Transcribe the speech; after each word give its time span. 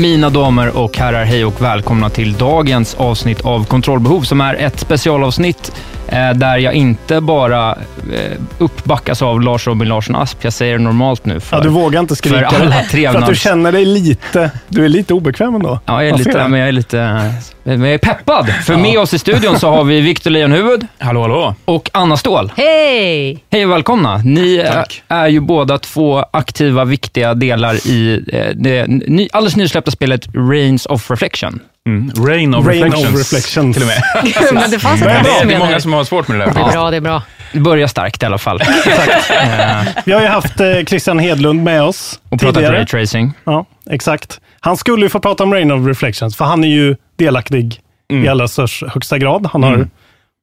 Mina 0.00 0.30
damer 0.30 0.76
och 0.76 0.96
herrar, 0.96 1.24
hej 1.24 1.44
och 1.44 1.62
välkomna 1.62 2.10
till 2.10 2.32
dagens 2.32 2.94
avsnitt 2.94 3.40
av 3.40 3.64
Kontrollbehov 3.64 4.22
som 4.22 4.40
är 4.40 4.54
ett 4.54 4.80
specialavsnitt 4.80 5.72
där 6.10 6.56
jag 6.56 6.74
inte 6.74 7.20
bara 7.20 7.70
eh, 8.12 8.38
uppbackas 8.58 9.22
av 9.22 9.40
Lars 9.40 9.66
Robin 9.66 9.88
Larsson 9.88 10.16
Asp. 10.16 10.44
Jag 10.44 10.52
säger 10.52 10.78
det 10.78 10.84
normalt 10.84 11.24
nu. 11.24 11.40
För, 11.40 11.56
ja, 11.56 11.62
du 11.62 11.68
vågar 11.68 12.00
inte 12.00 12.16
skrika 12.16 12.50
för, 12.50 12.60
alla 12.60 12.72
för 12.82 13.18
att 13.18 13.26
du 13.26 13.34
känner 13.34 13.72
dig 13.72 13.84
lite, 13.84 14.50
du 14.68 14.84
är 14.84 14.88
lite 14.88 15.14
obekväm 15.14 15.54
ändå. 15.54 15.80
Ja, 15.86 16.04
jag 16.04 16.14
är, 16.14 16.18
lite, 16.18 16.48
men 16.48 16.60
jag 16.60 16.68
är 16.68 16.72
lite 16.72 17.32
men 17.62 17.80
jag 17.80 17.94
är 17.94 17.98
peppad. 17.98 18.48
För 18.48 18.72
ja. 18.72 18.78
med 18.78 18.98
oss 18.98 19.14
i 19.14 19.18
studion 19.18 19.58
så 19.58 19.70
har 19.70 19.84
vi 19.84 20.00
Viktor 20.00 20.30
Lejonhuvud. 20.30 20.86
Hallå, 20.98 21.22
hallå. 21.22 21.54
Och 21.64 21.90
Anna 21.92 22.16
Ståhl. 22.16 22.52
Hej! 22.56 23.44
Hej 23.50 23.64
och 23.64 23.72
välkomna. 23.72 24.16
Ni 24.16 24.64
Tack. 24.72 25.02
är 25.08 25.26
ju 25.28 25.40
båda 25.40 25.78
två 25.78 26.24
aktiva, 26.30 26.84
viktiga 26.84 27.34
delar 27.34 27.86
i 27.86 28.24
eh, 28.32 28.46
det 28.54 28.86
alldeles 29.32 29.56
nysläppta 29.56 29.90
spelet 29.90 30.28
Reigns 30.34 30.86
of 30.86 31.10
Reflection. 31.10 31.60
Mm. 31.86 32.10
Rain 32.26 32.54
of 32.54 32.66
Rain 32.66 32.84
Reflections. 32.84 33.14
Of 33.14 33.18
reflections. 33.18 33.76
Till 33.76 33.82
och 33.82 33.88
med. 33.88 34.52
men 34.62 34.70
det 34.70 34.78
fanns 34.78 35.00
det, 35.00 35.10
är, 35.10 35.46
det 35.46 35.54
är 35.54 35.58
många 35.58 35.80
som 35.80 35.92
har 35.92 36.04
svårt 36.04 36.28
med 36.28 36.38
det 36.38 36.44
där. 36.44 36.54
Det 36.54 36.60
är 36.60 36.72
bra, 36.72 36.90
det 36.90 36.96
är 36.96 37.00
bra. 37.00 37.22
Det 37.52 37.60
börjar 37.60 37.86
starkt 37.86 38.22
i 38.22 38.26
alla 38.26 38.38
fall. 38.38 38.58
Vi 40.04 40.12
har 40.12 40.20
ju 40.20 40.26
haft 40.26 40.60
eh, 40.60 40.84
Christian 40.86 41.18
Hedlund 41.18 41.62
med 41.62 41.82
oss 41.82 42.20
Och 42.28 42.40
pratat 42.40 42.62
raytracing. 42.62 43.32
Ja, 43.44 43.66
exakt. 43.90 44.40
Han 44.60 44.76
skulle 44.76 45.02
ju 45.02 45.08
få 45.08 45.20
prata 45.20 45.42
om 45.42 45.52
Rain 45.52 45.70
of 45.70 45.86
Reflections, 45.86 46.36
för 46.36 46.44
han 46.44 46.64
är 46.64 46.68
ju 46.68 46.96
delaktig 47.16 47.80
mm. 48.10 48.24
i 48.24 48.28
allra 48.28 48.48
högsta 48.86 49.18
grad. 49.18 49.48
Han 49.52 49.62
har 49.62 49.74
mm. 49.74 49.90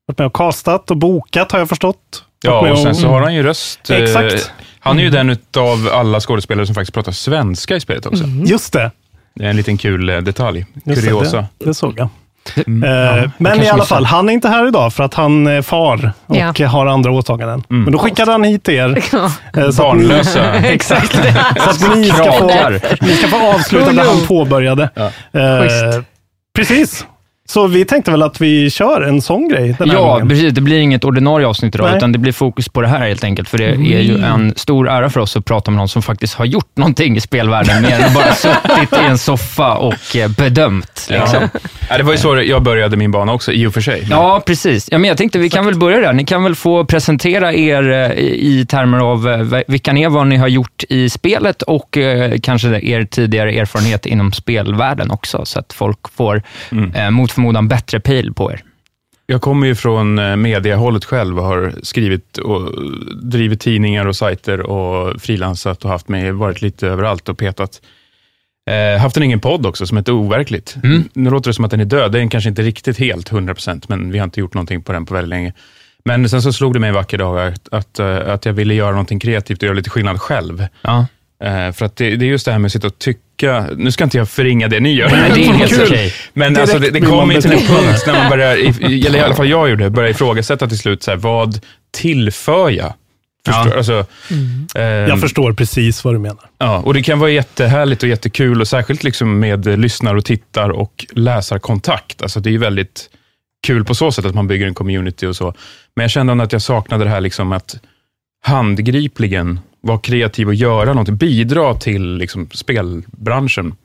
varit 0.07 0.17
med 0.17 0.27
och 0.27 0.35
castat 0.35 0.91
och 0.91 0.97
bokat, 0.97 1.51
har 1.51 1.59
jag 1.59 1.69
förstått. 1.69 2.23
Ja, 2.43 2.71
och 2.71 2.79
sen 2.79 2.95
så 2.95 3.07
har 3.07 3.21
han 3.21 3.35
ju 3.35 3.43
röst. 3.43 3.89
Eh, 3.89 3.97
Exakt. 3.97 4.51
Han 4.79 4.99
är 4.99 5.03
ju 5.03 5.09
den 5.09 5.37
av 5.57 5.89
alla 5.93 6.19
skådespelare 6.19 6.65
som 6.65 6.75
faktiskt 6.75 6.93
pratar 6.93 7.11
svenska 7.11 7.75
i 7.75 7.79
spelet 7.79 8.05
också. 8.05 8.23
Mm. 8.23 8.45
Just 8.45 8.73
det. 8.73 8.91
Det 9.35 9.45
är 9.45 9.49
en 9.49 9.55
liten 9.55 9.77
kul 9.77 10.09
eh, 10.09 10.17
detalj. 10.17 10.65
Kuriosa. 10.85 11.37
Det, 11.37 11.65
det 11.65 11.73
såg 11.73 11.93
jag. 11.97 12.09
Mm. 12.67 12.83
Eh, 12.83 13.29
men 13.37 13.61
i 13.61 13.69
alla 13.69 13.85
fall, 13.85 14.05
han 14.05 14.29
är 14.29 14.33
inte 14.33 14.49
här 14.49 14.67
idag 14.67 14.93
för 14.93 15.03
att 15.03 15.13
han 15.13 15.47
är 15.47 15.61
far 15.61 16.11
och 16.25 16.59
ja. 16.59 16.67
har 16.67 16.85
andra 16.85 17.11
åtaganden. 17.11 17.63
Mm. 17.69 17.83
Men 17.83 17.93
då 17.93 17.99
skickade 17.99 18.31
han 18.31 18.43
hit 18.43 18.69
er. 18.69 19.03
Ja. 19.11 19.25
Eh, 19.61 19.77
Barnlösa. 19.77 20.53
exakt. 20.53 21.11
så 21.63 21.69
att 21.69 21.95
ni 21.97 22.05
ska, 22.05 22.31
få, 22.31 22.69
ni 23.01 23.15
ska 23.15 23.27
få 23.27 23.53
avsluta 23.53 23.91
det 23.91 24.01
han 24.01 24.27
påbörjade. 24.27 24.89
Ja. 24.95 25.05
Eh, 25.39 26.01
precis. 26.55 27.05
Så 27.45 27.67
vi 27.67 27.85
tänkte 27.85 28.11
väl 28.11 28.23
att 28.23 28.41
vi 28.41 28.69
kör 28.69 29.01
en 29.01 29.21
sån 29.21 29.47
grej 29.47 29.75
den 29.79 29.89
här 29.89 29.97
Ja, 29.97 30.13
gången. 30.13 30.29
precis. 30.29 30.53
Det 30.53 30.61
blir 30.61 30.79
inget 30.79 31.03
ordinarie 31.05 31.47
avsnitt 31.47 31.75
idag, 31.75 31.87
Nej. 31.87 31.97
utan 31.97 32.11
det 32.11 32.17
blir 32.17 32.31
fokus 32.31 32.69
på 32.69 32.81
det 32.81 32.87
här 32.87 33.07
helt 33.07 33.23
enkelt. 33.23 33.49
För 33.49 33.57
det 33.57 33.67
mm. 33.69 33.93
är 33.93 33.99
ju 33.99 34.23
en 34.23 34.53
stor 34.55 34.89
ära 34.89 35.09
för 35.09 35.19
oss 35.19 35.37
att 35.37 35.45
prata 35.45 35.71
med 35.71 35.77
någon 35.77 35.87
som 35.87 36.01
faktiskt 36.01 36.33
har 36.33 36.45
gjort 36.45 36.77
någonting 36.77 37.17
i 37.17 37.21
spelvärlden, 37.21 37.81
mer 37.81 37.99
än 37.99 38.13
bara 38.13 38.33
suttit 38.33 38.93
i 38.93 39.05
en 39.05 39.17
soffa 39.17 39.73
och 39.73 40.15
eh, 40.15 40.31
bedömt. 40.31 41.07
Liksom. 41.09 41.49
Ja. 41.89 41.97
det 41.97 42.03
var 42.03 42.11
ju 42.11 42.17
så 42.17 42.41
jag 42.41 42.63
började 42.63 42.97
min 42.97 43.11
bana 43.11 43.33
också, 43.33 43.51
i 43.51 43.67
och 43.67 43.73
för 43.73 43.81
sig. 43.81 44.07
Ja, 44.09 44.43
precis. 44.45 44.87
Ja, 44.91 44.97
men 44.97 45.07
jag 45.07 45.17
tänkte 45.17 45.39
vi 45.39 45.49
kan 45.49 45.65
väl 45.65 45.75
börja 45.79 45.99
där. 45.99 46.13
Ni 46.13 46.25
kan 46.25 46.43
väl 46.43 46.55
få 46.55 46.85
presentera 46.85 47.53
er 47.53 47.89
eh, 47.91 48.11
i 48.21 48.65
termer 48.69 48.97
av 48.97 49.29
eh, 49.29 49.61
vilka 49.67 49.93
ni 49.93 50.03
är, 50.03 50.09
vad 50.09 50.27
ni 50.27 50.37
har 50.37 50.47
gjort 50.47 50.83
i 50.89 51.09
spelet 51.09 51.61
och 51.61 51.97
kanske 52.41 52.67
er 52.67 53.05
tidigare 53.05 53.51
erfarenhet 53.51 54.05
inom 54.05 54.31
spelvärlden 54.31 55.11
också, 55.11 55.45
så 55.45 55.59
att 55.59 55.73
folk 55.73 55.99
får 56.15 56.41
mm. 56.71 57.13
mot 57.13 57.32
förmodan 57.33 57.67
bättre 57.67 57.99
pejl 57.99 58.33
på 58.33 58.51
er? 58.51 58.63
Jag 59.25 59.41
kommer 59.41 59.67
ju 59.67 59.75
från 59.75 60.41
mediehållet 60.41 61.05
själv 61.05 61.39
och 61.39 61.45
har 61.45 61.73
skrivit 61.83 62.37
och 62.37 62.71
drivit 63.23 63.61
tidningar 63.61 64.05
och 64.05 64.15
sajter 64.15 64.61
och 64.61 65.21
frilansat 65.21 65.85
och 65.85 65.91
haft 65.91 66.07
mig, 66.07 66.31
varit 66.31 66.61
lite 66.61 66.87
överallt 66.87 67.29
och 67.29 67.37
petat. 67.37 67.81
Eh, 68.69 69.01
haft 69.01 69.17
en 69.17 69.23
egen 69.23 69.39
podd 69.39 69.65
också 69.65 69.87
som 69.87 69.97
heter 69.97 70.11
Overkligt. 70.11 70.75
Mm. 70.83 71.09
Nu 71.13 71.29
låter 71.29 71.49
det 71.49 71.53
som 71.53 71.65
att 71.65 71.71
den 71.71 71.79
är 71.79 71.85
död. 71.85 72.11
Det 72.11 72.21
är 72.21 72.29
kanske 72.29 72.49
inte 72.49 72.61
riktigt 72.61 72.97
helt 72.97 73.31
100%, 73.31 73.85
men 73.87 74.11
vi 74.11 74.17
har 74.19 74.23
inte 74.23 74.39
gjort 74.39 74.53
någonting 74.53 74.83
på 74.83 74.91
den 74.91 75.05
på 75.05 75.13
väldigt 75.13 75.29
länge. 75.29 75.53
Men 76.05 76.29
sen 76.29 76.41
så 76.41 76.53
slog 76.53 76.73
det 76.73 76.79
mig 76.79 76.87
en 76.87 76.95
vacker 76.95 77.17
dag 77.17 77.47
att, 77.47 77.73
att, 77.73 77.99
att 77.99 78.45
jag 78.45 78.53
ville 78.53 78.73
göra 78.73 78.91
någonting 78.91 79.19
kreativt 79.19 79.57
och 79.57 79.63
göra 79.63 79.75
lite 79.75 79.89
skillnad 79.89 80.21
själv. 80.21 80.67
Ja. 80.81 81.05
Eh, 81.43 81.71
för 81.71 81.85
att 81.85 81.95
det, 81.95 82.15
det, 82.15 82.25
är 82.25 82.29
just 82.29 82.45
det 82.45 82.51
här 82.51 82.59
med 82.59 82.65
att 82.65 82.71
sitta 82.71 82.87
och 82.87 82.99
tycka, 82.99 83.67
nu 83.77 83.91
ska 83.91 84.03
inte 84.03 84.17
jag 84.17 84.29
förringa 84.29 84.67
det 84.67 84.79
ni 84.79 84.93
gör. 84.93 85.09
Nej, 85.09 85.31
det 85.35 85.45
är 85.45 85.53
helt 85.53 85.81
okej. 85.81 86.13
Men 86.33 86.57
alltså, 86.57 86.79
det, 86.79 86.89
det 86.89 87.01
kommer 87.01 87.41
till 87.41 87.51
en 87.51 87.57
punkt 87.57 88.03
när 88.07 88.13
man 88.13 88.29
börjar, 88.29 88.55
eller 89.07 89.15
i 89.15 89.19
alla 89.19 89.35
fall 89.35 89.49
jag 89.49 89.69
gjorde 89.69 89.83
det, 89.83 89.89
börjar 89.89 90.09
ifrågasätta 90.09 90.67
till 90.67 90.77
slut, 90.77 91.03
så 91.03 91.11
här, 91.11 91.17
vad 91.17 91.59
tillför 91.91 92.69
jag? 92.69 92.93
Förstår, 93.45 93.71
ja. 93.71 93.77
alltså, 93.77 94.05
mm. 94.31 94.67
eh, 94.75 94.83
jag 94.83 95.21
förstår 95.21 95.53
precis 95.53 96.03
vad 96.03 96.13
du 96.13 96.19
menar. 96.19 96.49
Ja, 96.57 96.77
och 96.77 96.93
det 96.93 97.03
kan 97.03 97.19
vara 97.19 97.29
jättehärligt 97.29 98.03
och 98.03 98.09
jättekul, 98.09 98.61
och 98.61 98.67
särskilt 98.67 99.03
liksom 99.03 99.39
med 99.39 99.79
lyssnar 99.79 100.15
och 100.15 100.25
tittar 100.25 100.69
och 100.69 101.05
läsarkontakt. 101.11 102.21
Alltså, 102.21 102.39
det 102.39 102.53
är 102.53 102.57
väldigt 102.57 103.09
kul 103.67 103.85
på 103.85 103.95
så 103.95 104.11
sätt 104.11 104.25
att 104.25 104.35
man 104.35 104.47
bygger 104.47 104.67
en 104.67 104.73
community 104.73 105.25
och 105.25 105.35
så. 105.35 105.53
Men 105.95 106.03
jag 106.03 106.11
kände 106.11 106.43
att 106.43 106.51
jag 106.51 106.61
saknade 106.61 107.03
det 107.03 107.09
här 107.09 107.21
liksom 107.21 107.51
att 107.51 107.75
handgripligen 108.45 109.59
vara 109.83 109.97
kreativ 109.97 110.47
och 110.47 110.53
göra 110.53 110.85
någonting, 110.85 111.17
bidra 111.17 111.75
till 111.75 112.17
liksom, 112.17 112.49
spelbranschen. 112.53 113.75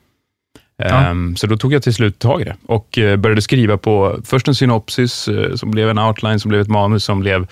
Ja. 0.76 1.10
Um, 1.10 1.36
så 1.36 1.47
då 1.47 1.56
tog 1.56 1.72
jag 1.72 1.82
till 1.82 1.94
slut 1.94 2.19
tag 2.19 2.41
i 2.41 2.44
det 2.44 2.56
och 2.66 2.98
uh, 2.98 3.16
började 3.16 3.42
skriva 3.42 3.76
på 3.76 4.20
först 4.25 4.48
en 4.48 4.54
synopsis, 4.54 5.28
uh, 5.28 5.54
som 5.54 5.70
blev 5.70 5.91
en 5.91 5.98
outline, 5.98 6.41
som 6.41 6.48
blev 6.48 6.60
ett 6.60 6.69
manus, 6.69 7.04
som 7.04 7.20
blev 7.20 7.47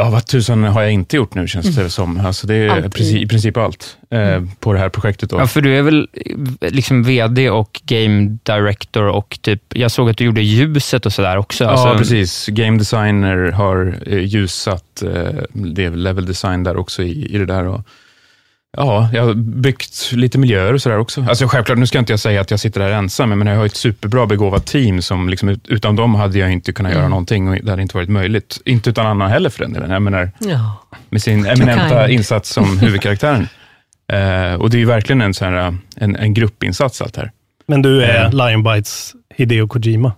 Ja, 0.00 0.10
vad 0.10 0.26
tusan 0.26 0.64
har 0.64 0.82
jag 0.82 0.92
inte 0.92 1.16
gjort 1.16 1.34
nu, 1.34 1.48
känns 1.48 1.66
det 1.66 1.80
mm. 1.80 1.90
som. 1.90 2.26
Alltså 2.26 2.46
det 2.46 2.54
är 2.54 2.88
precis, 2.88 3.14
i 3.14 3.26
princip 3.26 3.56
allt 3.56 3.96
eh, 4.10 4.20
mm. 4.20 4.50
på 4.60 4.72
det 4.72 4.78
här 4.78 4.88
projektet. 4.88 5.30
Då. 5.30 5.38
Ja, 5.38 5.46
för 5.46 5.60
du 5.60 5.78
är 5.78 5.82
väl 5.82 6.08
liksom 6.60 7.02
VD 7.02 7.50
och 7.50 7.80
Game 7.84 8.38
Director 8.42 9.04
och 9.04 9.38
typ, 9.42 9.62
jag 9.68 9.90
såg 9.90 10.10
att 10.10 10.16
du 10.16 10.24
gjorde 10.24 10.42
ljuset 10.42 11.06
och 11.06 11.12
sådär 11.12 11.36
också. 11.36 11.64
Ja, 11.64 11.70
alltså, 11.70 11.98
precis. 11.98 12.46
Game 12.46 12.78
Designer 12.78 13.50
har 13.52 13.98
eh, 14.06 14.18
ljussatt, 14.18 15.02
eh, 15.02 15.42
det 15.52 15.84
är 15.84 15.90
level 15.90 16.26
design 16.26 16.64
där 16.64 16.76
också 16.76 17.02
i, 17.02 17.34
i 17.34 17.38
det 17.38 17.46
där. 17.46 17.66
Och, 17.66 17.80
Ja, 18.76 19.08
jag 19.12 19.24
har 19.24 19.34
byggt 19.34 20.12
lite 20.12 20.38
miljöer 20.38 20.72
och 20.72 20.82
sådär 20.82 20.98
också. 20.98 21.24
Alltså 21.28 21.46
självklart, 21.46 21.78
nu 21.78 21.86
ska 21.86 21.98
inte 21.98 22.12
jag 22.12 22.20
säga 22.20 22.40
att 22.40 22.50
jag 22.50 22.60
sitter 22.60 22.80
där 22.80 22.90
ensam, 22.90 23.28
men 23.28 23.46
jag 23.46 23.56
har 23.56 23.66
ett 23.66 23.76
superbra 23.76 24.26
begåvat 24.26 24.66
team 24.66 25.02
som 25.02 25.28
liksom, 25.28 25.60
utan 25.68 25.96
dem 25.96 26.14
hade 26.14 26.38
jag 26.38 26.52
inte 26.52 26.72
kunnat 26.72 26.90
mm. 26.92 27.00
göra 27.00 27.08
någonting 27.08 27.48
och 27.48 27.56
det 27.62 27.70
hade 27.70 27.82
inte 27.82 27.96
varit 27.96 28.08
möjligt. 28.08 28.60
Inte 28.64 28.90
utan 28.90 29.06
Anna 29.06 29.28
heller 29.28 29.50
för 29.50 29.62
den 29.62 29.72
delen. 29.72 29.90
Jag 29.90 30.02
menar, 30.02 30.30
ja. 30.38 30.86
med 31.08 31.22
sin 31.22 31.46
eminenta 31.46 32.08
insats 32.08 32.50
som 32.50 32.78
huvudkaraktären. 32.82 33.48
uh, 34.12 34.54
och 34.54 34.70
det 34.70 34.76
är 34.76 34.80
ju 34.80 34.86
verkligen 34.86 35.20
en, 35.20 35.34
så 35.34 35.44
här, 35.44 35.76
en, 35.96 36.16
en 36.16 36.34
gruppinsats 36.34 37.02
allt 37.02 37.16
här. 37.16 37.30
Men 37.66 37.82
du 37.82 38.02
är 38.02 38.24
uh. 38.24 38.46
Lionbites 38.46 39.14
Hideo 39.34 39.68
Kojima? 39.68 40.12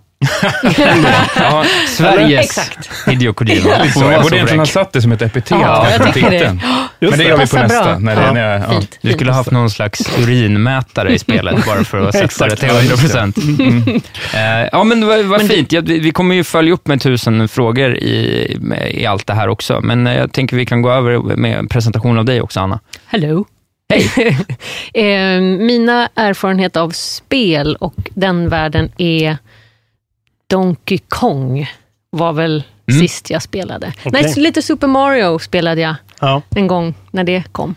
Ja, 1.35 1.65
Sveriges 1.87 2.45
Exakt. 2.45 2.89
Hideo 3.07 3.33
Kojima. 3.33 3.69
Jag 3.69 3.93
så 3.93 3.99
borde 3.99 4.35
egentligen 4.35 4.59
ha 4.59 4.65
satt 4.65 4.93
det 4.93 5.01
som 5.01 5.11
ett 5.11 5.21
epitet 5.21 5.57
Ja, 5.61 5.87
jag 5.91 6.13
det. 6.31 6.59
Men 6.99 7.17
det 7.19 7.23
gör 7.23 7.37
vi 7.37 7.47
på 7.47 7.57
nästa. 7.57 7.83
bra. 7.83 7.99
När 7.99 8.15
det, 8.15 8.21
Ja. 8.21 8.33
när 8.33 8.51
jag, 8.51 8.61
ja. 8.61 8.69
Fint. 8.69 8.99
Du 9.01 9.11
skulle 9.13 9.31
ha 9.31 9.37
haft 9.37 9.51
någon 9.51 9.69
slags 9.69 10.17
urinmätare 10.19 11.13
i 11.13 11.19
spelet 11.19 11.65
bara 11.65 11.83
för 11.83 12.07
att 12.07 12.15
sätta 12.15 12.47
det 12.47 12.55
till 12.55 12.69
100 12.77 12.97
procent. 12.97 13.37
Ja, 14.71 14.83
men 14.83 15.07
vad, 15.07 15.25
vad 15.25 15.47
fint. 15.47 15.71
Ja, 15.71 15.81
vi 15.85 16.11
kommer 16.11 16.35
ju 16.35 16.43
följa 16.43 16.73
upp 16.73 16.87
med 16.87 17.01
tusen 17.01 17.47
frågor 17.47 17.95
i, 17.95 18.57
i 18.91 19.05
allt 19.05 19.27
det 19.27 19.33
här 19.33 19.47
också, 19.47 19.79
men 19.81 20.07
eh, 20.07 20.17
jag 20.17 20.31
tänker 20.31 20.57
vi 20.57 20.65
kan 20.65 20.81
gå 20.81 20.91
över 20.91 21.19
med 21.35 21.57
en 21.59 21.67
presentation 21.67 22.17
av 22.19 22.25
dig 22.25 22.41
också, 22.41 22.59
Anna. 22.59 22.79
Hello. 23.05 23.45
eh, 24.93 25.41
mina 25.41 26.09
erfarenheter 26.15 26.79
av 26.81 26.89
spel 26.89 27.75
och 27.79 27.95
den 28.13 28.49
världen 28.49 28.91
är 28.97 29.37
Donkey 30.57 30.97
Kong 31.07 31.71
var 32.09 32.33
väl 32.33 32.63
Mm. 32.91 33.01
sist 33.01 33.29
jag 33.29 33.41
spelade. 33.41 33.93
Okej. 34.05 34.11
Nej, 34.23 34.33
lite 34.37 34.61
Super 34.61 34.87
Mario 34.87 35.39
spelade 35.39 35.81
jag 35.81 35.95
Ja, 36.21 36.41
en 36.55 36.67
gång 36.67 36.93
när 37.11 37.23
det 37.23 37.43
kom. 37.51 37.75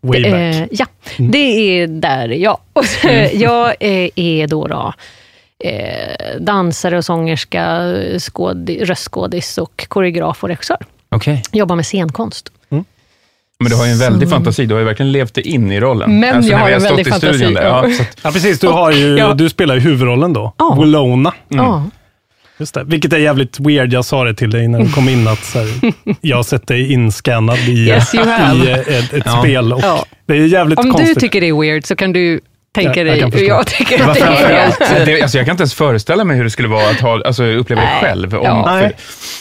way 0.00 0.22
Det, 0.22 0.30
back. 0.30 0.40
eh, 0.40 0.66
ja, 0.70 0.86
Mm. 1.18 1.30
det 1.30 1.38
är 1.38 1.86
där 1.86 2.28
jag. 2.28 2.58
jag 3.32 3.66
eh, 3.80 4.10
är 4.16 4.46
då, 4.46 4.66
då 4.66 4.92
eh, 5.64 6.40
dansare 6.40 6.98
och 6.98 7.04
sångerska, 7.04 7.94
skådi, 8.18 8.84
röstskådis 8.84 9.58
och 9.58 9.84
koreograf 9.88 10.42
och 10.42 10.48
regissör. 10.48 10.78
Okej. 11.08 11.42
Jobbar 11.52 11.76
med 11.76 11.86
scenkonst. 11.86 12.52
Men 13.60 13.70
du 13.70 13.76
har 13.76 13.86
ju 13.86 13.92
en 13.92 13.98
väldig 13.98 14.28
Så- 14.28 14.34
fantasi. 14.34 14.66
Du 14.66 14.74
har 14.74 14.78
ju 14.78 14.84
verkligen 14.86 15.12
levt 15.12 15.34
dig 15.34 15.46
in 15.46 15.72
i 15.72 15.80
rollen. 15.80 16.20
Men 16.20 16.36
alltså, 16.36 16.50
jag 16.52 16.58
har 16.58 16.70
en 16.70 16.82
väldig 16.82 17.06
i 17.06 17.10
studion 17.12 17.20
fantasi, 17.32 17.54
Där, 17.54 17.62
ja. 17.62 17.88
ja, 17.88 17.94
så 17.96 18.02
att, 18.02 18.18
Ja, 18.22 18.30
precis. 18.30 18.58
Du, 18.60 18.66
har 18.68 18.92
ju, 18.92 19.06
Ja. 19.18 19.34
du 19.34 19.48
spelar 19.48 19.74
ju 19.74 19.80
huvudrollen 19.80 20.32
då. 20.32 20.54
Ja. 20.58 20.76
Willona. 20.80 21.32
Ja. 21.48 21.84
Just 22.58 22.74
det. 22.74 22.84
Vilket 22.84 23.12
är 23.12 23.18
jävligt 23.18 23.60
weird. 23.60 23.92
Jag 23.92 24.04
sa 24.04 24.24
det 24.24 24.34
till 24.34 24.50
dig 24.50 24.68
när 24.68 24.80
du 24.80 24.92
kom 24.92 25.08
in, 25.08 25.28
att 25.28 25.44
så 25.44 25.58
här, 25.58 25.68
jag 26.20 26.36
har 26.36 26.42
sett 26.42 26.66
dig 26.66 26.92
inskannad 26.92 27.58
i, 27.58 27.72
Yes, 27.88 28.14
i 28.14 28.18
ett, 28.18 29.12
ett 29.12 29.22
Ja. 29.26 29.38
spel. 29.42 29.72
Och 29.72 29.80
Ja. 29.82 30.04
Det 30.26 30.32
är 30.36 30.46
jävligt 30.46 30.78
Om 30.78 30.90
konstigt. 30.92 31.14
du 31.14 31.20
tycker 31.20 31.40
det 31.40 31.48
är 31.48 31.60
weird 31.60 31.86
så 31.86 31.96
kan 31.96 32.12
du 32.12 32.40
tänka 32.74 32.90
Ja, 32.90 32.96
jag 32.96 33.06
dig 33.06 33.20
kan 33.20 33.32
hur 33.32 33.48
jag 33.48 33.66
tycker 33.66 33.98
det 33.98 34.04
är. 34.04 34.14
framförallt, 34.14 35.06
det, 35.06 35.22
alltså 35.22 35.38
jag 35.38 35.46
kan 35.46 35.52
inte 35.52 35.62
ens 35.62 35.74
föreställa 35.74 36.24
mig 36.24 36.36
hur 36.36 36.44
det 36.44 36.50
skulle 36.50 36.68
vara 36.68 36.90
att 36.90 37.00
ha, 37.00 37.22
alltså, 37.24 37.44
uppleva 37.44 37.80
det 37.82 37.86
Nej. 37.86 38.00
själv. 38.02 38.34
Om, 38.34 38.44
Ja. 38.44 38.64
för, 38.64 38.80
Nej. 38.80 38.96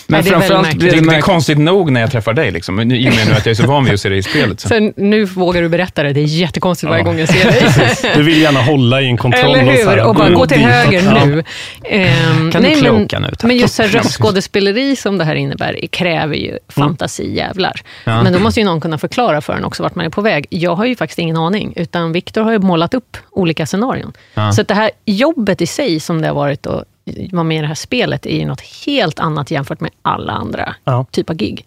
Men 0.07 0.23
det 0.23 0.29
är 0.29 0.31
väldigt 0.31 0.47
framförallt 0.49 0.77
blir 0.77 0.91
det, 0.91 0.99
det 0.99 1.09
det 1.09 1.15
är 1.15 1.21
konstigt 1.21 1.57
nog 1.57 1.91
när 1.91 2.01
jag 2.01 2.11
träffar 2.11 2.33
dig, 2.33 2.51
liksom. 2.51 2.79
i 2.79 2.83
och 3.09 3.15
med 3.15 3.27
nu 3.27 3.33
att 3.33 3.45
jag 3.45 3.51
är 3.51 3.53
så 3.53 3.67
van 3.67 3.85
vid 3.85 3.93
att 3.93 3.99
se 3.99 4.09
dig 4.09 4.17
i 4.17 4.23
spelet. 4.23 4.59
Så. 4.59 4.67
Sen, 4.67 4.93
nu 4.97 5.25
vågar 5.25 5.61
du 5.61 5.69
berätta 5.69 6.03
det, 6.03 6.13
det 6.13 6.19
är 6.19 6.23
jättekonstigt 6.25 6.89
varje 6.89 7.01
Ja. 7.01 7.05
gång 7.05 7.19
jag 7.19 7.29
ser 7.29 7.51
dig. 7.51 8.13
Du 8.15 8.23
vill 8.23 8.41
gärna 8.41 8.61
hålla 8.61 9.01
i 9.01 9.05
en 9.07 9.17
kontroll. 9.17 9.55
Eller 9.55 9.71
och, 9.73 9.79
så 9.79 9.89
hur? 9.89 9.97
här, 9.97 10.05
Och 10.07 10.15
bara 10.15 10.29
gå 10.29 10.45
till 10.45 10.57
dit. 10.57 10.67
höger 10.67 11.01
Ja. 11.05 11.25
nu. 11.25 11.43
Ehm, 11.83 12.51
Kan 12.51 12.61
du 12.63 12.69
nej, 12.69 12.79
kloka 12.79 13.19
men, 13.19 13.29
nu, 13.29 13.35
tack? 13.35 13.43
men 13.43 13.57
just 13.57 13.75
så 13.75 13.83
här 13.83 13.89
röstskådespeleri 13.89 14.95
som 14.95 15.17
det 15.17 15.23
här 15.25 15.35
innebär 15.35 15.87
kräver 15.91 16.35
ju 16.35 16.57
fantasi 16.69 17.35
jävlar. 17.35 17.81
Ja. 18.05 18.23
Men 18.23 18.33
då 18.33 18.39
måste 18.39 18.59
ju 18.59 18.65
någon 18.65 18.81
kunna 18.81 18.97
förklara 18.97 19.41
för 19.41 19.53
en 19.53 19.65
också 19.65 19.83
vart 19.83 19.95
man 19.95 20.05
är 20.05 20.09
på 20.09 20.21
väg. 20.21 20.45
Jag 20.49 20.75
har 20.75 20.85
ju 20.85 20.95
faktiskt 20.95 21.19
ingen 21.19 21.37
aning, 21.37 21.73
utan 21.75 22.11
Viktor 22.11 22.41
har 22.41 22.51
ju 22.51 22.59
målat 22.59 22.93
upp 22.93 23.17
olika 23.31 23.65
scenarion. 23.65 24.13
Ja. 24.33 24.51
Så 24.51 24.63
det 24.63 24.73
här 24.73 24.91
jobbet 25.05 25.61
i 25.61 25.67
sig 25.67 25.99
som 25.99 26.21
det 26.21 26.27
har 26.27 26.35
varit 26.35 26.67
att 26.67 26.83
vara 27.31 27.43
med 27.43 27.57
i 27.57 27.61
det 27.61 27.67
här 27.67 27.75
spelet 27.75 28.25
är 28.25 28.39
ju 28.39 28.45
något 28.45 28.61
helt 28.85 29.19
annat 29.19 29.51
jämfört 29.51 29.79
med 29.79 29.91
alla 30.01 30.33
andra 30.33 30.75
Ja. 30.83 31.05
typer 31.11 31.33
av 31.33 31.37
gig. 31.37 31.65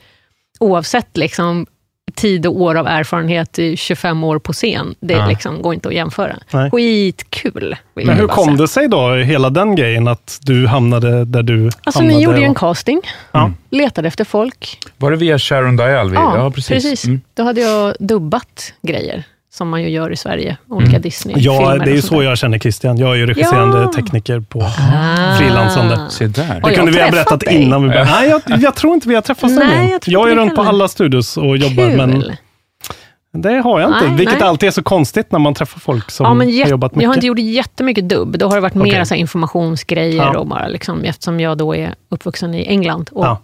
Oavsett 0.61 1.17
liksom 1.17 1.67
tid 2.15 2.47
och 2.47 2.61
år 2.61 2.75
av 2.75 2.87
erfarenhet, 2.87 3.59
i 3.59 3.77
25 3.77 4.25
år 4.25 4.39
på 4.39 4.53
scen, 4.53 4.95
det 5.01 5.15
Ja. 5.15 5.27
liksom 5.27 5.63
går 5.63 5.75
inte 5.75 5.89
att 5.89 5.95
jämföra. 5.95 6.37
Nej. 6.51 6.71
Skitkul! 6.71 7.77
Men 7.95 8.09
hur 8.09 8.27
kom 8.29 8.45
säga. 8.45 8.57
det 8.57 8.69
sig 8.69 8.89
då, 8.89 9.15
hela 9.15 9.51
den 9.51 9.75
grejen, 9.77 10.09
att 10.09 10.39
du 10.43 10.67
hamnade 10.67 11.25
där 11.25 11.43
du 11.43 11.65
Alltså 11.65 11.99
hamnade? 11.99 12.19
ni 12.19 12.25
gjorde 12.25 12.39
ju 12.39 12.45
en 12.45 12.55
casting, 12.55 13.01
Ja. 13.33 13.53
letade 13.71 14.09
efter 14.09 14.25
folk. 14.25 14.79
Var 14.97 15.11
det 15.11 15.17
via 15.17 15.39
Sharon 15.39 15.77
Dial? 15.77 16.11
Vi, 16.11 16.17
ja, 16.17 16.51
precis. 16.55 17.05
Mm. 17.05 17.21
Då 17.35 17.43
hade 17.43 17.61
jag 17.61 17.95
dubbat 17.99 18.73
grejer, 18.83 19.25
som 19.55 19.69
man 19.69 19.83
ju 19.83 19.89
gör 19.89 20.13
i 20.13 20.17
Sverige. 20.17 20.57
Olika 20.69 20.91
Mm. 20.91 21.03
Disney-filmer. 21.03 21.61
Ja, 21.63 21.79
det 21.85 21.91
är 21.91 21.95
ju 21.95 22.03
så 22.03 22.21
där. 22.21 22.23
jag 22.29 22.39
känner 22.39 22.59
Christian. 22.59 22.99
Jag 22.99 23.11
är 23.11 23.15
ju 23.15 23.27
regisserande 23.27 23.79
Ja. 23.79 23.93
tekniker 23.93 24.41
på 24.41 24.63
Ah. 24.63 25.37
frilansande. 25.39 26.07
Se 26.11 26.27
där. 26.27 26.45
Har 26.45 26.55
Det 26.55 26.61
jag 26.69 26.75
kunde 26.77 26.93
vi 26.93 27.03
ha 27.03 27.11
berättat 27.11 27.41
dig? 27.41 27.55
innan 27.63 27.83
vi 27.83 27.89
började. 27.89 28.11
Nej, 28.11 28.29
jag, 28.29 28.61
jag 28.61 28.75
tror 28.75 28.95
inte 28.95 29.09
vi 29.09 29.15
har 29.15 29.23
träffats 29.23 29.57
gång. 29.59 29.91
jag 29.91 30.01
tror 30.01 30.13
Jag 30.13 30.31
är 30.31 30.37
runt 30.37 30.55
på 30.57 30.63
alla 30.63 30.89
studios 30.89 31.37
och 31.37 31.57
jobbar, 31.57 31.89
Kul. 31.89 31.97
men 31.97 32.25
det 33.43 33.61
har 33.61 33.81
jag 33.81 33.91
inte. 33.91 34.07
Nej, 34.09 34.17
vilket 34.17 34.41
nej. 34.41 34.49
alltid 34.49 34.67
är 34.67 34.71
så 34.71 34.83
konstigt 34.83 35.33
när 35.33 35.39
man 35.39 35.55
träffar 35.55 35.81
folk 35.81 36.11
som 36.11 36.27
Ja, 36.27 36.35
men 36.35 36.47
har 36.47 36.67
jobbat 36.69 36.93
mycket. 36.93 37.03
jag 37.03 37.11
har 37.11 37.15
inte 37.15 37.27
gjort 37.27 37.39
jättemycket 37.39 38.09
dubb. 38.09 38.39
Då 38.39 38.47
har 38.49 38.55
det 38.55 38.61
varit 38.61 38.77
Okej. 38.77 38.93
mer 38.93 39.05
så 39.05 39.15
här 39.15 39.21
informationsgrejer 39.21 40.17
Ja. 40.33 40.39
och 40.39 40.47
bara 40.47 40.69
liksom, 40.69 41.05
eftersom 41.05 41.41
jag 41.41 41.59
då 41.59 41.75
är 41.77 41.95
uppvuxen 42.11 42.55
i 42.55 42.65
England. 42.67 43.09
Och 43.13 43.25
Ja. 43.25 43.41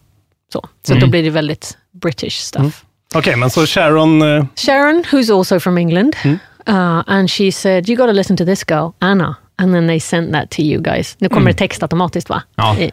så 0.53 0.65
så 0.87 0.93
Mm. 0.93 1.01
då 1.05 1.11
blir 1.11 1.23
det 1.23 1.31
väldigt 1.31 1.77
British 2.03 2.33
stuff. 2.39 2.61
Mm. 2.61 2.73
Okej, 3.15 3.37
men 3.37 3.51
så 3.51 3.67
Sharon... 3.67 4.23
eh, 4.23 4.45
Sharon, 4.57 5.05
who's 5.13 5.37
also 5.39 5.61
from 5.61 5.79
England, 5.79 6.17
Mm. 6.25 6.39
uh, 6.69 7.03
and 7.07 7.31
she 7.31 7.53
said, 7.53 7.89
you 7.89 7.97
got 7.97 8.07
to 8.07 8.13
listen 8.13 8.37
to 8.37 8.45
this 8.45 8.65
girl, 8.69 8.91
Anna. 8.99 9.37
And 9.61 9.75
then 9.75 9.87
they 9.89 10.01
sent 10.01 10.33
that 10.33 10.51
to 10.51 10.61
you 10.63 10.83
guys. 10.83 11.17
Nu 11.19 11.29
kommer 11.29 11.41
Mm. 11.41 11.53
det 11.53 11.59
text 11.59 11.83
automatiskt 11.83 12.29
va? 12.29 12.43
Ja. 12.57 12.77
I. 12.79 12.91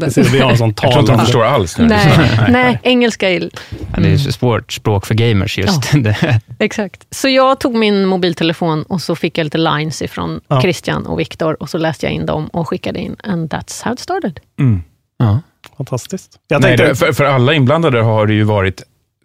Precis, 0.00 0.30
vi 0.34 0.38
har 0.38 0.50
en 0.50 0.58
sån 0.58 0.74
Jag 0.82 0.90
tror 0.92 1.00
inte 1.00 1.12
de 1.12 1.18
förstår 1.20 1.44
alls. 1.44 1.78
Nej, 1.78 2.30
nej, 2.48 2.80
engelska 2.82 3.30
är... 3.30 3.40
Ja, 3.40 4.00
det 4.00 4.06
är 4.08 4.10
ju 4.10 4.18
svårt 4.18 4.72
språk 4.72 5.06
för 5.06 5.14
gamers 5.14 5.58
just. 5.58 5.92
Det- 6.02 6.40
Exakt. 6.58 7.06
Så 7.10 7.28
jag 7.28 7.60
tog 7.60 7.74
min 7.74 8.06
mobiltelefon 8.06 8.82
och 8.82 9.00
så 9.02 9.16
fick 9.16 9.38
jag 9.38 9.44
lite 9.44 9.58
lines 9.58 10.02
ifrån 10.02 10.40
Ja. 10.48 10.60
Christian 10.60 11.06
och 11.06 11.20
Viktor 11.20 11.62
och 11.62 11.70
så 11.70 11.78
läste 11.78 12.06
jag 12.06 12.12
in 12.12 12.26
dem 12.26 12.46
och 12.46 12.68
skickade 12.68 12.98
in. 13.00 13.16
And 13.24 13.52
that's 13.54 13.84
how 13.84 13.92
it 13.92 13.98
started. 14.00 14.40
Mm. 14.60 14.82
ja. 15.18 15.40
Fantastiskt. 15.76 16.38
Jag 16.48 16.60
Nej, 16.62 16.70
tänkte, 16.76 16.88
det, 16.88 16.94
för, 16.94 17.12
för 17.12 17.24
alla 17.24 17.54
inblandade 17.54 18.02
har 18.02 18.26
det 18.26 18.34
ju 18.34 18.44
varit 18.44 18.82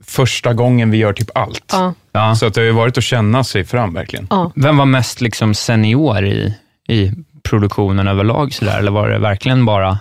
första 0.09 0.53
gången 0.53 0.91
vi 0.91 0.97
gör 0.97 1.13
typ 1.13 1.29
allt. 1.35 1.63
Ja, 1.71 1.93
Ja. 2.11 2.35
Så 2.35 2.45
att 2.45 2.53
det 2.53 2.61
har 2.61 2.65
ju 2.65 2.71
varit 2.71 2.97
att 2.97 3.03
känna 3.03 3.43
sig 3.43 3.63
fram 3.65 3.93
verkligen. 3.93 4.27
ja. 4.29 4.51
Vem 4.55 4.77
var 4.77 4.85
mest 4.85 5.21
liksom 5.21 5.53
senior 5.53 6.25
i, 6.25 6.55
i 6.89 7.11
produktionen 7.43 8.07
överlag? 8.07 8.53
Så 8.53 8.65
där? 8.65 8.79
Eller 8.79 8.91
var 8.91 9.09
det 9.09 9.19
verkligen 9.19 9.65
bara 9.65 9.99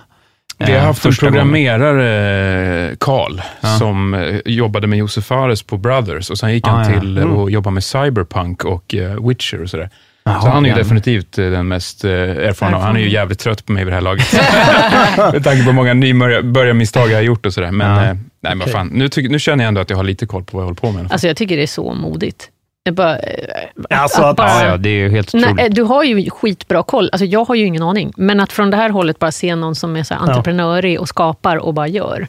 Vi 0.57 0.65
har 0.71 0.79
eh, 0.79 0.85
haft 0.85 1.05
en 1.05 1.11
programmerare, 1.13 2.95
Karl, 2.99 3.41
Ja. 3.61 3.67
som 3.77 4.13
eh, 4.13 4.39
jobbade 4.45 4.87
med 4.87 4.99
Josef 4.99 5.25
Fares 5.25 5.63
på 5.63 5.77
Brothers 5.77 6.29
och 6.29 6.37
sen 6.37 6.53
gick 6.53 6.67
han 6.67 6.81
Ah, 6.81 6.91
ja. 6.91 6.99
till 6.99 7.17
eh, 7.17 7.23
Mm. 7.23 7.35
och 7.35 7.51
jobbade 7.51 7.73
med 7.73 7.83
Cyberpunk 7.83 8.65
och 8.65 8.95
eh, 8.95 9.27
Witcher 9.27 9.61
och 9.63 9.69
sådär. 9.69 9.89
Jaha, 10.33 10.41
så 10.41 10.47
han 10.49 10.65
är 10.65 10.69
ju 10.69 10.75
definitivt 10.75 11.37
eh, 11.37 11.45
den 11.49 11.67
mest 11.67 12.03
eh, 12.05 12.11
erfarna 12.11 12.77
och 12.77 12.83
han 12.83 12.95
är 12.95 12.99
ju 12.99 13.09
jävligt 13.09 13.39
trött 13.39 13.65
på 13.65 13.71
mig 13.71 13.83
vid 13.83 13.91
det 13.91 13.95
här 13.95 14.01
laget. 14.01 14.33
med 15.33 15.43
tanke 15.43 15.65
på 15.65 15.71
många 15.71 15.93
nybörjarmisstag 15.93 17.09
jag 17.11 17.15
har 17.17 17.21
gjort 17.21 17.45
och 17.45 17.53
sådär. 17.53 17.71
Men, 17.71 17.87
Ja. 17.97 18.03
eh, 18.05 18.13
nej, 18.13 18.15
men 18.41 18.61
Okej. 18.61 18.73
fan, 18.73 18.87
nu, 18.87 19.09
nu 19.29 19.39
känner 19.39 19.63
jag 19.63 19.67
ändå 19.67 19.81
att 19.81 19.89
jag 19.89 19.97
har 19.97 20.03
lite 20.03 20.25
koll 20.25 20.43
på 20.43 20.57
vad 20.57 20.61
jag 20.63 20.65
håller 20.67 20.79
på 20.81 20.91
med. 20.91 21.11
Alltså 21.11 21.27
jag 21.27 21.37
tycker 21.37 21.57
det 21.57 21.63
är 21.63 21.67
så 21.67 21.93
modigt. 21.93 22.49
Jag 22.83 22.93
bara, 22.93 23.17
Alltså 23.89 24.21
att- 24.21 24.37
Ja, 24.37 24.65
ja, 24.65 24.77
det 24.77 24.89
är 24.89 24.93
ju 24.93 25.09
helt 25.09 25.35
otroligt. 25.35 25.55
Nej, 25.55 25.69
du 25.69 25.81
har 25.83 26.03
ju 26.03 26.29
skitbra 26.29 26.83
koll. 26.83 27.09
Alltså 27.11 27.25
jag 27.25 27.45
har 27.45 27.55
ju 27.55 27.65
ingen 27.65 27.83
aning. 27.83 28.13
Men 28.17 28.39
att 28.39 28.51
från 28.51 28.69
det 28.69 28.77
här 28.77 28.89
hållet 28.89 29.19
bara 29.19 29.31
se 29.31 29.55
någon 29.55 29.75
som 29.75 29.95
är 29.95 30.03
så 30.03 30.13
här 30.13 30.21
entreprenörig 30.21 30.99
och 30.99 31.07
skapar 31.09 31.57
och 31.57 31.73
bara 31.73 31.87
gör. 31.87 32.27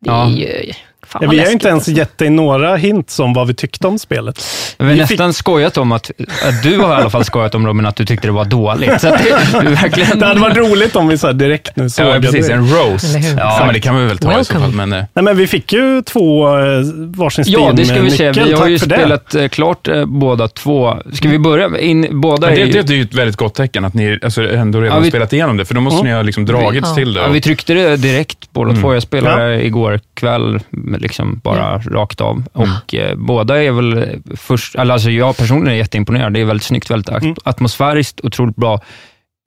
Det 0.00 0.10
är 0.10 0.14
Ja. 0.14 0.28
ju... 0.28 0.72
Fan 1.08 1.22
Ja, 1.24 1.30
vi 1.30 1.38
har 1.38 1.50
inte 1.52 1.68
ens 1.68 1.78
alltså. 1.78 1.90
gett 1.90 2.18
dig 2.18 2.30
några 2.30 2.76
hints 2.76 3.18
om 3.18 3.32
vad 3.34 3.46
vi 3.46 3.54
tyckte 3.54 3.86
om 3.86 3.98
spelet. 3.98 4.44
Vi 4.78 4.84
har 4.84 4.92
Vi 4.92 4.98
nästan 4.98 5.32
skojat 5.32 5.76
om 5.78 5.92
att, 5.92 6.10
att 6.48 6.62
du 6.62 6.78
har 6.78 6.88
i 6.92 6.96
alla 6.96 7.10
fall 7.10 7.24
skojat 7.24 7.54
om 7.54 7.66
Robin, 7.66 7.86
att 7.86 7.96
du 7.96 8.04
tyckte 8.04 8.28
det 8.28 8.32
var 8.32 8.44
dåligt. 8.44 9.00
Så 9.00 9.08
att 9.08 9.24
det, 9.24 9.60
verkligen... 9.70 10.18
Det 10.18 10.26
hade 10.26 10.40
varit 10.40 10.56
roligt 10.56 10.96
om 10.96 11.08
vi 11.08 11.18
så 11.18 11.26
här 11.26 11.34
direkt 11.34 11.76
nu 11.76 11.90
såg 11.90 12.06
Ja, 12.06 12.20
precis. 12.20 12.46
det. 12.48 12.52
En 12.54 12.68
roast. 12.74 13.16
Ja, 13.38 13.62
men 13.64 13.74
det 13.74 13.80
kan 13.80 13.96
vi 14.00 14.04
väl 14.06 14.18
ta 14.18 14.30
i 14.40 14.44
så 14.44 14.52
Welcome. 14.52 14.60
fall. 14.60 14.72
Men, 14.88 14.92
eh, 14.92 15.04
Nej, 15.14 15.22
men 15.24 15.36
vi 15.36 15.46
fick 15.46 15.72
ju 15.72 16.02
två 16.02 16.48
eh, 16.58 16.62
varsin 16.94 17.44
Ja, 17.48 17.72
det 17.76 17.84
ska 17.84 18.00
vi 18.00 18.10
se. 18.10 18.16
Steam-nyckel. 18.24 18.44
Vi 18.46 18.52
har 18.52 18.60
Tack 18.60 18.70
ju 18.70 18.78
för 18.78 18.86
det. 18.86 18.94
spelat 18.96 19.34
eh, 19.34 19.48
klart 19.48 19.88
eh, 19.88 20.04
båda 20.04 20.48
två. 20.48 20.96
Ska 21.12 21.28
vi 21.28 21.38
börja? 21.38 21.78
In, 21.80 22.20
båda 22.20 22.46
men 22.46 22.50
är 22.50 22.60
det, 22.60 22.66
ju- 22.66 22.72
det, 22.72 22.82
det 22.82 22.92
är 22.92 22.96
ju 22.96 23.02
ett 23.02 23.14
väldigt 23.14 23.36
gott 23.36 23.54
tecken 23.54 23.84
att 23.84 23.94
ni 23.94 24.18
alltså, 24.22 24.42
ändå 24.50 24.80
redan 24.80 24.96
Ja, 24.96 25.02
vi- 25.02 25.08
spelat 25.08 25.32
igenom 25.32 25.56
det, 25.56 25.64
för 25.64 25.74
då 25.74 25.80
måste 25.80 25.96
Mm. 26.00 26.10
ni 26.10 26.16
ha 26.16 26.22
liksom 26.22 26.46
dragits 26.46 26.88
Ja. 26.88 26.94
till 26.94 27.14
det. 27.14 27.20
Ja, 27.20 27.26
och- 27.26 27.34
vi 27.34 27.40
tryckte 27.40 27.74
det 27.74 27.96
direkt 27.96 28.38
båda 28.52 28.70
Mm. 28.70 28.82
två. 28.82 28.94
Jag 28.94 29.02
spelade 29.02 29.64
igår 29.66 30.00
kväll, 30.14 30.60
liksom 30.98 31.40
bara 31.44 31.78
rakt 31.78 32.20
av. 32.20 32.44
Och 32.52 32.94
eh, 32.94 33.16
båda 33.16 33.62
är 33.62 33.70
väl 33.70 34.20
först, 34.36 34.76
alltså 34.76 35.10
jag 35.10 35.36
personligen 35.36 35.74
är 35.74 35.78
jätteimponerad. 35.78 36.32
Det 36.34 36.40
är 36.40 36.44
väldigt 36.44 36.66
snyggt, 36.66 36.90
väldigt 36.90 37.08
Mm. 37.08 37.34
atmosfäriskt, 37.44 38.20
otroligt 38.24 38.56
bra 38.56 38.80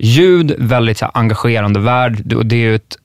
ljud, 0.04 0.56
väldigt 0.58 0.98
så 0.98 1.06
här, 1.06 1.12
engagerande 1.16 1.80
värld. 1.80 2.22
Det- 2.26 2.36
Och 2.36 2.46
det 2.46 2.56
är 2.56 2.60
ju 2.60 2.76
ett, 2.76 2.96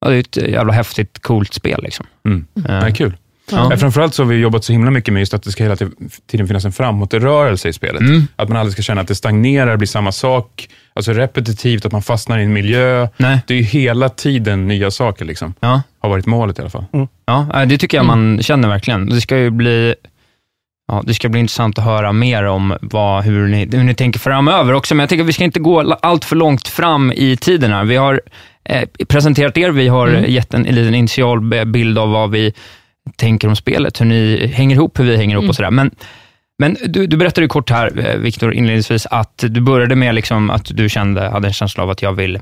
ja, 0.00 0.08
det 0.10 0.16
är 0.16 0.20
ett 0.20 0.36
jävla 0.36 0.72
häftigt, 0.72 1.18
coolt 1.22 1.54
spel. 1.54 1.80
Liksom. 1.82 2.06
Mm. 2.26 2.46
Eh, 2.68 2.88
Ja, 2.88 2.94
kul. 2.94 3.16
Ja. 3.52 3.68
Ja. 3.70 3.76
Framförallt 3.76 4.14
så 4.14 4.22
har 4.22 4.28
vi 4.28 4.36
jobbat 4.36 4.64
så 4.64 4.72
himla 4.72 4.90
mycket 4.90 5.14
med 5.14 5.20
just 5.20 5.34
att 5.34 5.42
det 5.42 5.52
ska 5.52 5.62
hela 5.62 5.76
tiden 6.26 6.46
finnas 6.48 6.64
en 6.64 6.72
framåtrörelse 6.72 7.68
i 7.68 7.72
spelet. 7.72 8.00
Mm. 8.00 8.26
Att 8.36 8.48
man 8.48 8.58
aldrig 8.58 8.72
ska 8.72 8.82
känna 8.82 9.00
att 9.00 9.08
det 9.08 9.14
stagnerar, 9.14 9.76
blir 9.76 9.86
samma 9.88 10.12
sak, 10.12 10.68
alltså 10.94 11.12
repetitivt, 11.12 11.86
att 11.86 11.92
man 11.92 12.02
fastnar 12.02 12.38
i 12.38 12.44
en 12.44 12.52
miljö. 12.52 13.08
Nej. 13.16 13.40
Det 13.46 13.54
är 13.54 13.58
ju 13.58 13.64
hela 13.64 14.08
tiden 14.08 14.68
nya 14.68 14.90
saker, 14.90 15.24
liksom. 15.24 15.54
Ja. 15.60 15.82
Har 16.00 16.08
varit 16.08 16.26
målet 16.26 16.58
i 16.58 16.60
alla 16.62 16.70
fall. 16.70 16.84
Ja, 17.26 17.46
eh, 17.54 17.68
det 17.68 17.78
tycker 17.78 17.96
jag 17.96 18.06
man 18.06 18.42
känner 18.42 18.68
verkligen. 18.68 19.08
Det 19.08 19.20
ska 19.20 19.38
ju 19.38 19.50
bli 19.50 19.94
Ja, 20.92 21.02
det 21.06 21.14
ska 21.14 21.28
bli 21.28 21.40
intressant 21.40 21.78
att 21.78 21.84
höra 21.84 22.12
mer 22.12 22.44
om 22.44 22.76
vad, 22.80 23.24
hur, 23.24 23.48
ni, 23.48 23.68
hur 23.72 23.84
ni 23.84 23.94
tänker 23.94 24.18
framöver 24.20 24.72
också, 24.72 24.94
men 24.94 25.02
jag 25.02 25.08
tänker 25.08 25.22
att 25.22 25.28
vi 25.28 25.32
ska 25.32 25.44
inte 25.44 25.60
gå 25.60 25.94
allt 26.02 26.24
för 26.24 26.36
långt 26.36 26.68
fram 26.68 27.12
i 27.12 27.36
tiden 27.36 27.72
här. 27.72 27.84
Vi 27.84 27.96
har 27.96 28.20
eh, 28.64 28.88
presenterat 29.08 29.58
er, 29.58 29.70
vi 29.70 29.88
har 29.88 30.08
Mm. 30.08 30.30
gett 30.30 30.54
en, 30.54 30.66
en 30.66 30.74
liten 30.74 30.94
initial 30.94 31.64
bild 31.66 31.98
av 31.98 32.10
vad 32.10 32.30
vi 32.30 32.52
tänker 33.16 33.48
om 33.48 33.56
spelet, 33.56 34.00
hur 34.00 34.06
ni 34.06 34.46
hänger 34.54 34.76
ihop, 34.76 34.98
hur 34.98 35.04
vi 35.04 35.16
hänger 35.16 35.32
ihop 35.34 35.42
Mm. 35.42 35.48
och 35.50 35.56
sådär. 35.56 35.70
Men, 35.70 35.90
men 36.58 36.76
du, 36.86 37.06
du 37.06 37.16
berättade 37.16 37.44
ju 37.44 37.48
kort 37.48 37.70
här, 37.70 38.08
eh, 38.08 38.16
Viktor, 38.16 38.54
inledningsvis, 38.54 39.06
att 39.06 39.44
du 39.48 39.60
började 39.60 39.96
med 39.96 40.14
liksom 40.14 40.50
att 40.50 40.76
du 40.76 40.88
kände, 40.88 41.28
hade 41.28 41.48
en 41.48 41.54
känsla 41.54 41.82
av 41.82 41.90
att 41.90 42.02
jag 42.02 42.12
vill 42.12 42.38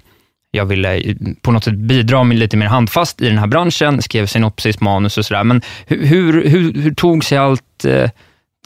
jag 0.50 0.66
ville 0.66 1.14
på 1.42 1.52
något 1.52 1.64
sätt 1.64 1.74
bidra 1.74 2.24
med 2.24 2.36
lite 2.36 2.56
mer 2.56 2.66
handfast 2.66 3.22
i 3.22 3.28
den 3.28 3.38
här 3.38 3.46
branschen, 3.46 4.02
skrev 4.02 4.26
synopsis, 4.26 4.80
manus 4.80 5.18
och 5.18 5.26
sådär. 5.26 5.44
Men 5.44 5.62
hur, 5.86 6.06
hur, 6.06 6.48
hur, 6.48 6.72
hur 6.72 6.94
tog 6.94 7.24
sig 7.24 7.38
allt 7.38 7.84
eh, 7.84 8.10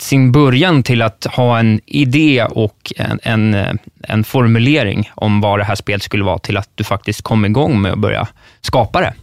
sin 0.01 0.33
början 0.33 0.83
till 0.83 1.03
att 1.03 1.25
ha 1.25 1.59
en 1.59 1.81
idé 1.87 2.45
och 2.45 2.93
en, 2.97 3.21
en, 3.23 3.55
eh, 3.55 3.73
en 4.03 4.25
formulering 4.25 5.11
om 5.15 5.41
vad 5.41 5.59
det 5.59 5.65
här 5.65 5.75
spelet 5.75 6.03
skulle 6.03 6.25
vara, 6.25 6.39
till 6.39 6.57
att 6.57 6.71
du 6.75 6.85
faktiskt 6.85 7.23
kom 7.23 7.45
igång 7.45 7.81
med 7.83 7.93
att 7.93 7.99
börja 7.99 8.29
skapa 8.61 9.01
det? 9.01 9.15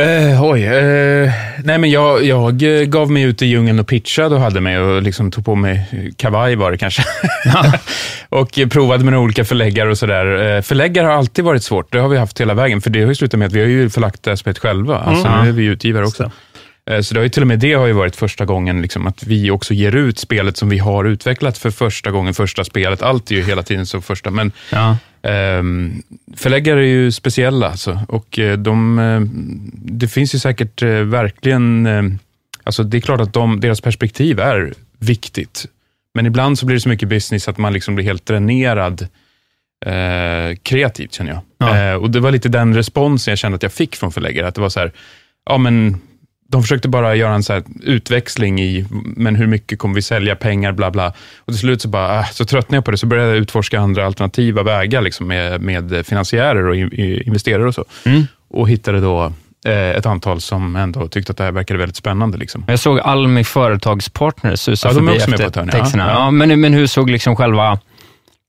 Eh, 0.00 0.44
oj, 0.44 0.64
eh, 0.64 1.32
nej 1.64 1.78
men 1.78 1.90
jag, 1.90 2.24
jag 2.24 2.62
eh, 2.62 2.84
gav 2.84 3.10
mig 3.10 3.22
ut 3.22 3.42
i 3.42 3.46
djungeln 3.46 3.78
och 3.80 3.86
pitchade 3.88 4.34
och 4.34 4.40
hade 4.40 4.60
mig 4.60 4.78
och 4.78 5.02
liksom 5.02 5.30
tog 5.30 5.44
på 5.44 5.54
mig 5.54 5.88
eh, 5.92 6.12
kavaj 6.16 6.56
var 6.56 6.70
det 6.72 6.78
kanske. 6.78 7.02
och 8.28 8.58
eh, 8.58 8.68
provade 8.68 9.04
med 9.04 9.18
olika 9.18 9.44
förläggare 9.44 9.90
och 9.90 9.98
sådär. 9.98 10.56
Eh, 10.56 10.62
förläggare 10.62 11.06
har 11.06 11.12
alltid 11.14 11.44
varit 11.44 11.62
svårt, 11.62 11.92
det 11.92 11.98
har 11.98 12.08
vi 12.08 12.18
haft 12.18 12.40
hela 12.40 12.54
vägen, 12.54 12.80
för 12.80 12.90
det 12.90 13.00
har 13.02 13.08
ju 13.08 13.14
slutat 13.14 13.38
med 13.38 13.46
att 13.46 13.52
vi 13.52 13.60
har 13.60 13.68
ju 13.68 13.90
förlagt 13.90 14.28
spelet 14.38 14.58
själva. 14.58 14.98
Alltså 14.98 15.26
Mm. 15.26 15.42
nu 15.42 15.48
är 15.48 15.52
vi 15.52 15.64
utgivare 15.64 16.04
också. 16.04 16.30
Så 17.02 17.14
det 17.14 17.20
har 17.20 17.24
ju 17.24 17.28
till 17.30 17.42
och 17.42 17.46
med 17.46 17.58
det 17.58 17.72
har 17.74 17.86
ju 17.86 17.92
varit 17.92 18.16
första 18.16 18.44
gången 18.44 18.82
liksom, 18.82 19.06
att 19.06 19.24
vi 19.24 19.50
också 19.50 19.74
ger 19.74 19.94
ut 19.96 20.18
spelet 20.18 20.56
som 20.56 20.68
vi 20.68 20.78
har 20.78 21.04
utvecklat 21.04 21.58
för 21.58 21.70
första 21.70 22.10
gången, 22.10 22.34
första 22.34 22.64
spelet. 22.64 23.02
Allt 23.02 23.30
är 23.30 23.34
ju 23.34 23.42
hela 23.42 23.62
tiden 23.62 23.86
så 23.86 24.00
första, 24.00 24.30
men 24.30 24.52
Ja. 24.72 24.96
Ehm, 25.24 26.02
förläggare 26.36 26.80
är 26.80 26.88
ju 26.88 27.12
speciella 27.12 27.68
alltså, 27.68 28.00
och 28.08 28.38
eh, 28.38 28.58
de, 28.58 28.98
eh, 28.98 29.20
det 29.72 30.08
finns 30.08 30.34
ju 30.34 30.38
säkert 30.38 30.82
eh, 30.82 30.88
verkligen, 30.88 31.88
alltså 32.64 32.82
det 32.82 32.96
är 32.96 33.00
klart 33.00 33.20
att 33.20 33.32
de, 33.32 33.60
deras 33.60 33.80
perspektiv 33.80 34.40
är 34.40 34.74
viktigt, 34.98 35.66
men 36.14 36.26
ibland 36.26 36.58
så 36.58 36.66
blir 36.66 36.76
det 36.76 36.80
så 36.80 36.88
mycket 36.88 37.08
business 37.08 37.48
att 37.48 37.58
man 37.58 37.72
liksom 37.72 37.94
blir 37.94 38.04
helt 38.04 38.26
dränerad 38.26 39.08
eh, 39.86 40.56
kreativt 40.62 41.12
känner 41.12 41.30
jag. 41.30 41.40
Ja. 41.58 41.78
Eh, 41.78 41.94
och 41.94 42.10
det 42.10 42.20
var 42.20 42.30
lite 42.30 42.48
den 42.48 42.74
responsen 42.74 43.32
jag 43.32 43.38
kände 43.38 43.56
att 43.56 43.62
jag 43.62 43.72
fick 43.72 43.96
från 43.96 44.12
förläggare, 44.12 44.48
att 44.48 44.54
det 44.54 44.60
var 44.60 44.68
så 44.68 44.80
här, 44.80 44.92
ja 45.46 45.58
men 45.58 46.00
de 46.54 46.62
försökte 46.62 46.88
bara 46.88 47.14
göra 47.14 47.34
en 47.34 47.42
så 47.42 47.52
här 47.52 47.62
utväxling 47.82 48.60
i, 48.60 48.86
men 48.90 49.36
hur 49.36 49.46
mycket 49.46 49.78
kommer 49.78 49.94
vi 49.94 50.02
sälja, 50.02 50.36
pengar, 50.36 50.72
bla 50.72 50.90
bla. 50.90 51.12
Och 51.38 51.52
till 51.52 51.58
slut 51.58 51.82
så 51.82 51.88
bara, 51.88 52.18
äh, 52.18 52.30
så 52.30 52.44
tröttnade 52.44 52.76
jag 52.76 52.84
på 52.84 52.90
det, 52.90 52.96
så 52.96 53.06
började 53.06 53.28
jag 53.28 53.38
utforska 53.38 53.80
andra 53.80 54.06
alternativa 54.06 54.62
vägar 54.62 55.02
liksom 55.02 55.26
med, 55.26 55.60
med 55.60 56.06
finansiärer 56.06 56.68
och 56.68 56.76
investerare 56.76 57.68
och 57.68 57.74
så. 57.74 57.84
Mm. 58.04 58.26
Och 58.50 58.68
hittade 58.68 59.00
då 59.00 59.32
eh, 59.66 59.90
ett 59.90 60.06
antal 60.06 60.40
som 60.40 60.76
ändå 60.76 61.08
tyckte 61.08 61.32
att 61.32 61.38
det 61.38 61.44
här 61.44 61.52
verkade 61.52 61.78
väldigt 61.78 61.96
spännande. 61.96 62.38
Liksom. 62.38 62.64
Jag 62.66 62.78
såg 62.78 63.00
Almi 63.00 63.44
Företagspartners 63.44 64.60
susa 64.60 64.88
Ja, 64.88 64.94
de 64.94 65.06
förbi 65.06 65.18
efter 65.18 65.50
på 65.50 65.60
ja. 65.60 65.78
texterna. 65.78 66.06
Ja. 66.06 66.10
Ja. 66.12 66.30
men, 66.30 66.60
men 66.60 66.74
hur 66.74 66.86
såg 66.86 67.10
liksom 67.10 67.36
själva 67.36 67.78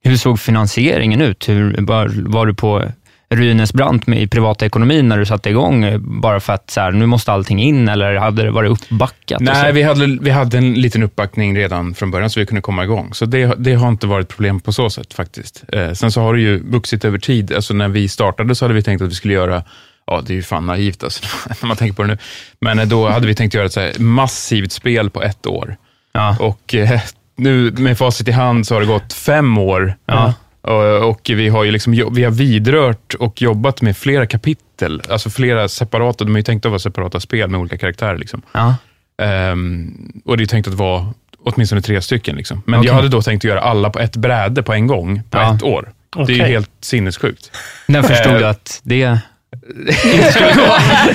hur 0.03 0.17
såg 0.17 0.39
finansieringen 0.39 1.21
ut? 1.21 1.49
Hur, 1.49 1.81
var, 1.81 2.11
var 2.29 2.45
du 2.45 2.53
på 2.53 2.91
Rynäs 3.29 3.73
brant 3.73 4.07
med 4.07 4.21
i 4.21 4.27
privatekonomin 4.27 5.09
när 5.09 5.17
du 5.17 5.25
satte 5.25 5.49
igång, 5.49 5.83
eh, 5.83 5.97
bara 5.97 6.39
för 6.39 6.53
att 6.53 6.71
så 6.71 6.81
här, 6.81 6.91
nu 6.91 7.05
måste 7.05 7.31
allting 7.31 7.61
in, 7.61 7.89
eller 7.89 8.15
hade 8.15 8.43
det 8.43 8.51
varit 8.51 8.71
uppbackat? 8.71 9.41
Nej, 9.41 9.67
så? 9.67 9.71
vi 9.71 9.83
hade, 9.83 10.17
vi 10.21 10.29
hade 10.29 10.57
en 10.57 10.73
liten 10.73 11.03
uppbackning 11.03 11.57
redan 11.57 11.93
från 11.93 12.11
början, 12.11 12.29
så 12.29 12.39
vi 12.39 12.45
kunde 12.45 12.61
komma 12.61 12.83
igång. 12.83 13.13
Så 13.13 13.25
det, 13.25 13.55
det 13.57 13.73
har 13.73 13.89
inte 13.89 14.07
varit 14.07 14.27
problem 14.27 14.59
på 14.59 14.73
så 14.73 14.89
sätt 14.89 15.13
faktiskt. 15.13 15.63
Eh, 15.73 15.91
sen 15.91 16.11
så 16.11 16.21
har 16.21 16.33
det 16.33 16.41
ju 16.41 16.71
vuxit 16.71 17.05
över 17.05 17.17
tid. 17.17 17.53
Alltså 17.53 17.73
när 17.73 17.87
vi 17.87 18.07
startade 18.07 18.55
så 18.55 18.65
hade 18.65 18.73
vi 18.73 18.83
tänkt 18.83 19.01
att 19.01 19.09
vi 19.09 19.15
skulle 19.15 19.33
göra 19.33 19.63
Ja, 20.07 20.21
det 20.27 20.33
är 20.33 20.35
ju 20.35 20.43
fan 20.43 20.65
naivt 20.65 21.03
alltså, 21.03 21.23
när 21.61 21.67
man 21.67 21.77
tänker 21.77 21.95
på 21.95 22.01
det 22.01 22.07
nu. 22.07 22.17
Men 22.61 22.79
eh, 22.79 22.85
då 22.85 23.09
hade 23.09 23.27
vi 23.27 23.35
tänkt 23.35 23.53
göra 23.53 23.65
ett 23.65 23.73
så 23.73 23.91
massivt 23.97 24.71
spel 24.71 25.09
på 25.09 25.23
ett 25.23 25.47
år. 25.47 25.77
Ja. 26.13 26.37
Och 26.39 26.75
eh, 26.75 27.01
nu 27.35 27.71
med 27.71 27.97
facit 27.97 28.27
i 28.27 28.31
hand 28.31 28.67
så 28.67 28.75
har 28.75 28.81
det 28.81 28.87
gått 28.87 29.13
fem 29.13 29.57
år. 29.57 29.95
Ja. 30.05 30.33
Och, 30.67 31.09
och 31.09 31.21
vi 31.33 31.49
har 31.49 31.63
ju 31.63 31.71
liksom, 31.71 31.93
vi 32.13 32.23
har 32.23 32.31
vidrört 32.31 33.13
och 33.13 33.41
jobbat 33.41 33.81
med 33.81 33.97
flera 33.97 34.25
kapitel, 34.27 35.01
alltså 35.09 35.29
flera 35.29 35.67
separata, 35.67 36.23
de 36.23 36.35
är 36.35 36.39
ju 36.39 36.43
tänkta 36.43 36.67
att 36.67 36.71
vara 36.71 36.79
separata 36.79 37.19
spel 37.19 37.49
med 37.49 37.59
olika 37.59 37.77
karaktärer. 37.77 38.17
Liksom. 38.17 38.41
Ja. 38.51 38.75
Ehm, 39.21 39.93
och 40.25 40.37
det 40.37 40.43
är 40.43 40.47
tänkt 40.47 40.67
att 40.67 40.73
vara 40.73 41.13
åtminstone 41.43 41.81
tre 41.81 42.01
stycken. 42.01 42.35
Liksom. 42.35 42.61
Men 42.65 42.79
Okej. 42.79 42.87
jag 42.87 42.93
hade 42.95 43.07
då 43.07 43.21
tänkt 43.21 43.45
att 43.45 43.49
göra 43.49 43.61
alla 43.61 43.89
på 43.89 43.99
ett 43.99 44.15
bräde 44.15 44.63
på 44.63 44.73
en 44.73 44.87
gång, 44.87 45.21
på 45.29 45.37
Ja. 45.37 45.55
ett 45.55 45.63
år. 45.63 45.91
Det 46.27 46.33
är 46.33 46.37
ju 46.37 46.43
helt 46.43 46.69
sinnessjukt. 46.81 47.51
När 47.87 48.01
förstod 48.01 48.33
Eh, 48.33 48.39
du 48.39 48.45
att 48.45 48.79
det... 48.83 49.05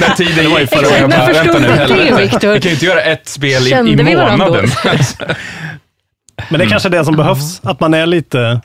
Den 0.00 0.16
tiden 0.16 0.50
var 0.50 0.59
ju 0.61 0.66
förra 0.66 0.88
året. 0.88 1.09
när 1.09 1.26
förstod 1.35 1.62
du 1.62 1.69
det. 1.69 2.16
Victor? 2.23 2.52
Vi 2.52 2.61
kan 2.61 2.69
ju 2.69 2.75
inte 2.75 2.87
göra 2.87 3.00
ett 3.00 3.28
spel 3.28 3.62
i, 3.66 3.71
i 3.71 3.97
månaden. 3.97 4.66
Men 6.50 6.59
det 6.61 6.64
är 6.64 6.69
kanske 6.69 6.88
det 6.88 7.04
som 7.04 7.16
behövs, 7.16 7.61
att 7.64 7.80
man 7.80 7.95
är 7.95 8.07
lite, 8.07 8.61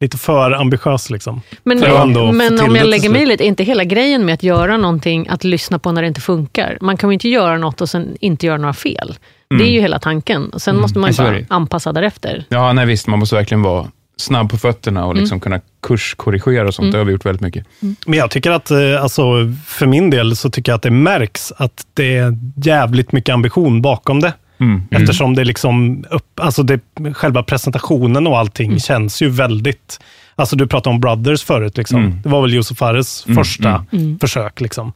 lite 0.00 0.18
för 0.18 0.52
ambitiös. 0.52 1.10
Liksom. 1.10 1.40
Men, 1.62 1.78
få 1.78 2.32
men 2.32 2.60
om 2.60 2.76
jag 2.76 2.86
lägger 2.86 3.10
mig 3.10 3.26
lite, 3.26 3.44
är 3.44 3.48
inte 3.48 3.64
hela 3.64 3.84
grejen 3.84 4.24
med 4.24 4.34
att 4.34 4.42
göra 4.42 4.76
någonting 4.76 5.28
att 5.28 5.44
lyssna 5.44 5.78
på 5.78 5.92
när 5.92 6.02
det 6.02 6.08
inte 6.08 6.20
funkar? 6.20 6.78
Man 6.80 6.96
kan 6.96 7.10
ju 7.10 7.14
inte 7.14 7.28
göra 7.28 7.58
något 7.58 7.80
och 7.80 7.88
sen 7.88 8.16
inte 8.20 8.46
göra 8.46 8.58
några 8.58 8.74
fel. 8.74 9.14
Det 9.58 9.64
är 9.64 9.70
ju 9.70 9.80
hela 9.80 9.98
tanken. 9.98 10.50
Och 10.50 10.62
Sen 10.62 10.80
måste 10.80 10.98
man 10.98 11.10
ju 11.10 11.16
bara 11.16 11.38
anpassa 11.48 11.92
därefter. 11.92 12.44
Ja, 12.48 12.72
nej 12.72 12.86
visst, 12.86 13.06
man 13.06 13.18
måste 13.18 13.34
verkligen 13.34 13.62
vara 13.62 13.86
snabb 14.16 14.50
på 14.50 14.56
fötterna 14.56 15.06
och 15.06 15.14
liksom 15.14 15.40
kunna 15.40 15.60
kurskorrigera 15.82 16.68
och 16.68 16.74
sånt. 16.74 16.84
Mm. 16.84 16.92
Det 16.92 16.98
har 16.98 17.04
vi 17.04 17.12
gjort 17.12 17.26
väldigt 17.26 17.42
mycket. 17.42 17.66
Men 18.06 18.18
jag 18.18 18.30
tycker 18.30 18.50
att, 18.50 18.70
eh, 18.70 19.02
alltså, 19.02 19.22
för 19.66 19.86
min 19.86 20.10
del 20.10 20.36
så 20.36 20.50
tycker 20.50 20.72
jag 20.72 20.76
att 20.76 20.82
det 20.82 20.90
märks 20.90 21.52
att 21.56 21.86
det 21.94 22.16
är 22.16 22.38
jävligt 22.56 23.12
mycket 23.12 23.32
ambition 23.32 23.82
bakom 23.82 24.20
det. 24.20 24.32
Mm. 24.60 24.82
Eftersom 24.90 25.34
det 25.34 25.44
liksom, 25.44 26.04
upp, 26.10 26.40
alltså 26.40 26.62
det, 26.62 26.80
själva 27.12 27.42
presentationen 27.42 28.26
och 28.26 28.38
allting 28.38 28.66
Mm. 28.66 28.78
känns 28.80 29.22
ju 29.22 29.28
väldigt, 29.28 30.00
alltså 30.36 30.56
du 30.56 30.66
pratade 30.66 30.94
om 30.94 31.00
Brothers 31.00 31.42
förut, 31.42 31.76
liksom. 31.76 32.00
Mm. 32.00 32.20
det 32.22 32.28
var 32.28 32.42
väl 32.42 32.54
Josef 32.54 32.78
Fares 32.78 33.26
Mm, 33.26 33.36
första 33.36 33.68
mm. 33.68 33.86
Mm. 33.92 34.18
försök. 34.18 34.60
Liksom. 34.60 34.92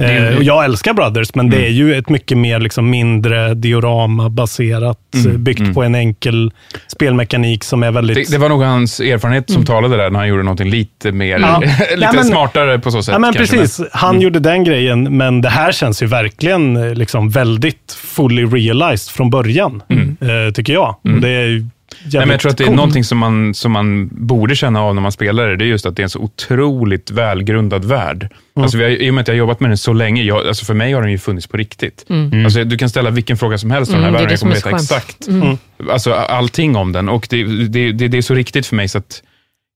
Eh, 0.00 0.36
och 0.36 0.42
jag 0.42 0.64
älskar 0.64 0.92
Brothers, 0.94 1.34
men 1.34 1.50
det 1.50 1.66
är 1.66 1.70
ju 1.70 1.94
ett 1.94 2.08
mycket 2.08 2.38
mer 2.38 2.58
liksom, 2.60 2.90
mindre 2.90 3.54
diorama-baserat, 3.54 4.98
Mm, 5.14 5.30
eh, 5.32 5.38
byggt 5.38 5.60
mm. 5.60 5.74
på 5.74 5.82
en 5.82 5.94
enkel 5.94 6.52
spelmekanik 6.86 7.64
som 7.64 7.82
är 7.82 7.90
väldigt... 7.90 8.16
Det, 8.16 8.32
det 8.36 8.38
var 8.38 8.48
nog 8.48 8.62
hans 8.62 9.00
erfarenhet 9.00 9.50
som 9.50 9.64
talade 9.64 9.96
där, 9.96 10.10
när 10.10 10.18
han 10.18 10.28
gjorde 10.28 10.42
någonting 10.42 10.70
lite 10.70 11.12
mer, 11.12 11.38
Ja. 11.38 11.60
lite 11.60 11.86
Ja, 11.98 12.12
men- 12.14 12.24
smartare 12.24 12.78
på 12.78 12.90
så 12.90 13.02
sätt. 13.02 13.12
Ja, 13.12 13.18
men 13.18 13.32
kanske, 13.32 13.56
precis. 13.56 13.86
Han 13.92 14.10
Mm. 14.10 14.22
gjorde 14.22 14.38
den 14.38 14.64
grejen, 14.64 15.16
men 15.16 15.40
det 15.40 15.48
här 15.48 15.72
känns 15.72 16.02
ju 16.02 16.06
verkligen 16.06 16.76
eh, 16.76 16.94
liksom 16.94 17.30
väldigt 17.30 17.92
fully 18.02 18.44
realized 18.44 19.14
från 19.14 19.30
början, 19.30 19.82
eh, 20.20 20.52
tycker 20.54 20.72
jag. 20.72 20.96
Mm. 21.04 21.20
Det 21.20 21.28
är 21.28 21.66
Nej, 22.04 22.20
men 22.20 22.28
jag 22.28 22.40
tror 22.40 22.50
att 22.50 22.58
det 22.58 22.64
är 22.64 22.66
coolt. 22.66 22.76
någonting 22.76 23.04
som 23.04 23.18
man, 23.18 23.54
som 23.54 23.72
man 23.72 24.08
borde 24.12 24.56
känna 24.56 24.82
av 24.82 24.94
när 24.94 25.02
man 25.02 25.12
spelar 25.12 25.48
det. 25.48 25.56
Det 25.56 25.64
är 25.64 25.66
just 25.66 25.86
att 25.86 25.96
det 25.96 26.02
är 26.02 26.04
en 26.04 26.10
så 26.10 26.18
otroligt 26.18 27.10
välgrundad 27.10 27.84
värld. 27.84 28.28
Alltså, 28.56 28.78
vi 28.78 28.84
har, 28.84 28.90
I 28.90 29.10
och 29.10 29.14
med 29.14 29.22
att 29.22 29.28
jag 29.28 29.34
har 29.34 29.38
jobbat 29.38 29.60
med 29.60 29.70
den 29.70 29.78
så 29.78 29.92
länge, 29.92 30.22
jag, 30.22 30.46
alltså 30.46 30.64
för 30.64 30.74
mig 30.74 30.92
har 30.92 31.02
den 31.02 31.10
ju 31.10 31.18
funnits 31.18 31.46
på 31.46 31.56
riktigt. 31.56 32.04
Mm. 32.08 32.44
Alltså, 32.44 32.64
du 32.64 32.76
kan 32.78 32.88
ställa 32.90 33.10
vilken 33.10 33.36
fråga 33.36 33.58
som 33.58 33.70
helst 33.70 33.92
om 33.92 33.98
Mm, 33.98 34.12
den 34.12 34.20
här 34.20 34.28
det 34.28 34.34
är 34.34 34.36
världen, 34.38 34.48
det 34.50 34.56
jag 34.64 34.64
kommer 34.64 34.76
veta 34.78 34.96
skönt. 34.98 35.04
exakt 35.12 35.28
Mm. 35.28 35.58
alltså, 35.92 36.12
allting 36.12 36.76
om 36.76 36.92
den. 36.92 37.08
Och 37.08 37.26
det, 37.30 37.44
det, 37.68 37.92
det, 37.92 38.08
det 38.08 38.18
är 38.18 38.22
så 38.22 38.34
riktigt 38.34 38.66
för 38.66 38.76
mig 38.76 38.88
så 38.88 38.98
att 38.98 39.22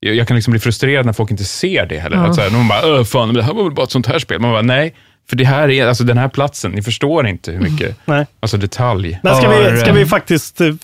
jag, 0.01 0.15
jag 0.15 0.29
kan 0.29 0.35
liksom 0.35 0.51
bli 0.51 0.61
frustrerad 0.61 1.07
när 1.07 1.13
folk 1.13 1.31
inte 1.31 1.45
ser 1.45 1.87
det 1.87 1.99
heller. 1.99 2.17
Ja. 2.17 2.23
Att 2.27 2.35
så 2.35 2.41
här, 2.41 2.51
någon 2.51 2.69
bara, 2.69 3.05
fan, 3.05 3.35
det 3.35 3.43
här 3.43 3.55
var 3.55 3.63
väl 3.65 3.73
bara 3.73 3.85
ett 3.85 3.91
sånt 3.91 4.07
här 4.07 4.19
spel. 4.19 4.41
Man 4.41 4.51
bara, 4.53 4.63
nej. 4.63 4.95
För 5.29 5.37
det 5.37 5.45
här 5.45 5.71
är, 5.71 5.87
alltså 5.87 6.05
den 6.05 6.19
här 6.19 6.29
platsen, 6.29 6.71
ni 6.71 6.83
förstår 6.83 7.27
inte 7.27 7.53
hur 7.53 7.61
mycket, 7.61 7.97
Nej. 8.05 8.27
alltså 8.41 8.57
detalj. 8.57 9.21
Men 9.23 9.37
ska 9.37 9.49
vi, 9.51 9.81
ska 9.81 9.93
vi 9.93 10.07
faktiskt, 10.07 10.61
eh, 10.61 10.75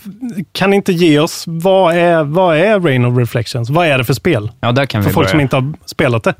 kan 0.52 0.70
ni 0.70 0.76
inte 0.76 0.92
ge 0.92 1.18
oss, 1.18 1.44
vad 1.46 1.94
är, 1.96 2.24
vad 2.24 2.56
är 2.56 2.80
Rain 2.80 3.04
of 3.04 3.18
Reflections? 3.18 3.70
Vad 3.70 3.86
är 3.86 3.98
det 3.98 4.04
för 4.04 4.14
spel? 4.14 4.50
Ja, 4.60 4.72
där 4.72 4.86
kan 4.86 5.02
För 5.02 5.10
vi 5.10 5.14
folk 5.14 5.24
börja. 5.24 5.30
som 5.30 5.40
inte 5.40 5.56
har 5.56 5.72
spelat 5.86 6.24
det. 6.24 6.34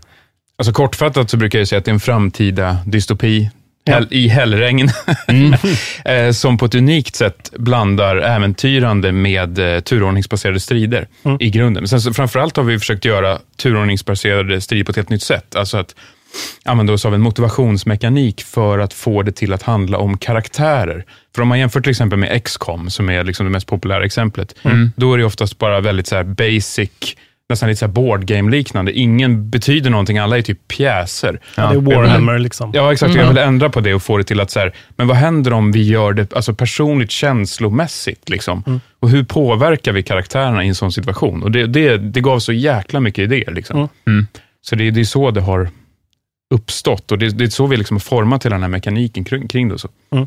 Alltså 0.59 0.73
kortfattat 0.73 1.31
så 1.31 1.37
brukar 1.37 1.59
jag 1.59 1.69
säga 1.69 1.79
att 1.79 1.85
det 1.85 1.91
är 1.91 1.93
en 1.95 2.01
framtida 2.01 2.77
dystopi 2.87 3.51
Ja. 3.85 4.01
i 4.11 4.29
hällregn, 4.29 4.91
Mm. 5.29 5.55
eh, 6.05 6.33
som 6.33 6.59
på 6.59 6.65
ett 6.65 6.75
unikt 6.75 7.15
sätt 7.17 7.51
blandar 7.57 8.17
äventyrande 8.17 9.13
med 9.13 9.59
eh, 9.75 9.81
turordningsbaserade 9.81 10.61
strider 10.61 11.09
Mm. 11.25 11.37
i 11.41 11.51
grunden. 11.51 11.83
Men 11.83 11.89
sen 11.89 12.01
så 12.01 12.13
framförallt 12.15 12.57
har 12.57 12.65
vi 12.65 12.79
försökt 12.79 13.05
göra 13.05 13.39
turordningsbaserade 13.57 14.61
strider 14.61 14.85
på 14.85 14.91
ett 14.91 14.97
helt 14.97 15.09
nytt 15.09 15.23
sätt. 15.23 15.57
Alltså 15.57 15.77
att 15.79 15.95
använda 16.65 16.93
oss 16.93 17.05
av 17.05 17.15
en 17.15 17.21
motivationsmekanik 17.21 18.43
för 18.43 18.79
att 18.79 18.93
få 18.93 19.23
det 19.23 19.33
till 19.33 19.53
att 19.53 19.63
handla 19.63 19.99
om 19.99 20.19
karaktärer. 20.19 21.05
För 21.35 21.43
om 21.43 21.49
man 21.49 21.59
jämför 21.59 21.81
till 21.81 21.91
exempel 21.91 22.19
med 22.19 22.45
XCOM, 22.45 22.91
som 22.91 23.11
är 23.11 23.25
liksom 23.25 23.47
det 23.47 23.53
mest 23.53 23.67
populära 23.67 24.05
exemplet, 24.05 24.55
Mm. 24.63 24.93
då 24.97 25.15
är 25.15 25.19
det 25.19 25.25
oftast 25.25 25.59
bara 25.59 25.81
väldigt 25.81 26.07
så 26.07 26.25
basic 26.25 26.91
nästan 27.49 27.69
lite 27.69 27.79
så 27.79 27.89
board 27.89 28.25
game-liknande. 28.27 28.93
Ingen 28.93 29.51
betyder 29.51 29.91
någonting, 29.91 30.19
alla 30.19 30.39
är 30.39 30.43
typ 30.43 30.69
pjäser. 30.69 31.41
Ja, 31.57 31.63
det 31.63 31.77
är 31.77 31.81
vill- 31.81 31.95
Warhammer 31.97 32.39
liksom. 32.39 32.71
Ja, 32.75 32.93
exakt. 32.93 33.11
Mm. 33.11 33.21
Jag 33.23 33.29
vill 33.29 33.39
ändra 33.39 33.71
på 33.71 33.81
det 33.81 33.95
och 33.95 34.03
få 34.03 34.19
det 34.19 34.25
till 34.25 34.41
att, 34.41 34.51
så 34.51 34.61
här, 34.61 34.73
men 34.97 35.09
vad 35.09 35.17
händer 35.17 35.53
om 35.53 35.73
vi 35.73 35.83
gör 35.83 36.13
det 36.13 36.33
alltså 36.35 36.55
personligt, 36.55 37.11
känslomässigt? 37.11 38.29
Liksom? 38.29 38.63
Mm. 38.67 38.81
Och 39.01 39.11
hur 39.11 39.25
påverkar 39.25 39.93
vi 39.93 40.03
karaktärerna 40.03 40.65
i 40.65 40.69
en 40.69 40.75
sån 40.75 40.93
situation? 40.93 41.43
Och 41.43 41.51
Det, 41.51 41.67
det, 41.67 41.97
det 41.97 42.21
gav 42.21 42.39
så 42.39 42.53
jäkla 42.53 43.01
mycket 43.01 43.23
idéer. 43.23 43.51
Liksom. 43.51 43.89
Mm. 44.07 44.27
Så 44.63 44.77
det, 44.77 44.91
det 44.91 45.01
är 45.01 45.05
så 45.05 45.31
det 45.31 45.41
har 45.41 45.69
uppstått 46.51 47.13
och 47.13 47.19
det, 47.19 47.29
det 47.29 47.45
är 47.45 47.49
så 47.49 47.67
vi 47.67 47.77
liksom 47.77 47.95
har 47.95 48.01
format 48.01 48.47
hela 48.47 48.55
den 48.55 48.63
här 48.63 48.69
mekaniken 48.69 49.25
kring, 49.25 49.49
kring 49.49 49.69
det. 49.69 49.79
så. 49.79 49.89
Mm. 50.11 50.27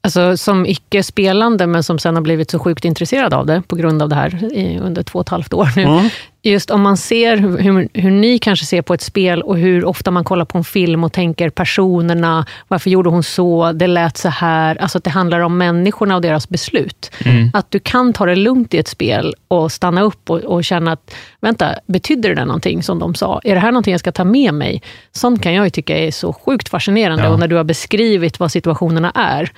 Alltså, 0.00 0.36
som 0.36 0.66
icke-spelande, 0.66 1.66
men 1.66 1.82
som 1.82 1.98
sen 1.98 2.14
har 2.14 2.22
blivit 2.22 2.50
så 2.50 2.58
sjukt 2.58 2.84
intresserad 2.84 3.34
av 3.34 3.46
det, 3.46 3.62
på 3.68 3.76
grund 3.76 4.02
av 4.02 4.08
det 4.08 4.14
här, 4.14 4.54
i, 4.54 4.78
under 4.78 5.02
två 5.02 5.18
och 5.18 5.24
ett 5.24 5.28
halvt 5.28 5.54
år 5.54 5.72
nu. 5.76 5.82
Mm. 5.82 6.08
Just 6.42 6.70
om 6.70 6.82
man 6.82 6.96
ser 6.96 7.36
hur, 7.36 7.88
hur 8.00 8.10
ni 8.10 8.38
kanske 8.38 8.66
ser 8.66 8.82
på 8.82 8.94
ett 8.94 9.02
spel 9.02 9.42
och 9.42 9.58
hur 9.58 9.84
ofta 9.84 10.10
man 10.10 10.24
kollar 10.24 10.44
på 10.44 10.58
en 10.58 10.64
film 10.64 11.04
och 11.04 11.12
tänker 11.12 11.50
personerna, 11.50 12.46
varför 12.68 12.90
gjorde 12.90 13.10
hon 13.10 13.22
så, 13.22 13.72
det 13.72 13.86
lät 13.86 14.16
så 14.16 14.28
här. 14.28 14.76
Alltså 14.76 14.98
att 14.98 15.04
det 15.04 15.10
handlar 15.10 15.40
om 15.40 15.58
människorna 15.58 16.16
och 16.16 16.22
deras 16.22 16.48
beslut. 16.48 17.10
Mm. 17.24 17.50
Att 17.54 17.70
du 17.70 17.78
kan 17.78 18.12
ta 18.12 18.26
det 18.26 18.36
lugnt 18.36 18.74
i 18.74 18.78
ett 18.78 18.88
spel 18.88 19.34
och 19.48 19.72
stanna 19.72 20.02
upp 20.02 20.30
och, 20.30 20.38
och 20.38 20.64
känna 20.64 20.92
att, 20.92 21.14
vänta, 21.40 21.74
betyder 21.86 22.28
det 22.28 22.34
där 22.34 22.46
någonting 22.46 22.82
som 22.82 22.98
de 22.98 23.14
sa? 23.14 23.40
Är 23.44 23.54
det 23.54 23.60
här 23.60 23.72
någonting 23.72 23.92
jag 23.92 24.00
ska 24.00 24.12
ta 24.12 24.24
med 24.24 24.54
mig? 24.54 24.82
Sånt 25.12 25.42
kan 25.42 25.54
jag 25.54 25.72
tycka 25.72 25.98
är 25.98 26.10
så 26.10 26.32
sjukt 26.32 26.68
fascinerande. 26.68 27.24
Ja. 27.24 27.30
Och 27.30 27.38
när 27.38 27.48
du 27.48 27.56
har 27.56 27.64
beskrivit 27.64 28.40
vad 28.40 28.52
situationerna 28.52 29.12
är. 29.14 29.52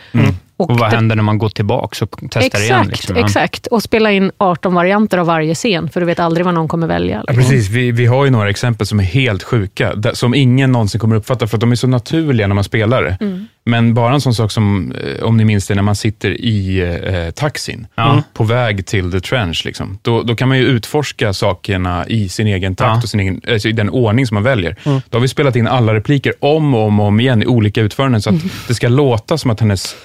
Och, 0.61 0.79
vad 0.79 0.91
det- 0.91 0.97
händer 0.97 1.17
när 1.17 1.23
man 1.23 1.39
går 1.39 1.49
tillbaka 1.49 2.05
och 2.05 2.17
testar 2.21 2.41
Exakt, 2.41 2.65
igen? 2.65 2.87
Liksom? 2.89 3.17
Ja. 3.17 3.25
exakt. 3.25 3.67
Och 3.67 3.83
spela 3.83 4.13
in 4.13 4.31
18 4.39 4.75
varianter 4.75 5.19
av 5.19 5.27
varje 5.27 5.55
scen, 5.55 5.89
för 5.91 6.01
du 6.01 6.07
vet 6.07 6.21
aldrig 6.21 6.45
vad 6.45 6.55
någon 6.55 6.69
kommer 6.69 6.87
välja. 6.87 7.25
Ja, 7.27 7.33
precis. 7.35 7.69
Vi, 7.69 7.91
vi 7.93 8.07
har 8.07 8.25
ju 8.25 8.31
några 8.31 8.51
exempel 8.51 8.87
som 8.87 9.01
är 9.01 9.05
helt 9.05 9.43
sjuka, 9.43 9.95
där- 9.95 10.15
som 10.15 10.35
ingen 10.35 10.73
någonsin 10.73 11.01
kommer 11.01 11.17
uppfatta, 11.17 11.47
för 11.47 11.57
att 11.57 11.61
de 11.61 11.73
är 11.73 11.77
så 11.77 11.87
naturliga 11.87 12.47
när 12.47 12.55
man 12.55 12.65
spelar 12.65 13.03
det. 13.03 13.17
Mm. 13.21 13.47
Men 13.65 13.95
bara 13.95 14.15
en 14.15 14.21
sån 14.21 14.35
sak 14.35 14.51
som, 14.51 14.93
eh, 14.93 15.25
om 15.25 15.37
ni 15.37 15.45
minns 15.45 15.67
det, 15.67 15.75
när 15.75 15.83
man 15.83 15.97
sitter 15.97 16.31
i 16.31 16.81
eh, 17.27 17.31
taxin, 17.31 17.87
Ja. 17.95 18.23
på 18.35 18.45
väg 18.45 18.87
till 18.87 19.13
the 19.13 19.21
trench, 19.21 19.63
liksom. 19.65 19.99
då, 20.03 20.23
då 20.23 20.35
kan 20.35 20.49
man 20.49 20.59
ju 20.59 20.65
utforska 20.65 21.33
sakerna 21.33 22.07
i 22.09 22.29
sin 22.29 22.47
egen 22.47 22.77
takt 22.77 22.89
Ja. 22.97 23.03
och 23.03 23.09
sin 23.09 23.21
egen, 23.21 23.41
alltså 23.49 23.69
i 23.69 23.73
den 23.73 23.91
ordning 23.91 24.27
som 24.27 24.35
man 24.35 24.43
väljer. 24.43 24.77
Mm. 24.85 25.01
Då 25.11 25.17
har 25.19 25.21
vi 25.23 25.29
spelat 25.29 25.57
in 25.57 25.67
alla 25.67 25.95
repliker 25.95 26.33
om 26.41 26.75
och 26.75 26.87
om, 26.87 27.01
och 27.01 27.07
om 27.07 27.21
igen 27.21 27.43
i 27.43 27.47
olika 27.47 27.81
utföranden, 27.81 28.23
så 28.23 28.31
att 28.31 28.37
det 28.69 28.75
ska 28.75 28.89
låta 28.89 29.39
som 29.39 29.51
att 29.51 29.61
hennes 29.61 29.97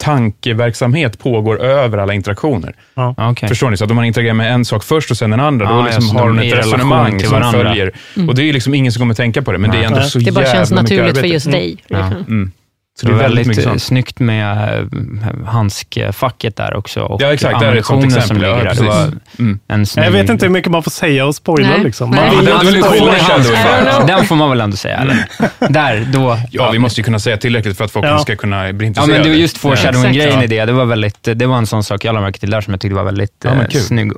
tankeverksamhet 0.00 1.18
pågår 1.18 1.60
över 1.62 1.98
alla 1.98 2.14
interaktioner. 2.14 2.74
Ja. 2.94 3.14
Okej. 3.18 3.48
Förstår 3.48 3.70
ni? 3.70 3.76
Så 3.76 3.84
att 3.84 3.90
om 3.90 3.96
man 3.96 4.04
interagerar 4.04 4.34
med 4.34 4.52
en 4.54 4.64
sak 4.64 4.84
först 4.84 5.10
och 5.10 5.16
sen 5.16 5.32
en 5.32 5.40
andra, 5.40 5.64
Ja, 5.66 5.70
då 5.72 5.78
ja, 5.78 5.84
liksom 5.84 6.02
så 6.02 6.14
har 6.14 6.26
de 6.28 6.36
hon 6.38 6.46
ett 6.46 6.54
resonemang 6.58 7.18
till 7.18 7.28
som 7.28 7.38
varandra. 7.40 7.68
följer. 7.68 7.92
Mm. 8.16 8.28
Och 8.28 8.34
det 8.34 8.48
är 8.48 8.52
liksom 8.52 8.74
ingen 8.74 8.92
som 8.92 9.00
kommer 9.00 9.14
tänka 9.14 9.42
på 9.42 9.52
det, 9.52 9.58
men 9.58 9.70
det 9.70 9.76
är 9.78 9.82
ändå 9.82 10.00
så 10.02 10.18
Det 10.18 10.32
bara 10.32 10.44
jävla 10.44 10.56
känns 10.58 10.70
mycket 10.70 10.82
naturligt 10.82 11.04
för 11.16 11.18
arbete. 11.18 11.26
just 11.34 11.50
dig. 11.50 11.76
Ja. 11.88 11.98
liksom. 11.98 12.16
Mm. 12.34 12.52
Så 13.00 13.06
Det 13.06 13.12
är 13.12 13.16
väldigt 13.16 13.46
mycket 13.46 13.66
väldigt 13.66 13.82
sånt. 13.82 13.88
snyggt 13.88 14.18
med 14.20 14.78
eh, 14.78 15.46
handskfacket 15.46 16.56
där 16.56 16.76
också. 16.76 17.00
Och 17.00 17.22
Ja, 17.22 17.32
exakt. 17.32 17.60
Det 17.60 17.66
är 17.66 17.76
ett 17.76 17.86
sånt 17.86 18.04
exempel. 18.04 18.28
som 18.28 18.40
Ja, 18.40 18.56
ligger 18.56 18.64
där. 18.70 18.74
Det 18.74 18.88
var. 18.88 19.12
Mm. 19.38 19.58
en 19.68 19.86
snygg... 19.86 20.06
Jag 20.06 20.10
vet 20.12 20.30
inte 20.30 20.46
hur 20.46 20.52
mycket 20.52 20.70
man 20.72 20.82
får 20.82 20.90
säga 20.90 21.26
och 21.26 21.34
spoila 21.34 21.68
Nej. 21.68 21.80
liksom. 21.84 22.10
Man 22.10 22.18
Ja, 22.18 22.42
det- 22.42 22.52
var. 22.52 24.06
Den 24.06 24.24
får 24.24 24.36
man 24.36 24.50
väl 24.50 24.60
ändå 24.60 24.76
säga, 24.76 24.96
eller? 24.96 25.24
Där, 25.72 26.06
då... 26.12 26.38
Ja, 26.50 26.70
vi 26.70 26.78
måste 26.78 27.00
ju 27.00 27.04
kunna 27.04 27.18
säga 27.18 27.36
tillräckligt 27.36 27.76
för 27.76 27.84
att 27.84 27.90
folk 27.90 28.06
Ja. 28.06 28.18
ska 28.18 28.36
kunna 28.36 28.72
bli 28.72 28.86
Ja, 28.86 28.88
intresserade. 28.88 29.12
men 29.12 29.22
det 29.22 29.28
var 29.28 29.36
just 29.36 29.58
foreshadowing-grejen 29.58 30.34
Ja. 30.38 30.44
i 30.44 30.46
det. 30.46 30.64
Det 30.64 30.72
var, 30.72 30.84
väldigt, 30.84 31.28
det 31.34 31.46
var 31.46 31.58
en 31.58 31.66
sån 31.66 31.84
sak 31.84 32.04
jag 32.04 32.12
lade 32.14 32.26
märke 32.26 32.38
till 32.38 32.50
där 32.50 32.60
som 32.60 32.72
jag 32.74 32.80
tyckte 32.80 32.94
var 32.94 33.04
väldigt 33.04 33.32
Ja, 33.44 33.50
men 33.50 33.60
eh, 33.60 33.66
kul. 33.68 33.80
snygg. 33.80 34.06
Eh, 34.12 34.16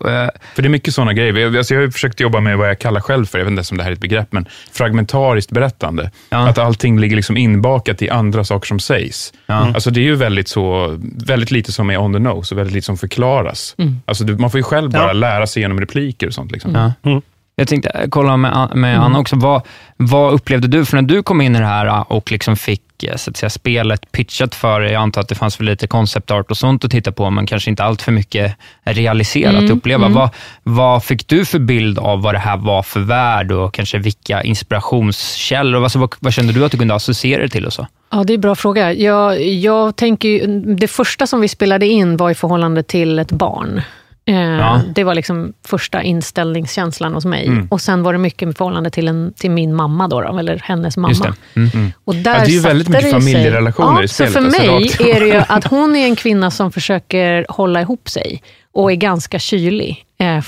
För 0.55 0.63
det 0.63 0.67
är 0.67 0.69
mycket 0.69 0.95
sådana 0.95 1.13
grejer. 1.13 1.35
Jag, 1.37 1.57
alltså 1.57 1.75
jag 1.75 1.81
har 1.81 1.85
ju 1.87 1.91
försökt 1.93 2.21
jobba 2.21 2.41
med 2.41 2.59
vad 2.59 2.69
jag 2.69 2.79
kallar 2.79 3.01
själv 3.01 3.27
för, 3.27 3.39
jag 3.39 3.45
vet 3.45 3.51
inte 3.59 3.63
om 3.71 3.77
det 3.77 3.83
här 3.85 3.91
är 3.91 3.95
ett 3.95 4.01
begrepp, 4.01 4.29
men 4.31 4.47
fragmentariskt 4.73 5.51
berättande. 5.51 6.11
Ja. 6.31 6.49
Att 6.49 6.59
allting 6.59 7.01
ligger 7.01 7.17
liksom 7.17 7.37
inbakat 7.37 8.03
i 8.03 8.11
andra 8.11 8.45
saker 8.45 8.67
som 8.73 8.81
sägs. 8.81 9.33
Ja. 9.47 9.55
Alltså 9.55 9.91
det 9.91 10.01
är 10.01 10.05
ju 10.05 10.15
väldigt, 10.17 10.49
så, 10.49 10.97
väldigt 11.27 11.51
lite 11.51 11.73
som 11.73 11.91
är 11.91 11.99
on 11.99 12.13
the 12.13 12.19
nose 12.19 12.55
och 12.55 12.59
väldigt 12.59 12.75
lite 12.75 12.85
som 12.87 12.97
förklaras. 12.97 13.77
Alltså 14.05 14.25
du, 14.25 14.37
man 14.37 14.51
får 14.51 14.59
ju 14.59 14.65
själv 14.65 14.91
bara 14.91 15.07
Ja. 15.07 15.13
lära 15.13 15.47
sig 15.47 15.63
genom 15.63 15.81
repliker 15.81 16.27
och 16.27 16.35
sånt. 16.35 16.53
Liksom. 16.53 16.75
Ja. 16.75 17.11
Mm. 17.11 17.23
Jag 17.57 17.69
tänkte 17.69 17.89
eh, 17.91 18.09
kolla 18.09 18.37
med, 18.37 18.71
med 18.75 18.91
Mm. 18.95 19.05
Anna 19.05 19.19
också. 19.19 19.37
Vad, 19.37 19.63
vad 19.97 20.33
upplevde 20.35 20.69
du, 20.69 20.85
för 20.85 20.97
när 20.97 21.03
du 21.03 21.23
kom 21.23 21.41
in 21.41 21.57
i 21.57 21.59
det 21.59 21.65
här 21.67 21.87
eh, 21.87 22.01
och 22.01 22.33
liksom 22.33 22.57
fick 22.57 23.03
eh, 23.03 23.17
så 23.17 23.31
att 23.31 23.37
säga, 23.37 23.51
spelet 23.51 24.13
pitchat 24.13 24.55
för 24.55 24.81
dig, 24.81 24.93
jag 24.93 25.03
antar 25.03 25.21
att 25.21 25.29
det 25.29 25.35
fanns 25.35 25.57
för 25.57 25.65
lite 25.65 25.87
concept 25.87 26.31
art 26.31 26.51
och 26.51 26.57
sånt 26.57 26.85
att 26.85 26.91
titta 26.91 27.13
på, 27.13 27.31
men 27.31 27.47
kanske 27.47 27.71
inte 27.71 27.85
allt 27.85 28.03
för 28.03 28.13
mycket 28.13 28.57
realiserat 28.85 29.53
Mm, 29.53 29.65
att 29.65 29.71
uppleva. 29.71 30.07
mm. 30.07 30.15
Vad, 30.19 30.31
vad 30.63 31.05
fick 31.05 31.29
du 31.29 31.45
för 31.45 31.59
bild 31.59 31.99
av 31.99 32.23
vad 32.23 32.35
det 32.35 32.39
här 32.39 32.57
var 32.57 32.83
för 32.83 33.01
värld 33.01 33.53
och 33.53 33.75
kanske 33.75 33.99
vilka 33.99 34.43
inspirationskällor? 34.43 35.79
Och 35.81 35.85
Alltså, 35.85 35.99
vad, 35.99 36.15
vad 36.21 36.33
kände 36.33 36.53
du 36.53 36.65
att 36.65 36.73
du 36.73 36.79
kunde 36.79 36.95
associera 36.95 37.43
det 37.43 37.49
till? 37.49 37.67
Och 37.67 37.73
så? 37.73 37.87
Ja, 38.13 38.25
det 38.25 38.33
är 38.33 38.35
en 38.35 38.41
bra 38.41 38.55
fråga. 38.55 38.93
Jag, 38.93 39.43
jag 39.43 39.97
tänker 39.97 40.47
det 40.77 40.89
första 40.89 41.27
som 41.27 41.41
vi 41.41 41.49
spelade 41.49 41.87
in 41.87 42.17
var 42.17 42.31
i 42.31 42.35
förhållande 42.35 42.83
till 42.83 43.19
ett 43.19 43.33
barn. 43.33 43.83
Eh, 44.25 44.35
Ja. 44.35 44.81
Det 44.95 45.05
var 45.05 45.15
liksom 45.15 45.53
första 45.67 46.03
inställningskänslan 46.03 47.15
hos 47.15 47.25
mig. 47.25 47.47
Mm. 47.47 47.69
Och 47.71 47.81
sen 47.81 48.03
var 48.03 48.13
det 48.13 48.19
mycket 48.19 48.49
i 48.49 48.53
förhållande 48.53 48.91
till, 48.91 49.09
en, 49.09 49.33
till 49.37 49.51
min 49.51 49.75
mamma, 49.75 50.09
då, 50.09 50.21
då, 50.21 50.39
eller 50.39 50.63
hennes 50.65 50.97
mamma. 50.97 51.35
Det. 51.55 51.61
Mm. 51.61 51.93
Och 52.05 52.15
där 52.15 52.35
Ja, 52.35 52.41
det 52.41 52.51
är 52.51 52.55
ju 52.55 52.61
väldigt 52.61 52.89
mycket 52.89 53.11
familjerelationer 53.11 53.99
ja, 53.99 54.05
i 54.05 54.09
Så 54.09 54.15
spelet, 54.15 54.33
för 54.33 54.45
alltså 54.45 54.67
mig 54.67 55.13
är 55.15 55.21
det 55.21 55.27
ju 55.27 55.43
att 55.49 55.65
hon 55.65 55.97
är 55.97 56.05
en 56.07 56.17
kvinna 56.17 56.51
som 56.51 56.73
försöker 56.73 57.47
hålla 57.49 57.81
ihop 57.81 58.09
sig 58.09 58.43
och 58.73 58.93
är 58.93 58.97
ganska 58.97 59.39
kylig. 59.39 60.05
Eh, 60.19 60.41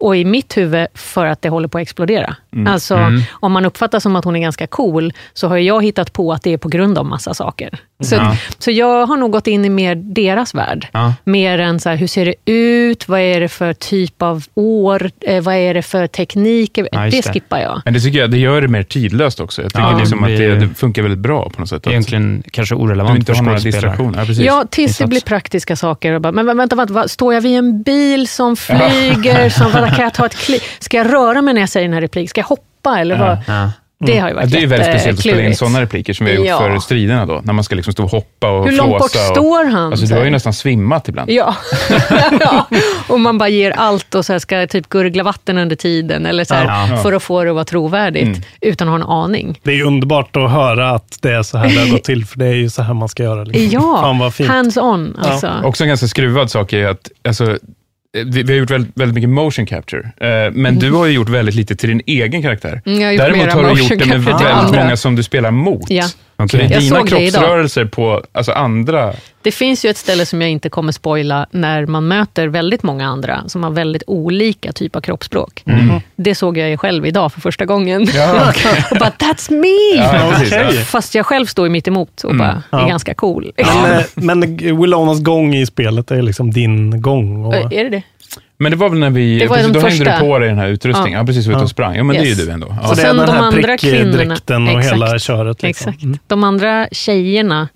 och 0.00 0.16
i 0.16 0.24
mitt 0.24 0.56
huvud 0.56 0.86
för 0.94 1.26
att 1.26 1.42
det 1.42 1.48
håller 1.48 1.68
på 1.68 1.78
att 1.78 1.82
explodera. 1.82 2.36
Alltså, 2.66 2.94
Mm. 2.96 3.20
om 3.30 3.52
man 3.52 3.64
uppfattar 3.64 4.00
som 4.00 4.16
att 4.16 4.24
hon 4.24 4.36
är 4.36 4.40
ganska 4.40 4.66
cool, 4.66 5.12
så 5.32 5.48
har 5.48 5.56
jag 5.56 5.84
hittat 5.84 6.12
på 6.12 6.32
att 6.32 6.42
det 6.42 6.52
är 6.52 6.58
på 6.58 6.68
grund 6.68 6.98
av 6.98 7.06
massa 7.06 7.34
saker. 7.34 7.78
Så, 8.02 8.14
Ja. 8.14 8.36
så 8.58 8.70
jag 8.70 9.06
har 9.06 9.16
nog 9.16 9.30
gått 9.32 9.46
in 9.46 9.64
i 9.64 9.68
mer 9.68 9.94
deras 9.94 10.54
värld. 10.54 10.86
Ja. 10.92 11.14
Mer 11.24 11.58
än 11.58 11.80
så 11.80 11.88
här, 11.88 11.96
hur 11.96 12.06
ser 12.06 12.24
det 12.24 12.34
ut? 12.52 13.08
Vad 13.08 13.20
är 13.20 13.40
det 13.40 13.48
för 13.48 13.72
typ 13.72 14.22
av 14.22 14.44
år? 14.54 15.10
Eh, 15.20 15.42
vad 15.42 15.54
är 15.54 15.74
det 15.74 15.82
för 15.82 16.06
teknik? 16.06 16.78
Ja, 16.78 16.84
det 17.00 17.10
det. 17.10 17.32
skippar 17.32 17.58
jag. 17.58 17.82
Men 17.84 17.94
det 17.94 18.00
tycker 18.00 18.18
jag 18.18 18.30
det 18.30 18.38
gör 18.38 18.60
det 18.60 18.68
mer 18.68 18.82
tidlöst 18.82 19.40
också. 19.40 19.62
Jag 19.62 19.72
tycker 19.72 19.82
Ja, 19.84 19.98
liksom 19.98 20.20
det 20.22 20.32
att 20.32 20.38
det, 20.60 20.66
det 20.66 20.74
funkar 20.74 21.02
väldigt 21.02 21.18
bra 21.20 21.50
på 21.50 21.60
något 21.60 21.68
sätt. 21.68 21.86
Att 21.86 21.92
Egentligen 21.92 22.42
kanske 22.50 22.74
du 22.74 22.78
orelevant 22.78 23.18
inte 23.18 23.32
för 23.32 23.36
har 23.36 23.44
några 23.44 23.58
distraktioner. 23.58 24.42
Ja, 24.42 24.64
tills 24.70 24.74
det 24.74 24.82
Insats. 24.82 25.08
blir 25.10 25.20
praktiska 25.20 25.76
saker. 25.76 26.12
Och 26.12 26.20
bara, 26.20 26.32
men 26.32 26.46
vänta, 26.56 26.76
vänta, 26.76 26.94
vad, 26.94 27.10
står 27.10 27.34
jag 27.34 27.40
vid 27.40 27.58
en 27.58 27.82
bil 27.82 28.28
som 28.28 28.56
flyger? 28.56 29.48
Som, 29.50 29.70
vänta, 29.72 29.90
kan 29.94 30.04
jag 30.04 30.14
ta 30.14 30.26
ett 30.26 30.34
kliv? 30.46 30.60
Ska 30.78 30.96
jag 30.96 31.12
röra 31.12 31.42
mig 31.42 31.54
när 31.54 31.60
jag 31.60 31.68
säger 31.70 31.86
den 31.88 31.94
här 31.94 32.00
repliken? 32.00 32.28
Ska 32.28 32.40
jag 32.40 32.46
hoppa? 32.46 32.64
Eller 33.00 33.18
vad? 33.18 33.38
Ja. 34.00 34.06
Det 34.06 34.18
har 34.18 34.28
ju 34.28 34.34
Ja, 34.34 34.40
varit 34.40 34.50
det 34.50 34.56
är 34.56 34.60
ju 34.60 34.66
väldigt 34.66 34.88
speciellt 34.88 35.18
att 35.18 35.24
spela 35.24 35.42
in 35.42 35.56
sådana 35.56 35.80
repliker 35.80 36.12
som 36.12 36.26
vi 36.26 36.32
har 36.32 36.38
gjort 36.38 36.46
Ja. 36.48 36.58
för 36.58 36.78
striderna 36.78 37.26
då, 37.26 37.40
när 37.44 37.52
man 37.52 37.64
ska 37.64 37.74
liksom 37.74 37.92
stå 37.92 38.04
och 38.04 38.10
hoppa 38.10 38.50
och 38.50 38.68
Hur 38.68 38.76
långt 38.76 38.90
bort 38.90 38.98
flåsa. 39.10 39.28
och, 39.30 39.36
står 39.36 39.64
han? 39.64 39.92
Alltså, 39.92 40.06
Så 40.06 40.12
du 40.12 40.18
har 40.18 40.24
ju 40.24 40.30
nästan 40.30 40.52
svimmat 40.52 41.08
ibland. 41.08 41.30
Ja. 41.30 41.56
ja, 42.40 42.66
och 43.08 43.20
man 43.20 43.38
bara 43.38 43.48
ger 43.48 43.70
allt 43.70 44.14
och 44.14 44.24
så 44.26 44.32
här 44.32 44.38
ska 44.38 44.66
typ 44.66 44.88
gurgla 44.88 45.22
vatten 45.22 45.58
under 45.58 45.76
tiden 45.76 46.26
eller 46.26 46.44
så 46.44 46.54
här, 46.54 46.90
Ja. 46.90 46.96
för 47.02 47.12
att 47.12 47.22
få 47.22 47.44
det 47.44 47.50
att 47.50 47.54
vara 47.54 47.64
trovärdigt 47.64 48.22
Mm. 48.26 48.40
utan 48.60 48.88
att 48.88 48.92
ha 48.92 48.96
en 48.96 49.24
aning. 49.24 49.60
Det 49.62 49.72
är 49.72 49.82
underbart 49.82 50.36
att 50.36 50.50
höra 50.50 50.90
att 50.90 51.18
det 51.22 51.30
är 51.32 51.42
så 51.42 51.58
här 51.58 51.68
det 51.68 51.80
har 51.80 51.90
gått 51.90 52.04
till, 52.04 52.26
för 52.26 52.38
det 52.38 52.46
är 52.46 52.54
ju 52.54 52.70
så 52.70 52.82
här 52.82 52.94
man 52.94 53.08
ska 53.08 53.22
göra. 53.22 53.44
Liksom. 53.44 53.80
Ja, 53.82 54.30
hands-on. 54.48 55.16
Alltså. 55.22 55.50
Också 55.64 55.84
en 55.84 55.88
ganska 55.88 56.06
skruvad 56.08 56.50
sak 56.50 56.72
är 56.72 56.86
att 56.88 57.10
alltså, 57.28 57.58
vi, 58.12 58.42
vi 58.42 58.52
har 58.52 58.58
gjort 58.58 58.70
väldigt, 58.70 58.92
väldigt 58.94 59.14
mycket 59.14 59.30
motion 59.30 59.66
capture, 59.66 60.12
eh, 60.20 60.52
men 60.52 60.78
du 60.78 60.92
har 60.92 61.06
ju 61.06 61.12
gjort 61.12 61.28
väldigt 61.28 61.54
lite 61.54 61.76
till 61.76 61.88
din 61.88 62.02
egen 62.06 62.42
karaktär. 62.42 62.82
Mm, 62.86 63.00
jag 63.00 63.06
har 63.06 63.12
gjort 63.12 63.20
Däremot 63.20 63.52
har 63.52 63.74
du 63.74 63.80
gjort 63.80 63.88
det 63.88 64.06
med 64.06 64.24
väldigt 64.24 64.46
andra. 64.46 64.82
många 64.84 64.96
som 64.96 65.16
du 65.16 65.22
spelar 65.22 65.50
mot. 65.50 65.90
Ja. 65.90 66.04
Så 66.46 66.56
det 66.56 66.62
är 66.62 66.70
Jag 66.70 66.80
dina 66.82 67.06
kroppsrörelser 67.06 67.84
på 67.84 68.22
alltså 68.32 68.52
andra... 68.52 69.12
Det 69.42 69.52
finns 69.52 69.84
ju 69.84 69.88
ett 69.90 69.96
ställe 69.96 70.26
som 70.26 70.40
jag 70.42 70.50
inte 70.50 70.68
kommer 70.68 70.92
spoila 70.92 71.46
när 71.50 71.86
man 71.86 72.08
möter 72.08 72.48
väldigt 72.48 72.82
många 72.82 73.06
andra 73.08 73.42
som 73.48 73.62
har 73.62 73.70
väldigt 73.70 74.02
olika 74.06 74.72
typ 74.72 74.96
av 74.96 75.00
kroppsspråk. 75.00 75.64
Det 76.16 76.34
såg 76.34 76.58
jag 76.58 76.70
ju 76.70 76.76
själv 76.76 77.06
idag 77.06 77.32
för 77.32 77.40
första 77.40 77.64
gången. 77.64 78.06
Ja, 78.14 78.52
och 78.90 78.96
bara, 78.98 79.10
that's 79.10 79.50
me! 79.52 80.02
Ja, 80.04 80.30
precis, 80.30 80.52
ja. 80.52 80.84
Fast 80.84 81.14
jag 81.14 81.26
själv 81.26 81.46
står 81.46 81.66
ju 81.66 81.70
mitt 81.70 81.88
emot 81.88 82.24
och 82.24 82.36
bara, 82.36 82.62
är 82.70 82.78
Ja. 82.78 82.86
ganska 82.88 83.14
cool. 83.14 83.52
Men, 83.56 83.92
eh, 83.98 84.04
men 84.14 84.56
Willonas 84.56 85.20
gång 85.20 85.54
i 85.54 85.66
spelet 85.66 86.10
är 86.10 86.22
liksom 86.22 86.50
din 86.50 87.02
gång. 87.02 87.44
Och, 87.44 87.54
Är 87.54 87.84
det 87.84 87.90
det? 87.90 88.02
Men 88.58 88.70
det 88.72 88.76
var 88.76 88.88
väl 88.90 88.98
när 88.98 89.10
vi... 89.10 89.38
Det 89.38 89.46
var 89.46 89.56
precis, 89.56 89.72
de 89.72 89.80
då 89.80 89.86
hängde 89.88 90.04
du 90.04 90.18
på 90.20 90.38
dig 90.38 90.48
den 90.48 90.58
här 90.58 90.68
utrustningen. 90.68 91.12
Ja, 91.12 91.18
Ja. 91.18 91.26
precis. 91.26 91.46
Var 91.46 91.52
ute 91.52 91.58
Ja. 91.60 91.64
och 91.64 91.70
sprang. 91.70 91.96
Ja, 91.96 92.04
men 92.04 92.16
det 92.16 92.22
är 92.22 92.26
Yes. 92.26 92.40
ju 92.40 92.44
du 92.46 92.50
ändå. 92.52 92.76
Ja. 92.82 92.88
så 92.88 92.94
det 92.94 93.02
är 93.02 93.06
sen 93.06 93.16
den 93.16 93.26
de 93.26 93.32
här 93.32 93.42
andra 93.42 93.76
kvinnorna- 93.76 94.16
prickdräkten 94.16 94.68
och 94.68 94.78
Exakt. 94.78 94.94
hela 94.94 95.18
köret. 95.18 95.62
Liksom. 95.62 95.92
Exakt. 95.92 96.20
De 96.26 96.44
andra 96.44 96.88
tjejerna, 96.92 97.68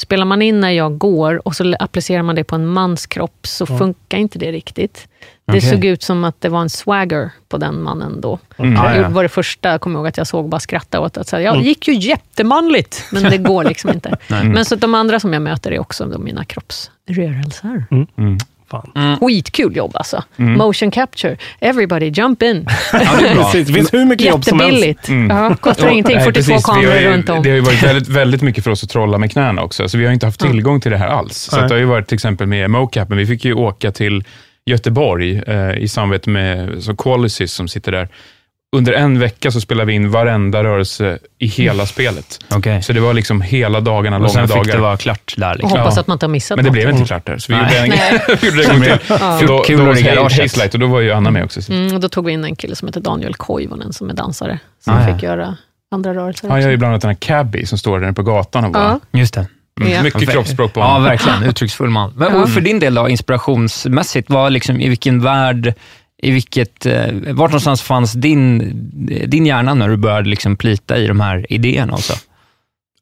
spelar 0.00 0.24
man 0.24 0.42
in 0.42 0.60
när 0.60 0.70
jag 0.70 0.98
går 0.98 1.48
och 1.48 1.56
så 1.56 1.74
applicerar 1.80 2.22
man 2.22 2.34
det 2.34 2.44
på 2.44 2.54
en 2.54 2.66
mans 2.66 3.06
kropp 3.06 3.38
så 3.46 3.66
funkar 3.66 4.18
inte 4.18 4.38
det 4.38 4.52
riktigt. 4.52 5.08
Det 5.46 5.58
Okej. 5.58 5.60
såg 5.70 5.84
ut 5.84 6.02
som 6.02 6.24
att 6.24 6.40
det 6.40 6.48
var 6.48 6.60
en 6.60 6.70
swagger 6.70 7.30
på 7.48 7.58
den 7.58 7.82
mannen 7.82 8.20
då. 8.20 8.38
Mm. 8.58 8.76
Ah, 8.80 8.88
Det 8.92 8.96
ja. 9.00 9.08
var 9.08 9.22
det 9.22 9.28
första, 9.28 9.78
kommer 9.78 9.94
jag 9.96 10.00
ihåg, 10.00 10.08
att 10.08 10.16
jag 10.16 10.26
såg 10.26 10.48
bara 10.48 10.60
skratta 10.60 11.00
åt. 11.00 11.16
Att 11.16 11.26
säga, 11.28 11.42
ja, 11.42 11.56
det 11.60 11.64
gick 11.64 11.88
ju 11.88 11.94
jättemanligt, 11.94 13.04
men 13.12 13.22
det 13.22 13.38
går 13.38 13.64
liksom 13.64 13.90
inte. 13.90 14.16
Nej. 14.28 14.44
Men 14.44 14.64
så 14.64 14.74
att 14.74 14.80
de 14.80 14.94
andra 14.94 15.20
som 15.20 15.32
jag 15.32 15.42
möter 15.42 15.72
är 15.72 15.78
också 15.78 16.06
mina 16.18 16.44
kroppsrörelser. 16.44 17.84
Mm. 17.90 18.38
Fan. 18.70 19.16
Skitkul 19.20 19.76
jobb 19.76 19.90
alltså. 19.94 20.22
Mm. 20.38 20.52
Motion 20.58 20.90
capture. 20.90 21.36
Everybody 21.60 22.06
jump 22.06 22.42
in. 22.42 22.66
Precis, 23.34 23.66
det 23.66 23.72
finns 23.74 23.94
hur 23.94 24.04
mycket 24.04 24.26
jobb 24.26 24.44
som 24.44 24.60
helst. 24.60 24.84
Jättebilligt. 24.86 25.30
Ja, 25.30 25.54
kostar 25.60 25.88
ingenting. 25.88 26.16
Nej, 26.16 26.24
42 26.24 26.50
precis. 26.52 26.68
Vi 26.68 26.72
kameror 26.72 26.94
ju- 27.00 27.08
runt 27.10 27.28
om. 27.28 27.42
Det 27.42 27.48
har 27.48 27.56
ju 27.56 27.62
varit 27.62 27.82
väldigt, 27.82 28.08
väldigt 28.08 28.42
mycket 28.42 28.64
för 28.64 28.70
oss 28.70 28.84
att 28.84 28.90
trolla 28.90 29.18
med 29.18 29.32
knäna 29.32 29.62
också, 29.62 29.88
så 29.88 29.98
vi 29.98 30.06
har 30.06 30.12
inte 30.12 30.26
haft 30.26 30.40
tillgång 30.40 30.80
till 30.80 30.90
det 30.90 30.98
här 30.98 31.08
alls. 31.08 31.36
Så 31.36 31.56
Nej. 31.56 31.68
det 31.68 31.74
har 31.74 31.78
ju 31.78 31.84
varit 31.84 32.06
till 32.08 32.14
exempel 32.14 32.46
med 32.46 32.70
mocap, 32.70 33.08
men 33.08 33.18
vi 33.18 33.26
fick 33.26 33.44
ju 33.44 33.54
åka 33.54 33.92
till 33.92 34.24
Göteborg 34.66 35.42
eh, 35.46 35.70
i 35.78 35.88
samarbete 35.88 36.30
med 36.30 36.82
så 36.82 36.96
Qualisys 36.96 37.52
som 37.52 37.68
sitter 37.68 37.92
där. 37.92 38.08
Under 38.76 38.92
en 38.92 39.18
vecka 39.18 39.50
så 39.50 39.60
spelade 39.60 39.86
vi 39.86 39.92
in 39.92 40.10
varenda 40.10 40.64
rörelse 40.64 41.18
i 41.38 41.46
hela 41.46 41.86
spelet. 41.86 42.38
Okay. 42.56 42.82
Så 42.82 42.92
det 42.92 43.00
var 43.00 43.14
liksom 43.14 43.40
hela 43.40 43.80
dagarna, 43.80 44.16
Och 44.16 44.22
långa 44.22 44.32
sen 44.32 44.48
fick 44.48 44.56
dagar. 44.56 44.72
det 44.74 44.80
vara 44.82 44.96
klart 44.96 45.34
där. 45.36 45.50
Och 45.50 45.56
Liksom. 45.58 45.78
hoppas 45.78 45.98
att 45.98 46.06
man 46.06 46.14
inte 46.14 46.26
har 46.26 46.30
missat 46.30 46.56
Men 46.56 46.64
det 46.64 46.68
något. 46.70 46.72
blev 46.74 46.90
inte 46.90 47.04
klart 47.04 47.26
där, 47.26 47.38
så 47.38 47.52
vi 47.52 47.58
Nej. 47.58 47.86
gjorde 47.86 47.98
en, 47.98 48.36
vi 48.40 48.48
gjorde 48.48 48.62
en 48.64 48.70
gång 48.70 48.82
till. 48.82 48.98
Ja. 49.20 49.38
Och 49.40 49.46
då, 49.46 49.58
Kul 49.58 49.84
då 49.84 49.96
i 49.98 50.02
garaget. 50.02 50.74
Och 50.74 50.80
då 50.80 50.86
var 50.86 51.00
ju 51.00 51.12
Anna 51.12 51.30
med 51.30 51.44
också. 51.44 51.72
Mm, 51.72 51.94
och 51.94 52.00
då 52.00 52.08
tog 52.08 52.24
vi 52.26 52.32
in 52.32 52.44
en 52.44 52.56
kille 52.56 52.76
som 52.76 52.88
heter 52.88 53.00
Daniel 53.00 53.34
Koivunen 53.34 53.92
som 53.92 54.10
är 54.10 54.14
dansare. 54.14 54.58
Som 54.84 54.94
Ah, 54.94 55.08
ja. 55.08 55.14
fick 55.14 55.22
göra 55.22 55.56
andra 55.94 56.14
rörelser 56.14 56.48
Han 56.48 56.62
gör 56.62 56.70
ju 56.70 56.76
bland 56.76 56.92
annat 56.92 57.02
den 57.02 57.08
här 57.08 57.14
Cabby 57.16 57.66
som 57.66 57.78
står 57.78 58.00
där 58.00 58.12
på 58.12 58.22
gatan 58.22 58.64
och 58.64 58.72
bara... 58.72 58.98
Ja. 59.12 59.18
Just 59.20 59.34
det. 59.34 59.46
Mm, 59.80 59.92
Ja. 59.92 60.02
Mycket 60.02 60.30
kroppsspråk 60.30 60.72
på 60.72 60.80
Ja, 60.80 60.84
honom. 60.86 61.02
verkligen. 61.04 61.42
Uttrycksfull 61.42 61.90
man. 61.90 62.12
Men, 62.16 62.32
Ja. 62.34 62.42
och 62.42 62.50
för 62.50 62.60
din 62.60 62.78
del 62.78 62.94
då, 62.94 63.08
inspirationsmässigt, 63.08 64.30
vad 64.30 64.52
liksom, 64.52 64.80
i 64.80 64.88
vilken 64.88 65.22
värld, 65.22 65.74
i 66.22 66.30
vilket, 66.30 66.86
eh, 66.86 67.06
vart 67.12 67.50
någonstans 67.50 67.82
fanns 67.82 68.12
din, 68.12 68.72
din 69.26 69.46
hjärna 69.46 69.74
när 69.74 69.88
du 69.88 69.96
började 69.96 70.28
liksom 70.28 70.56
plita 70.56 70.98
i 70.98 71.06
de 71.06 71.20
här 71.20 71.46
idéerna? 71.52 71.92
Och 71.92 72.00
så? 72.00 72.14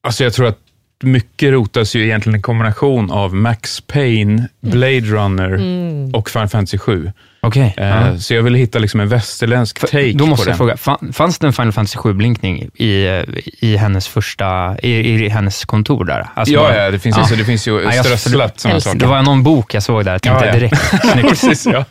Alltså 0.00 0.24
jag 0.24 0.33
tror 0.33 0.46
att 0.46 0.59
mycket 1.02 1.52
rotas 1.52 1.96
ju 1.96 2.04
egentligen 2.04 2.35
en 2.35 2.42
kombination 2.42 3.11
av 3.11 3.35
Max 3.35 3.81
Payne, 3.81 4.48
Blade 4.61 5.00
Runner 5.00 5.54
Mm. 5.54 6.14
och 6.14 6.31
Final 6.31 6.48
Fantasy 6.48 6.78
7. 6.78 7.12
Okej. 7.49 7.75
Eh, 7.77 7.87
ja. 7.87 8.19
Så 8.19 8.35
jag 8.35 8.43
ville 8.43 8.59
hitta 8.59 8.79
liksom 8.79 9.01
en 9.01 9.09
västerländsk 9.09 9.81
take 9.81 10.13
Då 10.13 10.27
måste 10.27 10.45
på 10.45 10.51
jag 10.51 10.53
den. 10.53 10.59
fråga, 10.59 10.77
fan- 10.77 11.13
fanns 11.13 11.39
det 11.39 11.47
en 11.47 11.53
Final 11.53 11.73
Fantasy 11.73 11.99
7-blinkning 11.99 12.69
i, 12.75 13.07
eh, 13.07 13.23
i 13.61 13.77
hennes 13.77 14.09
första, 14.09 14.77
i, 14.83 14.91
i 15.25 15.29
hennes 15.29 15.65
kontor 15.65 16.05
där? 16.05 16.27
Alltså 16.35 16.55
Ja, 16.55 16.61
bara- 16.61 16.85
ja, 16.85 16.91
det 16.91 16.99
finns, 16.99 17.17
Alltså, 17.19 17.37
det 17.37 17.45
finns 17.45 17.69
ju 17.69 17.83
Ja, 17.83 18.03
strösslat 18.05 18.61
sådana 18.61 18.81
saker. 18.81 18.99
Det 18.99 19.07
var 19.07 19.23
någon 19.23 19.43
bok 19.43 19.75
jag 19.75 19.83
såg 19.83 20.05
där, 20.05 20.13
jag 20.13 20.23
tänkte 20.23 20.45
Ja, 20.45 20.51
ja. 20.53 20.59
direkt, 20.59 20.83
Ja, 20.93 20.99
snyggt. 21.13 21.29
precis, 21.29 21.67
ja. 21.67 21.85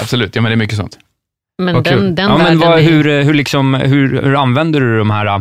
Absolut, 0.00 0.36
ja 0.36 0.42
men 0.42 0.50
det 0.50 0.54
är 0.54 0.56
mycket 0.56 0.76
sånt. 0.76 0.98
Men 1.62 1.74
Vad 1.74 1.86
kul. 1.86 1.96
den, 2.04 2.14
den 2.14 2.28
ja, 2.30 2.38
men 2.38 2.58
vad, 2.58 2.78
är- 2.78 2.82
hur, 2.82 3.22
hur, 3.22 3.34
liksom, 3.34 3.74
hur, 3.74 4.22
hur 4.22 4.34
använder 4.42 4.80
du 4.80 4.98
de 4.98 5.10
här 5.10 5.26
äh, 5.26 5.40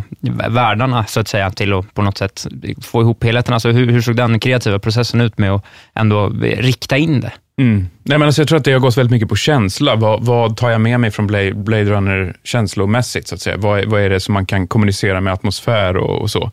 världarna 0.49 1.05
så 1.05 1.19
att 1.19 1.27
säga 1.27 1.51
till 1.51 1.73
att 1.73 1.93
på 1.93 2.01
något 2.01 2.17
sätt 2.17 2.47
få 2.81 3.01
ihop 3.01 3.23
helheten? 3.23 3.53
Alltså, 3.53 3.69
hur, 3.69 3.91
hur 3.91 4.01
såg 4.01 4.15
den 4.15 4.39
kreativa 4.39 4.79
processen 4.79 5.21
ut 5.21 5.37
med 5.37 5.51
att 5.51 5.63
ändå 5.95 6.29
rikta 6.41 6.97
in 6.97 7.21
det? 7.21 7.31
Mm. 7.61 7.87
Nej, 8.03 8.17
men 8.17 8.21
alltså 8.25 8.41
jag 8.41 8.47
tror 8.47 8.57
att 8.57 8.65
det 8.65 8.71
har 8.73 8.79
gått 8.79 8.97
väldigt 8.97 9.11
mycket 9.11 9.29
på 9.29 9.35
känsla. 9.35 9.95
Vad, 9.95 10.25
vad 10.25 10.57
tar 10.57 10.69
jag 10.69 10.81
med 10.81 10.99
mig 10.99 11.11
från 11.11 11.27
Blade, 11.27 11.53
Blade 11.53 11.83
Runner 11.85 12.35
känslomässigt? 12.43 13.27
Så 13.27 13.35
att 13.35 13.41
säga? 13.41 13.57
Vad, 13.57 13.79
är- 13.79 13.85
vad 13.85 14.01
är 14.01 14.09
det 14.09 14.19
som 14.19 14.33
man 14.33 14.45
kan 14.45 14.67
kommunicera 14.67 15.21
med 15.21 15.33
atmosfär 15.33 15.97
och, 15.97 16.21
och 16.21 16.29
så? 16.31 16.51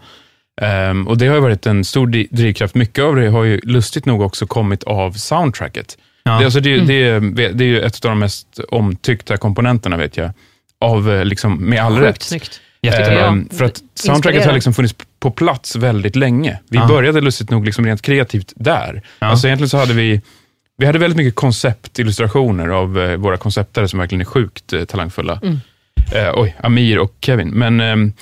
Ehm, 0.62 1.08
och 1.08 1.18
Det 1.18 1.26
har 1.26 1.34
ju 1.34 1.40
varit 1.40 1.66
en 1.66 1.84
stor 1.84 2.06
drivkraft. 2.36 2.74
Mycket 2.74 3.04
av 3.04 3.16
det 3.16 3.28
har 3.28 3.44
ju 3.44 3.60
lustigt 3.64 4.06
nog 4.06 4.20
också 4.22 4.46
kommit 4.46 4.84
av 4.84 5.12
soundtracket. 5.12 5.98
Ja. 6.24 6.38
Det, 6.38 6.44
alltså 6.44 6.60
det, 6.60 6.80
det, 6.80 6.94
är- 7.08 7.20
det 7.52 7.64
är 7.64 7.68
ju 7.68 7.80
ett 7.80 8.04
av 8.04 8.08
de 8.10 8.18
mest 8.18 8.60
omtyckta 8.68 9.36
komponenterna, 9.36 9.96
vet 9.96 10.16
jag. 10.16 10.30
Av, 10.80 11.12
eh, 11.12 11.24
liksom, 11.24 11.64
med 11.68 11.80
all 11.82 11.94
Sjukt 11.94 12.04
rätt. 12.06 12.22
snyggt. 12.22 12.60
Ehm, 12.82 13.48
för 13.48 13.64
att 13.64 13.82
soundtracket 13.94 14.46
har 14.46 14.52
liksom 14.52 14.74
funnits 14.74 14.94
på 15.20 15.30
plats 15.30 15.76
väldigt 15.76 16.16
länge. 16.16 16.58
Vi 16.70 16.78
Ja. 16.78 16.86
började 16.86 17.20
lustigt 17.20 17.50
nog 17.50 17.64
liksom 17.64 17.86
rent 17.86 18.02
kreativt 18.02 18.52
där. 18.56 19.02
Ja. 19.18 19.26
Alltså 19.26 19.46
egentligen 19.46 19.68
så 19.68 19.76
hade 19.78 19.94
vi, 19.94 20.20
vi 20.78 20.86
hade 20.86 20.98
väldigt 20.98 21.16
mycket 21.16 21.34
konceptillustrationer 21.34 22.68
av 22.68 22.98
eh, 22.98 23.16
våra 23.16 23.36
konceptare 23.36 23.88
som 23.88 23.98
verkligen 23.98 24.20
är 24.20 24.24
sjukt 24.24 24.72
eh, 24.72 24.84
talangfulla. 24.84 25.40
Mm. 25.42 25.58
Eh, 26.14 26.30
oj, 26.34 26.56
Amir 26.62 26.98
och 26.98 27.14
Kevin. 27.20 27.48
Men 27.50 27.80
ehm, 27.80 28.12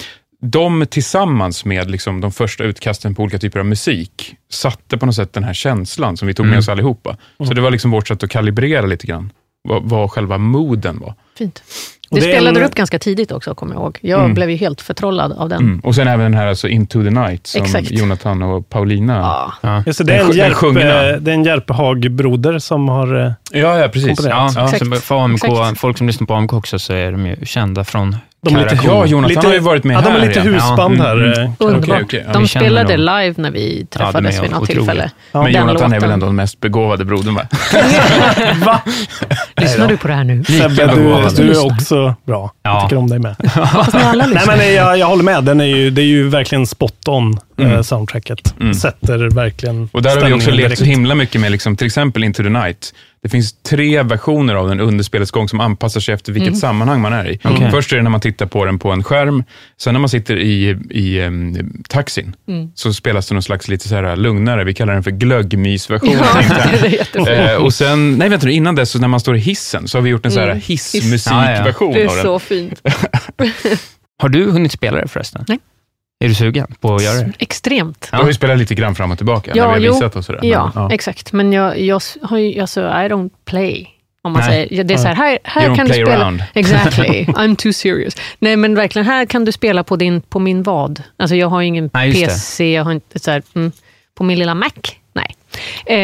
de 0.45 0.87
tillsammans 0.87 1.65
med 1.65 1.91
liksom, 1.91 2.21
de 2.21 2.33
första 2.33 2.65
utkasten 2.65 3.15
på 3.15 3.23
olika 3.23 3.39
typer 3.39 3.61
av 3.61 3.67
musik 3.67 4.35
satte 4.51 4.99
på 4.99 5.07
något 5.07 5.15
sätt 5.15 5.33
den 5.33 5.45
här 5.45 5.55
känslan 5.55 6.17
som 6.17 6.29
vi 6.29 6.35
tog 6.35 6.47
med 6.47 6.51
Mm. 6.53 6.59
oss 6.59 6.69
allihopa. 6.69 7.17
Så 7.47 7.55
det 7.55 7.61
var 7.61 7.71
liksom 7.71 7.91
vårt 7.91 8.09
sätt 8.09 8.23
att 8.23 8.31
kalibrera 8.31 8.87
lite 8.87 9.07
grann 9.07 9.33
vad, 9.69 9.83
vad 9.83 10.11
själva 10.11 10.39
moden 10.39 10.99
var. 10.99 11.15
Fint. 11.39 11.63
Och 12.13 12.19
Det, 12.21 12.25
det 12.27 12.31
är 12.33 12.35
spelade 12.37 12.57
en- 12.57 12.63
du 12.63 12.67
upp 12.69 12.75
ganska 12.75 12.99
tidigt 12.99 13.33
också, 13.33 13.55
kommer 13.55 13.75
jag 13.75 13.83
ihåg. 13.83 13.99
Jag 14.03 14.21
Mm. 14.21 14.35
blev 14.35 14.51
ju 14.51 14.57
helt 14.57 14.81
förtrollad 14.81 15.33
av 15.33 15.49
den. 15.49 15.61
Mm. 15.63 15.81
Och 15.81 15.95
sen 15.95 16.09
även 16.09 16.21
den 16.21 16.35
här 16.35 16.47
alltså 16.47 16.69
Into 16.69 17.03
the 17.05 17.11
Night 17.11 17.47
som 17.47 17.63
Exakt. 17.63 17.91
Jonathan 17.91 18.43
och 18.43 18.69
Paulina 18.69 19.17
Ja. 19.17 19.53
Ja. 19.61 19.83
Just 19.87 19.99
det, 19.99 20.05
det, 20.05 20.13
är 20.13 20.19
Den 20.19 20.27
en 20.27 21.29
är 21.29 21.33
en 21.33 21.45
Järpehag-broder 21.45 22.59
som 22.59 22.89
har... 22.89 23.25
eh, 23.27 23.33
Ja, 23.53 23.79
ja 23.79 23.89
precis. 23.89 24.09
Komponerat. 24.19 24.53
Ja, 24.57 24.69
så 24.69 24.85
för 24.97 25.25
AMK, 25.25 25.45
Exakt. 25.45 25.81
folk 25.81 25.99
som 25.99 26.07
lyssnar 26.07 26.27
på 26.27 26.35
AMK 26.35 26.53
också 26.53 26.79
så 26.79 26.93
är 26.93 27.13
de 27.13 27.27
ju 27.27 27.37
kända 27.47 27.85
från 27.85 28.17
De 28.47 28.57
är 28.57 28.63
lite-. 28.65 28.79
Ja, 28.85 29.07
Jonathan 29.07 29.29
lite, 29.35 29.47
har 29.47 29.55
ju 29.55 29.61
varit 29.61 29.85
med 29.85 29.97
ja, 29.97 30.01
de 30.01 30.11
här 30.11 30.19
är 30.21 30.27
lite 30.27 30.41
husband 30.41 30.97
Ja, 30.99 31.03
här. 31.05 31.17
mm, 31.17 31.43
eh, 31.43 31.51
Underbart. 31.59 32.03
Okej. 32.03 32.25
Ja, 32.27 32.33
de 32.33 32.49
spelade 32.49 32.97
dem. 32.97 33.01
live 33.01 33.35
när 33.37 33.51
vi 33.51 33.87
Ja, 33.91 33.99
träffades 33.99 34.33
de 34.35 34.39
är 34.39 34.43
vid 34.43 34.51
något 34.51 34.69
tillfälle. 34.69 35.11
Ja. 35.33 35.43
Men 35.43 35.53
Den 35.53 35.61
Jonathan 35.61 35.83
är 35.93 35.97
låten. 35.97 36.01
väl 36.01 36.11
ändå 36.11 36.27
den 36.27 36.37
mest 36.37 36.61
begåvade 36.61 37.05
brodern, 37.05 37.35
va? 37.35 37.43
Va? 38.65 38.81
Lyssnar 39.57 39.89
du 39.89 39.97
på 39.97 40.09
det 40.09 40.15
här 40.15 40.25
nu? 40.25 40.45
Sebbe, 40.45 40.87
du, 40.87 41.03
du 41.03 41.43
är 41.43 41.49
Lyssnar. 41.49 41.69
Också 42.11 42.15
bra. 42.27 42.53
Ja. 42.63 42.71
Jag 42.73 42.83
tycker 42.83 42.97
om 42.97 43.09
dig 43.11 43.19
med. 43.19 43.37
Nej, 44.35 44.43
men 44.47 44.75
jag, 44.75 44.99
jag 44.99 45.07
håller 45.07 45.25
med. 45.25 45.45
Den 45.45 45.61
är 45.61 45.65
ju, 45.65 45.91
det 45.91 46.03
är 46.03 46.07
ju 46.07 46.29
verkligen 46.29 46.67
spot 46.67 47.09
on, 47.09 47.39
Mm. 47.59 47.73
eh, 47.73 47.83
soundtracket. 47.83 48.55
Mm. 48.61 48.75
Sätter 48.75 49.31
verkligen 49.35 49.89
Och 49.93 50.03
där 50.03 50.21
har 50.21 50.27
vi 50.27 50.33
också 50.33 50.51
lekt 50.51 50.79
så 50.79 50.85
himla 50.85 51.15
mycket 51.15 51.41
med 51.41 51.53
liksom, 51.53 51.77
till 51.77 51.87
exempel 51.87 52.25
Into 52.25 52.43
the 52.43 52.49
Night. 52.49 52.95
Det 53.23 53.29
finns 53.29 53.53
tre 53.63 54.03
versioner 54.03 54.55
av 54.55 54.69
den 54.69 54.81
under 54.81 55.05
spelets 55.05 55.31
gång 55.31 55.49
som 55.49 55.61
anpassar 55.61 56.01
sig 56.01 56.15
efter 56.15 56.33
vilket 56.33 56.59
sammanhang 56.59 57.01
man 57.01 57.13
är 57.13 57.31
i. 57.31 57.39
Okej. 57.45 57.71
Först 57.71 57.93
är 57.93 57.97
det 57.97 58.03
när 58.03 58.11
man 58.11 58.21
tittar 58.21 58.47
på 58.47 58.65
den 58.65 58.79
på 58.79 58.91
en 58.91 59.05
skärm. 59.05 59.45
Sen 59.79 59.93
när 59.95 60.01
man 60.01 60.09
sitter 60.09 60.37
i, 60.37 60.79
i 60.91 61.21
um, 61.21 61.73
taxin 61.89 62.37
så 62.75 62.93
spelas 62.93 63.29
det 63.29 63.35
någon 63.35 63.43
slags 63.43 63.69
lite 63.69 63.89
så 63.89 63.95
här 63.95 64.17
lugnare, 64.17 64.65
vi 64.65 64.75
kallar 64.75 64.95
den 64.95 65.03
för 65.03 65.11
glöggmysversion. 65.11 66.11
Ja, 66.13 66.37
det 67.25 67.31
är. 67.31 67.55
Eh, 67.55 67.63
och 67.65 67.75
sen, 67.75 68.19
nej 68.19 68.29
vänta 68.29 68.47
nu, 68.47 68.53
innan 68.53 68.75
dess, 68.75 68.91
så 68.91 68.99
när 68.99 69.09
man 69.09 69.21
står 69.21 69.37
i 69.37 69.39
hissen, 69.41 69.89
så 69.89 69.99
har 69.99 70.03
vi 70.03 70.11
gjort 70.11 70.27
en 70.27 70.33
så 70.33 70.41
här 70.41 70.47
Mm. 70.49 70.61
hissmusikversion 70.67 71.93
Det 71.95 72.07
av 72.07 72.11
är 72.13 72.15
den. 72.17 72.23
så 72.25 72.39
fint. 72.39 72.83
Har 74.23 74.29
du 74.29 74.51
hunnit 74.51 74.73
spela 74.73 75.01
det 75.01 75.09
förresten? 75.09 75.45
Nej. 75.49 75.59
Är 76.25 76.29
du 76.29 76.35
sugen 76.35 76.75
på 76.81 76.95
att 76.95 77.03
göra 77.03 77.19
det? 77.19 77.33
Extremt. 77.39 78.09
Har 78.13 78.25
vi 78.25 78.35
spelat 78.35 78.59
lite 78.59 78.75
grann 78.75 78.95
fram 78.95 79.11
och 79.11 79.17
tillbaka 79.19 79.53
när 79.55 79.79
vi 79.79 79.87
har 79.87 79.95
visat 79.95 80.17
och 80.17 80.25
sådär. 80.25 80.41
Ja, 80.43 80.73
Men, 80.75 80.91
exakt. 80.91 81.33
Men 81.33 81.53
jag, 81.53 81.81
jag 81.81 82.03
ju, 82.31 82.61
alltså, 82.61 82.81
I 82.81 82.85
don't 83.09 83.31
play. 83.45 83.89
Om 84.25 84.33
man 84.33 84.41
Nej. 84.41 84.51
säger, 84.51 84.69
Ja, 84.79 84.85
det 84.85 84.95
är 84.95 84.99
så 84.99 85.09
här, 85.09 85.15
här, 85.15 85.39
här 85.45 85.63
kan 85.77 85.87
du 85.87 85.93
play 85.93 86.05
spela. 86.07 86.25
around. 86.25 86.45
Exactly, 86.55 87.25
I'm 87.29 87.57
too 87.57 87.73
serious. 87.73 88.17
Nej 88.39 88.57
men 88.57 88.75
verkligen, 88.75 89.07
här 89.07 89.27
kan 89.27 89.45
du 89.45 89.53
spela 89.53 89.85
på, 89.85 89.97
din, 89.97 90.21
på 90.21 90.39
min 90.39 90.63
vad. 90.63 91.03
Alltså 91.17 91.37
jag 91.37 91.49
har 91.49 91.61
ju 91.61 91.67
ingen 91.67 91.91
Nej, 91.93 92.09
just 92.09 92.21
det. 92.21 92.27
PC, 92.27 92.73
jag 92.73 92.85
har 92.85 92.93
inte 92.93 93.19
så 93.19 93.31
här, 93.31 93.43
mm, 93.55 93.73
på 94.15 94.25
min 94.25 94.39
lilla 94.39 94.55
Mac. 94.55 94.71
Nej. 95.13 95.37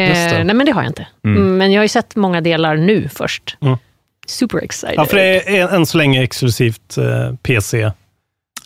Just 0.09 0.33
Eh, 0.33 0.43
nej 0.43 0.55
men 0.55 0.65
det 0.65 0.71
har 0.71 0.81
jag 0.81 0.89
inte. 0.89 1.07
Mm. 1.25 1.37
Mm, 1.37 1.57
Men 1.57 1.71
jag 1.71 1.79
har 1.79 1.83
ju 1.85 1.89
sett 1.89 2.15
många 2.15 2.41
delar 2.41 2.75
nu 2.77 3.09
först. 3.13 3.57
Mm. 3.61 3.77
Super 4.27 4.57
excited. 4.63 4.95
Ja, 4.97 5.05
för 5.05 5.17
det 5.17 5.57
är 5.59 5.67
än 5.75 5.85
så 5.85 5.97
länge 5.97 6.23
exklusivt 6.23 6.97
eh, 6.97 7.35
PC. 7.43 7.91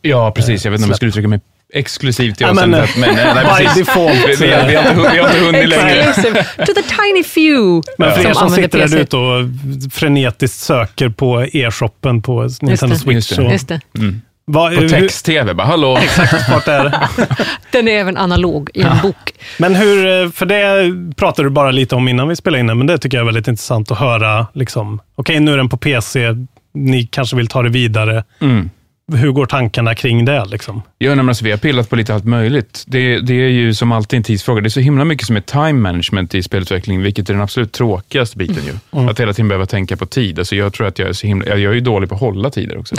Ja, 0.06 0.32
precis. 0.32 0.66
Jag 0.66 0.72
vet 0.72 0.78
inte 0.80 0.86
om 0.86 0.90
jag 0.90 0.96
skulle 0.98 1.10
uttrycka 1.10 1.28
mig 1.28 1.40
exklusivt 1.74 2.42
i 2.42 2.44
Ja, 2.44 2.54
men, 2.54 2.74
avseendet, 2.74 2.98
men, 2.98 3.16
men 3.16 3.36
nej, 3.36 3.46
by 3.60 3.66
precis. 3.66 3.86
default. 3.88 4.16
Vi, 4.28 4.36
vi, 4.48 4.54
har- 4.54 4.68
vi, 4.68 4.76
har 4.76 4.90
inte, 4.90 5.12
vi 5.14 5.18
har 5.20 5.28
inte 5.28 5.40
hunnit 5.46 5.70
längre. 5.70 6.14
To 6.58 6.74
the 6.76 6.82
tiny 6.82 7.24
few 7.24 7.82
Men 7.98 8.12
för 8.14 8.30
er 8.30 8.34
som 8.34 8.50
sitter 8.50 8.80
där 8.88 8.98
ute 8.98 9.18
och 9.18 9.46
frenetiskt 9.94 10.60
söker 10.60 11.10
på 11.10 11.46
e-shoppen 11.54 12.22
på 12.22 12.50
Nintendo 12.62 12.96
det. 12.96 13.00
Switch. 13.00 13.16
Just 13.16 13.30
det. 13.30 13.36
så- 13.36 13.52
Just 13.52 13.68
det. 13.68 13.80
Mm. 13.98 14.22
Vad- 14.46 14.76
På 14.76 14.88
text-tv, 14.90 15.54
bara 15.54 15.68
hallå. 15.68 15.98
Exakt, 16.04 16.50
vart 16.52 16.68
är 16.68 16.84
det? 16.84 17.08
Den 17.72 17.88
är 17.88 17.92
även 18.00 18.18
analog 18.18 18.70
i 18.74 18.82
en 18.82 18.98
bok. 19.02 19.32
Men 19.58 19.76
hur, 19.76 20.30
för 20.32 20.46
det 20.46 20.92
pratade 21.16 21.46
du 21.48 21.52
bara 21.52 21.72
lite 21.72 21.96
om 21.96 22.08
innan 22.08 22.28
vi 22.28 22.36
spelade 22.36 22.60
in 22.60 22.68
den, 22.68 22.78
men 22.78 22.88
det 22.88 22.98
tycker 22.98 23.18
jag 23.18 23.22
är 23.22 23.26
väldigt 23.26 23.48
intressant 23.48 23.92
att 23.92 23.98
höra. 24.00 24.48
Liksom, 24.54 25.00
Okej, 25.16 25.40
nu 25.40 25.54
är 25.54 25.58
den 25.58 25.70
på 25.70 25.78
PC, 25.78 26.28
ni 26.74 27.06
kanske 27.12 27.36
vill 27.36 27.48
ta 27.48 27.62
det 27.62 27.70
vidare. 27.70 28.24
Mm. 28.42 28.70
Hur 29.12 29.32
går 29.32 29.46
tankarna 29.46 29.96
kring 29.96 30.26
det? 30.26 30.46
Liksom? 30.46 30.82
Ja, 30.98 31.08
nej, 31.08 31.16
men 31.16 31.30
alltså, 31.30 31.44
vi 31.46 31.52
har 31.52 31.58
pillat 31.58 31.90
på 31.90 31.96
lite 31.96 32.14
allt 32.14 32.26
möjligt. 32.26 32.84
Det, 32.88 33.20
det 33.20 33.34
är 33.34 33.50
ju 33.50 33.74
som 33.74 33.92
alltid 33.92 34.18
en 34.18 34.24
tidsfråga. 34.24 34.62
Det 34.62 34.68
är 34.68 34.70
så 34.70 34.80
himla 34.80 35.06
mycket 35.06 35.28
som 35.28 35.36
är 35.36 35.42
time 35.42 35.74
management 35.74 36.36
i 36.36 36.44
spelutveckling, 36.44 37.02
vilket 37.02 37.30
är 37.30 37.34
den 37.34 37.44
absolut 37.44 37.72
tråkigaste 37.72 38.38
biten 38.38 38.64
ju. 38.66 39.00
Mm. 39.00 39.10
Att 39.10 39.20
hela 39.20 39.34
tiden 39.34 39.48
behöva 39.48 39.66
tänka 39.66 39.98
på 39.98 40.06
tid. 40.06 40.40
Alltså, 40.40 40.56
jag 40.56 40.74
tror 40.74 40.88
att 40.88 41.00
jag 41.00 41.10
är 41.10 41.14
så 41.14 41.28
himla, 41.28 41.48
jag 41.48 41.60
jag 41.60 41.70
är 41.72 41.76
ju 41.76 41.82
dålig 41.82 42.10
på 42.10 42.16
att 42.16 42.22
hålla 42.22 42.50
tider 42.50 42.78
också. 42.78 42.96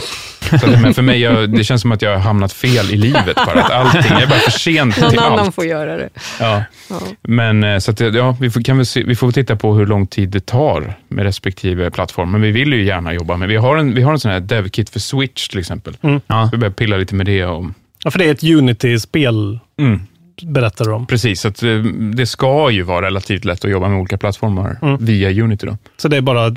Så 0.60 0.66
men 0.82 0.94
för 0.94 1.02
mig, 1.02 1.20
jag, 1.20 1.50
det 1.50 1.64
känns 1.64 1.82
som 1.82 1.92
att 1.92 2.02
jag 2.02 2.10
har 2.10 2.18
hamnat 2.18 2.52
fel 2.52 2.90
i 2.90 2.96
livet 2.96 3.36
bara. 3.46 3.62
Att 3.62 3.70
allting, 3.70 4.12
jag 4.12 4.22
är 4.22 4.26
bara 4.26 4.38
för 4.38 4.50
sent 4.50 4.96
Någon 5.00 5.10
till 5.10 5.18
annan 5.18 5.38
allt. 5.38 5.54
får 5.54 5.64
göra 5.64 5.96
det. 5.96 6.08
Ja. 6.40 6.62
Ja. 6.90 7.00
Men 7.22 7.64
eh, 7.64 7.78
så 7.78 7.90
att, 7.90 8.00
ja, 8.00 8.36
vi 8.40 8.50
får, 8.50 8.60
kan 8.60 8.76
väl 8.76 8.86
se, 8.86 9.02
vi 9.02 9.16
får 9.16 9.32
titta 9.32 9.56
på 9.56 9.74
hur 9.74 9.86
lång 9.86 10.06
tid 10.06 10.28
det 10.28 10.46
tar 10.46 10.94
med 11.08 11.24
respektive 11.24 11.90
plattform. 11.90 12.30
Men 12.30 12.40
vi 12.42 12.50
vill 12.50 12.72
ju 12.72 12.84
gärna 12.84 13.12
jobba 13.12 13.36
med, 13.36 13.48
vi 13.48 13.56
har 13.56 13.76
en, 13.76 13.94
vi 13.94 14.02
har 14.02 14.12
en 14.12 14.20
sån 14.20 14.30
här 14.30 14.40
dev-kit 14.40 14.90
för 14.90 15.00
Switch 15.00 15.48
till 15.48 15.58
exempel. 15.58 15.93
Mm. 16.02 16.20
Ja. 16.26 16.48
Vi 16.52 16.58
börjar 16.58 16.72
pilla 16.72 16.96
lite 16.96 17.14
med 17.14 17.26
det. 17.26 17.44
Och, 17.44 17.64
Ja, 18.04 18.10
för 18.10 18.18
det 18.18 18.24
är 18.24 18.30
ett 18.32 18.44
Unity-spel. 18.44 19.58
mm. 19.80 20.00
berättar 20.42 20.84
du 20.84 20.90
om. 20.92 21.06
Precis, 21.06 21.44
att 21.44 21.62
eh, 21.62 21.76
det 22.14 22.26
ska 22.26 22.70
ju 22.70 22.82
vara 22.82 23.06
relativt 23.06 23.44
lätt 23.44 23.64
att 23.64 23.70
jobba 23.70 23.88
med 23.88 23.98
olika 23.98 24.18
plattformar 24.18 24.78
Mm. 24.82 25.04
via 25.04 25.42
Unity. 25.44 25.66
Då. 25.66 25.76
Så 25.96 26.08
det 26.08 26.16
är 26.16 26.20
bara 26.20 26.46
eh, 26.46 26.52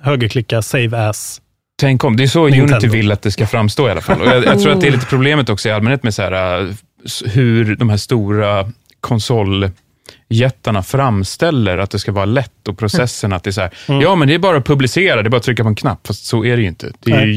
högerklicka, 0.00 0.62
save 0.62 1.08
as. 1.08 1.40
Tänk 1.80 2.04
om, 2.04 2.16
det 2.16 2.22
är 2.22 2.26
så 2.26 2.44
Nintendo. 2.48 2.72
Unity 2.74 2.88
vill 2.88 3.12
att 3.12 3.22
det 3.22 3.30
ska 3.30 3.46
framstå 3.46 3.88
i 3.88 3.90
alla 3.90 4.00
fall. 4.00 4.20
Och 4.20 4.26
jag, 4.26 4.44
jag 4.44 4.60
tror 4.60 4.72
att 4.72 4.80
det 4.80 4.86
är 4.86 4.92
lite 4.92 5.06
problemet 5.06 5.48
också 5.48 5.68
i 5.68 5.72
allmänhet 5.72 6.02
med 6.02 6.14
så 6.14 6.22
här, 6.22 6.68
s- 7.04 7.22
hur 7.26 7.76
de 7.76 7.90
här 7.90 7.96
stora 7.96 8.70
konsoljättarna 9.00 10.82
framställer 10.82 11.78
att 11.78 11.90
det 11.90 11.98
ska 11.98 12.12
vara 12.12 12.24
lätt 12.24 12.68
och 12.68 12.78
processen 12.78 13.32
att 13.32 13.44
det 13.44 13.50
är 13.50 13.52
så 13.52 13.60
här, 13.60 13.70
Mm. 13.88 14.00
ja 14.00 14.14
men 14.14 14.28
det 14.28 14.34
är 14.34 14.38
bara 14.38 14.56
att 14.56 14.66
publicera, 14.66 15.22
det 15.22 15.28
är 15.28 15.30
bara 15.30 15.36
att 15.36 15.42
trycka 15.42 15.62
på 15.62 15.68
en 15.68 15.74
knapp, 15.74 16.06
fast 16.06 16.24
så 16.24 16.44
är 16.44 16.56
det 16.56 16.62
ju 16.62 16.68
inte. 16.68 16.92
Det 17.00 17.10
är 17.12 17.20
ju 17.20 17.26
Nej. 17.26 17.34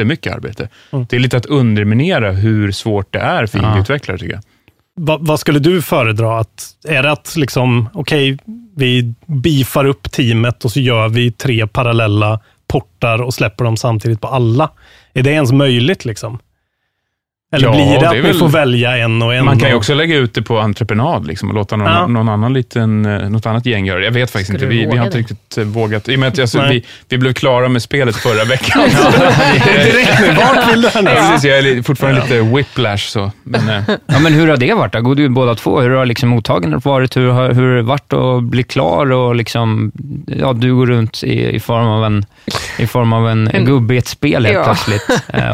Jättemycket 0.00 0.34
arbete. 0.34 0.68
Mm. 0.92 1.06
Det 1.10 1.16
är 1.16 1.20
lite 1.20 1.36
att 1.36 1.46
underminera 1.46 2.32
hur 2.32 2.72
svårt 2.72 3.12
det 3.12 3.18
är 3.18 3.46
för 3.46 3.58
Ja. 3.58 3.66
indieutvecklare 3.68 4.18
tycker 4.18 4.32
jag. 4.34 4.42
Va, 4.96 5.18
vad 5.20 5.40
skulle 5.40 5.58
du 5.58 5.82
föredra? 5.82 6.38
Att, 6.40 6.66
är 6.88 7.02
det 7.02 7.10
att 7.12 7.36
liksom, 7.36 7.88
okej, 7.92 8.38
vi 8.76 9.14
beefar 9.26 9.84
upp 9.84 10.10
teamet 10.10 10.64
och 10.64 10.72
så 10.72 10.80
gör 10.80 11.08
vi 11.08 11.32
tre 11.32 11.66
parallella 11.66 12.40
portar 12.66 13.22
och 13.22 13.34
släpper 13.34 13.64
dem 13.64 13.76
samtidigt 13.76 14.20
på 14.20 14.28
alla? 14.28 14.70
Är 15.14 15.22
det 15.22 15.30
ens 15.30 15.52
möjligt? 15.52 16.04
liksom? 16.04 16.38
Eller 17.52 17.66
Ja, 17.68 17.72
blir 17.74 17.84
det 17.94 17.98
det 18.00 18.06
att 18.08 18.14
ni 18.14 18.20
väl- 18.20 18.34
får 18.34 18.48
välja 18.48 18.96
en 18.96 19.22
och 19.22 19.34
en? 19.34 19.44
Man 19.44 19.58
kan 19.58 19.68
ju 19.68 19.74
också 19.74 19.94
lägga 19.94 20.16
ut 20.16 20.34
det 20.34 20.42
på 20.42 20.58
entreprenad 20.58 21.26
liksom, 21.26 21.48
och 21.48 21.54
låta 21.54 21.76
någon, 21.76 21.86
Ja. 21.92 22.06
någon 22.06 22.28
annan 22.28 22.52
liten, 22.52 23.06
eh, 23.06 23.28
något 23.30 23.46
annat 23.46 23.66
gäng 23.66 23.86
göra 23.86 23.98
det. 23.98 24.04
Jag 24.04 24.12
vet 24.12 24.30
faktiskt 24.30 24.46
Skulle 24.58 24.64
inte. 24.74 24.84
Vi, 24.86 24.90
vi 24.92 24.96
har 24.98 25.04
inte 25.06 25.18
riktigt 25.18 25.58
eh, 25.58 25.64
vågat. 25.64 26.08
I 26.08 26.16
och 26.16 26.20
med 26.20 26.28
att 26.28 26.38
alltså, 26.38 26.62
vi, 26.70 26.84
vi 27.08 27.18
blev 27.18 27.32
klara 27.32 27.68
med 27.68 27.82
spelet 27.82 28.16
förra 28.16 28.44
veckan. 28.44 28.82
Direkt 29.84 30.20
nu, 30.20 30.32
vart 30.34 30.72
vill 30.72 30.82
du? 30.82 30.88
Ja, 30.94 31.00
precis, 31.04 31.44
jag 31.44 31.58
är 31.58 31.82
fortfarande 31.82 32.20
lite 32.22 32.40
whiplash. 32.42 32.96
Så. 33.08 33.32
Men, 33.42 33.68
eh, 33.68 33.82
Ja, 34.06 34.18
men 34.18 34.32
hur 34.32 34.48
har 34.48 34.56
det 34.56 34.74
varit? 34.74 34.92
Då? 34.92 35.00
Går 35.00 35.14
du 35.14 35.28
båda 35.28 35.54
två? 35.54 35.80
Hur 35.80 35.90
har 35.90 36.06
liksom 36.06 36.28
mottagandet 36.28 36.84
varit? 36.84 37.16
Hur 37.16 37.28
har, 37.30 37.50
hur 37.52 37.76
det 37.76 37.82
varit 37.82 38.12
att 38.12 38.42
bli 38.42 38.62
klar 38.62 39.12
och 39.12 39.34
liksom, 39.34 39.92
ja, 40.26 40.52
du 40.52 40.74
går 40.74 40.86
runt 40.86 41.22
i, 41.22 41.48
i 41.56 41.60
form 41.60 41.86
av 41.86 42.04
en, 42.04 42.24
i 42.78 42.86
form 42.86 43.12
av 43.12 43.28
en, 43.28 43.48
En- 43.48 43.64
gubbe 43.64 43.94
i 43.94 43.98
ett 43.98 44.08
spel 44.08 44.44
helt 44.46 44.56
Ja. 44.58 44.64
plötsligt. 44.64 45.02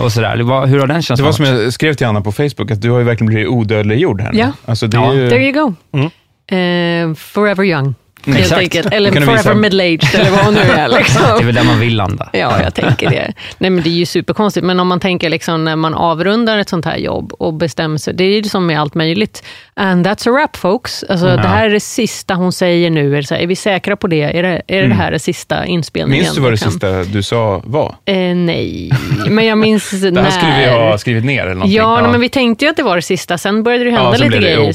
Och 0.02 0.12
sådär. 0.12 0.66
Hur 0.66 0.78
har 0.80 0.86
den 0.86 1.02
känslan 1.02 1.26
varit? 1.26 1.74
Skrev 1.86 1.94
till 1.94 2.06
Anna 2.06 2.20
på 2.20 2.32
Facebook, 2.32 2.70
att 2.70 2.82
du 2.82 2.90
har 2.90 2.98
ju 2.98 3.04
verkligen 3.04 3.26
blivit 3.26 3.48
odödliggjord 3.48 4.20
här 4.20 4.32
nu. 4.32 4.38
Ja. 4.38 4.52
Alltså, 4.64 4.86
det 4.86 4.96
är 4.96 5.12
ju, 5.12 5.30
There 5.30 5.42
you 5.42 5.52
go. 5.52 5.74
Mm. 5.92 7.10
Eh, 7.10 7.14
forever 7.14 7.64
young. 7.64 7.94
Helt 8.26 8.38
Exakt. 8.38 8.60
enkelt. 8.60 8.92
Eller 8.92 9.10
forever 9.12 9.54
middle-aged, 9.54 10.20
eller 10.20 10.30
vad 10.30 10.40
hon 10.44 10.54
nu 10.54 10.60
är. 10.60 10.88
Liksom. 10.98 11.22
Det 11.36 11.42
är 11.42 11.46
väl 11.46 11.54
där 11.54 11.64
man 11.64 11.80
vill 11.80 11.96
landa. 11.96 12.28
Ja, 12.32 12.62
jag 12.62 12.74
tänker 12.74 13.10
det. 13.10 13.32
Nej, 13.58 13.70
men 13.70 13.82
det 13.84 13.88
är 13.88 13.92
ju 13.92 14.06
superkonstigt, 14.06 14.66
men 14.66 14.80
om 14.80 14.88
man 14.88 15.00
tänker 15.00 15.30
liksom 15.30 15.64
när 15.64 15.76
man 15.76 15.94
avrundar 15.94 16.58
ett 16.58 16.68
sånt 16.68 16.84
här 16.84 16.96
jobb 16.96 17.32
och 17.32 17.54
bestämmer 17.54 17.98
sig, 17.98 18.14
det 18.14 18.24
är 18.24 18.28
ju 18.36 18.42
som 18.42 18.66
med 18.66 18.80
allt 18.80 18.94
möjligt. 18.94 19.42
And 19.74 20.06
that's 20.06 20.28
a 20.28 20.32
wrap 20.32 20.56
folks. 20.56 21.04
Alltså, 21.08 21.26
Ja. 21.26 21.36
Det 21.36 21.48
här 21.48 21.66
är 21.66 21.70
det 21.70 21.80
sista 21.80 22.34
hon 22.34 22.52
säger 22.52 22.90
nu. 22.90 23.12
Är, 23.12 23.20
det 23.20 23.26
så 23.26 23.34
här, 23.34 23.42
är 23.42 23.46
vi 23.46 23.56
säkra 23.56 23.96
på 23.96 24.06
det? 24.06 24.22
Är 24.22 24.42
det, 24.42 24.48
är 24.48 24.62
det, 24.66 24.76
Mm. 24.86 24.88
det 24.90 24.94
här 25.04 25.10
det 25.10 25.18
sista 25.18 25.66
inspelningen? 25.66 26.22
Minns 26.24 26.34
du 26.34 26.40
vad 26.40 26.50
det 26.50 26.52
liksom? 26.52 26.70
sista 26.72 27.04
du 27.04 27.22
sa 27.22 27.62
var? 27.64 27.94
Eh, 28.04 28.16
nej, 28.34 28.90
men 29.28 29.46
jag 29.46 29.58
minns 29.58 29.90
Det 30.02 30.10
när. 30.10 30.22
här 30.22 30.30
skulle 30.30 30.58
vi 30.58 30.66
ha 30.66 30.98
skrivit 30.98 31.24
ner 31.24 31.42
eller 31.42 31.54
någonting. 31.54 31.76
Ja, 31.76 32.00
nej, 32.00 32.10
men 32.10 32.20
vi 32.20 32.28
tänkte 32.28 32.64
ju 32.64 32.70
att 32.70 32.76
det 32.76 32.82
var 32.82 32.96
det 32.96 33.02
sista. 33.02 33.38
Sen 33.38 33.62
började 33.62 33.84
det 33.84 33.90
hända 33.90 34.14
så 34.18 34.24
lite 34.24 34.34
det, 34.36 34.40
grejer. 34.40 34.74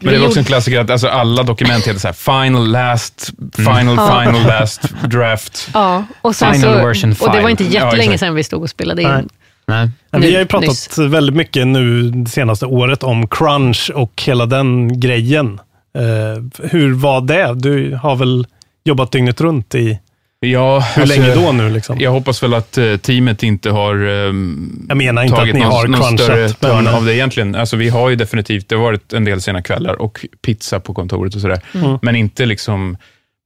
Men 0.00 0.12
det 0.14 0.18
var 0.20 0.26
också 0.26 0.38
en 0.38 0.44
klassiker 0.44 0.80
att 0.80 0.90
alltså, 0.90 1.08
alla 1.08 1.42
dokument 1.42 1.86
heter 1.88 2.00
så 2.00 2.08
här, 2.08 2.44
final, 2.44 2.70
last, 2.90 3.30
final, 3.56 3.96
Ja. 3.96 4.22
final, 4.24 4.46
last, 4.46 4.80
draft. 5.10 5.68
Ja, 5.74 6.04
och, 6.20 6.36
sen 6.36 6.54
Final 6.54 6.72
så, 6.74 6.86
version 6.86 7.14
och 7.20 7.32
det 7.32 7.42
var 7.42 7.48
inte. 7.48 7.64
Ja, 7.64 7.70
jättelänge 7.70 8.02
exakt. 8.02 8.20
sedan 8.20 8.34
vi 8.34 8.44
stod 8.44 8.62
och 8.62 8.70
spelade 8.70 9.02
in. 9.02 9.08
Nej. 9.08 9.24
Nej. 9.66 9.90
Men 10.10 10.20
vi 10.20 10.26
Nu, 10.28 10.32
har 10.34 10.40
ju 10.40 10.46
pratat 10.46 10.68
nyss. 10.68 10.98
väldigt 10.98 11.36
mycket 11.36 11.66
nu 11.66 12.10
det 12.10 12.30
senaste 12.30 12.66
året 12.66 13.02
om 13.02 13.28
crunch 13.28 13.90
och 13.94 14.22
hela 14.26 14.46
den 14.46 15.00
grejen. 15.00 15.60
Eh, 15.98 16.64
hur 16.70 16.94
var 16.94 17.20
det? 17.20 17.54
Du 17.54 17.94
har 18.02 18.16
väl 18.16 18.46
jobbat 18.84 19.12
dygnet 19.12 19.40
runt 19.40 19.74
i... 19.74 19.98
Ja, 20.46 20.80
Hur 20.94 21.02
alltså, 21.02 21.20
länge 21.20 21.34
då 21.34 21.52
nu? 21.52 21.70
Liksom? 21.70 22.00
Jag 22.00 22.10
hoppas 22.10 22.42
väl 22.42 22.54
att 22.54 22.78
eh, 22.78 22.96
teamet 22.96 23.42
inte 23.42 23.70
har 23.70 24.04
um, 24.08 24.86
Jag 24.88 24.96
menar 24.96 25.22
inte 25.22 25.36
tagit 25.36 25.54
att 25.54 25.58
ni 25.58 25.64
någon, 25.64 25.72
har 25.72 25.86
någon 25.88 26.18
större 26.18 26.48
törn 26.48 26.88
av 26.88 27.04
det 27.04 27.14
egentligen. 27.16 27.54
Alltså, 27.54 27.76
vi 27.76 27.88
har 27.88 28.10
ju 28.10 28.16
definitivt, 28.16 28.68
det 28.68 28.74
har 28.76 28.82
varit 28.82 29.12
en 29.12 29.24
del 29.24 29.40
sena 29.40 29.62
kvällar 29.62 29.94
och 30.02 30.26
pizza 30.42 30.80
på 30.80 30.94
kontoret 30.94 31.34
och 31.34 31.40
sådär. 31.40 31.60
Mm. 31.74 31.98
Men 32.02 32.16
inte 32.16 32.46
liksom, 32.46 32.96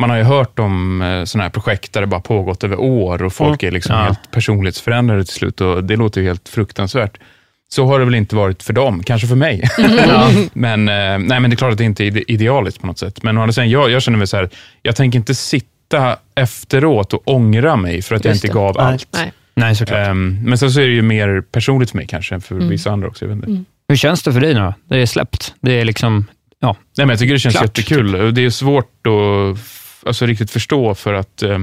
man 0.00 0.11
har 0.11 0.16
ju 0.16 0.22
hört 0.22 0.59
om 0.59 1.02
eh, 1.02 1.24
sådana 1.24 1.42
här 1.44 1.50
projekt 1.50 1.92
där 1.92 2.00
det 2.00 2.07
bara 2.07 2.20
pågått 2.20 2.64
över 2.64 2.80
år 2.80 3.22
och 3.22 3.33
folk 3.33 3.62
Mm. 3.62 3.70
är 3.70 3.74
liksom 3.74 3.96
Ja. 3.96 4.02
helt 4.02 4.30
personlighetsförändrade 4.30 5.24
till 5.24 5.35
slut 5.35 5.61
och 5.61 5.85
det 5.85 5.96
låter 5.96 6.20
ju 6.20 6.26
helt 6.26 6.48
fruktansvärt. 6.48 7.18
Så 7.68 7.87
har 7.87 7.98
det 7.98 8.04
väl 8.04 8.14
inte 8.14 8.37
varit 8.37 8.62
för 8.62 8.72
dem, 8.72 9.02
kanske 9.02 9.26
för 9.28 9.37
mig. 9.37 9.68
Ja. 10.09 10.28
men, 10.52 10.88
eh, 10.88 10.94
nej, 11.18 11.40
men 11.40 11.42
det 11.50 11.54
är 11.54 11.57
klart 11.57 11.72
att 11.72 11.78
det 11.78 11.85
inte 11.85 12.04
är 12.04 12.07
ide- 12.07 12.33
idealiskt 12.33 12.80
på 12.80 12.87
något 12.87 12.98
sätt. 12.98 13.22
Men 13.22 13.38
å 13.38 13.40
andra 13.40 13.52
sidan, 13.52 13.70
jag, 13.70 13.90
jag 13.90 14.02
känner 14.02 14.18
mig 14.18 14.26
så 14.26 14.37
här, 14.37 14.48
jag 14.83 14.96
tänker 14.96 15.18
inte 15.18 15.35
sitta 15.35 15.66
efteråt 16.34 17.12
och 17.14 17.22
ångra 17.28 17.76
mig 17.76 18.02
för 18.02 18.14
att 18.14 18.24
jag 18.24 18.34
inte 18.34 18.46
det. 18.46 18.52
gav 18.52 18.74
Nej. 18.76 18.84
allt. 18.86 19.08
Nej. 19.12 19.32
Nej, 19.56 19.76
såklart. 19.76 20.08
Ehm, 20.08 20.38
men 20.44 20.58
sen 20.58 20.70
så 20.70 20.80
är 20.80 20.86
det 20.86 20.92
ju 20.94 21.02
mer 21.02 21.40
personligt 21.52 21.90
för 21.90 21.96
mig 21.96 22.06
kanske, 22.06 22.34
än 22.34 22.40
för 22.40 22.54
Mm. 22.54 22.68
vissa 22.68 22.90
andra 22.90 23.08
också. 23.08 23.24
Jag 23.24 23.34
vet 23.36 23.48
inte. 23.48 23.64
Hur 23.88 23.96
känns 23.96 24.22
det 24.22 24.32
för 24.32 24.40
dig 24.40 24.54
nu? 24.54 24.72
Det 24.88 24.96
är 25.02 25.06
släppt. 25.06 25.54
Det 25.60 25.80
är 25.80 25.84
liksom, 25.84 26.26
ja. 26.60 26.76
Nej, 26.96 27.06
men 27.06 27.08
jag 27.08 27.18
tycker 27.18 27.32
det 27.32 27.38
känns 27.40 27.54
Klart, 27.54 27.78
jättekul. 27.78 28.14
Och 28.14 28.34
Det 28.34 28.44
är 28.44 28.50
svårt 28.50 29.06
att 29.06 29.58
alltså, 30.08 30.26
riktigt 30.26 30.50
förstå 30.50 30.94
för 30.94 31.14
att 31.14 31.42
eh, 31.42 31.58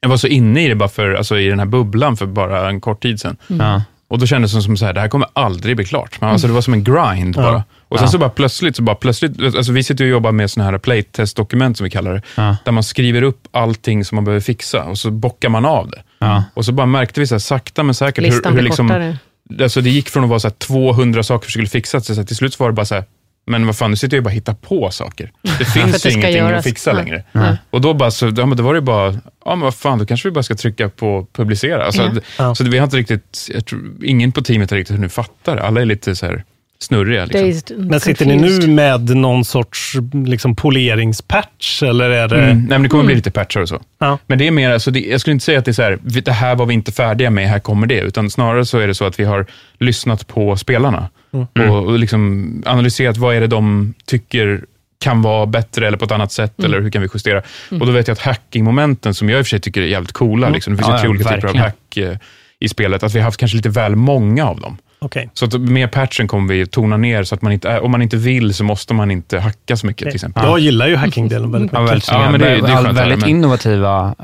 jag 0.00 0.08
var 0.08 0.16
så 0.16 0.26
inne 0.26 0.64
i 0.64 0.68
det 0.68 0.74
bara 0.74 0.88
för, 0.88 1.14
alltså, 1.14 1.38
i 1.38 1.48
den 1.48 1.58
här 1.58 1.66
bubblan 1.66 2.16
för 2.16 2.26
bara 2.26 2.68
en 2.68 2.80
kort 2.80 3.02
tid 3.02 3.20
sedan. 3.20 3.36
Mm. 3.50 3.66
Ja. 3.66 3.82
Och 4.08 4.18
då 4.18 4.26
kändes 4.26 4.54
det 4.54 4.62
som 4.62 4.76
så 4.76 4.84
här, 4.86 4.92
det 4.92 5.00
här 5.00 5.08
kommer 5.08 5.28
aldrig 5.32 5.76
bli 5.76 5.84
klart. 5.84 6.20
Men, 6.20 6.30
alltså, 6.30 6.46
det 6.46 6.52
var 6.52 6.60
som 6.60 6.74
en 6.74 6.84
grind 6.84 7.36
Ja. 7.36 7.62
Och 7.88 7.98
sen 7.98 8.06
Ja. 8.06 8.12
så 8.12 8.18
bara 8.18 8.30
plötsligt, 8.30 8.76
så 8.76 8.82
bara 8.82 8.96
plötsligt 8.96 9.42
alltså, 9.56 9.72
vi 9.72 9.82
sitter 9.82 10.04
och 10.04 10.10
jobbar 10.10 10.32
med 10.32 10.50
såna 10.50 10.64
här 10.64 10.78
playtest-dokument 10.78 11.76
som 11.76 11.84
vi 11.84 11.90
kallar 11.90 12.14
det, 12.14 12.22
Ja. 12.36 12.56
där 12.64 12.72
man 12.72 12.82
skriver 12.82 13.22
upp 13.22 13.48
allting 13.50 14.04
som 14.04 14.16
man 14.16 14.24
behöver 14.24 14.40
fixa 14.40 14.84
och 14.84 14.98
så 14.98 15.10
bockar 15.10 15.48
man 15.48 15.64
av 15.64 15.90
det. 15.90 16.02
Ja. 16.18 16.44
Och 16.54 16.64
så 16.64 16.72
bara 16.72 16.86
märkte 16.86 17.20
vi 17.20 17.26
så 17.26 17.34
här, 17.34 17.40
sakta 17.40 17.82
men 17.82 17.94
säkert 17.94 18.24
hur, 18.24 18.30
Listan 18.30 18.52
hur 18.52 18.60
blir 18.60 18.64
liksom, 18.64 18.88
kortare. 18.88 19.16
alltså 19.62 19.80
det 19.80 19.90
gick 19.90 20.08
från 20.08 20.24
att 20.24 20.30
vara 20.30 20.40
så 20.40 20.48
här 20.48 20.54
200 20.54 21.22
saker 21.22 21.44
som 21.46 21.50
skulle 21.50 21.66
fixas, 21.68 22.06
till 22.06 22.14
så 22.14 22.20
här, 22.20 22.26
till 22.26 22.36
slut 22.36 22.58
var 22.60 22.66
det 22.68 22.72
bara 22.74 22.86
så 22.86 22.94
här, 22.94 23.04
men 23.46 23.66
vad 23.66 23.76
fan, 23.76 23.90
nu 23.90 23.96
sitter 23.96 24.16
jag 24.16 24.20
ju 24.20 24.24
bara 24.24 24.28
och 24.28 24.34
hittar 24.34 24.54
på 24.54 24.90
saker. 24.90 25.32
Det 25.58 25.64
finns 25.64 26.02
det 26.02 26.08
ju 26.08 26.14
ingenting 26.14 26.36
göras. 26.36 26.58
att 26.58 26.64
fixa 26.64 26.92
Nej. 26.92 27.04
längre. 27.04 27.24
Nej. 27.32 27.56
Och 27.70 27.80
då, 27.80 27.94
bara, 27.94 28.10
så, 28.10 28.26
ja, 28.36 28.46
men 28.46 28.56
då 28.56 28.62
var 28.62 28.74
det 28.74 28.80
bara, 28.80 29.12
ja 29.44 29.50
men 29.50 29.60
vad 29.60 29.74
fan, 29.74 29.98
då 29.98 30.06
kanske 30.06 30.28
vi 30.28 30.32
bara 30.32 30.42
ska 30.42 30.54
trycka 30.54 30.88
på 30.88 31.26
publicera. 31.32 31.84
Alltså, 31.84 32.12
Ja. 32.38 32.54
Så 32.54 32.64
vi 32.64 32.78
har 32.78 32.84
inte 32.84 32.96
riktigt, 32.96 33.48
jag 33.54 33.66
tror, 33.66 33.80
ingen 34.04 34.32
på 34.32 34.42
teamet 34.42 34.70
har 34.70 34.78
riktigt 34.78 35.00
nu 35.00 35.08
fattar 35.08 35.56
det. 35.56 35.62
Alla 35.62 35.80
är 35.80 35.84
lite 35.84 36.16
så 36.16 36.26
här 36.26 36.44
snurriga. 36.78 37.24
Liksom. 37.24 37.76
Men 37.76 38.00
sitter 38.00 38.26
ni 38.26 38.36
nu 38.36 38.66
med 38.68 39.16
någon 39.16 39.44
sorts 39.44 39.92
liksom, 40.26 40.56
poleringspatch? 40.56 41.82
Eller 41.82 42.10
är 42.10 42.28
det... 42.28 42.36
Mm. 42.44 42.58
Nej, 42.58 42.66
men 42.68 42.82
det 42.82 42.88
kommer 42.88 43.04
bli 43.04 43.12
Mm. 43.12 43.18
lite 43.18 43.30
patchar 43.30 43.60
och 43.60 43.68
så. 43.68 43.80
Ja. 43.98 44.18
Men 44.26 44.38
det 44.38 44.46
är 44.46 44.50
mer, 44.50 44.70
alltså 44.70 44.90
det, 44.90 45.00
jag 45.00 45.20
skulle 45.20 45.32
inte 45.32 45.44
säga 45.44 45.58
att 45.58 45.64
det 45.64 45.70
är 45.70 45.72
så 45.72 45.82
här, 45.82 45.98
det 46.02 46.32
här 46.32 46.54
var 46.54 46.66
vi 46.66 46.74
inte 46.74 46.92
färdiga 46.92 47.30
med, 47.30 47.48
här 47.48 47.58
kommer 47.58 47.86
det, 47.86 48.00
utan 48.00 48.30
snarare 48.30 48.64
så 48.66 48.78
är 48.78 48.86
det 48.86 48.94
så 48.94 49.04
att 49.04 49.20
vi 49.20 49.24
har 49.24 49.46
lyssnat 49.78 50.26
på 50.26 50.56
spelarna 50.56 51.08
Mm. 51.56 51.70
och, 51.70 51.84
och 51.86 51.98
liksom 51.98 52.62
analyserat 52.66 53.16
vad 53.16 53.34
är 53.36 53.40
det 53.40 53.46
de 53.46 53.94
tycker 54.06 54.64
kan 55.00 55.22
vara 55.22 55.46
bättre 55.46 55.86
eller 55.86 55.96
på 55.98 56.04
ett 56.04 56.12
annat 56.12 56.32
sätt, 56.32 56.58
Mm. 56.58 56.70
eller 56.70 56.80
hur 56.82 56.90
kan 56.90 57.02
vi 57.02 57.08
justera? 57.14 57.42
Mm. 57.70 57.80
Och 57.80 57.86
då 57.86 57.92
vet 57.92 58.08
jag 58.08 58.12
att 58.12 58.20
hackingmomenten, 58.20 59.14
som 59.14 59.28
jag 59.30 59.38
i 59.38 59.42
och 59.42 59.46
för 59.46 59.50
sig 59.50 59.60
tycker 59.60 59.82
är 59.82 59.86
jävligt 59.86 60.12
coola, 60.12 60.46
Mm. 60.46 60.54
liksom, 60.54 60.72
det 60.72 60.76
finns 60.82 60.88
Ja, 60.88 60.94
ju 60.94 60.98
tre 61.00 61.06
ja, 61.06 61.10
olika 61.10 61.24
typer 61.24 61.48
av 61.48 61.54
verkligen. 61.54 62.10
hack 62.10 62.20
eh, 62.20 62.28
i 62.60 62.68
spelet, 62.68 63.02
att 63.02 63.14
vi 63.14 63.18
har 63.18 63.24
haft 63.24 63.36
kanske 63.40 63.56
lite 63.56 63.68
väl 63.68 63.96
många 63.96 64.46
av 64.46 64.60
dem. 64.60 64.76
Okej. 65.04 65.30
Så 65.34 65.44
att 65.44 65.60
med 65.60 65.90
patchen 65.92 66.28
kommer 66.28 66.54
vi 66.54 66.66
tona 66.66 66.96
ner, 66.96 67.24
så 67.24 67.34
att 67.34 67.42
man 67.42 67.52
inte, 67.52 67.80
om 67.80 67.90
man 67.90 68.02
inte 68.02 68.16
vill 68.16 68.54
så 68.54 68.64
måste 68.64 68.94
man 68.94 69.10
inte 69.10 69.38
hacka 69.38 69.76
så 69.76 69.86
mycket 69.86 70.06
till 70.08 70.14
exempel. 70.14 70.42
Jag 70.44 70.58
gillar 70.58 70.86
ju 70.88 70.96
hackingdelen 70.96 71.52
väldigt 71.52 71.72
Ja, 71.72 71.82
mycket. 71.82 72.08
Ja, 72.08 72.30
men 72.30 72.40
det- 72.40 72.46
det 72.46 72.52
är 72.52 72.76
All- 72.76 72.84
skönt, 72.84 72.98
väldigt 72.98 73.18
men- 73.20 73.28
innovativa. 73.28 74.14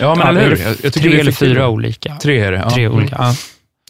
Ja, 0.00 0.14
men 0.14 0.18
Ja, 0.18 0.28
eller 0.28 0.40
det 0.40 0.46
är 0.46 0.50
hur? 0.50 0.56
Jag, 0.64 0.74
jag 0.82 0.92
tycker 0.92 1.10
tre 1.10 1.20
eller 1.20 1.32
fyra 1.32 1.68
olika. 1.68 2.16
Tre 2.22 2.40
är 2.40 2.52
det, 2.52 2.58
ja. 2.58 2.70
Tre 2.70 2.88
olika. 2.88 3.16
Ja. 3.18 3.34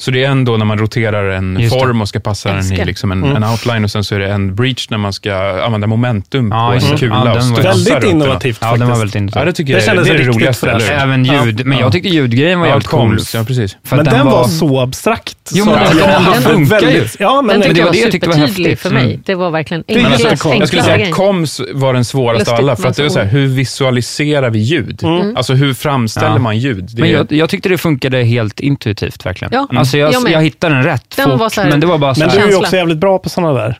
Så 0.01 0.11
det 0.11 0.25
är 0.25 0.31
en 0.31 0.45
då 0.45 0.57
när 0.57 0.65
man 0.65 0.79
roterar 0.79 1.31
en 1.31 1.57
Just 1.61 1.75
det. 1.75 1.81
form 1.81 2.01
och 2.01 2.09
ska 2.09 2.21
passa 2.21 2.53
den 2.53 2.73
i 2.73 2.85
liksom 2.85 3.13
en, 3.13 3.25
Mm. 3.25 3.37
en 3.37 3.45
outline 3.51 3.85
och 3.85 3.91
sen 3.91 4.05
så 4.05 4.15
är 4.15 4.19
det 4.19 4.29
en 4.33 4.55
breach 4.55 4.91
när 4.91 4.99
man 4.99 5.13
ska 5.13 5.63
använda 5.65 5.87
momentum 5.87 6.49
Ja, 6.53 6.69
på 6.69 6.75
just 6.75 6.87
en 6.87 6.93
det. 6.93 6.99
kula 6.99 7.15
Ja, 7.15 7.21
och 7.21 7.27
den 7.27 7.35
var- 7.35 7.41
studsa 7.43 7.69
Väldigt 7.69 7.93
runt 7.93 8.01
den. 8.03 8.11
innovativt 8.11 8.59
Ja, 8.61 8.67
den 8.77 8.81
var 8.81 8.87
faktiskt. 8.87 9.01
väldigt 9.01 9.15
Ja, 9.15 9.21
intressant. 9.21 9.47
det 9.47 9.53
tycker 9.53 9.73
Det 9.73 9.79
jag 9.79 9.85
kändes 9.87 10.07
det 10.07 10.11
är 10.11 10.15
det 10.15 10.21
riktigt 10.21 10.37
roligaste. 10.37 10.71
hur? 10.71 10.91
Även 10.93 11.25
ljud, 11.25 11.67
men 11.67 11.79
jag 11.79 11.93
tyckte 11.93 12.09
ljudgrejen 12.09 12.59
var 12.61 12.67
Ja, 12.67 12.71
jävligt 12.73 12.87
cool. 12.89 13.19
ja, 13.35 13.45
precis. 13.45 13.77
För 13.85 13.97
Men 13.97 14.09
att 14.09 14.15
den, 14.15 14.27
var 14.27 14.45
så 14.49 14.81
abstrakt. 14.81 15.37
Jo, 15.55 15.65
men 15.65 15.75
den- 15.75 15.97
den 15.97 16.11
hade 16.23 16.41
funkar 16.41 16.81
ju. 16.81 17.07
Ja, 17.19 17.43
men 17.43 17.49
Den 17.49 17.61
det 17.61 17.67
tyckte 17.67 17.83
var 17.83 17.87
jag 17.87 17.95
det 17.95 17.99
var 17.99 18.05
jag 18.05 18.13
tyckte 18.13 18.29
var 18.29 18.35
supertydlig 18.35 18.71
häftigt. 18.71 18.83
för 18.89 18.95
mig. 18.95 19.05
Mm. 19.05 19.23
Det 19.27 19.35
var 19.35 19.51
verkligen 19.51 19.85
är 19.87 19.95
enkla, 19.97 20.11
jättekonstigt. 20.11 20.45
enkla 20.47 20.59
Jag 20.63 20.69
skulle 20.69 20.83
säga 20.83 20.97
grejer. 20.97 21.11
att 21.11 21.17
koms 21.17 21.61
var 21.75 21.95
den 21.95 22.05
svåraste 22.05 22.51
av 22.53 22.59
alla, 22.59 22.77
för 22.77 22.89
att 22.89 22.97
det 22.97 23.03
var 23.03 23.11
så 23.11 23.19
här, 23.19 23.27
hur 23.27 23.47
visualiserar 23.47 24.51
vi 24.51 24.59
ljud? 24.59 25.01
Mm. 25.05 25.37
Alltså 25.37 25.55
hur 25.55 25.75
framställer 25.75 26.29
Ja. 26.29 26.39
man 26.39 26.59
ljud? 26.59 26.89
Det 26.93 27.01
Men 27.01 27.11
jag, 27.11 27.33
jag 27.33 27.49
tyckte 27.51 27.69
det 27.69 27.79
funkade 27.79 28.23
helt 28.23 28.61
intuitivt 28.61 29.27
verkligen. 29.27 29.67
Ja, 29.95 30.07
Alltså 30.07 30.19
jag, 30.19 30.33
jag 30.33 30.41
jag 30.41 30.45
hittade 30.45 30.75
den 30.75 30.85
rätt 30.85 31.17
Den 31.17 31.31
fort, 31.31 31.41
var 31.41 31.49
så 31.49 31.61
här- 31.63 31.71
men 31.71 31.81
det 31.81 31.87
var 31.87 31.99
bara 31.99 32.15
så 32.15 32.21
Men 32.21 32.29
du 32.29 32.37
är 32.39 32.49
ju 32.49 32.57
också 32.57 32.77
jävligt 32.77 32.99
bra 32.99 33.19
på 33.19 33.29
sådana 33.29 33.53
där. 33.53 33.79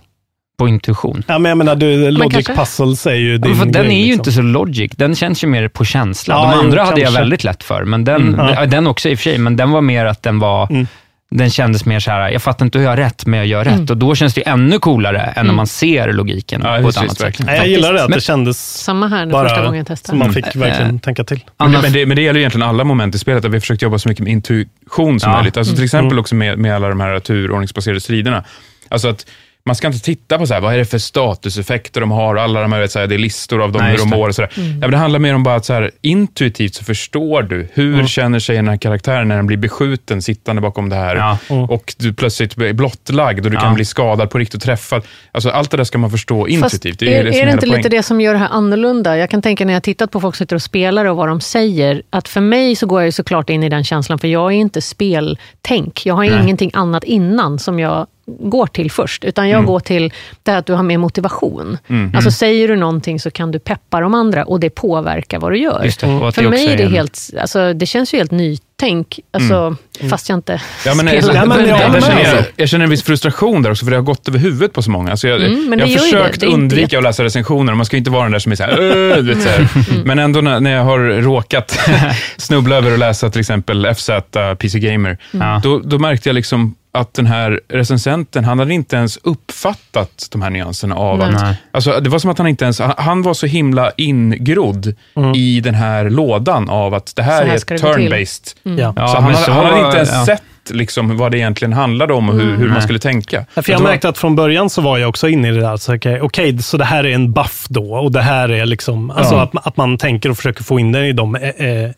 på 0.59 0.69
intuition. 0.69 1.23
Ja, 1.27 1.39
men 1.39 1.49
jag 1.49 1.59
menar, 1.59 1.75
du, 1.77 2.11
Logic 2.11 2.33
kanske- 2.47 2.55
Puzzles 2.55 3.07
är 3.07 3.15
ju 3.15 3.33
Ja, 3.33 3.39
din 3.39 3.57
för 3.57 3.67
den 3.67 3.77
är 3.77 3.89
grej, 3.89 3.97
ju 3.99 4.05
liksom. 4.05 4.21
inte 4.21 4.33
så 4.33 4.43
logic, 4.43 4.93
den 4.97 5.15
känns 5.15 5.45
ju 5.45 5.49
mer 5.49 5.69
på 5.69 5.85
känsla. 5.85 6.35
Ja, 6.35 6.43
De 6.43 6.53
jo, 6.55 6.61
andra 6.61 6.85
hade 6.85 7.01
jag 7.01 7.07
kanske. 7.07 7.21
väldigt 7.21 7.45
lätt 7.45 7.63
för, 7.63 7.85
men 7.85 8.05
den, 8.05 8.35
Mm. 8.35 8.49
ja, 8.55 8.67
den 8.67 8.87
också 8.87 9.09
i 9.09 9.15
och 9.15 9.19
för 9.19 9.23
sig, 9.23 9.39
men 9.39 9.57
den 9.57 9.71
var 9.71 9.81
mer 9.81 10.05
att 10.07 10.23
den 10.23 10.39
var, 10.39 10.67
Mm. 10.71 10.87
Den 11.31 11.51
kändes 11.51 11.85
mer 11.85 12.01
så 12.01 12.11
här, 12.11 12.31
jag 12.31 12.43
fattar 12.43 12.65
inte 12.65 12.79
hur 12.79 12.85
jag 12.85 12.93
har 12.93 12.97
rätt, 12.97 13.27
men 13.27 13.39
jag 13.39 13.47
gör 13.47 13.65
rätt. 13.65 13.73
Mm. 13.75 13.87
Och 13.91 13.97
då 13.97 14.15
känns 14.15 14.35
det 14.35 14.41
ju 14.41 14.53
ännu 14.53 14.79
coolare 14.79 15.21
än 15.21 15.33
när 15.37 15.41
Mm. 15.43 15.57
man 15.57 15.67
ser 15.67 16.13
logiken 16.13 16.61
Ja, 16.65 16.79
på 16.83 16.89
ett 16.89 16.97
annat 16.97 17.19
sätt. 17.19 17.39
Nej, 17.39 17.57
jag 17.57 17.69
gillar 17.69 17.93
det, 17.93 18.03
att 18.03 18.09
Men- 18.11 18.17
det 18.19 18.23
kändes 18.25 18.79
Samma 18.83 19.09
här, 19.09 19.27
bara 19.27 19.49
första 19.49 19.63
gången 19.65 19.79
jag 19.79 19.87
testade. 19.87 20.09
som 20.09 20.19
man 20.19 20.33
fick 20.33 20.55
Mm. 20.55 20.69
verkligen 20.69 20.95
Eh, 20.95 21.01
tänka 21.01 21.25
till. 21.25 21.41
Men, 21.59 21.67
Annars- 21.69 21.83
men, 21.83 21.93
det, 21.93 22.07
men 22.07 22.17
det 22.17 22.23
gäller 22.23 22.39
ju 22.39 22.43
egentligen 22.43 22.69
alla 22.69 22.85
moment 22.85 23.15
i 23.15 23.19
spelet, 23.19 23.45
att 23.45 23.51
vi 23.51 23.55
har 23.55 23.61
försökt 23.61 23.83
jobba 23.83 23.99
så 23.99 24.09
mycket 24.09 24.25
med 24.25 24.33
intuition 24.33 25.21
som 25.21 25.31
Ja. 25.33 25.37
möjligt. 25.37 25.57
Alltså 25.57 25.73
till 25.73 25.79
Mm. 25.81 25.85
exempel 25.85 26.19
också 26.19 26.35
med, 26.35 26.59
med 26.59 26.75
alla 26.75 26.89
de 26.89 27.01
här 27.01 27.21
turordningsbaserade 27.21 28.01
striderna. 28.01 28.45
Alltså 28.89 29.09
att 29.09 29.27
man 29.67 29.77
ska 29.77 29.87
inte 29.87 30.01
titta 30.01 30.39
på 30.39 30.47
så 30.47 30.55
här, 30.55 30.61
vad 30.61 30.75
är 30.75 30.79
det 30.79 30.85
för 30.85 30.99
statuseffekter 30.99 32.01
de 32.01 32.11
har, 32.11 32.37
alla 32.37 32.61
de 32.63 32.73
här, 32.73 32.81
vet, 32.81 32.93
så 32.93 32.99
här, 32.99 33.07
det 33.07 33.15
är 33.15 33.19
listor 33.19 33.63
av 33.63 33.73
dem, 33.73 33.83
Nej, 33.83 33.91
hur 33.91 33.99
de 33.99 34.11
det. 34.11 34.17
mår 34.17 34.29
och 34.29 34.35
sådär. 34.35 34.51
Mm. 34.57 34.71
Ja, 34.71 34.79
men 34.81 34.91
det 34.91 34.97
handlar 34.97 35.19
mer 35.19 35.35
om 35.35 35.43
bara 35.43 35.55
att 35.55 35.65
så 35.65 35.73
här, 35.73 35.91
intuitivt 36.03 36.75
så 36.75 36.85
förstår 36.85 37.43
du, 37.43 37.69
hur 37.73 38.07
känner 38.07 38.39
sig 38.39 38.57
den 38.57 38.69
här 38.69 38.77
karaktären 38.77 39.29
när 39.29 39.37
den 39.37 39.47
blir 39.47 39.57
beskjuten 39.57 40.23
sittande 40.23 40.63
bakom 40.63 40.89
det 40.89 40.97
här 40.97 41.17
Ja. 41.17 41.39
och 41.71 41.95
du 41.99 42.13
plötsligt 42.15 42.57
blir 42.57 42.73
blottlagd 42.73 43.45
och 43.45 43.51
du 43.51 43.57
Ja. 43.57 43.61
kan 43.61 43.75
bli 43.75 43.85
skadad 43.85 44.31
på 44.31 44.39
riktigt 44.39 44.55
och 44.55 44.63
träffad. 44.63 45.03
Alltså 45.33 45.51
allt 45.51 45.71
det 45.71 45.77
där 45.77 45.85
ska 45.85 45.99
man 45.99 46.11
förstå 46.11 46.49
intuitivt. 46.49 46.93
Fast 46.93 47.03
är, 47.03 47.07
det 47.07 47.19
är, 47.19 47.25
det 47.47 47.53
inte 47.53 47.67
lite 47.67 47.67
poängen. 47.67 47.91
det 47.91 48.03
som 48.03 48.21
gör 48.21 48.33
det 48.33 48.39
här 48.39 48.49
annorlunda? 48.51 49.17
Jag 49.17 49.31
kan 49.31 49.43
tänka 49.43 49.65
när 49.65 49.73
jag 49.73 49.83
tittat 49.83 50.11
på 50.11 50.21
folk 50.21 50.35
som 50.37 50.45
sitter 50.45 50.57
och 50.57 50.63
spelar 50.63 51.05
och 51.05 51.17
vad 51.17 51.29
de 51.29 51.41
säger, 51.41 52.03
att 52.11 52.29
för 52.29 52.41
mig 52.41 52.77
så 52.77 52.87
går 52.87 53.01
jag 53.01 53.07
ju 53.07 53.13
såklart 53.13 53.51
in 53.51 53.63
i 53.63 53.69
den 53.69 53.85
känslan, 53.85 54.19
för 54.19 54.29
jag 54.29 54.53
är 54.53 54.57
inte 54.57 54.83
speltänk. 54.83 56.07
Jag 56.07 56.15
har 56.15 56.25
Nej. 56.25 56.43
ingenting 56.43 56.71
annat 56.75 57.05
innan 57.05 57.59
som 57.59 57.79
jag 57.79 58.07
går 58.29 58.67
till 58.67 58.91
först, 58.91 59.25
utan 59.25 59.49
jag 59.49 59.59
Mm. 59.59 59.67
går 59.67 59.81
till 59.81 60.13
det 60.43 60.51
här 60.51 60.59
att 60.59 60.67
du 60.67 60.73
har 60.73 60.83
mer 60.83 60.99
motivation. 60.99 61.79
Mm. 61.89 62.13
Alltså 62.15 62.31
säger 62.31 62.69
du 62.69 62.77
någonting 62.77 63.21
så 63.21 63.31
kan 63.31 63.51
du 63.51 63.59
peppa 63.59 64.01
de 64.01 64.15
andra 64.15 64.45
och 64.45 64.61
det 64.61 64.71
påverkar 64.71 65.39
vad 65.39 65.53
du 65.53 65.59
gör. 65.59 65.81
Det, 65.83 65.89
att 65.89 66.35
För 66.35 66.43
det 66.43 66.49
mig 66.51 66.67
är 66.73 66.77
det 66.77 66.83
en- 66.83 66.93
helt, 66.93 67.19
alltså, 67.41 67.73
det 67.73 67.87
känns 67.87 68.15
ju 68.15 68.19
helt 68.19 68.31
nytänk, 68.31 69.21
alltså, 69.31 69.77
fast 70.11 70.29
jag 70.29 70.37
inte 70.39 70.53
Mm. 70.53 70.63
Ja, 70.87 70.95
men, 70.95 71.09
spelar. 71.23 71.35
Ja, 71.35 71.45
men 71.47 71.69
jag, 71.69 71.93
med, 71.93 72.05
känner, 72.05 72.35
jag, 72.35 72.45
jag 72.57 72.69
känner 72.69 72.85
en 72.85 72.91
viss 72.91 73.03
frustration 73.03 73.63
där 73.63 73.71
också, 73.71 73.85
för 73.85 73.91
det 73.91 73.97
har 73.97 74.03
gått 74.05 74.29
över 74.29 74.39
huvudet 74.39 74.73
på 74.73 74.83
så 74.83 74.91
många. 74.91 75.11
Alltså 75.11 75.29
jag, 75.29 75.43
Mm, 75.45 75.67
men 75.71 75.79
jag 75.79 75.87
har 75.87 75.93
det. 75.93 75.99
försökt 75.99 76.41
Det 76.41 76.47
inte 76.47 76.55
undvika 76.59 76.83
jätte- 76.83 76.99
att 76.99 77.05
läsa 77.05 77.25
recensioner. 77.25 77.75
Man 77.75 77.87
ska 77.87 77.97
inte 77.97 78.11
vara 78.11 78.23
den 78.23 78.33
där 78.33 78.39
som 78.39 78.53
är 78.53 78.57
så 78.57 78.63
här, 78.63 78.77
du 79.23 79.35
vet, 79.35 79.43
så 79.43 79.49
här. 79.49 79.69
Men 80.05 80.19
ändå 80.19 80.41
när, 80.41 80.61
när 80.61 80.73
jag 80.73 80.85
har 80.85 80.99
råkat 80.99 81.79
snubbla 82.37 82.77
över 82.77 82.93
och 82.93 82.99
läsa 82.99 83.31
till 83.31 83.41
exempel 83.41 83.95
FZ 83.95 84.11
PC 84.59 84.79
Gamer, 84.79 85.19
Ja. 85.31 85.61
då, 85.63 85.79
då 85.79 85.99
märkte 85.99 86.29
jag 86.29 86.35
liksom 86.35 86.75
att 86.97 87.15
den 87.15 87.27
här 87.27 87.61
recensenten, 87.69 88.45
han 88.45 88.59
hade 88.59 88.75
inte 88.75 88.97
ens 88.97 89.19
uppfattat 89.23 90.29
de 90.31 90.43
här 90.43 90.51
nyanserna 90.51 90.95
av 90.97 91.19
Nej. 91.19 91.35
att, 91.35 91.57
alltså 91.73 92.01
det 92.01 92.11
var 92.11 92.19
som 92.19 92.31
att 92.31 92.39
han 92.39 92.47
inte 92.47 92.65
ens, 92.65 92.79
han- 92.81 92.95
han 92.97 93.23
var 93.23 93.35
så 93.35 93.47
himla 93.47 93.93
ingrodd 93.97 94.95
i 95.35 95.61
den 95.61 95.75
här 95.75 96.11
lådan 96.11 96.71
av 96.71 96.95
att 96.95 97.17
det 97.17 97.23
här, 97.23 97.47
här 97.47 97.55
är 97.55 97.59
turn-based 97.59 98.57
Mm. 98.65 98.79
Ja. 98.79 98.93
Ja, 98.97 99.09
så 99.09 99.19
han, 99.21 99.35
så 99.37 99.51
han 99.53 99.65
hade 99.65 99.87
inte 99.87 99.97
ens 99.97 100.11
ja. 100.13 100.27
sett 100.27 100.43
liksom, 100.71 101.17
vad 101.17 101.33
det 101.33 101.39
egentligen 101.39 101.73
handlade 101.73 102.15
om 102.15 102.29
och 102.29 102.35
hur, 102.35 102.57
hur 102.57 102.69
man 102.69 102.83
skulle 102.83 102.99
tänka. 102.99 103.45
Ja, 103.55 103.63
För 103.63 103.73
jag 103.73 103.79
var- 103.79 103.89
märkte 103.91 104.09
att 104.09 104.19
från 104.19 104.37
början 104.37 104.71
så 104.71 104.83
var 104.83 104.99
jag 104.99 105.09
också 105.09 105.29
inne 105.29 105.49
i 105.49 105.51
det 105.51 105.61
där. 105.61 105.77
Så, 105.77 105.95
okej, 105.95 106.21
okej, 106.21 106.59
så 106.63 106.77
det 106.77 106.85
här 106.85 107.05
är 107.07 107.11
en 107.15 107.33
buff 107.33 107.67
då 107.69 107.95
och 107.95 108.13
det 108.13 108.23
här 108.23 108.49
är 108.49 108.67
liksom, 108.67 109.11
alltså 109.11 109.35
att, 109.37 109.53
man- 109.53 109.63
att 109.67 109.77
man 109.77 109.99
tänker 109.99 110.31
och 110.31 110.37
försöker 110.37 110.65
få 110.65 110.81
in 110.81 110.93
den 110.93 111.05
i 111.05 111.13
de 111.13 111.35
eh, 111.37 111.43
eh, 111.49 111.91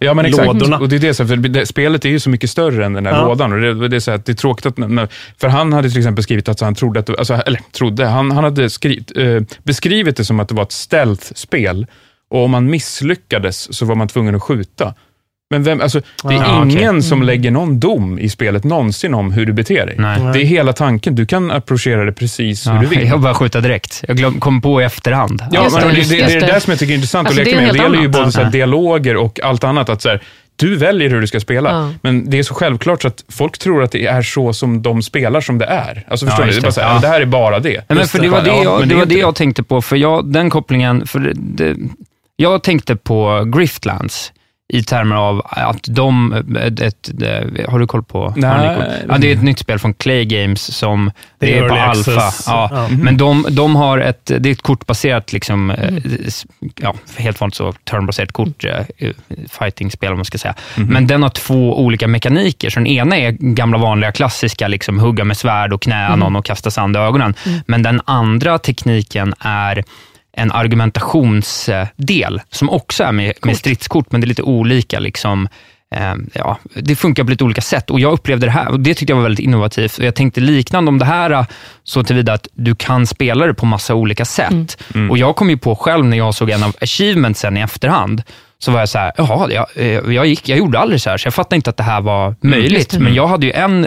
Ja, 0.00 0.14
men 0.14 0.26
exakt. 0.26 0.48
XCOM-lådorna. 0.48 0.78
Och 0.78 0.88
det 0.88 0.96
är 0.96 1.00
det, 1.00 1.14
för 1.14 1.64
spelet 1.64 2.04
är 2.04 2.08
ju 2.08 2.20
så 2.20 2.30
mycket 2.30 2.50
större 2.50 2.84
än 2.86 2.92
den 2.92 3.06
här 3.06 3.12
Ja. 3.12 3.24
lådan. 3.28 3.52
Och 3.52 3.60
det, 3.60 3.88
det, 3.88 3.96
är 3.96 4.00
så 4.00 4.10
här, 4.10 4.18
att 4.18 4.26
det 4.26 4.32
är 4.32 4.34
tråkigt 4.34 4.66
att... 4.66 4.78
när- 4.78 5.08
För 5.40 5.48
han 5.48 5.72
hade 5.72 5.88
till 5.90 5.98
exempel 5.98 6.24
skrivit 6.24 6.48
att 6.48 6.60
han 6.60 6.74
trodde 6.74 7.00
att... 7.00 7.18
Alltså, 7.18 7.34
eller 7.34 7.60
trodde, 7.72 8.06
han, 8.06 8.30
han 8.30 8.44
hade 8.44 8.70
skrivit, 8.70 9.16
eh, 9.16 9.40
beskrivit 9.62 10.16
det 10.16 10.24
som 10.24 10.40
att 10.40 10.48
det 10.48 10.54
var 10.54 10.62
ett 10.62 10.72
stealth-spel. 10.72 11.86
Och 12.30 12.44
om 12.44 12.50
man 12.50 12.70
misslyckades 12.70 13.74
så 13.76 13.84
var 13.86 13.94
man 13.94 14.08
tvungen 14.08 14.34
att 14.34 14.42
skjuta. 14.42 14.94
Men 15.50 15.62
vem, 15.62 15.80
alltså, 15.80 16.00
det 16.22 16.28
är 16.28 16.38
Ja, 16.38 16.62
okej. 16.62 16.72
ingen 16.72 17.02
som 17.02 17.22
lägger 17.22 17.50
någon 17.50 17.80
dom 17.80 18.18
i 18.18 18.28
spelet 18.28 18.64
någonsin 18.64 19.14
om 19.14 19.32
hur 19.32 19.46
du 19.46 19.52
beter 19.52 19.86
dig. 19.86 19.94
Nej. 19.98 20.20
Det 20.32 20.42
är 20.42 20.44
hela 20.44 20.72
tanken. 20.72 21.14
Du 21.14 21.26
kan 21.26 21.50
approchera 21.50 22.04
det 22.04 22.12
precis 22.12 22.66
hur 22.66 22.72
Ja, 22.74 22.80
du 22.80 22.86
vill. 22.86 23.08
jag 23.08 23.20
bara 23.20 23.34
skjuta 23.34 23.60
direkt. 23.60 24.04
Jag 24.08 24.16
glöm, 24.16 24.40
kom 24.40 24.60
på 24.62 24.80
i 24.82 24.84
efterhand. 24.84 25.42
Ja, 25.50 25.62
Just 25.64 25.76
men 25.76 25.84
det, 25.88 25.92
det, 25.92 25.98
just 25.98 26.10
det, 26.10 26.16
det 26.16 26.22
är 26.22 26.28
det. 26.40 26.46
det 26.46 26.52
där 26.52 26.60
som 26.60 26.70
jag 26.70 26.78
tycker 26.78 26.92
är 26.92 26.94
intressant 26.94 27.28
Alltså, 27.28 27.40
att 27.40 27.44
det 27.44 27.50
leka 27.50 27.62
är 27.62 27.66
med. 27.66 27.74
Det 27.74 27.82
gäller 27.82 28.00
ju 28.00 28.08
både 28.08 28.32
så 28.32 28.40
här 28.40 28.50
dialoger 28.50 29.16
och 29.16 29.40
allt 29.42 29.64
annat. 29.64 29.88
Att 29.88 30.02
så 30.02 30.08
här, 30.08 30.22
du 30.56 30.76
väljer 30.76 31.10
hur 31.10 31.20
du 31.20 31.26
ska 31.26 31.40
spela, 31.40 31.70
Ja. 31.70 31.90
men 32.02 32.30
det 32.30 32.38
är 32.38 32.42
så 32.42 32.54
självklart 32.54 33.02
så 33.02 33.08
att 33.08 33.24
folk 33.28 33.58
tror 33.58 33.82
att 33.82 33.92
det 33.92 34.06
är 34.06 34.22
så 34.22 34.52
som 34.52 34.82
de 34.82 35.02
spelar 35.02 35.40
som 35.40 35.58
det 35.58 35.64
är. 35.66 36.04
Alltså 36.08 36.26
förstår 36.26 36.42
Ja, 36.42 36.46
ni? 36.46 36.50
Det, 36.50 36.54
just 36.56 36.58
är 36.58 36.62
bara 36.62 36.72
så 36.72 36.80
här, 36.80 36.88
det. 36.88 36.94
ja. 36.94 37.00
Det 37.00 37.08
här 37.08 37.20
är 37.20 37.26
bara 37.26 37.58
det. 37.58 37.70
Nej, 37.88 37.98
men 37.98 38.06
för 38.06 38.18
det 38.22 38.28
var 38.28 38.42
det, 38.42 38.48
Ja, 38.48 38.62
jag, 38.64 38.80
men 38.80 38.88
det, 38.88 38.94
var 38.94 39.06
det 39.06 39.14
jag 39.18 39.34
tänkte 39.34 39.62
på, 39.62 39.82
för 39.82 39.96
jag, 39.96 40.32
den 40.32 40.50
kopplingen, 40.50 41.06
för 41.06 41.18
det, 41.18 41.32
det, 41.36 41.76
jag 42.36 42.62
tänkte 42.62 42.96
på 42.96 43.44
Griftlands 43.56 44.32
i 44.70 44.82
termer 44.82 45.16
av 45.16 45.42
att 45.44 45.78
de, 45.88 46.32
ett, 46.32 46.80
ett, 46.80 47.08
ett, 47.22 47.68
har 47.68 47.78
du 47.78 47.86
koll 47.86 48.02
på? 48.02 48.34
Nej. 48.36 48.50
Har 48.50 48.58
ni 48.68 48.74
koll? 48.74 48.84
Ja, 49.08 49.18
det 49.18 49.30
är 49.32 49.36
ett 49.36 49.42
nytt 49.42 49.58
spel 49.58 49.78
från 49.78 49.94
Clay 49.94 50.24
Games 50.24 50.74
som 50.76 51.10
Det 51.38 51.46
det 51.46 51.58
är 51.58 51.62
är, 51.64 51.68
på 51.68 51.74
alfa. 51.74 52.10
Ja. 52.46 52.68
Ja. 52.72 52.88
Men 53.00 53.16
de, 53.16 53.46
de 53.50 53.76
har 53.76 53.98
ett, 53.98 54.26
det 54.38 54.48
är 54.48 54.52
ett 54.52 54.62
kortbaserat, 54.62 55.32
liksom, 55.32 55.70
eh, 55.70 55.94
s- 56.26 56.46
ja, 56.82 56.94
helt 57.16 57.40
vanligt 57.40 57.54
så, 57.54 57.72
turnbaserat 57.72 58.32
kort, 58.32 58.64
eh, 58.64 59.08
fighting-spel 59.50 60.12
om 60.12 60.18
man 60.18 60.24
ska 60.24 60.38
säga. 60.38 60.54
Men 60.76 61.06
den 61.06 61.22
har 61.22 61.30
två 61.30 61.80
olika 61.84 62.08
mekaniker. 62.08 62.70
Så 62.70 62.78
den 62.80 62.86
ena 62.86 63.16
är 63.18 63.30
gamla 63.30 63.78
vanliga 63.78 64.12
klassiska, 64.12 64.68
liksom, 64.68 64.98
hugga 64.98 65.24
med 65.24 65.36
svärd 65.36 65.72
och 65.72 65.82
knä 65.82 66.16
någon 66.16 66.36
och 66.36 66.44
kasta 66.44 66.70
sand 66.70 66.96
i 66.96 66.98
ögonen. 66.98 67.34
Men 67.66 67.82
den 67.82 68.00
andra 68.04 68.58
tekniken 68.58 69.34
är 69.40 69.84
en 70.38 70.52
argumentationsdel 70.52 72.40
som 72.50 72.70
också 72.70 73.04
är 73.04 73.12
med, 73.12 73.32
med 73.42 73.56
stridskort, 73.56 74.12
men 74.12 74.20
det 74.20 74.24
är 74.24 74.28
lite 74.28 74.42
olika. 74.42 74.98
Liksom, 74.98 75.48
eh, 75.94 76.14
ja, 76.32 76.58
det 76.74 76.96
funkar 76.96 77.24
på 77.24 77.30
lite 77.30 77.44
olika 77.44 77.60
sätt 77.60 77.90
och 77.90 78.00
jag 78.00 78.12
upplevde 78.12 78.46
det 78.46 78.50
här 78.50 78.68
och 78.68 78.80
det 78.80 78.94
tyckte 78.94 79.12
jag 79.12 79.16
var 79.16 79.22
väldigt 79.22 79.44
innovativt. 79.44 79.98
Och 79.98 80.04
jag 80.04 80.14
tänkte 80.14 80.40
liknande 80.40 80.88
om 80.88 80.98
det 80.98 81.04
här 81.04 81.30
eh, 81.30 81.46
så 81.84 82.02
tillvida 82.02 82.32
att 82.32 82.48
du 82.54 82.74
kan 82.74 83.06
spela 83.06 83.46
det 83.46 83.54
på 83.54 83.66
massa 83.66 83.94
olika 83.94 84.24
sätt. 84.24 84.82
Och 85.10 85.18
Jag 85.18 85.36
kom 85.36 85.50
ju 85.50 85.56
på 85.58 85.76
själv 85.76 86.04
när 86.04 86.16
jag 86.16 86.34
såg 86.34 86.50
en 86.50 86.62
av 86.62 86.76
achievementsen 86.80 87.56
i 87.56 87.60
efterhand, 87.60 88.22
så 88.58 88.70
var 88.72 88.78
jag 88.80 88.88
så 88.88 88.98
här, 88.98 89.12
jaha, 89.16 89.50
jag, 89.52 89.66
eh, 89.74 90.14
jag, 90.14 90.26
gick, 90.26 90.48
jag 90.48 90.58
gjorde 90.58 90.78
aldrig 90.78 91.00
så 91.00 91.10
här, 91.10 91.16
så 91.16 91.26
jag 91.26 91.34
fattade 91.34 91.56
inte 91.56 91.70
att 91.70 91.76
det 91.76 91.82
här 91.82 92.00
var 92.00 92.34
möjligt. 92.40 92.98
Men 92.98 93.14
jag 93.14 93.26
hade 93.28 93.46
ju 93.46 93.52
en, 93.52 93.86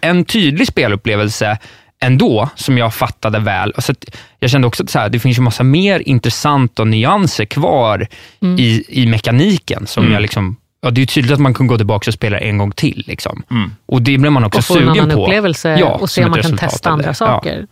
en 0.00 0.24
tydlig 0.24 0.66
spelupplevelse 0.66 1.58
ändå, 2.04 2.48
som 2.54 2.78
jag 2.78 2.94
fattade 2.94 3.38
väl. 3.38 3.72
Så 3.78 3.92
att 3.92 4.16
jag 4.38 4.50
kände 4.50 4.66
också 4.66 4.82
att 4.82 4.90
så 4.90 4.98
här, 4.98 5.08
det 5.08 5.18
finns 5.18 5.38
ju 5.38 5.42
massa 5.42 5.62
mer 5.62 6.02
intressanta 6.08 6.84
nyanser 6.84 7.44
kvar 7.44 8.06
Mm. 8.42 8.58
i, 8.58 8.84
i 8.88 9.06
mekaniken. 9.06 9.86
Som 9.86 10.12
jag 10.12 10.22
liksom, 10.22 10.56
ja, 10.82 10.90
det 10.90 10.98
är 10.98 11.02
ju 11.02 11.06
tydligt 11.06 11.32
att 11.32 11.40
man 11.40 11.54
kan 11.54 11.66
gå 11.66 11.76
tillbaka 11.76 12.10
och 12.10 12.14
spela 12.14 12.38
en 12.38 12.58
gång 12.58 12.72
till. 12.72 13.04
Liksom. 13.06 13.42
Och 13.86 14.02
det 14.02 14.18
blir 14.18 14.30
man 14.30 14.44
också 14.44 14.58
och 14.58 14.64
få 14.64 14.74
en 14.74 14.78
sugen 14.80 14.90
annan 15.04 15.16
på. 15.16 15.22
upplevelse 15.24 15.76
Ja, 15.80 15.94
och 15.94 16.10
se 16.10 16.24
om 16.24 16.30
man 16.30 16.42
kan 16.42 16.56
testa 16.56 16.90
andra 16.90 17.06
Ja. 17.08 17.14
saker. 17.14 17.66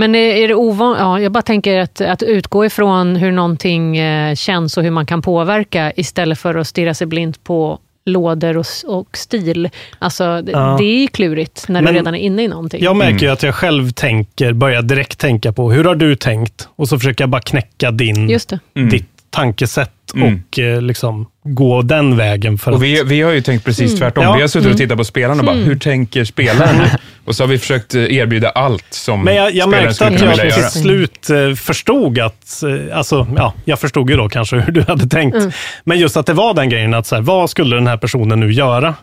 Men 0.00 0.14
är, 0.14 0.48
det 0.48 0.54
ovanligt? 0.54 1.00
Ja, 1.00 1.20
jag 1.20 1.32
bara 1.32 1.42
tänker 1.42 1.78
att, 1.80 2.00
att 2.00 2.22
utgå 2.22 2.64
ifrån 2.66 3.16
hur 3.16 3.32
någonting 3.32 3.96
eh, 3.96 4.34
känns 4.34 4.76
och 4.76 4.82
hur 4.82 4.90
man 4.90 5.06
kan 5.06 5.22
påverka 5.22 5.92
istället 5.96 6.38
för 6.38 6.54
att 6.54 6.66
stirra 6.66 6.94
sig 6.94 7.06
blind 7.06 7.44
på 7.44 7.78
lådor 8.08 8.56
och, 8.56 8.66
och 8.86 9.16
stil. 9.16 9.70
Alltså, 9.98 10.42
det, 10.42 10.52
Ja. 10.52 10.76
det 10.78 10.84
är 10.84 11.00
ju 11.00 11.06
klurigt 11.08 11.68
när 11.68 11.82
Men 11.82 11.92
du 11.92 11.98
redan 11.98 12.14
är 12.14 12.18
inne 12.18 12.42
i 12.42 12.48
någonting. 12.48 12.82
Jag 12.84 12.96
märker 12.96 13.26
ju 13.26 13.32
att 13.32 13.42
jag 13.42 13.54
själv 13.54 13.90
tänker, 13.90 14.52
börjar 14.52 14.82
direkt 14.82 15.18
tänka 15.18 15.52
på, 15.52 15.72
hur 15.72 15.84
har 15.84 15.94
du 15.94 16.16
tänkt? 16.16 16.68
Och 16.76 16.88
så 16.88 16.98
försöker 16.98 17.22
jag 17.24 17.28
bara 17.30 17.42
knäcka 17.42 17.90
din, 17.90 18.28
Just 18.28 18.48
det. 18.48 18.58
Mm. 18.76 18.88
ditt 18.88 19.08
tankesätt 19.30 19.92
Mm. 20.14 20.42
och 20.50 20.58
eh, 20.58 20.82
liksom 20.82 21.26
gå 21.44 21.82
den 21.82 22.16
vägen. 22.16 22.58
För 22.58 22.70
Och 22.70 22.76
att, 22.76 22.82
vi, 22.82 23.02
vi 23.04 23.20
har 23.22 23.32
ju 23.32 23.40
tänkt 23.40 23.64
precis 23.64 23.90
Mm. 23.90 23.98
tvärtom. 23.98 24.24
Ja. 24.24 24.34
Vi 24.34 24.40
har 24.40 24.48
suttit 24.48 24.70
och 24.70 24.76
tittat 24.76 24.98
på 24.98 25.04
spelarna 25.04 25.40
och 25.40 25.46
bara, 25.46 25.56
hur 25.56 25.76
tänker 25.76 26.24
spelaren 26.24 26.76
nu? 26.78 26.84
Och 27.24 27.36
så 27.36 27.42
har 27.42 27.48
vi 27.48 27.58
försökt 27.58 27.94
eh, 27.94 28.02
erbjuda 28.16 28.48
allt 28.50 28.84
som 28.90 29.24
Men 29.24 29.34
jag, 29.36 29.54
jag 29.54 29.68
märkte 29.68 30.06
att 30.06 30.20
jag 30.20 30.34
till 30.34 30.44
göra. 30.48 30.68
slut 30.70 31.30
eh, 31.30 31.54
förstod 31.54 32.18
att, 32.18 32.62
alltså, 32.92 33.26
ja, 33.36 33.54
jag 33.64 33.78
förstod 33.80 34.10
ju 34.10 34.16
då 34.16 34.28
kanske 34.28 34.56
hur 34.56 34.72
du 34.72 34.82
hade 34.88 35.06
tänkt. 35.06 35.34
Mm. 35.36 35.50
Men 35.84 35.98
just 35.98 36.16
att 36.16 36.26
det 36.26 36.32
var 36.32 36.54
den 36.54 36.68
grejen, 36.68 36.94
att 36.94 37.06
så 37.06 37.14
här, 37.14 37.22
vad 37.22 37.50
skulle 37.50 37.76
den 37.76 37.86
här 37.86 37.96
personen 37.96 38.40
nu 38.40 38.52
göra? 38.52 38.94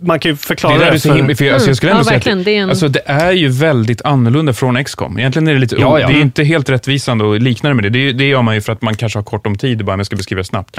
Man 0.00 0.20
kan 0.20 0.30
ju 0.30 0.36
förklara 0.36 0.74
Det 0.74 0.78
det. 0.80 0.84
där 0.84 0.92
är 0.92 0.98
så 0.98 1.08
för- 1.08 1.16
himla, 1.16 1.34
för 1.34 1.50
alltså 1.52 1.68
jag 1.68 1.76
skulle 1.76 1.92
Mm. 1.92 2.00
ändå 2.00 2.06
Ja, 2.06 2.08
säga 2.10 2.16
verkligen. 2.18 2.38
att 2.38 2.44
Det 2.44 2.56
är 2.56 2.62
en- 2.62 2.70
alltså, 2.70 2.88
det 2.88 3.02
är 3.06 3.32
ju 3.32 3.48
väldigt 3.48 4.02
annorlunda 4.02 4.52
från 4.52 4.84
XCOM. 4.84 5.18
Egentligen 5.18 5.48
är 5.48 5.54
det 5.54 5.60
lite, 5.60 5.76
Ja, 5.80 6.00
ja. 6.00 6.06
det 6.08 6.12
är 6.14 6.20
inte 6.20 6.44
helt 6.44 6.70
rättvisande 6.70 7.34
att 7.36 7.42
likna 7.42 7.68
det 7.68 7.74
med 7.74 7.84
det. 7.84 7.90
Det, 7.90 8.12
det 8.12 8.24
gör 8.24 8.42
man 8.42 8.54
ju 8.54 8.60
för 8.60 8.72
att 8.72 8.82
man 8.82 8.94
kanske 8.94 9.18
har 9.18 9.24
kort 9.24 9.46
om 9.46 9.58
tid, 9.58 9.84
bara 9.84 9.92
om 9.92 9.98
jag 10.00 10.06
ska 10.06 10.16
beskriva 10.16 10.44
snabbt. 10.50 10.76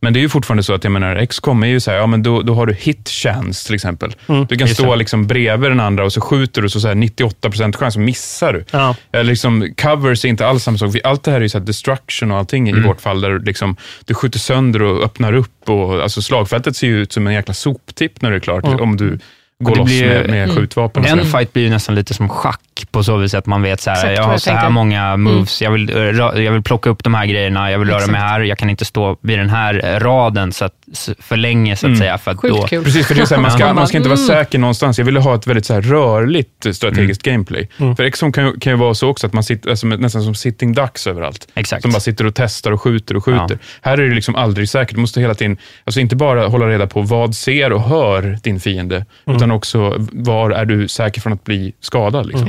Men 0.00 0.12
det 0.12 0.18
är 0.18 0.22
ju 0.22 0.28
fortfarande 0.28 0.62
så 0.62 0.74
att, 0.74 0.84
jag 0.84 0.90
menar, 0.92 1.26
XCOM 1.26 1.62
är 1.62 1.66
ju 1.66 1.80
så 1.80 1.90
här, 1.90 1.98
ja 1.98 2.06
men 2.06 2.22
då, 2.22 2.42
då 2.42 2.54
har 2.54 2.66
du 2.66 2.74
hit 2.74 3.08
chance 3.08 3.66
till 3.66 3.74
exempel. 3.74 4.14
Mm. 4.26 4.46
Du 4.46 4.56
kan 4.56 4.68
stå 4.68 4.90
det. 4.90 4.96
liksom 4.96 5.26
bredvid 5.26 5.70
den 5.70 5.80
andra 5.80 6.04
och 6.04 6.12
så 6.12 6.20
skjuter 6.20 6.62
du 6.62 6.68
så, 6.68 6.80
så 6.80 6.88
här 6.88 6.94
98% 6.94 7.76
chans, 7.76 7.96
missar 7.96 8.52
du. 8.52 8.64
Ja. 8.70 8.96
Eller 9.12 9.24
liksom, 9.24 9.74
covers 9.82 10.24
är 10.24 10.28
inte 10.28 10.46
alls 10.46 10.62
samma 10.62 10.78
sak. 10.78 10.96
Allt 11.04 11.22
det 11.24 11.30
här 11.30 11.38
är 11.38 11.42
ju 11.42 11.48
så 11.48 11.58
här 11.58 11.64
destruction 11.64 12.30
och 12.32 12.38
allting 12.38 12.68
Mm. 12.68 12.84
i 12.84 12.86
vårt 12.86 13.00
fall, 13.00 13.20
där 13.20 13.30
du 13.30 13.38
liksom, 13.38 13.76
du 14.04 14.14
skjuter 14.14 14.38
sönder 14.38 14.82
och 14.82 15.04
öppnar 15.04 15.32
upp. 15.32 15.68
Och, 15.68 16.02
alltså 16.02 16.22
slagfältet 16.22 16.76
ser 16.76 16.86
ju 16.86 17.02
ut 17.02 17.12
som 17.12 17.26
en 17.26 17.34
jäkla 17.34 17.54
soptipp 17.54 18.22
när 18.22 18.30
det 18.30 18.36
är 18.36 18.40
klart, 18.40 18.64
om 18.64 18.96
du 18.96 19.18
går 19.64 19.76
loss 19.76 19.86
blir 19.86 20.08
med, 20.08 20.30
med 20.30 20.54
skjutvapen. 20.54 21.02
och 21.02 21.08
En 21.08 21.24
fight 21.24 21.52
blir 21.52 21.62
ju 21.62 21.70
nästan 21.70 21.94
lite 21.94 22.14
som 22.14 22.28
schack 22.28 22.60
på 22.90 23.04
så 23.04 23.16
vis 23.16 23.34
att 23.34 23.46
man 23.46 23.62
vet 23.62 23.80
så 23.80 23.90
här, 23.90 23.96
Exakt 23.96 24.16
jag 24.16 24.22
har 24.24 24.30
jag 24.32 24.40
så 24.40 24.50
här 24.50 24.56
tänker. 24.56 24.70
många 24.72 25.16
moves, 25.16 25.62
jag, 25.62 25.70
vill, 25.70 25.96
eh, 25.96 26.02
jag 26.42 26.52
vill 26.52 26.62
plocka 26.62 26.90
upp 26.90 27.04
de 27.04 27.14
här 27.14 27.26
grejerna, 27.26 27.70
jag 27.70 27.78
vill 27.78 27.88
röra 27.88 27.98
mig 27.98 28.04
Exakt. 28.08 28.22
här, 28.22 28.40
jag 28.40 28.58
kan 28.58 28.70
inte 28.70 28.84
stå 28.84 29.16
vid 29.20 29.38
den 29.38 29.50
här 29.50 29.84
eh, 29.94 30.00
raden 30.00 30.52
så 30.52 30.64
att, 30.64 30.72
för 31.18 31.36
länge, 31.36 31.76
så 31.76 31.86
att 31.86 31.88
Mm. 31.88 31.98
säga. 31.98 32.18
För 32.18 32.30
att 32.30 32.40
Sjukt 32.40 32.56
då, 32.56 32.62
kul. 32.66 32.84
Precis, 32.84 33.06
för 33.06 33.14
det 33.14 33.20
är 33.20 33.24
så 33.26 33.34
här, 33.34 33.42
man, 33.42 33.50
ska, 33.50 33.66
Ja. 33.66 33.72
man 33.74 33.86
ska 33.88 33.96
inte 33.96 34.08
vara 34.08 34.18
Mm. 34.18 34.26
säker 34.28 34.58
någonstans. 34.58 34.98
Jag 34.98 35.04
ville 35.04 35.20
ha 35.20 35.34
ett 35.34 35.46
väldigt 35.46 35.66
så 35.66 35.74
här 35.74 35.80
rörligt 35.80 36.76
strategiskt 36.76 37.22
gameplay. 37.22 37.68
Mm. 37.78 37.96
För 37.96 38.10
XCOM 38.10 38.32
kan, 38.32 38.44
ju- 38.46 38.58
kan 38.58 38.72
ju 38.72 38.76
vara 38.76 38.94
så 38.94 39.08
också, 39.08 39.26
att 39.26 39.32
man 39.32 39.44
sitter 39.44 39.70
alltså, 39.70 39.86
nästan 39.86 40.22
som 40.22 40.34
sitting 40.34 40.72
ducks 40.72 41.06
överallt. 41.06 41.48
Exakt. 41.54 41.82
Som 41.82 41.90
bara 41.92 42.00
sitter 42.00 42.26
och 42.26 42.34
testar 42.34 42.70
och 42.72 42.82
skjuter 42.82 43.16
och 43.16 43.24
skjuter. 43.24 43.58
Här 43.82 43.98
är 43.98 44.08
det 44.08 44.14
liksom 44.14 44.34
aldrig 44.36 44.68
säkert. 44.68 44.94
Du 44.94 45.00
måste 45.00 45.20
hela 45.20 45.34
tiden, 45.34 45.56
alltså 45.84 46.00
inte 46.00 46.16
bara 46.16 46.46
hålla 46.46 46.66
reda 46.68 46.86
på 46.86 47.02
vad 47.02 47.34
ser 47.34 47.72
och 47.72 47.82
hör 47.82 48.38
din 48.42 48.60
fiende, 48.60 48.96
Mm. 49.26 49.36
utan 49.36 49.50
också 49.50 49.94
var 50.12 50.50
är 50.50 50.64
du 50.64 50.88
säker 50.88 51.20
från 51.20 51.32
att 51.32 51.44
bli 51.44 51.72
skadad. 51.80 52.26
Liksom. 52.26 52.46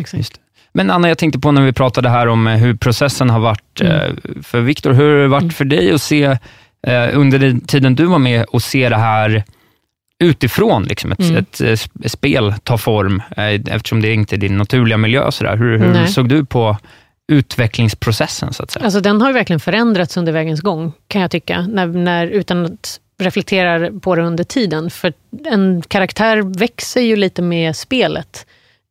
Men 0.77 0.91
Anna, 0.91 1.07
jag 1.07 1.17
tänkte 1.17 1.39
på 1.39 1.51
när 1.51 1.61
vi 1.61 1.73
pratade 1.73 2.09
här 2.09 2.27
om 2.27 2.47
eh, 2.47 2.55
hur 2.57 2.75
processen 2.75 3.29
har 3.29 3.39
varit 3.39 3.81
Mm. 3.81 3.93
eh, 3.93 4.11
för 4.43 4.61
Viktor. 4.61 4.93
Hur 4.93 5.13
har 5.15 5.21
det 5.21 5.27
varit 5.27 5.53
för 5.53 5.65
dig 5.65 5.91
att 5.91 6.01
se, 6.01 6.23
eh, 6.87 7.09
under 7.13 7.39
den 7.39 7.61
tiden 7.61 7.95
du 7.95 8.05
var 8.05 8.19
med, 8.19 8.43
och 8.45 8.61
se 8.63 8.89
det 8.89 8.95
här 8.97 9.43
utifrån, 10.23 10.83
liksom, 10.83 11.11
ett, 11.11 11.19
Mm. 11.19 11.35
ett, 11.37 11.61
sp- 11.61 12.07
spel 12.07 12.53
ta 12.63 12.77
form, 12.77 13.21
eftersom 13.69 14.01
det 14.01 14.13
inte 14.13 14.35
är 14.35 14.37
din 14.37 14.57
naturliga 14.57 14.97
miljö. 14.97 15.31
Så. 15.31 15.47
Hur, 15.47 15.77
hur 15.79 16.05
såg 16.07 16.29
du 16.29 16.45
på 16.45 16.77
utvecklingsprocessen, 17.31 18.53
så 18.53 18.63
att 18.63 18.71
säga? 18.71 18.85
Alltså, 18.85 18.99
den 18.99 19.21
har 19.21 19.33
verkligen 19.33 19.59
förändrats 19.59 20.17
under 20.17 20.31
vägens 20.33 20.61
gång, 20.61 20.91
kan 21.07 21.21
jag 21.21 21.31
tycka, 21.31 21.61
när, 21.61 21.87
när, 21.87 22.27
utan 22.27 22.65
att 22.65 22.99
reflektera 23.19 23.91
på 23.99 24.15
det 24.15 24.21
under 24.21 24.43
tiden. 24.43 24.89
För 24.89 25.13
en 25.45 25.81
karaktär 25.87 26.41
växer 26.59 27.01
ju 27.01 27.15
lite 27.15 27.41
med 27.41 27.75
spelet. 27.75 28.45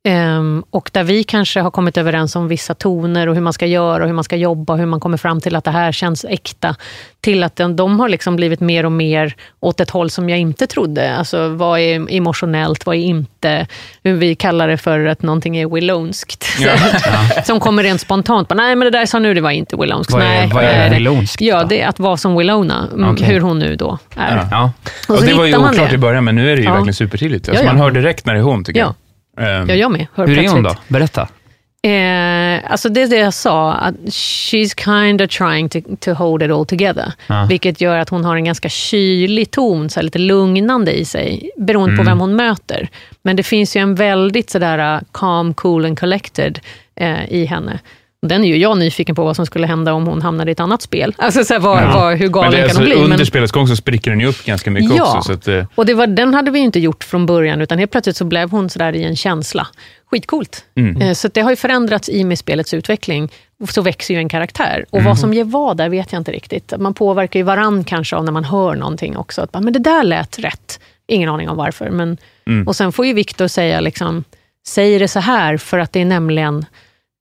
Ehm, 0.07 0.63
och 0.69 0.89
där 0.93 1.03
vi 1.03 1.23
kanske 1.23 1.61
har 1.61 1.71
kommit 1.71 1.97
överens 1.97 2.35
om 2.35 2.47
vissa 2.47 2.73
toner 2.73 3.27
och 3.29 3.35
hur 3.35 3.41
man 3.41 3.53
ska 3.53 3.65
göra 3.65 4.03
och 4.03 4.07
hur 4.07 4.13
man 4.15 4.23
ska 4.23 4.35
jobba 4.35 4.73
och 4.73 4.79
hur 4.79 4.85
man 4.85 4.99
kommer 4.99 5.17
fram 5.17 5.41
till 5.41 5.55
att 5.55 5.63
det 5.63 5.71
här 5.71 5.91
känns 5.91 6.25
äkta. 6.29 6.75
Till 7.21 7.43
att 7.43 7.55
den, 7.55 7.75
de 7.75 7.99
har 7.99 8.09
liksom 8.09 8.35
blivit 8.35 8.59
mer 8.59 8.85
och 8.85 8.91
mer 8.91 9.35
åt 9.59 9.79
ett 9.79 9.89
håll 9.89 10.09
som 10.09 10.29
jag 10.29 10.39
inte 10.39 10.67
trodde. 10.67 11.15
Alltså 11.15 11.49
vad 11.49 11.79
är 11.79 12.11
emotionellt, 12.15 12.85
vad 12.85 12.95
är 12.95 12.99
inte? 12.99 13.67
Hur 14.03 14.13
vi 14.13 14.35
kallar 14.35 14.67
det 14.67 14.77
för 14.77 15.05
att 15.05 15.21
någonting 15.21 15.57
är 15.57 15.67
willownskt. 15.67 16.45
som 17.45 17.59
kommer 17.59 17.83
rent 17.83 18.01
spontant. 18.01 18.49
Nej, 18.55 18.75
men 18.75 18.85
det 18.85 18.97
där 18.99 19.05
sa 19.05 19.19
nu, 19.19 19.33
det 19.33 19.41
var 19.41 19.51
inte 19.51 19.75
willownskt. 19.75 20.13
Vad 20.13 20.21
är- 20.21 20.25
Nej, 20.25 20.49
vad 20.53 20.63
är 20.63 20.89
det- 20.89 20.95
willownskt 20.95 21.41
Ja, 21.41 21.63
det 21.63 21.81
är 21.81 21.87
att 21.87 21.99
vara 21.99 22.17
som 22.17 22.35
Willowna, 22.37 22.87
mm, 22.93 23.11
Okej. 23.11 23.27
hur 23.27 23.39
hon 23.39 23.59
nu 23.59 23.75
då 23.75 23.97
är. 24.15 24.35
Ja. 24.37 24.47
Ja. 24.51 24.71
Och 25.07 25.15
Och 25.15 25.23
det 25.25 25.33
var 25.33 25.45
ju 25.45 25.57
oklart 25.57 25.89
det. 25.89 25.95
i 25.95 25.97
början, 25.97 26.23
men 26.23 26.35
nu 26.35 26.51
är 26.51 26.55
det 26.55 26.61
ju 26.61 26.67
Ja. 26.67 26.73
verkligen 26.73 26.93
supertydligt. 26.93 27.49
Alltså, 27.49 27.63
Ja, 27.63 27.69
ja. 27.69 27.73
Man 27.73 27.81
hör 27.81 27.91
direkt 27.91 28.25
när 28.25 28.33
det 28.33 28.39
är 28.39 28.43
hon, 28.43 28.63
tycker 28.63 28.79
Ja. 28.79 28.85
jag. 28.85 28.93
Ehm, 29.37 29.69
Ja, 29.69 29.75
jag 29.75 29.91
med. 29.91 30.07
Hör 30.13 30.27
Hur 30.27 30.37
är 30.39 30.49
hon 30.49 30.63
då? 30.63 30.75
Berätta. 30.87 31.27
Eh, 31.83 32.71
alltså 32.71 32.89
det 32.89 33.01
är 33.01 33.07
det 33.07 33.15
jag 33.17 33.33
sa, 33.33 33.73
att 33.73 33.95
she's 33.95 34.83
kind 34.83 35.21
of 35.21 35.29
trying 35.29 35.69
to, 35.69 35.79
to 35.99 36.13
hold 36.13 36.43
it 36.43 36.51
all 36.51 36.65
together. 36.65 37.13
Ja. 37.27 37.45
Vilket 37.49 37.81
gör 37.81 37.97
att 37.97 38.09
hon 38.09 38.25
har 38.25 38.35
en 38.35 38.43
ganska 38.45 38.69
kylig 38.69 39.51
ton, 39.51 39.89
så 39.89 40.01
lite 40.01 40.19
lugnande 40.19 40.99
i 40.99 41.05
sig, 41.05 41.51
beroende 41.57 41.93
Mm. 41.93 42.05
på 42.05 42.09
vem 42.11 42.19
hon 42.19 42.35
möter. 42.35 42.89
Men 43.21 43.35
det 43.35 43.43
finns 43.43 43.75
ju 43.75 43.81
en 43.81 43.95
väldigt 43.95 44.49
sådär 44.49 44.95
uh, 44.95 45.01
calm, 45.11 45.53
cool 45.53 45.85
and 45.85 45.99
collected 45.99 46.59
eh, 46.95 47.25
i 47.33 47.45
henne. 47.45 47.79
Den 48.27 48.43
är 48.43 48.47
ju 48.47 48.57
jag 48.57 48.77
nyfiken 48.77 49.15
på 49.15 49.23
vad 49.23 49.35
som 49.35 49.45
skulle 49.45 49.67
hända 49.67 49.93
om 49.93 50.07
hon 50.07 50.21
hamnade 50.21 50.51
i 50.51 50.53
ett 50.53 50.59
annat 50.59 50.81
spel. 50.81 51.15
Alltså 51.17 51.43
så 51.43 51.53
här, 51.53 51.59
vad, 51.61 51.83
Ja. 51.83 51.91
vad, 51.93 52.17
hur 52.17 52.27
galen 52.27 52.51
det 52.51 52.57
kan 52.57 52.63
alltså, 52.63 52.79
hon 52.79 52.85
bli? 52.85 52.95
under 52.95 53.17
Men- 53.17 53.25
spelets 53.25 53.51
gång 53.51 53.67
så 53.67 53.75
spricker 53.75 54.11
den 54.11 54.19
ju 54.19 54.25
upp 54.27 54.45
ganska 54.45 54.71
mycket 54.71 54.97
Ja. 54.97 55.03
också. 55.17 55.21
Så 55.27 55.33
att, 55.33 55.47
eh, 55.47 55.65
och 55.75 55.85
det 55.85 55.93
var, 55.93 56.07
den 56.07 56.33
hade 56.33 56.51
vi 56.51 56.59
inte 56.59 56.79
gjort 56.79 57.03
från 57.03 57.25
början, 57.25 57.61
utan 57.61 57.77
helt 57.79 57.91
plötsligt 57.91 58.15
så 58.17 58.25
blev 58.25 58.51
hon 58.51 58.69
sådär 58.69 58.95
i 58.95 59.03
en 59.03 59.15
känsla. 59.15 59.67
Skitcoolt. 60.11 60.65
Mm. 60.75 61.01
Eh, 61.01 61.13
Så 61.13 61.27
det 61.33 61.41
har 61.41 61.49
ju 61.49 61.55
förändrats 61.55 62.09
i 62.09 62.23
med 62.23 62.39
spelets 62.39 62.73
utveckling. 62.73 63.29
Så 63.69 63.81
växer 63.81 64.13
ju 64.13 64.17
en 64.19 64.29
karaktär. 64.29 64.85
Och 64.89 64.97
Mm. 64.99 65.05
vad 65.09 65.19
som 65.19 65.33
ger 65.33 65.43
vad 65.43 65.77
där 65.77 65.89
vet 65.89 66.11
jag 66.11 66.19
inte 66.19 66.31
riktigt. 66.31 66.73
Man 66.79 66.93
påverkar 66.93 67.39
ju 67.39 67.43
varann 67.43 67.83
kanske 67.83 68.15
av 68.15 68.23
när 68.25 68.31
man 68.31 68.43
hör 68.43 68.75
någonting 68.75 69.17
också. 69.17 69.41
Att, 69.41 69.51
bara, 69.51 69.61
men 69.61 69.73
det 69.73 69.79
där 69.79 70.03
lät 70.03 70.39
rätt. 70.39 70.79
Ingen 71.07 71.29
aning 71.29 71.49
om 71.49 71.57
varför. 71.57 71.89
Men, 71.89 72.17
Mm. 72.47 72.67
Och 72.67 72.75
sen 72.75 72.91
får 72.91 73.05
ju 73.05 73.13
Viktor 73.13 73.47
säga, 73.47 73.79
liksom, 73.81 74.23
säg 74.67 74.99
det 74.99 75.07
så 75.07 75.19
här, 75.19 75.57
för 75.57 75.79
att 75.79 75.93
det 75.93 76.01
är 76.01 76.05
nämligen 76.05 76.65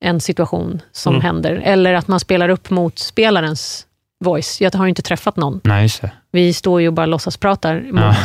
en 0.04 0.20
situation 0.20 0.82
som 0.92 1.14
Mm. 1.14 1.24
händer. 1.24 1.62
Eller 1.64 1.94
att 1.94 2.08
man 2.08 2.20
spelar 2.20 2.48
upp 2.48 2.70
mot 2.70 2.98
spelarens 2.98 3.86
voice. 4.24 4.60
Jag 4.60 4.74
har 4.74 4.84
ju 4.84 4.88
inte 4.88 5.02
träffat 5.02 5.36
någon. 5.36 5.60
Nej. 5.64 5.88
Vi 6.32 6.52
står 6.54 6.80
ju 6.80 6.86
och 6.88 6.94
bara 6.94 7.06
låtsaspratar 7.06 7.76
emot. 7.88 8.16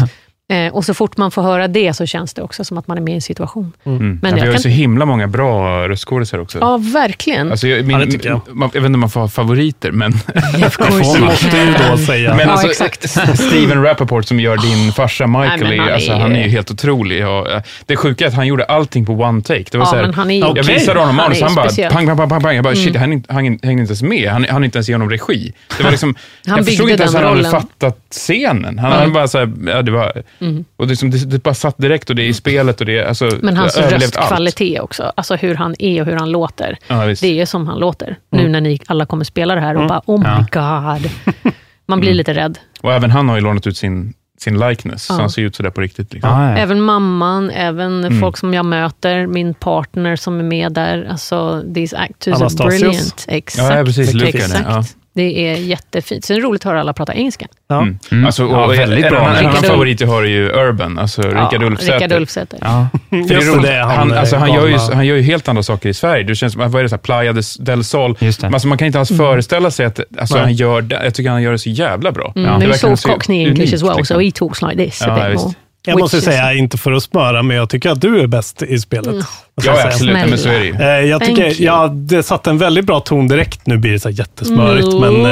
Eh, 0.52 0.74
och 0.74 0.86
så 0.86 0.94
fort 0.94 1.18
man 1.18 1.32
får 1.32 1.42
höra 1.42 1.68
det 1.68 1.94
så 1.94 2.06
känns 2.06 2.34
det 2.34 2.42
också 2.42 2.64
som 2.64 2.78
att 2.78 2.88
man 2.88 2.98
är 2.98 3.02
med 3.02 3.12
i 3.12 3.16
en 3.16 3.22
situation. 3.22 3.72
Mm. 3.84 4.20
Men 4.22 4.22
ja, 4.22 4.28
jag 4.30 4.34
vi 4.36 4.40
har 4.40 4.46
ju 4.48 4.52
kan- 4.54 4.62
så 4.62 4.68
himla 4.70 5.06
många 5.06 5.28
bra 5.28 5.88
röstskådisar 5.90 6.40
också. 6.40 6.58
Ja, 6.62 6.78
verkligen. 6.78 7.52
Alltså, 7.52 7.68
jag, 7.68 7.86
min, 7.86 8.00
Ja, 8.00 8.18
jag. 8.24 8.56
Man, 8.56 8.70
jag 8.74 8.82
vet 8.82 8.86
inte 8.88 8.96
om 8.96 9.00
man 9.00 9.10
får 9.10 9.20
ha 9.22 9.28
favoriter, 9.28 9.92
men... 9.92 10.14
of 10.68 10.78
course 10.78 11.14
Det 11.20 11.26
måste 11.26 11.58
ju 11.58 11.74
då 11.92 11.98
säga. 11.98 12.36
Men 12.36 12.48
Ja, 12.48 12.52
alltså, 12.52 12.68
exakt. 12.68 13.10
Steven 13.40 13.84
Rappaport 13.84 14.26
som 14.26 14.40
gör 14.40 14.58
din 14.58 14.92
farsa 14.94 15.28
Michael, 15.28 15.60
Nej, 15.64 15.78
han 15.78 15.88
är 15.90 15.94
alltså, 15.94 16.12
ju- 16.12 16.18
han 16.20 16.36
är 16.36 16.44
ju 16.44 16.50
helt 16.50 16.72
otrolig. 16.72 17.20
Ja, 17.22 17.62
det 17.86 17.96
sjuka 17.96 18.24
är 18.24 18.28
att 18.28 18.34
han 18.36 18.48
gjorde 18.48 18.64
allting 18.66 19.06
på 19.06 19.14
one 19.14 19.42
take. 19.42 19.66
Det 19.72 19.78
var 19.78 19.86
Ja, 19.86 19.90
så 19.90 19.96
här, 19.96 20.04
men 20.04 20.14
han 20.14 20.32
är 20.32 20.36
ju- 20.36 20.54
Jag 20.56 20.64
visade 20.64 21.00
honom 21.00 21.16
manus 21.16 21.42
och 21.42 21.48
han 21.48 21.56
bara 21.56 21.66
speciell. 21.70 21.92
pang, 21.92 22.08
pang, 22.08 22.18
pang, 22.18 22.30
pang, 22.30 22.42
pang. 22.42 22.56
Jag 22.56 22.64
bara, 22.64 22.76
shit, 22.76 22.96
Mm. 22.96 23.02
han, 23.02 23.12
han, 23.12 23.36
han 23.36 23.44
hängde 23.46 23.82
inte 23.82 23.92
ens 23.92 24.02
med. 24.04 24.30
Han, 24.32 24.46
han 24.50 24.64
inte 24.64 24.78
ens 24.78 24.90
igenom 24.90 25.10
regi. 25.10 25.54
Det 25.78 25.84
var 25.84 25.92
liksom, 25.92 26.16
Han 26.48 26.58
jag 26.58 26.66
förstod 26.66 26.90
inte 26.90 27.04
ens 27.04 27.16
att 27.16 27.24
han 27.24 27.38
hade 27.38 27.50
fattat 27.50 27.98
scenen. 28.12 28.80
Han 28.80 29.14
bara 29.14 29.28
så 29.28 29.38
här, 29.38 29.52
ja, 29.68 29.82
det 29.82 29.92
var, 29.92 30.24
Mm. 30.42 30.66
och 30.78 30.88
det, 30.88 30.96
som, 30.96 31.10
det, 31.12 31.18
det 31.26 31.44
bara 31.44 31.54
satt 31.54 31.78
direkt 31.78 32.10
och 32.10 32.16
det 32.16 32.22
är 32.24 32.28
i 32.28 32.34
spelet 32.34 32.80
och 32.80 32.86
det 32.86 32.98
är, 32.98 33.06
alltså, 33.06 33.30
Men 33.42 33.58
hans 33.58 33.78
allt. 33.78 33.92
röstkvalitet 33.92 34.82
också, 34.82 35.12
alltså 35.16 35.36
hur 35.36 35.56
han 35.56 35.76
är 35.80 36.02
och 36.02 36.08
hur 36.08 36.16
han 36.16 36.32
låter. 36.32 36.78
Ja, 36.88 37.06
det 37.06 37.24
är 37.42 37.46
som 37.46 37.68
han 37.68 37.80
låter. 37.80 38.18
Nu 38.32 38.48
när 38.50 38.62
ni 38.62 38.80
alla 38.88 39.06
kommer 39.06 39.24
spela 39.26 39.56
det 39.56 39.62
här 39.62 39.78
och 39.78 39.88
bara, 39.88 40.02
oh 40.06 40.20
my 40.20 40.46
god. 40.52 41.12
Man 41.88 42.00
blir 42.00 42.10
Mm. 42.10 42.18
lite 42.18 42.34
rädd. 42.34 42.60
Och 42.82 42.94
även 42.94 43.12
han 43.12 43.30
har 43.30 43.36
ju 43.36 43.42
lånat 43.42 43.68
ut 43.68 43.78
sin, 43.78 44.14
sin 44.40 44.60
likeness, 44.60 45.04
så 45.06 45.14
Ja. 45.14 45.18
han 45.20 45.30
ser 45.30 45.42
ut 45.42 45.56
sådär 45.56 45.70
på 45.70 45.82
riktigt. 45.82 46.14
Liksom. 46.14 46.32
Ah, 46.34 46.50
ja. 46.52 46.58
Även 46.58 46.82
mamman, 46.82 47.50
även 47.50 48.04
Mm. 48.04 48.20
folk 48.20 48.38
som 48.38 48.54
jag 48.54 48.66
möter, 48.66 49.28
min 49.28 49.54
partner 49.54 50.16
som 50.16 50.40
är 50.40 50.44
med 50.44 50.72
där. 50.74 51.08
Alltså, 51.12 51.64
these 51.76 51.98
actors 51.98 52.28
are 52.34 52.36
Anastasios. 52.42 52.80
brilliant. 52.82 53.26
Exakt. 53.28 53.70
Ja, 53.70 53.78
ja, 53.78 53.86
precis. 53.86 54.14
Luca, 54.14 54.28
Exakt. 54.38 54.98
Ja. 55.14 55.22
Det 55.24 55.48
är 55.50 55.56
jättefint. 55.56 56.26
Så 56.26 56.34
det 56.34 56.40
är 56.40 56.44
roligt 56.44 56.62
att 56.62 56.70
höra 56.70 56.80
alla 56.80 56.94
prata 56.94 57.14
engelska. 57.14 57.48
Ja. 57.68 57.82
Mm. 57.82 58.00
Mm. 58.12 58.26
Alltså, 58.26 58.46
och, 58.46 58.52
Ja, 58.58 58.68
väldigt 58.68 59.10
bra. 59.10 59.20
annan- 59.20 59.32
En 59.32 59.38
annan 59.38 59.52
Rickard 59.54 59.70
favorit 59.70 60.02
jag 60.02 60.08
har 60.08 60.24
är 60.24 60.28
ju 60.28 60.50
Urban, 60.50 61.00
alltså 61.00 61.22
Rickard 61.22 61.64
Ulfsäter. 61.64 61.94
Rickard 61.94 62.12
Ulfsäter. 62.12 62.60
Ja. 62.62 62.88
För 63.10 63.18
det 63.18 63.34
är 63.36 63.52
roligt. 63.52 63.64
det, 63.64 63.74
han, 63.80 63.90
han, 63.98 64.12
alltså, 64.14 64.36
han, 64.36 64.54
gör 64.54 64.68
ju, 64.68 64.78
han 64.78 65.06
gör 65.06 65.16
ju 65.16 65.22
helt 65.22 65.48
andra 65.48 65.64
saker 65.64 65.90
i 65.90 65.94
Sverige. 65.94 66.24
Det 66.24 66.36
känns 66.36 66.54
som, 66.54 66.72
vad 66.72 66.76
är 66.80 66.84
det, 66.84 66.90
så 66.90 66.96
här, 66.96 67.02
Playa 67.02 67.34
del 67.60 67.84
Sol. 67.84 68.18
Just 68.20 68.42
det. 68.42 68.48
Alltså, 68.48 68.68
man 68.68 68.78
kan 68.78 68.86
inte 68.86 69.00
alls 69.00 69.18
föreställa 69.18 69.72
sig 69.72 69.86
att 69.86 70.00
alltså, 70.20 70.36
Nej. 70.36 70.44
han 70.44 70.54
gör 70.54 70.82
det. 70.82 71.02
Jag 71.04 71.14
tycker 71.14 71.30
han 71.30 71.42
gör 71.42 71.52
det 71.52 71.60
så 71.60 71.70
jävla 71.70 72.12
bra. 72.12 72.34
Mm, 72.36 72.46
Det 72.46 72.52
men 72.52 72.60
verkar 72.70 72.78
so 72.90 72.98
så 72.98 73.10
cockney 73.10 73.48
English 73.48 73.74
as 73.74 73.84
well, 73.84 73.98
liksom. 73.98 74.16
so 74.18 74.22
he 74.24 74.32
talks 74.32 74.62
like 74.62 74.76
this 74.86 75.02
Ja, 75.06 75.12
a 75.12 75.30
bit 75.30 75.42
more. 75.42 75.54
Jag 75.86 76.00
måste 76.00 76.18
Which 76.18 76.28
is- 76.28 76.34
säga, 76.34 76.54
inte 76.54 76.78
för 76.78 76.92
att 76.92 77.04
smöra, 77.04 77.44
men 77.44 77.58
jag 77.58 77.70
tycker 77.70 77.90
att 77.90 78.02
du 78.02 78.20
är 78.22 78.28
bäst 78.28 78.62
i 78.62 78.80
spelet. 78.80 79.08
Mm. 79.08 79.18
måste 79.58 79.72
Ja, 79.72 79.88
absolut. 79.88 80.16
Men 80.30 80.38
så 80.38 80.50
är 80.50 80.60
det 80.60 80.66
ju. 80.66 80.74
Eh, 80.76 80.88
Jag 81.10 81.26
tycker, 81.26 81.56
ja, 81.64 81.88
det 81.88 82.24
satte 82.24 82.50
en 82.50 82.58
väldigt 82.58 82.86
bra 82.86 83.00
ton 83.00 83.28
direkt. 83.28 83.68
Nu 83.68 83.78
blir 83.78 83.92
det 83.92 84.00
så 84.00 84.10
här 84.10 84.16
jättesmörigt, 84.20 84.88
Mm. 84.94 85.22
men 85.22 85.26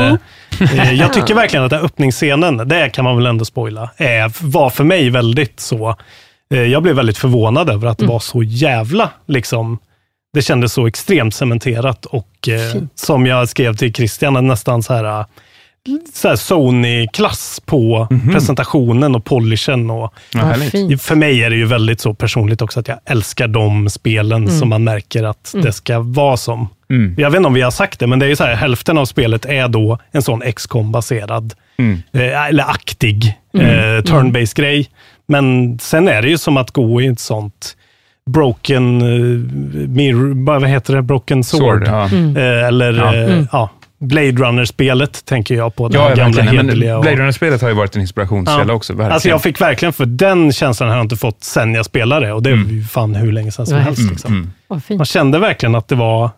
eh, 0.60 0.80
eh, 0.88 0.94
jag 0.94 1.14
tycker 1.14 1.34
verkligen 1.36 1.64
att 1.66 1.70
den 1.70 1.80
här 1.80 1.86
öppningsscenen, 1.86 2.58
det 2.68 2.90
kan 2.90 3.04
man 3.06 3.16
väl 3.18 3.26
ändå 3.26 3.46
spoila, 3.46 3.90
eh, 3.98 4.08
var 4.42 4.70
för 4.70 4.84
mig 4.84 5.10
väldigt 5.10 5.60
så. 5.60 5.96
Eh, 6.54 6.62
jag 6.64 6.84
blev 6.84 6.96
väldigt 6.96 7.18
förvånad 7.18 7.70
över 7.70 7.88
att 7.88 7.98
det 7.98 8.04
Mm. 8.04 8.14
var 8.14 8.20
så 8.20 8.44
jävla, 8.44 9.10
liksom, 9.28 9.80
det 10.34 10.42
kändes 10.42 10.74
så 10.74 10.88
extremt 10.88 11.36
cementerat 11.36 12.06
och 12.06 12.50
eh, 12.50 12.82
som 12.96 13.26
jag 13.26 13.50
skrev 13.50 13.76
till 13.76 13.94
Christian, 13.94 14.48
nästan 14.48 14.84
så 14.84 14.94
här, 14.94 15.26
Sony-klass 16.38 17.62
på 17.66 18.08
presentationen 18.32 19.16
och 19.16 19.26
polishen. 19.26 19.90
Och, 19.90 20.14
Ja, 20.34 20.54
för 21.00 21.16
mig 21.16 21.44
är 21.44 21.50
det 21.50 21.56
ju 21.56 21.66
väldigt 21.66 22.02
så 22.02 22.14
personligt 22.14 22.62
också 22.62 22.80
att 22.80 22.88
jag 22.88 22.98
älskar 23.06 23.48
de 23.48 23.90
spelen 23.90 24.44
Mm. 24.44 24.60
som 24.60 24.70
man 24.70 24.84
märker 24.84 25.24
att 25.24 25.56
det 25.64 25.72
ska 25.74 26.00
vara 26.00 26.38
som. 26.38 26.68
Mm. 26.90 27.16
Jag 27.18 27.30
vet 27.30 27.38
inte 27.38 27.48
om 27.48 27.54
vi 27.54 27.62
har 27.62 27.72
sagt 27.72 28.00
det, 28.00 28.08
men 28.08 28.20
det 28.20 28.26
är 28.26 28.30
ju 28.30 28.36
så 28.36 28.44
här, 28.44 28.56
hälften 28.56 28.98
av 28.98 29.06
spelet 29.06 29.46
är 29.46 29.68
då 29.68 29.98
en 30.12 30.22
sån 30.22 30.42
XCOM-baserad, 30.42 31.54
Mm. 31.78 32.02
eh, 32.14 32.46
eller 32.48 32.64
aktig, 32.64 33.34
Mm. 33.54 33.66
eh, 33.68 34.02
turn-based 34.04 34.56
grej. 34.58 34.88
Men 35.28 35.78
sen 35.80 36.08
är 36.08 36.22
det 36.22 36.30
ju 36.30 36.38
som 36.38 36.58
att 36.58 36.72
gå 36.72 37.02
i 37.02 37.08
ett 37.08 37.20
sånt 37.20 37.76
broken, 38.30 39.02
eh, 39.02 39.54
mirror, 39.88 40.46
vad 40.46 40.68
heter 40.70 40.96
det, 40.96 41.02
broken 41.02 41.44
sword. 41.44 41.62
Sword, 41.62 41.88
ja. 41.88 42.06
Mm. 42.10 42.38
Eh, 42.38 42.68
eller 42.68 42.94
Ja. 42.94 43.16
eh, 43.16 43.24
Mm. 43.34 43.48
ja, 43.52 43.70
Blade 44.00 44.32
Runner-spelet 44.32 45.26
tänker 45.26 45.56
jag 45.56 45.76
på. 45.76 45.88
Det 45.90 45.98
Ja, 45.98 46.16
gamla 46.16 46.42
hederliga. 46.42 46.96
och- 46.98 47.02
Blade 47.02 47.18
Runner-spelet 47.18 47.62
har 47.62 47.70
ju 47.70 47.76
varit 47.76 47.96
en 47.96 48.02
inspirationskälla 48.02 48.74
också. 48.74 48.94
Verkligen. 48.94 49.12
Alltså 49.12 49.30
jag 49.30 49.42
fick 49.42 49.62
verkligen, 49.62 49.94
för 49.94 50.06
den 50.06 50.52
känslan 50.54 50.90
har 50.90 50.96
jag 50.96 51.06
inte 51.06 51.16
fått 51.16 51.44
sen 51.44 51.74
jag 51.74 51.86
spelade 51.86 52.34
och 52.34 52.44
det 52.44 52.50
är 52.50 52.54
Mm. 52.54 52.70
ju 52.70 52.84
fan 52.84 53.16
hur 53.16 53.32
länge 53.32 53.52
sedan 53.52 53.66
som 53.68 53.78
helst. 53.78 54.00
häftigt. 54.02 54.10
Liksom. 54.12 54.34
Mm. 54.70 54.98
Man 54.98 55.06
kände 55.06 55.40
verkligen 55.40 55.76
att 55.76 55.88
det 55.88 55.96
var 55.96 56.30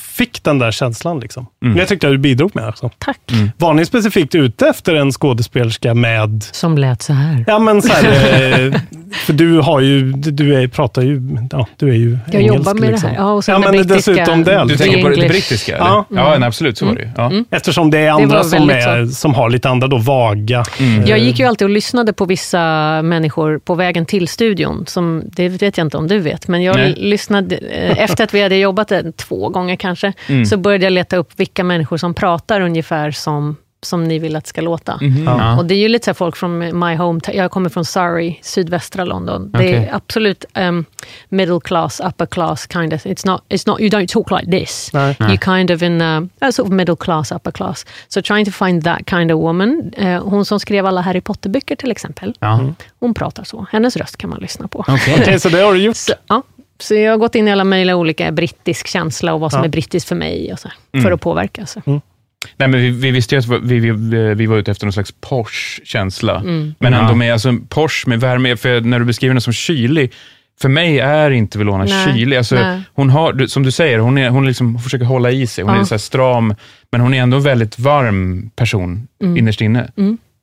fick 0.00 0.42
den 0.44 0.58
där 0.58 0.70
känslan. 0.70 1.20
Liksom. 1.20 1.46
Mm. 1.64 1.78
Jag 1.78 1.88
tyckte 1.88 2.06
att 2.06 2.12
du 2.12 2.18
bidrog 2.18 2.50
med 2.54 2.68
också. 2.68 2.90
Tack. 2.98 3.20
Var 3.58 3.74
ni 3.74 3.86
specifikt 3.86 4.34
ute 4.34 4.68
efter 4.68 4.94
en 4.94 5.12
skådespelerska 5.12 5.94
med... 5.94 6.42
Som 6.52 6.78
lät 6.78 7.02
så 7.02 7.12
här. 7.12 7.44
Ja, 7.46 7.58
men 7.58 7.82
så 7.82 7.92
här, 7.92 8.04
eh, 8.66 8.80
för 9.12 9.32
du 9.32 9.60
har 9.60 9.80
ju, 9.80 10.12
du 10.12 10.54
är, 10.62 10.68
pratar 10.68 11.02
ju, 11.02 11.20
ja, 11.50 11.66
du 11.76 11.88
är 11.88 11.94
ju 11.94 12.18
Jag 12.26 12.34
engelsk, 12.34 12.58
jobbar 12.58 12.74
med 12.74 12.90
liksom. 12.90 13.08
det 13.10 13.16
här. 13.16 13.22
Ja, 13.22 13.32
och 13.32 13.44
sen 13.44 13.52
ja, 13.62 13.70
det 13.70 13.76
men 13.76 13.86
brittiska- 13.86 14.10
dessutom 14.12 14.44
det. 14.44 14.64
Du 14.68 14.76
tänker 14.76 15.02
på 15.02 15.08
det 15.08 15.28
brittiska? 15.28 15.76
Eller? 15.76 15.86
Ja. 15.86 16.04
Ja, 16.08 16.36
nej, 16.38 16.46
absolut. 16.46 16.78
Så 16.78 16.86
var 16.86 16.94
det 16.94 17.02
ju. 17.02 17.08
Ja. 17.16 17.32
Eftersom 17.50 17.90
det 17.90 17.98
är 17.98 18.02
Det 18.02 18.08
andra 18.12 18.36
var 18.36 18.44
som, 18.44 18.70
är, 18.70 19.06
som 19.06 19.34
har 19.34 19.50
lite 19.50 19.68
andra 19.68 19.86
då 19.88 19.96
vaga... 19.98 20.64
Mm. 20.78 21.06
Jag 21.06 21.18
gick 21.18 21.38
ju 21.38 21.46
alltid 21.46 21.64
och 21.64 21.70
lyssnade 21.70 22.12
på 22.12 22.24
vissa 22.24 22.58
människor 23.02 23.58
på 23.58 23.74
vägen 23.74 24.06
till 24.06 24.28
studion. 24.28 24.84
Som, 24.86 25.22
det 25.26 25.48
vet 25.48 25.78
jag 25.78 25.86
inte 25.86 25.96
om 25.96 26.08
du 26.08 26.18
vet, 26.18 26.48
men 26.48 26.62
jag 26.62 26.76
Nej. 26.76 26.94
lyssnade, 26.96 27.56
eh, 27.56 27.98
efter 27.98 28.24
att 28.24 28.34
vi 28.34 28.42
hade 28.42 28.56
jobbat 28.56 28.92
eh, 28.92 29.00
två 29.16 29.43
gånger 29.48 29.76
kanske, 29.76 30.12
Mm. 30.28 30.46
så 30.46 30.56
började 30.56 30.84
jag 30.84 30.92
leta 30.92 31.16
upp 31.16 31.30
vilka 31.36 31.64
människor 31.64 31.96
som 31.96 32.14
pratar 32.14 32.60
ungefär 32.60 33.10
som, 33.10 33.56
som 33.82 34.04
ni 34.04 34.18
vill 34.18 34.36
att 34.36 34.46
ska 34.46 34.60
låta. 34.60 34.98
Mhm. 35.00 35.24
Ja. 35.26 35.58
Och 35.58 35.64
det 35.64 35.74
är 35.74 35.78
ju 35.78 35.88
lite 35.88 36.04
så 36.04 36.08
här 36.10 36.14
folk 36.14 36.36
från 36.36 36.58
my 36.58 36.96
home, 36.96 37.20
jag 37.32 37.50
kommer 37.50 37.68
från 37.70 37.84
Surrey, 37.84 38.34
sydvästra 38.42 39.04
London. 39.04 39.50
Det 39.52 39.58
Okej. 39.58 39.72
är 39.74 39.94
absolut 39.94 40.44
um, 40.54 40.84
middle 41.28 41.60
class, 41.64 42.00
upper 42.00 42.26
class 42.26 42.66
kind 42.72 42.94
of. 42.94 43.06
It's 43.06 43.26
not, 43.26 43.42
it's 43.48 43.66
not, 43.68 43.80
you 43.80 43.88
don't 43.90 44.06
talk 44.12 44.30
like 44.40 44.58
this. 44.58 44.90
Nej. 44.92 45.16
You're 45.18 45.56
kind 45.56 45.70
of 45.70 45.82
in 45.82 46.00
uh, 46.02 46.22
a 46.40 46.52
sort 46.52 46.66
of 46.66 46.72
middle 46.72 46.96
class, 46.96 47.32
upper 47.32 47.50
class. 47.50 47.86
So 48.08 48.22
trying 48.22 48.44
to 48.44 48.52
find 48.52 48.84
that 48.84 49.00
kind 49.10 49.32
of 49.32 49.38
woman. 49.40 49.92
Eh, 49.96 50.22
hon 50.24 50.44
som 50.44 50.60
skrev 50.60 50.86
alla 50.86 51.00
Harry 51.00 51.20
Potter-böcker 51.20 51.76
till 51.76 51.90
exempel. 51.90 52.34
Ja. 52.40 52.60
Hon 53.00 53.14
pratar 53.14 53.44
så. 53.44 53.66
Hennes 53.72 53.96
röst 53.96 54.16
kan 54.16 54.30
man 54.30 54.38
lyssna 54.40 54.68
på. 54.68 54.78
Okej. 54.88 55.16
Okej, 55.20 55.40
så 55.40 55.48
det 55.48 55.60
har 55.60 55.72
du 55.72 55.82
gjort. 55.82 55.96
Så, 55.96 56.12
ja. 56.26 56.42
Så 56.78 56.94
jag 56.94 57.10
har 57.10 57.18
gått 57.18 57.34
in 57.34 57.48
i 57.48 57.52
alla 57.52 57.64
möjliga 57.64 57.96
olika 57.96 58.32
brittisk 58.32 58.86
känsla 58.86 59.34
och 59.34 59.40
vad 59.40 59.52
som 59.52 59.58
Ja. 59.60 59.64
är 59.64 59.68
brittiskt 59.68 60.08
för 60.08 60.16
mig. 60.16 60.52
Och 60.52 60.58
så, 60.58 60.68
Mm. 60.92 61.04
För 61.04 61.12
att 61.12 61.20
påverka. 61.20 61.66
Så. 61.66 61.82
Nej, 61.86 62.68
men 62.68 62.72
vi, 62.80 62.90
vi 62.90 63.10
visste 63.10 63.34
ju 63.34 63.38
att 63.38 63.62
vi, 63.62 63.78
vi, 63.80 63.90
vi 64.34 64.46
var 64.46 64.56
ute 64.56 64.70
efter 64.70 64.86
någon 64.86 64.92
slags 64.92 65.14
Porsche-känsla. 65.20 66.36
Mm. 66.40 66.74
Men 66.78 66.94
ändå 66.94 67.14
med 67.14 67.32
alltså, 67.32 67.54
Porsche 67.68 68.08
med 68.08 68.20
värme, 68.20 68.56
för 68.56 68.80
när 68.80 68.98
du 68.98 69.04
beskriver 69.04 69.30
henne 69.30 69.40
som 69.40 69.52
kylig, 69.52 70.12
för 70.60 70.68
mig 70.68 70.98
är 71.00 71.30
inte 71.30 71.58
Velona 71.58 71.84
Nej, 71.84 72.14
kylig. 72.14 72.36
Alltså, 72.36 72.54
nej. 72.54 72.82
hon 72.94 73.10
har, 73.10 73.46
som 73.46 73.62
du 73.62 73.70
säger, 73.70 73.98
hon, 73.98 74.18
är, 74.18 74.28
hon 74.28 74.46
liksom 74.46 74.78
försöker 74.78 75.04
hålla 75.04 75.30
i 75.30 75.46
sig. 75.46 75.64
Hon 75.64 75.74
Ja. 75.74 75.80
är 75.80 75.84
så 75.84 75.94
här 75.94 75.98
stram, 75.98 76.54
men 76.92 77.00
hon 77.00 77.14
är 77.14 77.22
ändå 77.22 77.36
en 77.36 77.42
väldigt 77.42 77.78
varm 77.78 78.50
person 78.56 79.08
Mm. 79.22 79.36
innerst 79.36 79.60
inne. 79.60 79.90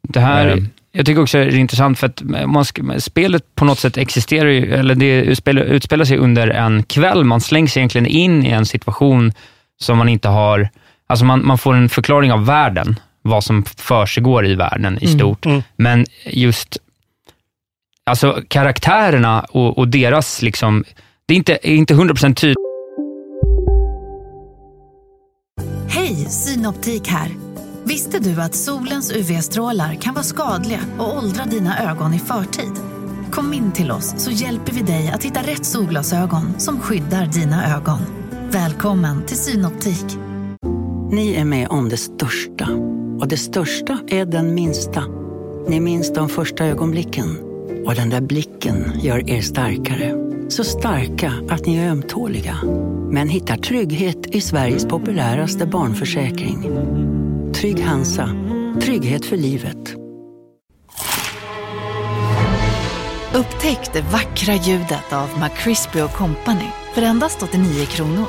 Det 0.08 0.20
här, 0.20 0.48
Mm. 0.48 0.68
Jag 0.92 1.06
tycker 1.06 1.22
också 1.22 1.38
det 1.38 1.44
är 1.44 1.56
intressant, 1.56 2.00
för 2.00 2.08
att 2.08 2.22
man 2.46 2.66
spelet 3.02 3.56
på 3.56 3.66
något 3.66 3.80
sätt 3.80 3.98
existerar 3.98 4.50
ju, 4.50 4.74
eller 4.74 4.96
det 4.96 5.22
utspelar, 5.22 5.62
utspelar 5.62 6.06
sig 6.06 6.18
under 6.18 6.48
en 6.48 6.84
kväll. 6.84 7.24
Man 7.24 7.42
slängs 7.42 7.78
egentligen 7.78 8.08
in 8.08 8.46
i 8.46 8.50
en 8.50 8.66
situation 8.66 9.34
som 9.82 9.98
man 9.98 10.10
inte 10.10 10.28
har... 10.30 10.70
Alltså 11.08 11.26
man, 11.26 11.46
man 11.46 11.58
får 11.58 11.74
en 11.76 11.90
förklaring 11.90 12.32
av 12.32 12.46
världen, 12.46 13.00
vad 13.22 13.44
som 13.44 13.64
försiggår 13.64 14.46
i 14.46 14.56
världen 14.56 14.98
i 15.02 15.06
Mm. 15.06 15.20
stort. 15.20 15.46
Mm. 15.46 15.64
Men 15.76 16.06
just 16.26 16.78
alltså 18.06 18.42
karaktärerna 18.48 19.40
och, 19.50 19.78
och 19.78 19.88
deras... 19.88 20.42
liksom 20.42 20.84
Det 21.26 21.34
är 21.34 21.38
inte, 21.38 21.54
är 21.64 21.76
inte 21.76 21.94
100% 21.94 22.34
tydligt. 22.36 22.58
Hej, 25.90 26.16
Synoptik 26.16 27.08
här. 27.08 27.51
Visste 27.92 28.20
du 28.20 28.42
att 28.42 28.56
solens 28.56 29.12
UV-strålar 29.12 29.94
kan 29.94 30.14
vara 30.14 30.24
skadliga 30.24 30.80
och 31.00 31.18
åldra 31.18 31.46
dina 31.46 31.92
ögon 31.92 32.14
i 32.14 32.20
förtid? 32.20 32.72
Kom 33.32 33.54
in 33.54 33.72
till 33.72 33.92
oss 33.92 34.14
så 34.18 34.32
hjälper 34.32 34.74
vi 34.74 34.82
dig 34.82 35.12
att 35.14 35.24
hitta 35.24 35.40
rätt 35.40 35.66
solglasögon 35.66 36.60
som 36.60 36.80
skyddar 36.80 37.26
dina 37.26 37.78
ögon. 37.78 38.00
Välkommen 38.52 39.26
till 39.26 39.38
Synoptik. 39.38 40.06
Ni 41.12 41.34
är 41.34 41.46
med 41.46 41.68
om 41.68 41.90
det 41.90 41.98
största. 41.98 42.68
Och 43.20 43.28
det 43.28 43.38
största 43.38 44.00
är 44.08 44.26
den 44.26 44.54
minsta. 44.54 45.04
Ni 45.68 45.80
minns 45.80 46.14
de 46.14 46.30
första 46.30 46.66
ögonblicken. 46.66 47.38
Och 47.86 47.96
den 47.96 48.10
där 48.10 48.22
blicken 48.22 48.92
gör 49.02 49.30
er 49.30 49.42
starkare. 49.42 50.14
Så 50.50 50.64
starka 50.64 51.34
att 51.50 51.66
ni 51.66 51.78
är 51.78 51.90
ömtåliga. 51.90 52.58
Men 53.12 53.30
hittar 53.30 53.58
trygghet 53.58 54.36
i 54.36 54.42
Sveriges 54.42 54.86
populäraste 54.86 55.66
barnförsäkring. 55.66 56.68
Trygg 57.62 57.84
Hansa. 57.84 58.30
Trygghet 58.82 59.26
för 59.26 59.38
livet. 59.38 59.96
Upptäck 63.34 63.94
det 63.94 64.02
vackra 64.02 64.54
ljudet 64.54 65.14
av 65.14 65.30
McCrispy 65.40 66.00
Company 66.00 66.68
för 66.94 67.02
endast 67.02 67.44
89 67.44 67.86
kronor. 67.86 68.28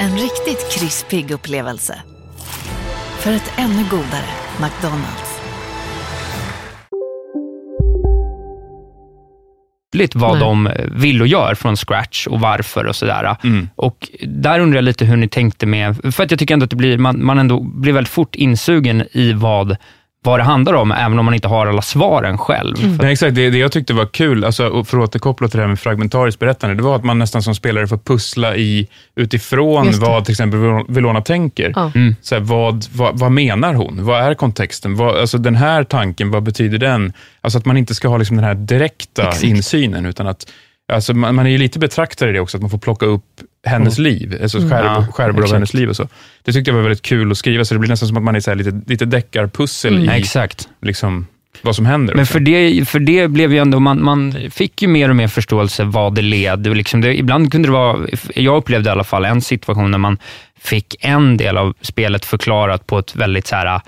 En 0.00 0.12
riktigt 0.18 0.72
krispig 0.72 1.30
upplevelse. 1.30 2.02
För 3.18 3.32
ett 3.32 3.52
ännu 3.56 3.84
godare 3.90 4.30
McDonalds. 4.60 5.31
Vad 10.14 10.32
Nej. 10.32 10.40
de 10.40 10.70
vill 10.90 11.20
och 11.20 11.26
gör 11.26 11.54
från 11.54 11.76
scratch 11.76 12.26
och 12.26 12.40
varför 12.40 12.84
och 12.84 12.96
sådär. 12.96 13.36
Mm. 13.44 13.68
Och 13.76 14.10
där 14.26 14.60
undrar 14.60 14.76
jag 14.76 14.84
lite 14.84 15.04
hur 15.04 15.16
ni 15.16 15.28
tänkte 15.28 15.66
med, 15.66 16.14
för 16.14 16.22
att 16.24 16.30
jag 16.30 16.38
tycker 16.38 16.54
ändå 16.54 16.64
att 16.64 16.70
det 16.70 16.76
blir, 16.76 16.98
man, 16.98 17.24
man 17.24 17.38
ändå 17.38 17.60
blir 17.60 17.92
väldigt 17.92 18.12
fort 18.12 18.34
insugen 18.34 19.04
i 19.12 19.32
vad, 19.32 19.76
vad 20.24 20.40
det 20.40 20.42
handlar 20.42 20.74
om, 20.74 20.92
även 20.92 21.18
om 21.18 21.24
man 21.24 21.34
inte 21.34 21.48
har 21.48 21.66
alla 21.66 21.82
svaren 21.82 22.38
själv. 22.38 22.76
Mm. 22.78 22.96
Nej, 22.96 23.12
exakt, 23.12 23.34
det, 23.34 23.50
det 23.50 23.58
jag 23.58 23.72
tyckte 23.72 23.94
var 23.94 24.06
kul, 24.06 24.44
alltså, 24.44 24.84
för 24.84 24.98
att 24.98 25.04
återkoppla 25.04 25.48
till 25.48 25.56
det 25.56 25.62
här 25.62 25.68
med 25.68 25.80
fragmentariskt 25.80 26.40
berättande, 26.40 26.76
det 26.76 26.82
var 26.82 26.96
att 26.96 27.04
man 27.04 27.18
nästan 27.18 27.42
som 27.42 27.54
spelare 27.54 27.86
får 27.86 27.98
pussla 27.98 28.56
i, 28.56 28.88
utifrån 29.16 29.92
vad 30.00 30.24
till 30.24 30.32
exempel 30.32 30.84
Velona 30.88 31.20
tänker. 31.20 31.72
Ja. 31.76 31.92
Mm. 31.94 32.16
Så 32.22 32.34
här, 32.34 32.42
vad, 32.42 32.84
vad, 32.94 33.18
vad 33.18 33.32
menar 33.32 33.74
hon? 33.74 34.04
Vad 34.04 34.20
är 34.20 34.34
kontexten? 34.34 34.96
Vad, 34.96 35.16
alltså 35.16 35.38
den 35.38 35.56
här 35.56 35.84
tanken, 35.84 36.30
vad 36.30 36.42
betyder 36.42 36.78
den? 36.78 37.12
Alltså 37.40 37.58
att 37.58 37.64
man 37.64 37.76
inte 37.76 37.94
ska 37.94 38.08
ha 38.08 38.16
liksom 38.16 38.36
den 38.36 38.46
här 38.46 38.54
direkta 38.54 39.22
Exakt. 39.22 39.44
insynen, 39.44 40.06
utan 40.06 40.26
att 40.26 40.46
Alltså 40.92 41.14
man, 41.14 41.34
man 41.34 41.46
är 41.46 41.50
ju 41.50 41.58
lite 41.58 41.78
betraktare 41.78 42.30
i 42.30 42.32
det 42.32 42.40
också, 42.40 42.56
att 42.56 42.60
man 42.60 42.70
får 42.70 42.78
plocka 42.78 43.06
upp 43.06 43.24
hennes 43.66 43.98
liv, 43.98 44.38
alltså 44.42 44.58
Mm. 44.58 44.70
skärvor, 44.70 44.86
Ja, 44.90 45.06
skärvor 45.12 45.44
av 45.44 45.52
hennes 45.52 45.74
liv 45.74 45.88
och 45.88 45.96
så. 45.96 46.08
Det 46.44 46.52
tyckte 46.52 46.70
jag 46.70 46.76
var 46.76 46.82
väldigt 46.82 47.02
kul 47.02 47.30
att 47.32 47.38
skriva, 47.38 47.64
så 47.64 47.74
det 47.74 47.78
blir 47.78 47.90
nästan 47.90 48.08
som 48.08 48.16
att 48.16 48.22
man 48.22 48.36
är 48.36 48.40
så 48.40 48.54
lite, 48.54 48.80
lite 48.86 49.04
deckarpussel 49.04 49.96
Mm. 49.96 50.14
i 50.14 50.18
Exakt. 50.18 50.68
liksom, 50.82 51.26
vad 51.62 51.76
som 51.76 51.86
händer. 51.86 52.14
Men 52.14 52.22
också. 52.22 52.32
för 52.32 52.40
det, 52.40 52.88
för 52.88 53.00
det 53.00 53.28
blev 53.28 53.52
ju 53.52 53.58
ändå, 53.58 53.80
man, 53.80 54.04
man 54.04 54.36
fick 54.50 54.82
ju 54.82 54.88
mer 54.88 55.08
och 55.08 55.16
mer 55.16 55.28
förståelse 55.28 55.84
vad 55.84 56.14
det 56.14 56.22
led. 56.22 56.66
Och 56.66 56.76
liksom 56.76 57.00
det, 57.00 57.18
ibland 57.18 57.52
kunde 57.52 57.68
det 57.68 57.72
vara, 57.72 58.06
jag 58.34 58.56
upplevde 58.56 58.88
i 58.88 58.92
alla 58.92 59.04
fall 59.04 59.24
en 59.24 59.40
situation 59.42 59.90
när 59.90 59.98
man 59.98 60.18
fick 60.60 60.96
en 61.00 61.36
del 61.36 61.56
av 61.58 61.74
spelet 61.80 62.24
förklarat 62.24 62.86
på 62.86 62.98
ett 62.98 63.16
väldigt 63.16 63.46
så 63.46 63.56
här, 63.56 63.80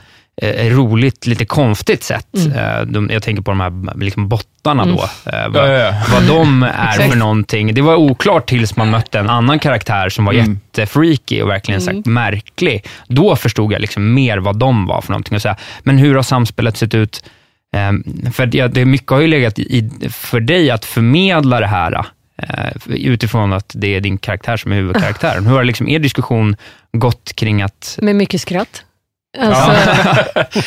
roligt, 0.43 1.27
lite 1.27 1.45
konstigt 1.45 2.03
sätt. 2.03 2.27
Eh, 2.57 2.81
de, 2.87 3.11
jag 3.13 3.23
tänker 3.23 3.43
på 3.43 3.51
de 3.51 3.61
här 3.61 3.99
liksom 4.01 4.29
bottarna 4.29 4.83
Mm. 4.83 4.97
då. 4.97 5.03
Eh, 5.03 5.49
vad, 5.49 5.63
Ja, 5.63 5.73
ja, 5.73 5.79
ja. 5.79 5.93
vad 6.13 6.23
de 6.27 6.63
är 6.75 7.09
för 7.09 7.17
någonting. 7.17 7.75
Det 7.75 7.81
var 7.83 7.95
oklart 7.97 8.49
tills 8.49 8.77
man 8.77 8.91
mötte 8.91 9.19
en 9.19 9.31
annan 9.31 9.59
karaktär 9.59 10.09
som 10.09 10.25
var 10.25 10.33
Mm. 10.33 10.53
jättefreaky 10.53 11.43
och 11.43 11.49
verkligen 11.49 11.81
Mm. 11.81 11.95
sagt 11.97 12.07
märklig. 12.07 12.85
Då 13.09 13.37
förstod 13.37 13.73
jag 13.73 13.81
liksom 13.81 14.15
mer 14.15 14.39
vad 14.39 14.59
de 14.59 14.87
var 14.87 15.01
för 15.01 15.11
någonting. 15.13 15.35
Och 15.37 15.43
så 15.43 15.49
här, 15.49 15.57
men 15.83 15.99
hur 15.99 16.15
har 16.15 16.23
samspelet 16.23 16.77
sett 16.77 16.95
ut? 16.95 17.25
Ehm, 17.77 18.05
för 18.33 18.51
ja, 18.57 18.69
det 18.69 18.85
mycket 18.85 19.11
har 19.11 19.21
ju 19.21 19.27
legat 19.27 19.59
i, 19.59 19.91
för 20.11 20.41
dig 20.41 20.71
att 20.71 20.85
förmedla 20.85 21.61
det 21.61 21.67
här 21.67 21.93
eh, 22.43 22.73
utifrån 22.87 23.53
att 23.53 23.73
det 23.75 23.95
är 23.95 24.01
din 24.01 24.19
karaktär 24.19 24.57
som 24.57 24.73
är 24.73 24.77
huvudkaraktären. 24.77 25.47
Hur 25.47 25.55
har 25.57 25.65
liksom 25.65 25.89
er 25.89 25.99
diskussion 25.99 26.57
gått 26.93 27.33
kring 27.37 27.63
att... 27.63 27.99
Med 28.03 28.17
mycket 28.17 28.41
skratt. 28.41 28.84
Alltså, 29.41 29.73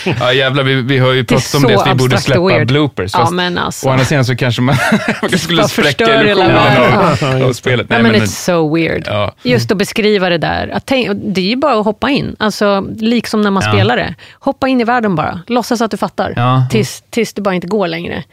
ja, 0.19 0.33
jävlar, 0.33 0.63
vi, 0.63 0.75
vi 0.81 0.97
har 0.97 1.11
ju 1.13 1.23
pratat 1.23 1.55
om 1.55 1.63
det, 1.63 1.73
så 1.73 1.81
att 1.81 1.87
vi 1.87 1.95
borde 1.95 2.17
släppa 2.17 2.47
weird. 2.47 2.67
bloopers. 2.67 3.11
ja, 3.13 3.29
men 3.29 3.57
alltså. 3.57 3.87
å 3.87 3.91
andra 3.91 4.05
sidan 4.05 4.25
så 4.25 4.35
kanske 4.35 4.61
man, 4.61 4.75
man 5.21 5.39
skulle 5.39 5.63
spräcka 5.67 6.05
förstör 6.05 6.23
hela 6.25 6.45
illusionen 6.45 7.41
av, 7.41 7.49
av 7.49 7.53
spelet. 7.53 7.87
Ja, 7.89 7.99
men 7.99 8.15
it's 8.15 8.25
so 8.25 8.75
weird. 8.75 9.03
ja. 9.07 9.33
Just 9.43 9.71
att 9.71 9.77
beskriva 9.77 10.29
det 10.29 10.37
där. 10.37 10.67
Att 10.73 10.85
tänk, 10.85 11.09
det 11.23 11.41
är 11.41 11.45
ju 11.49 11.55
bara 11.55 11.79
att 11.79 11.85
hoppa 11.85 12.09
in. 12.09 12.35
Alltså, 12.39 12.85
liksom 12.99 13.41
när 13.41 13.51
man 13.51 13.63
Ja. 13.65 13.71
spelar 13.71 13.97
det. 13.97 14.15
Hoppa 14.39 14.67
in 14.67 14.81
i 14.81 14.83
världen 14.83 15.15
bara. 15.15 15.41
Låtsas 15.47 15.81
att 15.81 15.91
du 15.91 15.97
fattar. 15.97 16.33
Ja. 16.35 16.67
Tills, 16.71 17.03
tills 17.09 17.33
det 17.33 17.41
bara 17.41 17.55
inte 17.55 17.67
går 17.67 17.87
längre. 17.87 18.23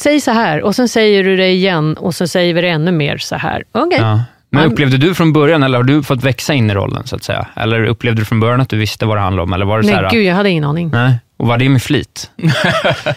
Säg 0.00 0.20
så 0.20 0.30
här 0.30 0.62
och 0.62 0.74
sen 0.76 0.88
säger 0.88 1.24
du 1.24 1.36
det 1.36 1.48
igen 1.48 1.94
och 1.96 2.14
så 2.14 2.26
säger 2.28 2.54
vi 2.54 2.60
det 2.60 2.68
ännu 2.68 2.92
mer 2.92 3.18
så 3.18 3.36
här. 3.36 3.64
Okej. 3.72 3.98
Ja. 4.00 4.20
Men 4.52 4.64
upplevde 4.72 4.96
du 4.96 5.14
från 5.14 5.32
början, 5.32 5.62
eller 5.62 5.78
har 5.78 5.84
du 5.84 6.02
fått 6.02 6.22
växa 6.24 6.54
in 6.54 6.70
i 6.70 6.74
rollen, 6.74 7.06
så 7.06 7.16
att 7.16 7.24
säga? 7.24 7.46
Eller 7.56 7.84
upplevde 7.84 8.20
du 8.20 8.24
från 8.24 8.40
början 8.40 8.60
att 8.60 8.68
du 8.68 8.76
visste 8.76 9.06
vad 9.06 9.16
det 9.16 9.20
handlade 9.20 9.42
om? 9.42 9.52
Eller 9.52 9.64
var 9.66 9.78
det 9.78 9.84
så 9.84 9.90
Nej, 9.94 10.02
här, 10.04 10.10
gud, 10.10 10.24
jag 10.24 10.34
hade 10.34 10.50
ingen 10.50 10.64
aning. 10.64 10.90
Nej. 10.92 11.14
Och 11.36 11.48
var 11.48 11.58
det 11.58 11.68
med 11.68 11.82
flit? 11.82 12.30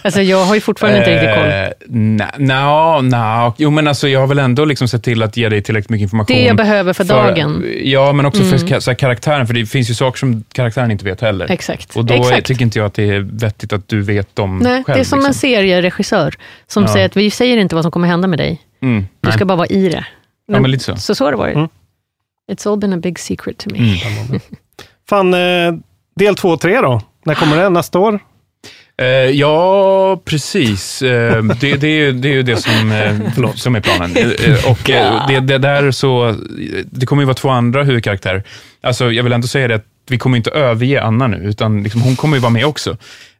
Alltså, 0.03 0.21
jag 0.21 0.45
har 0.45 0.55
ju 0.55 0.61
fortfarande 0.61 0.99
inte 0.99 1.11
riktigt 1.11 1.35
koll. 1.35 1.45
Eh, 1.45 1.67
Nej, 1.87 2.27
no, 2.37 3.01
no. 3.01 3.53
Jo, 3.57 3.69
men 3.71 3.87
alltså, 3.87 4.07
jag 4.07 4.19
har 4.19 4.27
väl 4.27 4.39
ändå 4.39 4.65
liksom 4.65 4.87
sett 4.87 5.03
till 5.03 5.23
att 5.23 5.37
ge 5.37 5.49
dig 5.49 5.61
tillräckligt 5.61 5.89
mycket 5.89 6.03
information. 6.03 6.35
Det 6.37 6.43
jag 6.43 6.55
behöver 6.57 6.93
för 6.93 7.03
dagen. 7.03 7.65
Ja, 7.83 8.13
men 8.13 8.25
också 8.25 8.43
för 8.43 8.55
Mm. 8.57 8.67
ka- 8.67 8.79
så 8.79 8.91
här, 8.91 8.95
karaktären, 8.95 9.47
för 9.47 9.53
det 9.53 9.65
finns 9.65 9.89
ju 9.89 9.93
saker 9.93 10.19
som 10.19 10.43
karaktären 10.51 10.91
inte 10.91 11.05
vet 11.05 11.21
heller. 11.21 11.51
Exakt. 11.51 11.95
Och 11.95 12.05
då 12.05 12.13
Exakt. 12.13 12.47
tycker 12.47 12.61
inte 12.65 12.79
jag 12.79 12.85
att 12.85 12.93
det 12.93 13.03
är 13.09 13.19
vettigt 13.19 13.73
att 13.73 13.87
du 13.87 14.01
vet 14.01 14.35
dem 14.35 14.57
Nej, 14.59 14.83
själv. 14.83 14.95
det 14.95 15.01
är 15.01 15.03
som 15.03 15.19
en 15.19 15.25
liksom. 15.25 15.39
serieregissör 15.39 16.33
som 16.67 16.83
Ja. 16.83 16.89
säger 16.93 17.05
att 17.05 17.17
vi 17.17 17.31
säger 17.31 17.57
inte 17.57 17.75
vad 17.75 17.83
som 17.83 17.91
kommer 17.91 18.07
hända 18.07 18.27
med 18.27 18.39
dig. 18.39 18.61
Mm. 18.81 19.05
Du 19.21 19.31
ska 19.31 19.45
bara 19.45 19.55
vara 19.55 19.67
i 19.67 19.89
det. 19.89 20.05
Ja, 20.47 20.59
men 20.59 20.71
lite 20.71 20.83
så. 20.83 20.95
Så 20.95 21.15
så 21.15 21.23
har 21.23 21.31
det 21.31 21.37
varit. 21.37 21.55
Mm. 21.55 21.67
It's 22.51 22.71
all 22.71 22.77
been 22.79 22.93
a 22.93 22.97
big 22.97 23.19
secret 23.19 23.57
to 23.57 23.69
me. 23.71 23.77
Mm. 23.79 24.39
Fan, 25.09 25.33
eh, 25.33 25.73
del 26.15 26.35
två 26.35 26.49
och 26.49 26.61
tre 26.61 26.81
då? 26.81 27.01
När 27.25 27.35
kommer 27.35 27.57
det? 27.57 27.69
Nästa 27.69 27.99
år? 27.99 28.19
Eh, 29.01 29.05
ja, 29.07 30.21
precis. 30.25 31.01
Eh, 31.01 31.43
det, 31.43 31.75
det, 31.75 31.87
är, 31.87 32.05
ju- 32.05 32.11
det 32.11 32.27
är 32.29 32.33
ju 32.33 32.43
det 32.43 32.57
som, 32.57 32.91
eh, 32.91 33.53
som 33.55 33.75
är 33.75 33.81
planen. 33.81 34.15
Eh, 34.17 34.23
eh, 34.51 34.71
och 34.71 34.89
eh, 34.89 35.27
det, 35.27 35.39
det, 35.39 35.57
där 35.57 35.91
så, 35.91 36.35
det 36.85 37.05
kommer 37.05 37.21
ju 37.21 37.25
vara 37.25 37.33
två 37.35 37.49
andra 37.49 37.83
huvudkaraktärer. 37.83 38.43
Alltså, 38.81 39.11
jag 39.11 39.23
vill 39.23 39.33
ändå 39.33 39.47
säga 39.47 39.67
det 39.67 39.75
att 39.75 39.85
vi 40.09 40.17
kommer 40.17 40.37
inte 40.37 40.49
överge 40.51 41.03
Anna 41.03 41.27
nu, 41.27 41.37
utan 41.37 41.83
liksom, 41.83 42.01
hon 42.01 42.15
kommer 42.15 42.37
ju 42.37 42.41
vara 42.41 42.49
med 42.53 42.65
också. 42.65 42.91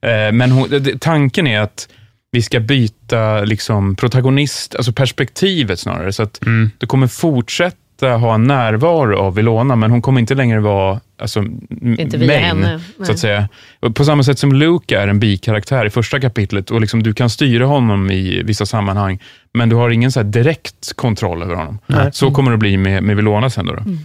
Eh, 0.01 0.32
men 0.34 0.51
hon, 0.51 0.97
tanken 0.99 1.47
är 1.47 1.60
att 1.60 1.88
vi 2.36 2.41
ska 2.41 2.59
byta 2.59 3.41
liksom, 3.41 3.95
protagonist, 3.95 4.75
alltså 4.75 4.91
perspektivet 4.91 5.79
snarare. 5.79 6.13
Så 6.13 6.23
att 6.23 6.39
det 6.77 6.86
kommer 6.86 7.07
fortsätta 7.07 8.07
ha 8.07 8.33
en 8.33 8.43
närvaro 8.43 9.17
av 9.17 9.36
Vilona, 9.36 9.75
men 9.75 9.91
hon 9.91 10.01
kommer 10.01 10.19
inte 10.19 10.36
längre 10.36 10.59
vara 10.59 10.99
alltså, 11.17 11.39
Inte 11.81 12.17
main, 12.17 12.29
henne, 12.29 12.79
så 13.03 13.11
att 13.11 13.19
säga. 13.19 13.49
På 13.93 14.05
samma 14.05 14.23
sätt 14.23 14.39
som 14.39 14.53
Luke 14.53 14.99
är 14.99 15.07
en 15.07 15.19
bikaraktär 15.19 15.86
i 15.86 15.89
första 15.89 16.19
kapitlet 16.19 16.71
och 16.71 16.81
liksom 16.81 17.03
du 17.03 17.13
kan 17.13 17.29
styra 17.29 17.65
honom 17.65 18.11
i 18.11 18.43
vissa 18.43 18.65
sammanhang, 18.65 19.19
men 19.53 19.69
du 19.69 19.75
har 19.75 19.89
ingen 19.89 20.11
så 20.11 20.19
här 20.19 20.27
direkt 20.27 20.93
kontroll 20.95 21.43
över 21.43 21.55
honom. 21.55 21.79
Nej. 21.88 22.09
Så 22.13 22.31
kommer 22.31 22.51
det 22.51 22.57
bli 22.57 22.77
med, 22.77 23.03
med 23.03 23.15
Vilona 23.15 23.49
sen. 23.49 23.65
Då, 23.65 23.73
då. 23.73 23.81
Mm. 23.81 23.99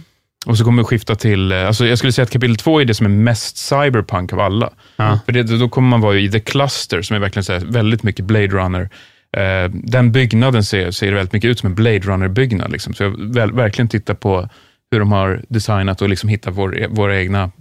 Och 0.45 0.57
så 0.57 0.63
kommer 0.63 0.83
vi 0.83 0.85
skifta 0.85 1.15
till, 1.15 1.51
eh, 1.51 1.67
alltså 1.67 1.85
jag 1.85 1.97
skulle 1.97 2.13
säga 2.13 2.23
att 2.23 2.31
kapitel 2.31 2.55
två 2.55 2.81
är 2.81 2.85
det 2.85 2.93
som 2.93 3.05
är 3.05 3.09
mest 3.09 3.57
cyberpunk 3.57 4.33
av 4.33 4.39
alla. 4.39 4.69
För 5.25 5.31
det, 5.31 5.43
då 5.43 5.69
kommer 5.69 5.89
man 5.89 6.01
vara 6.01 6.17
i 6.17 6.31
The 6.31 6.39
Cluster, 6.39 7.01
som 7.01 7.15
är 7.15 7.19
verkligen 7.19 7.43
så 7.43 7.53
här, 7.53 7.59
väldigt 7.59 8.03
mycket 8.03 8.25
Blade 8.25 8.47
Runner. 8.47 8.89
Eh, 9.37 9.71
den 9.73 10.11
byggnaden 10.11 10.63
ser, 10.63 10.91
ser 10.91 11.13
väldigt 11.13 11.33
mycket 11.33 11.49
ut 11.49 11.59
som 11.59 11.67
en 11.67 11.75
Blade 11.75 11.99
Runner-byggnad. 11.99 12.71
Liksom. 12.71 12.93
Så 12.93 13.03
jag 13.03 13.33
väl, 13.33 13.51
verkligen 13.51 13.87
tittar 13.87 14.13
på 14.13 14.49
hur 14.91 14.99
de 14.99 15.11
har 15.11 15.41
designat 15.49 16.01
och 16.01 16.09
liksom 16.09 16.29
hittat 16.29 16.53
vår, 16.53 16.87
våra 16.89 17.19
egna 17.19 17.51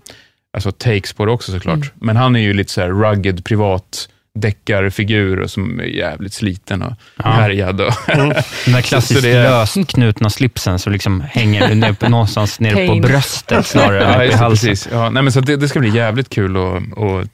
alltså 0.52 0.72
takes 0.72 1.12
på 1.12 1.26
det 1.26 1.32
också 1.32 1.52
såklart. 1.52 1.76
Mm. 1.76 1.88
Men 1.94 2.16
han 2.16 2.36
är 2.36 2.40
ju 2.40 2.52
lite 2.52 2.72
så 2.72 2.80
här 2.80 2.88
rugged, 2.88 3.44
privat 3.44 4.08
deckarfigur 4.40 5.40
och 5.40 5.50
som 5.50 5.80
är 5.80 5.84
jävligt 5.84 6.32
sliten 6.32 6.82
och 6.82 6.92
härjad. 7.24 7.80
Och 7.80 7.92
Den 8.06 8.28
där 8.28 8.42
Så 8.82 8.88
klassiskt 8.88 9.22
det 9.22 9.42
lösknutna 9.42 10.30
slipsen 10.30 10.78
som 10.78 10.92
liksom 10.92 11.20
hänger 11.20 11.74
ner 11.74 11.92
på, 11.92 12.08
någonstans 12.08 12.60
nere 12.60 12.86
på 12.88 12.94
bröstet 12.94 13.66
snarare 13.66 14.04
än 14.04 14.20
ja, 14.20 14.26
upp 14.26 14.32
i 14.34 14.36
halsen. 14.36 14.68
precis. 14.70 14.88
Ja, 14.92 15.10
nej, 15.10 15.22
men 15.22 15.32
så 15.32 15.40
det, 15.40 15.56
det 15.56 15.68
ska 15.68 15.78
bli 15.80 15.90
jävligt 15.96 16.28
kul 16.28 16.56
att 16.56 16.82
och, 16.98 17.24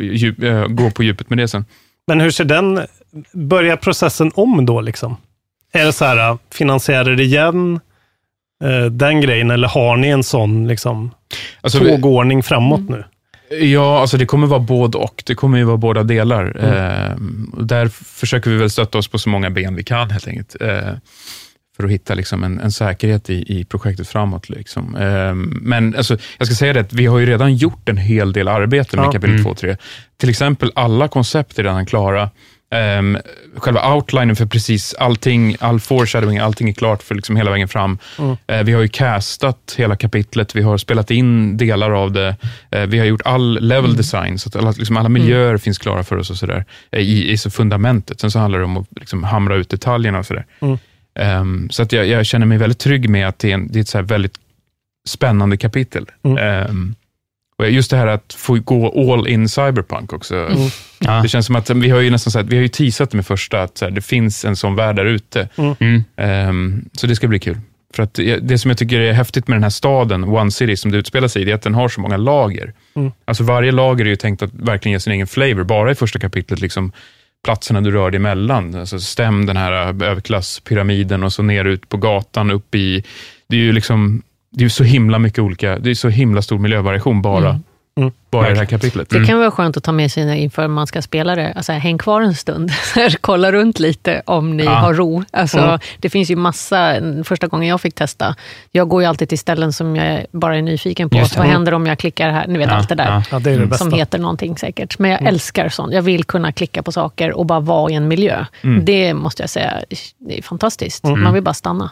djup, 0.00 0.42
eh, 0.42 0.66
gå 0.66 0.90
på 0.90 1.02
djupet 1.02 1.28
med 1.30 1.38
det 1.38 1.48
sen. 1.48 1.64
Men 2.06 2.20
hur 2.20 2.30
ser 2.30 2.44
den, 2.44 2.80
börjar 3.32 3.76
processen 3.76 4.30
om 4.34 4.66
då 4.66 4.80
liksom? 4.80 5.16
Är 5.72 5.84
det 5.84 5.92
så 5.92 6.04
här, 6.04 6.38
finansiärer 6.54 7.20
igen, 7.20 7.80
eh, 8.64 8.84
den 8.84 9.20
grejen, 9.20 9.50
eller 9.50 9.68
har 9.68 9.96
ni 9.96 10.08
en 10.08 10.22
sån 10.22 10.68
liksom, 10.68 11.10
Alltså, 11.60 11.78
vi- 11.84 11.90
tågordning 11.90 12.42
framåt 12.42 12.88
nu? 12.88 13.04
Ja, 13.60 14.00
alltså 14.00 14.16
det 14.16 14.26
kommer 14.26 14.46
vara 14.46 14.60
både 14.60 14.98
och. 14.98 15.22
Det 15.26 15.34
kommer 15.34 15.58
ju 15.58 15.64
vara 15.64 15.76
båda 15.76 16.02
delar. 16.02 16.56
Mm. 16.60 16.74
Eh, 17.54 17.62
där 17.64 17.88
försöker 17.88 18.50
vi 18.50 18.56
väl 18.56 18.70
stötta 18.70 18.98
oss 18.98 19.08
på 19.08 19.18
så 19.18 19.28
många 19.28 19.50
ben 19.50 19.74
vi 19.74 19.82
kan 19.84 20.10
helt 20.10 20.28
enkelt. 20.28 20.56
Eh, 20.60 20.78
för 21.76 21.84
att 21.84 21.90
hitta 21.90 22.14
liksom 22.14 22.44
en, 22.44 22.60
en 22.60 22.72
säkerhet 22.72 23.30
i, 23.30 23.58
i 23.58 23.64
projektet 23.64 24.08
framåt. 24.08 24.48
Liksom. 24.48 24.96
Eh, 24.96 25.34
men 25.62 25.96
alltså, 25.96 26.16
jag 26.38 26.46
ska 26.46 26.56
säga 26.56 26.72
det, 26.72 26.80
att 26.80 26.92
vi 26.92 27.06
har 27.06 27.18
ju 27.18 27.26
redan 27.26 27.54
gjort 27.56 27.88
en 27.88 27.96
hel 27.96 28.32
del 28.32 28.48
arbete 28.48 28.96
med 28.96 29.04
Ja. 29.04 29.12
kapitel 29.12 29.30
Mm. 29.30 29.44
2 29.44 29.50
och 29.50 29.56
3. 29.56 29.76
Till 30.16 30.30
exempel 30.30 30.72
alla 30.74 31.08
koncept 31.08 31.58
är 31.58 31.62
redan 31.62 31.86
klara. 31.86 32.30
Um, 32.98 33.18
själva 33.56 33.94
outlinen 33.94 34.36
för 34.36 34.46
precis 34.46 34.94
allting, 34.94 35.56
all 35.60 35.80
foreshadowing, 35.80 36.38
allting 36.38 36.68
är 36.68 36.72
klart 36.72 37.02
för 37.02 37.14
liksom 37.14 37.36
hela 37.36 37.50
vägen 37.50 37.68
fram. 37.68 37.98
Mm. 38.18 38.36
Eh, 38.46 38.62
vi 38.62 38.72
har 38.72 38.82
ju 38.82 38.88
castat 38.88 39.74
hela 39.78 39.96
kapitlet, 39.96 40.54
vi 40.56 40.62
har 40.62 40.78
spelat 40.78 41.10
in 41.10 41.56
delar 41.56 41.90
av 41.90 42.12
det, 42.12 42.36
Eh, 42.70 42.86
vi 42.86 42.98
har 42.98 43.06
gjort 43.06 43.22
all 43.24 43.58
level 43.60 43.84
Mm. 43.84 43.96
design, 43.96 44.38
så 44.38 44.48
att 44.48 44.56
alla, 44.56 44.70
liksom 44.70 44.96
alla 44.96 45.08
miljöer 45.08 45.56
finns 45.58 45.78
klara 45.78 46.04
för 46.04 46.16
oss 46.16 46.30
och 46.30 46.36
sådär, 46.36 46.64
eh, 46.92 47.00
i, 47.00 47.30
i 47.30 47.36
så 47.38 47.50
fundamentet. 47.50 48.20
Sen 48.20 48.30
så 48.30 48.38
handlar 48.38 48.58
det 48.58 48.64
om 48.64 48.76
att 48.76 48.86
liksom 48.96 49.24
hamra 49.24 49.56
ut 49.56 49.68
detaljerna 49.68 50.18
och 50.18 50.26
sådär. 50.26 50.46
Mm. 50.60 50.78
Ehm, 51.18 51.70
så 51.70 51.82
att 51.82 51.92
jag, 51.92 52.06
jag 52.06 52.26
känner 52.26 52.46
mig 52.46 52.58
väldigt 52.58 52.78
trygg 52.78 53.08
med 53.08 53.28
att 53.28 53.38
det 53.38 53.50
är, 53.50 53.54
en, 53.54 53.68
det 53.72 53.78
är 53.78 53.80
ett 53.80 53.88
så 53.88 54.02
väldigt 54.02 54.34
spännande 55.08 55.56
kapitel. 55.56 56.06
Mm. 56.22 56.94
Just 57.70 57.90
det 57.90 57.96
här 57.96 58.06
att 58.06 58.34
få 58.38 58.54
gå 58.54 59.12
all 59.12 59.28
in 59.28 59.48
cyberpunk 59.48 60.12
också. 60.12 60.36
Mm. 60.36 60.68
Ja. 60.98 61.22
Det 61.22 61.28
känns 61.28 61.46
som 61.46 61.56
att 61.56 61.70
vi 61.70 61.90
har 61.90 62.00
ju 62.00 62.10
nästan 62.10 62.30
så 62.30 62.38
här, 62.38 62.46
vi 62.46 62.56
har 62.56 62.62
ju 62.62 62.68
teasat 62.68 63.12
med 63.12 63.26
första, 63.26 63.62
att 63.62 63.78
så 63.78 63.84
här, 63.84 63.92
det 63.92 64.00
finns 64.00 64.44
en 64.44 64.56
sån 64.56 64.76
värld 64.76 64.96
där 64.96 65.04
ute. 65.04 65.48
Mm. 65.56 66.04
Ehm, 66.16 66.84
så 66.92 67.06
det 67.06 67.16
ska 67.16 67.28
bli 67.28 67.38
kul. 67.38 67.56
För 67.94 68.02
att 68.02 68.14
det 68.42 68.58
som 68.58 68.70
jag 68.70 68.78
tycker 68.78 69.00
är 69.00 69.12
häftigt 69.12 69.48
med 69.48 69.56
den 69.56 69.62
här 69.62 69.70
staden, 69.70 70.24
One 70.24 70.50
City, 70.50 70.76
som 70.76 70.90
det 70.90 70.98
utspelar 70.98 71.28
sig 71.28 71.42
i, 71.42 71.44
det 71.44 71.50
är 71.50 71.54
att 71.54 71.62
den 71.62 71.74
har 71.74 71.88
så 71.88 72.00
många 72.00 72.16
lager. 72.16 72.72
Mm. 72.94 73.12
Alltså 73.24 73.44
varje 73.44 73.72
lager 73.72 74.04
är 74.04 74.08
ju 74.08 74.16
tänkt 74.16 74.42
att 74.42 74.50
verkligen 74.54 74.92
ge 74.92 75.00
sin 75.00 75.12
egen 75.12 75.26
flavor. 75.26 75.64
Bara 75.64 75.90
i 75.92 75.94
första 75.94 76.18
kapitlet, 76.18 76.60
liksom, 76.60 76.92
platserna 77.44 77.80
du 77.80 77.90
rör 77.90 78.10
dig 78.10 78.16
emellan. 78.16 78.74
Alltså 78.74 79.00
stäm 79.00 79.46
den 79.46 79.56
här 79.56 79.72
överklasspyramiden 79.72 81.22
och 81.22 81.32
så 81.32 81.42
ner 81.42 81.64
ut 81.64 81.88
på 81.88 81.96
gatan, 81.96 82.50
upp 82.50 82.74
i... 82.74 83.04
Det 83.48 83.56
är 83.56 83.60
ju 83.60 83.72
liksom, 83.72 84.22
det 84.52 84.64
är 84.64 84.68
så 84.68 84.84
himla 84.84 85.18
mycket 85.18 85.38
olika, 85.38 85.78
det 85.78 85.90
är 85.90 85.94
så 85.94 86.08
himla 86.08 86.42
stor 86.42 86.58
miljövariation 86.58 87.22
bara, 87.22 87.48
Mm. 87.48 87.62
Mm. 87.96 88.12
bara 88.30 88.46
i 88.48 88.52
det 88.52 88.58
här 88.58 88.64
kapitlet. 88.66 89.10
Det 89.10 89.24
kan 89.26 89.38
vara 89.38 89.50
skönt 89.50 89.76
att 89.76 89.84
ta 89.84 89.92
med 89.92 90.12
sig 90.12 90.38
inför 90.38 90.68
man 90.68 90.86
ska 90.86 91.02
spela 91.02 91.34
det. 91.36 91.52
Alltså, 91.52 91.72
häng 91.72 91.98
kvar 91.98 92.20
en 92.22 92.34
stund, 92.34 92.70
kolla 93.20 93.52
runt 93.52 93.78
lite 93.80 94.22
om 94.26 94.56
ni 94.56 94.64
Ja. 94.64 94.70
har 94.70 94.94
ro. 94.94 95.24
Alltså, 95.30 95.58
Mm. 95.58 95.78
Det 95.98 96.10
finns 96.10 96.30
ju 96.30 96.36
massa, 96.36 96.94
första 97.24 97.46
gången 97.46 97.68
jag 97.68 97.80
fick 97.80 97.94
testa, 97.94 98.34
jag 98.70 98.88
går 98.88 99.02
ju 99.02 99.08
alltid 99.08 99.28
till 99.28 99.38
ställen 99.38 99.72
som 99.72 99.96
jag 99.96 100.26
bara 100.32 100.56
är 100.56 100.62
nyfiken 100.62 101.10
på. 101.10 101.18
Vad 101.36 101.46
händer 101.46 101.74
om 101.74 101.86
jag 101.86 101.98
klickar 101.98 102.30
här? 102.30 102.46
Ni 102.46 102.58
vet 102.58 102.68
Ja, 102.68 102.74
allt 102.74 102.88
det 102.88 102.94
där. 102.94 103.04
ja. 103.10 103.22
Ja, 103.30 103.38
det 103.38 103.50
är 103.50 103.58
det 103.58 103.66
bästa. 103.66 103.84
som 103.84 103.92
heter 103.98 104.18
någonting 104.18 104.56
säkert. 104.58 104.98
Men 104.98 105.10
jag 105.10 105.20
Mm. 105.20 105.34
älskar 105.34 105.68
sånt. 105.68 105.92
Jag 105.92 106.02
vill 106.02 106.24
kunna 106.24 106.52
klicka 106.52 106.82
på 106.82 106.92
saker 106.92 107.32
och 107.32 107.46
bara 107.46 107.60
vara 107.60 107.90
i 107.90 107.94
en 107.94 108.08
miljö. 108.08 108.44
Mm. 108.62 108.84
Det 108.84 109.14
måste 109.14 109.42
jag 109.42 109.50
säga, 109.50 109.72
det 110.18 110.38
är 110.38 110.42
fantastiskt. 110.42 111.04
Mm. 111.04 111.22
Man 111.22 111.34
vill 111.34 111.42
bara 111.42 111.54
stanna. 111.54 111.90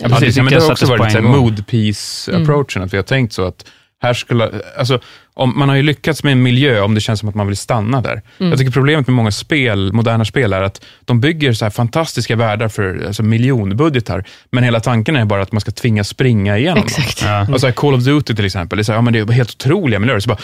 Ja, 0.00 0.08
precis. 0.08 0.36
Ja, 0.36 0.42
men 0.42 0.52
det 0.52 0.60
har 0.60 0.70
också 0.72 0.86
varit 0.86 1.14
en 1.14 1.24
mood 1.24 1.66
piece 1.66 2.32
Mm. 2.32 2.50
att 2.84 2.92
vi 2.92 2.96
har 2.96 3.02
tänkt 3.02 3.32
så 3.32 3.46
att 3.46 3.64
här 4.02 4.14
skulle, 4.14 4.50
alltså, 4.78 5.00
om, 5.34 5.58
man 5.58 5.68
har 5.68 5.76
ju 5.76 5.82
lyckats 5.82 6.22
med 6.22 6.32
en 6.32 6.42
miljö 6.42 6.80
om 6.80 6.94
det 6.94 7.00
känns 7.00 7.20
som 7.20 7.28
att 7.28 7.34
man 7.34 7.46
vill 7.46 7.56
stanna 7.56 8.00
där. 8.00 8.22
Mm. 8.38 8.50
Jag 8.50 8.58
tycker 8.58 8.72
problemet 8.72 9.06
med 9.06 9.14
många 9.14 9.30
spel, 9.30 9.92
moderna 9.92 10.24
spel 10.24 10.52
är 10.52 10.62
att 10.62 10.84
de 11.04 11.20
bygger 11.20 11.52
så 11.52 11.64
här 11.64 11.70
fantastiska 11.70 12.36
världar 12.36 12.68
för 12.68 13.04
alltså, 13.06 13.22
miljonbudgetar, 13.22 14.24
men 14.52 14.64
hela 14.64 14.80
tanken 14.80 15.16
är 15.16 15.24
bara 15.24 15.42
att 15.42 15.52
man 15.52 15.60
ska 15.60 15.70
tvingas 15.70 16.08
springa 16.08 16.58
igenom 16.58 16.84
Exakt. 16.84 17.20
dem. 17.20 17.30
Ja. 17.30 17.54
Och 17.54 17.60
så 17.60 17.66
här 17.66 17.72
Call 17.72 17.94
of 17.94 18.04
Duty 18.04 18.34
till 18.34 18.44
exempel, 18.44 18.76
det 18.76 18.82
är, 18.82 18.84
så 18.84 18.92
här, 18.92 18.98
ja, 18.98 19.02
men 19.02 19.12
det 19.12 19.18
är 19.18 19.32
helt 19.32 19.50
otroliga 19.50 19.98
miljöer. 19.98 20.20
Så 20.20 20.28
bara, 20.28 20.38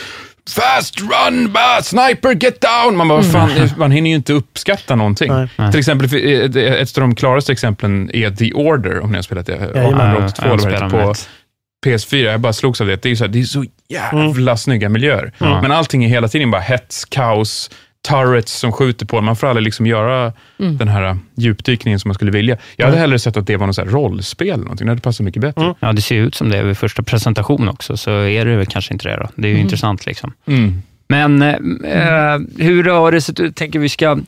Fast 0.51 1.01
run, 1.01 1.53
bah, 1.53 1.83
sniper, 1.83 2.35
get 2.35 2.61
down! 2.61 2.97
Man, 2.97 3.09
bara, 3.09 3.23
fan, 3.23 3.51
man 3.77 3.91
hinner 3.91 4.11
ju 4.11 4.17
inte 4.17 4.33
uppskatta 4.33 4.95
någonting. 4.97 5.33
Nej. 5.33 5.71
Till 5.71 5.79
exempel, 5.81 6.09
eh, 6.15 6.73
ett 6.73 6.99
av 6.99 7.01
de 7.01 7.15
klaraste 7.15 7.53
exemplen 7.53 8.11
är 8.15 8.31
The 8.31 8.53
Order, 8.53 9.01
om 9.01 9.11
ni 9.11 9.19
har 9.19 9.23
spelat 9.23 9.47
det. 9.47 9.53
Jajamän. 9.53 10.25
1882 10.25 10.49
Ja, 10.49 10.53
eller 10.55 10.81
vad 10.81 10.91
på 10.91 10.97
med. 10.97 11.17
PS4. 11.87 12.17
Jag 12.31 12.41
bara 12.41 12.53
slogs 12.53 12.81
av 12.81 12.87
det. 12.87 13.03
Det 13.03 13.11
är, 13.11 13.15
så, 13.15 13.25
här, 13.25 13.29
det 13.33 13.41
är 13.41 13.45
så 13.45 13.65
jävla 13.89 14.57
snygga 14.57 14.89
miljöer. 14.89 15.33
Ja. 15.39 15.63
Men 15.63 15.73
allting 15.73 16.05
är 16.05 16.09
hela 16.09 16.29
tiden 16.29 16.51
bara 16.51 16.61
hets, 16.63 17.05
kaos, 17.05 17.71
turrets 18.09 18.53
som 18.53 18.73
skjuter 18.73 19.07
på. 19.07 19.21
Man 19.21 19.37
får 19.37 19.47
aldrig 19.47 19.65
liksom 19.65 19.87
göra 19.87 20.33
Mm. 20.59 20.77
den 20.77 20.89
här 20.89 21.19
djupdykningen 21.35 22.01
som 22.01 22.09
man 22.09 22.15
skulle 22.15 22.31
vilja. 22.31 22.57
Jag 22.77 22.87
hade 22.87 22.99
hellre 22.99 23.19
sett 23.19 23.37
att 23.37 23.47
det 23.47 23.57
var 23.57 23.67
något 23.67 23.77
så 23.77 23.85
rollspel 23.85 24.49
eller 24.49 24.63
någonting. 24.63 24.87
Det 24.87 24.91
hade 24.91 25.01
passat 25.01 25.25
mycket 25.25 25.43
bättre. 25.43 25.63
Mm. 25.63 25.75
Ja, 25.81 25.93
det 25.93 26.03
ser 26.03 26.17
ut 26.17 26.35
som 26.35 26.49
det 26.49 26.63
vid 26.63 26.79
första 26.79 27.03
presentation 27.03 27.69
också, 27.69 27.97
så 27.97 28.11
är 28.11 28.45
det 28.45 28.57
väl 28.57 28.67
kanske 28.67 28.93
inte 28.95 29.09
det 29.09 29.17
då. 29.17 29.29
Det 29.37 29.47
är 29.47 29.51
ju 29.51 29.55
Mm. 29.55 29.65
intressant 29.65 30.07
liksom. 30.07 30.33
Mm. 30.47 30.83
Men 31.09 31.43
eh, 31.43 32.39
hur 32.65 32.85
har 32.85 33.13
det 33.13 33.21
sett 33.21 33.41
ut? 33.41 33.57
Tänker 33.57 33.79
vi 33.79 33.89
ska... 33.89 34.19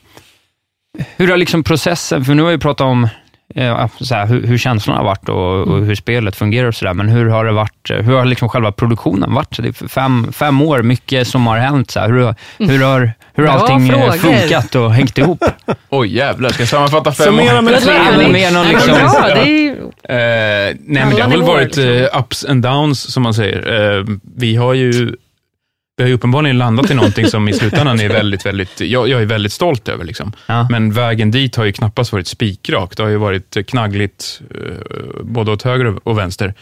Hur 1.17 1.27
har 1.27 1.37
liksom 1.37 1.63
processen, 1.63 2.25
för 2.25 2.33
nu 2.33 2.41
har 2.43 2.51
vi 2.51 2.57
pratat 2.57 2.85
om 2.85 3.07
eh, 3.55 3.87
så 3.99 4.15
här, 4.15 4.25
hur, 4.25 4.47
hur 4.47 4.57
känslorna 4.57 4.99
har 4.99 5.05
varit 5.05 5.29
och, 5.29 5.61
och 5.61 5.73
Mm. 5.75 5.87
hur 5.87 5.95
spelet 5.95 6.35
fungerar 6.35 6.67
och 6.67 6.75
sådär, 6.75 6.93
men 6.93 7.09
hur 7.09 7.29
har 7.29 7.45
det 7.45 7.51
varit, 7.51 7.89
hur 7.89 8.15
har 8.17 8.25
liksom 8.25 8.49
själva 8.49 8.71
produktionen 8.71 9.33
varit? 9.33 9.57
Det 9.57 9.67
är 9.81 9.87
fem, 9.87 10.31
fem 10.33 10.61
år, 10.61 10.81
mycket 10.81 11.27
som 11.27 11.47
har 11.47 11.57
hänt. 11.57 11.91
Så 11.91 11.99
här. 11.99 12.07
Hur, 12.09 12.21
har- 12.21 12.35
hur 12.59 12.83
har, 12.83 13.11
hur 13.35 13.47
har 13.47 13.57
allting 13.59 13.89
eh, 13.89 13.95
frågor. 13.95 14.11
funkat 14.39 14.75
och 14.75 14.93
hängt 14.93 15.17
ihop? 15.17 15.43
Oj 15.89 16.15
jävlar, 16.17 16.49
ska 16.49 16.61
jag 16.61 16.69
sammanfatta 16.69 17.11
fem 17.11 17.25
Summera 17.25 17.57
år? 17.57 17.61
med 17.61 17.81
tre 17.83 17.93
Ja, 17.93 18.63
liksom- 18.63 18.93
det 19.23 19.31
är 19.41 19.45
ju, 19.45 19.75
Eh, 20.09 20.11
nej, 20.11 20.75
men 20.87 20.95
det 20.95 21.01
Alla 21.15 21.23
har 21.23 21.31
väl 21.31 21.41
varit 21.43 21.65
liksom. 21.77 21.83
eh, 22.13 22.19
ups 22.19 22.45
and 22.45 22.63
downs, 22.63 23.11
som 23.13 23.23
man 23.23 23.33
säger. 23.33 23.97
Eh, 23.99 24.05
vi 24.37 24.55
har 24.55 24.73
ju 24.73 25.15
vi 25.97 26.03
har 26.03 26.07
ju 26.07 26.13
uppenbarligen 26.13 26.57
landat 26.57 26.91
i 26.91 26.93
någonting 26.93 27.27
som 27.27 27.49
i 27.49 27.53
slutändan 27.53 27.99
är 27.99 28.09
väldigt, 28.09 28.45
väldigt, 28.45 28.81
jag, 28.81 29.09
jag 29.09 29.21
är 29.21 29.25
väldigt 29.25 29.53
stolt 29.53 29.87
över. 29.87 30.03
Liksom. 30.03 30.33
Ja. 30.47 30.67
Men 30.69 30.91
vägen 30.91 31.31
dit 31.31 31.55
har 31.55 31.65
ju 31.65 31.71
knappast 31.71 32.11
varit 32.11 32.27
spikrak. 32.27 32.97
Det 32.97 33.03
har 33.03 33.09
ju 33.09 33.17
varit 33.17 33.67
knaggligt 33.67 34.41
eh, 34.55 35.23
både 35.23 35.51
åt 35.51 35.63
höger 35.63 36.07
och 36.07 36.17
vänster. 36.17 36.53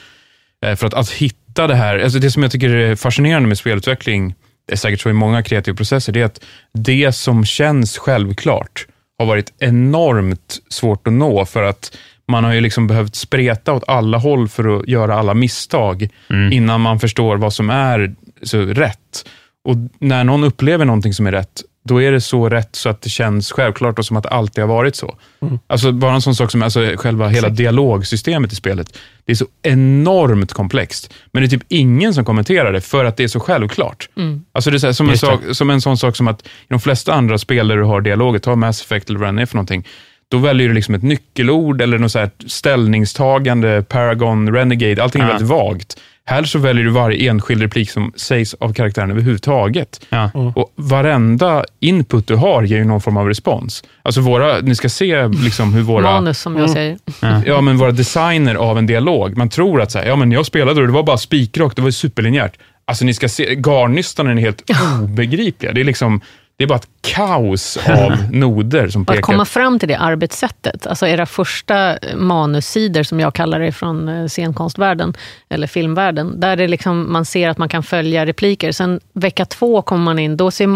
Eh, 0.65 0.75
för 0.75 0.87
att, 0.87 0.93
att 0.93 1.09
hitta 1.09 1.67
det 1.67 1.75
här, 1.75 1.99
alltså 1.99 2.19
det 2.19 2.31
som 2.31 2.43
jag 2.43 2.51
tycker 2.51 2.69
är 2.69 2.95
fascinerande 2.95 3.47
med 3.47 3.57
spelutveckling, 3.57 4.35
det 4.67 4.73
är 4.73 4.77
säkert 4.77 5.01
så 5.01 5.09
i 5.09 5.13
många 5.13 5.43
kreativa 5.43 5.75
processer, 5.75 6.13
det 6.13 6.21
är 6.21 6.25
att 6.25 6.43
det 6.73 7.11
som 7.11 7.45
känns 7.45 7.97
självklart 7.97 8.87
har 9.17 9.25
varit 9.25 9.53
enormt 9.59 10.59
svårt 10.69 11.07
att 11.07 11.13
nå 11.13 11.45
för 11.45 11.63
att 11.63 11.97
man 12.27 12.43
har 12.43 12.53
ju 12.53 12.61
liksom 12.61 12.87
behövt 12.87 13.15
spreta 13.15 13.73
åt 13.73 13.83
alla 13.87 14.17
håll 14.17 14.47
för 14.47 14.79
att 14.79 14.87
göra 14.87 15.15
alla 15.15 15.33
misstag 15.33 16.09
innan 16.51 16.81
man 16.81 16.99
förstår 16.99 17.37
vad 17.37 17.53
som 17.53 17.69
är 17.69 18.15
så 18.43 18.61
rätt. 18.61 19.25
Och 19.65 19.75
när 19.99 20.23
någon 20.23 20.43
upplever 20.43 20.85
någonting 20.85 21.13
som 21.13 21.27
är 21.27 21.31
rätt, 21.31 21.61
då 21.85 22.01
är 22.01 22.11
det 22.11 22.21
så 22.21 22.49
rätt 22.49 22.75
så 22.75 22.89
att 22.89 23.01
det 23.01 23.09
känns 23.09 23.51
självklart 23.51 23.99
och 23.99 24.05
som 24.05 24.17
att 24.17 24.23
det 24.23 24.29
alltid 24.29 24.63
har 24.63 24.69
varit 24.69 24.95
så. 24.95 25.17
Mm. 25.41 25.59
Alltså 25.67 25.91
bara 25.91 26.13
en 26.13 26.21
sån 26.21 26.35
sak 26.35 26.51
som 26.51 26.63
alltså 26.63 26.93
själva 26.95 27.27
hela 27.27 27.49
dialogsystemet 27.49 28.53
i 28.53 28.55
spelet. 28.55 28.97
Det 29.25 29.31
är 29.31 29.35
så 29.35 29.45
enormt 29.61 30.53
komplext, 30.53 31.13
men 31.31 31.43
det 31.43 31.47
är 31.47 31.49
typ 31.49 31.63
ingen 31.67 32.13
som 32.13 32.25
kommenterar 32.25 32.73
det 32.73 32.81
för 32.81 33.05
att 33.05 33.17
det 33.17 33.23
är 33.23 33.27
så 33.27 33.39
självklart. 33.39 34.09
Mm. 34.17 34.45
Alltså 34.51 34.71
det 34.71 34.77
är 34.83 34.85
här, 34.85 34.93
som, 34.93 35.09
en 35.09 35.17
sak, 35.17 35.39
som 35.51 35.69
en 35.69 35.81
sån 35.81 35.97
sak 35.97 36.15
som 36.15 36.27
att 36.27 36.41
i 36.41 36.49
de 36.69 36.79
flesta 36.79 37.13
andra 37.13 37.37
spel 37.37 37.67
där 37.67 37.77
du 37.77 37.83
har 37.83 38.01
dialoger, 38.01 38.39
ta 38.39 38.55
Mass 38.55 38.81
Effect 38.81 39.09
eller 39.09 39.19
vad 39.19 39.35
det 39.35 39.41
är 39.41 39.45
för 39.45 39.55
någonting, 39.55 39.87
då 40.27 40.37
väljer 40.37 40.67
du 40.67 40.73
liksom 40.73 40.95
ett 40.95 41.03
nyckelord 41.03 41.81
eller 41.81 41.97
något 41.97 42.11
så 42.11 42.29
ställningstagande, 42.47 43.83
Paragon, 43.89 44.53
Renegade, 44.53 45.03
allting 45.03 45.21
är 45.21 45.25
Ja. 45.25 45.31
väldigt 45.31 45.49
vagt. 45.49 45.97
Här 46.25 46.43
så 46.43 46.59
väljer 46.59 46.83
du 46.83 46.89
varje 46.91 47.29
enskild 47.29 47.61
replik 47.61 47.89
som 47.89 48.13
sägs 48.15 48.53
av 48.53 48.73
karaktären 48.73 49.11
överhuvudtaget. 49.11 50.05
Ja. 50.09 50.31
Och 50.55 50.73
varenda 50.75 51.63
input 51.79 52.27
du 52.27 52.35
har 52.35 52.63
ger 52.63 52.77
ju 52.77 52.83
någon 52.83 53.01
form 53.01 53.17
av 53.17 53.27
respons. 53.27 53.83
Alltså 54.01 54.21
våra, 54.21 54.59
ni 54.59 54.75
ska 54.75 54.89
se 54.89 55.27
liksom 55.27 55.73
hur 55.73 55.81
våra... 55.81 56.01
Manus, 56.01 56.39
som 56.39 56.57
jag 56.57 56.69
säger. 56.69 56.97
Ja, 57.45 57.61
men 57.61 57.77
våra 57.77 57.91
designer 57.91 58.55
av 58.55 58.77
en 58.77 58.85
dialog. 58.85 59.37
Man 59.37 59.49
tror 59.49 59.81
att 59.81 59.91
så 59.91 59.99
här, 59.99 60.05
ja, 60.05 60.15
men 60.15 60.31
jag 60.31 60.45
spelade 60.45 60.81
och 60.81 60.87
det 60.87 60.93
var 60.93 61.03
bara 61.03 61.17
spikrakt, 61.17 61.75
det 61.75 61.81
var 61.81 61.91
superlinjärt. 61.91 62.57
Alltså 62.85 63.05
ni 63.05 63.13
ska 63.13 63.29
se, 63.29 63.55
garnnystan 63.55 64.27
är 64.27 64.35
helt 64.35 64.61
obegripliga. 65.03 65.71
Det 65.73 65.81
är 65.81 65.85
liksom, 65.85 66.21
det 66.57 66.63
är 66.63 66.67
bara 66.67 66.75
ett 66.75 66.87
kaos 67.01 67.77
av 67.77 68.17
noder 68.31 68.87
som 68.87 69.01
Och 69.01 69.09
att 69.09 69.15
pekar. 69.15 69.21
komma 69.21 69.45
fram 69.45 69.79
till 69.79 69.87
det 69.89 69.97
arbetssättet, 69.97 70.87
alltså 70.87 71.07
era 71.07 71.25
första 71.25 71.97
manussidor, 72.15 73.03
som 73.03 73.19
jag 73.19 73.33
kallar 73.33 73.59
det 73.59 73.71
från 73.71 74.09
eh, 74.09 74.27
scenkonstvärlden, 74.27 75.13
eller 75.49 75.67
filmvärlden, 75.67 76.39
där 76.39 76.55
det 76.55 76.67
liksom, 76.67 77.13
man 77.13 77.25
ser 77.25 77.49
att 77.49 77.57
man 77.57 77.69
kan 77.69 77.83
följa 77.83 78.25
repliker. 78.25 78.71
Sen 78.71 78.99
vecka 79.13 79.45
två 79.45 79.81
kommer 79.81 80.03
man 80.03 80.19
in, 80.19 80.37
då 80.37 80.51
ser 80.51 80.67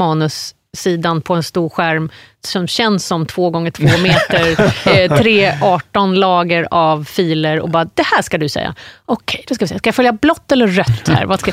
manussidan 0.77 1.21
på 1.21 1.33
en 1.33 1.43
stor 1.43 1.69
skärm 1.69 2.09
som 2.41 2.67
känns 2.67 3.05
som 3.05 3.25
två 3.25 3.49
gånger 3.49 3.71
två 3.71 3.83
meter, 4.03 4.61
eh, 4.99 5.17
tre 5.17 5.53
18 5.61 6.15
lager 6.15 6.67
av 6.71 7.03
filer 7.03 7.59
och 7.59 7.69
bara, 7.69 7.85
det 7.93 8.03
här 8.15 8.21
ska 8.21 8.37
du 8.37 8.49
säga. 8.49 8.75
Okej, 9.05 9.43
då 9.47 9.55
ska 9.55 9.65
vi 9.65 9.69
se. 9.69 9.77
Ska 9.77 9.87
jag 9.87 9.95
följa 9.95 10.11
blått 10.13 10.51
eller 10.51 10.67
rött 10.67 11.07
här? 11.07 11.25
Vad 11.25 11.39
ska... 11.39 11.51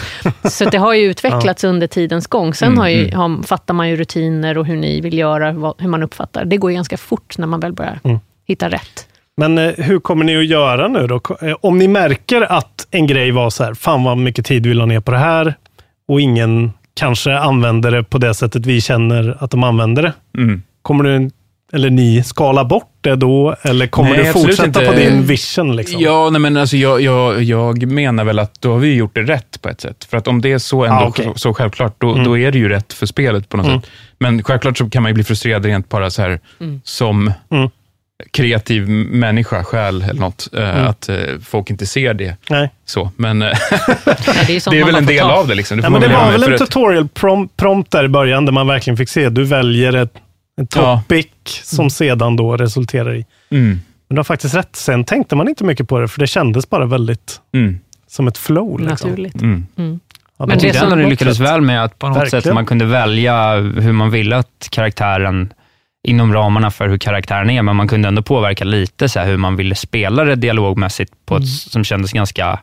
Så 0.51 0.65
det 0.65 0.79
har 0.79 0.95
ju 0.95 1.05
utvecklats 1.11 1.65
under 1.65 1.87
tidens 1.87 2.27
gång. 2.27 2.55
Sen 2.55 2.69
Mm, 2.69 2.79
har 2.81 2.89
ju, 2.89 3.09
mm. 3.09 3.15
har, 3.19 3.43
fattar 3.43 3.75
man 3.75 3.89
ju 3.89 3.97
rutiner 3.97 4.59
och 4.59 4.67
hur 4.67 4.77
ni 4.77 5.01
vill 5.01 5.19
göra, 5.19 5.53
hur 5.79 5.89
man 5.89 6.03
uppfattar. 6.03 6.45
Det 6.45 6.57
går 6.57 6.71
ju 6.71 6.75
ganska 6.75 6.97
fort 6.97 7.39
när 7.39 7.47
man 7.47 7.61
väl 7.61 7.73
börjar 7.73 8.01
Mm. 8.05 8.19
hitta 8.47 8.69
rätt. 8.69 9.07
Men 9.37 9.59
eh, 9.59 9.73
hur 9.77 10.01
kommer 10.01 10.25
ni 10.25 10.37
att 10.37 10.47
göra 10.47 10.89
nu 10.89 11.07
då? 11.07 11.21
Eh, 11.43 11.57
Om 11.61 11.79
ni 11.79 11.89
märker 11.89 12.43
att 12.53 12.87
en 12.91 13.07
grej 13.07 13.31
var 13.31 13.51
så 13.51 13.65
här, 13.65 13.75
fan 13.75 14.05
vad 14.05 14.19
mycket 14.19 14.47
tid 14.47 14.67
vi 14.67 14.75
la 14.75 14.87
ner 14.87 15.01
på 15.01 15.11
det 15.13 15.19
här 15.19 15.55
och 16.09 16.21
ingen 16.21 16.73
kanske 16.95 17.39
använder 17.39 17.91
det 17.91 18.05
på 18.05 18.19
det 18.19 18.35
sättet 18.35 18.67
vi 18.67 18.81
känner 18.81 19.37
att 19.41 19.51
de 19.51 19.65
använder 19.65 20.03
det. 20.03 20.13
Mm. 20.39 20.63
Kommer 20.83 21.05
du, 21.05 21.31
eller 21.73 21.91
ni, 21.91 22.23
skala 22.23 22.65
bort 22.65 22.91
det 23.01 23.17
då? 23.17 23.57
Eller 23.63 23.87
kommer 23.87 24.11
Nej, 24.11 24.25
du 24.25 24.33
fortsätta 24.33 24.65
inte. 24.67 24.87
på 24.87 24.93
din 24.93 25.23
vision? 25.23 25.77
Liksom? 25.77 26.01
Ja, 26.01 26.31
nej, 26.31 26.41
men 26.41 26.57
alltså, 26.57 26.77
jag, 26.77 27.01
jag, 27.01 27.43
jag 27.43 27.87
menar 27.87 28.25
väl 28.25 28.39
att 28.39 28.61
då 28.61 28.73
har 28.73 28.79
vi 28.79 28.95
gjort 28.95 29.15
det 29.15 29.23
rätt 29.23 29.63
på 29.63 29.69
ett 29.69 29.81
sätt. 29.81 30.05
För 30.11 30.17
att 30.17 30.29
om 30.29 30.41
det 30.41 30.53
är 30.53 30.59
så, 30.59 30.85
ändå, 30.85 30.97
Ah, 30.97 31.07
okej. 31.09 31.33
så 31.37 31.55
självklart, 31.55 31.95
då, 32.01 32.13
Mm. 32.13 32.25
då 32.25 32.39
är 32.39 32.53
det 32.53 32.59
ju 32.59 32.69
rätt 32.69 32.93
för 32.93 33.07
spelet 33.07 33.49
på 33.49 33.57
något 33.57 33.67
Mm. 33.67 33.81
sätt. 33.81 33.91
Men 34.19 34.43
självklart 34.43 34.79
så 34.79 34.91
kan 34.91 35.03
man 35.03 35.11
ju 35.11 35.15
bli 35.15 35.25
frustrerad 35.25 35.65
rent 35.65 35.89
bara 35.89 36.11
så 36.11 36.23
här, 36.23 36.41
Mm. 36.61 36.81
som 36.85 37.33
Mm. 37.51 37.71
Kreativ 38.31 38.89
människa, 38.89 39.65
själ 39.65 40.03
eller 40.03 40.21
något, 40.21 40.49
eh, 40.53 40.69
Mm. 40.77 40.87
att 40.87 41.09
eh, 41.09 41.17
folk 41.45 41.71
inte 41.71 41.87
ser 41.87 42.15
det. 42.15 42.37
Nej. 42.51 42.71
Så, 42.85 43.11
men 43.17 43.43
eh, 43.43 43.49
Nej, 43.49 44.45
det 44.47 44.57
är, 44.57 44.71
det 44.71 44.81
är 44.81 44.85
väl 44.85 44.95
en 44.95 45.07
del 45.07 45.19
ta. 45.27 45.33
av 45.33 45.49
det. 45.49 45.55
Liksom. 45.55 45.77
Det 45.77 45.83
Ja, 45.83 45.87
får 45.87 45.93
men 45.93 46.01
det 46.01 46.09
väl 46.09 46.17
var 46.17 46.33
väl 46.33 46.53
en 46.53 46.59
tutorial 46.59 47.09
prom 47.09 47.49
prompt 47.57 47.91
där 47.91 48.05
i 48.05 48.09
början, 48.09 48.45
där 48.45 48.53
man 48.53 48.67
verkligen 48.67 48.97
fick 48.97 49.09
se, 49.09 49.29
du 49.29 49.45
väljer 49.45 49.93
ett, 49.93 50.13
en 50.61 50.67
Ja. 50.75 51.03
topic 51.09 51.27
som 51.63 51.91
sedan 51.91 52.37
då 52.37 52.57
resulterar 52.57 53.15
i. 53.15 53.27
Mm. 53.51 53.81
Men 54.09 54.15
du 54.17 54.19
har 54.19 54.25
faktiskt 54.25 54.55
rätt. 54.55 54.77
Sen 54.77 55.05
tänkte 55.05 55.37
man 55.37 55.49
inte 55.49 55.65
mycket 55.65 55.89
på 55.89 55.99
det, 55.99 56.09
för 56.09 56.21
det 56.21 56.27
kändes 56.27 56.71
bara 56.71 56.87
väldigt 56.87 57.41
Mm. 57.55 57.79
som 58.07 58.29
ett 58.29 58.39
flow. 58.39 58.81
Liksom. 58.81 59.11
Naturligt. 59.11 59.43
Mm. 59.43 59.67
Mm. 59.79 60.01
Ja, 60.39 60.47
Men 60.47 60.49
de 60.49 60.53
jag 60.53 60.61
tog 60.61 60.61
tyckte 60.61 60.79
ändå 60.79 60.97
bort 60.97 61.05
ni 61.05 61.11
lyckades 61.11 61.39
det. 61.39 61.45
väl 61.45 61.61
med 61.61 61.85
att 61.85 61.99
på 61.99 62.09
något 62.09 62.17
Verkligen. 62.17 62.43
sätt 62.43 62.55
man 62.55 62.67
kunde 62.67 62.85
välja 62.85 63.55
hur 63.57 63.93
man 63.93 64.11
ville 64.11 64.37
att 64.37 64.69
karaktären, 64.71 65.53
inom 66.05 66.33
ramarna 66.35 66.71
för 66.71 66.89
hur 66.89 66.99
karaktären 66.99 67.51
är, 67.51 67.63
men 67.63 67.77
man 67.77 67.89
kunde 67.89 68.09
ändå 68.09 68.23
påverka 68.23 68.65
lite 68.65 69.09
så 69.09 69.19
här, 69.19 69.27
hur 69.27 69.37
man 69.37 69.57
ville 69.57 69.75
spela 69.75 70.25
det 70.25 70.35
dialogmässigt 70.37 71.13
på 71.27 71.35
ett 71.37 71.41
Mm. 71.41 71.49
som 71.49 71.85
kändes 71.85 72.13
ganska 72.13 72.59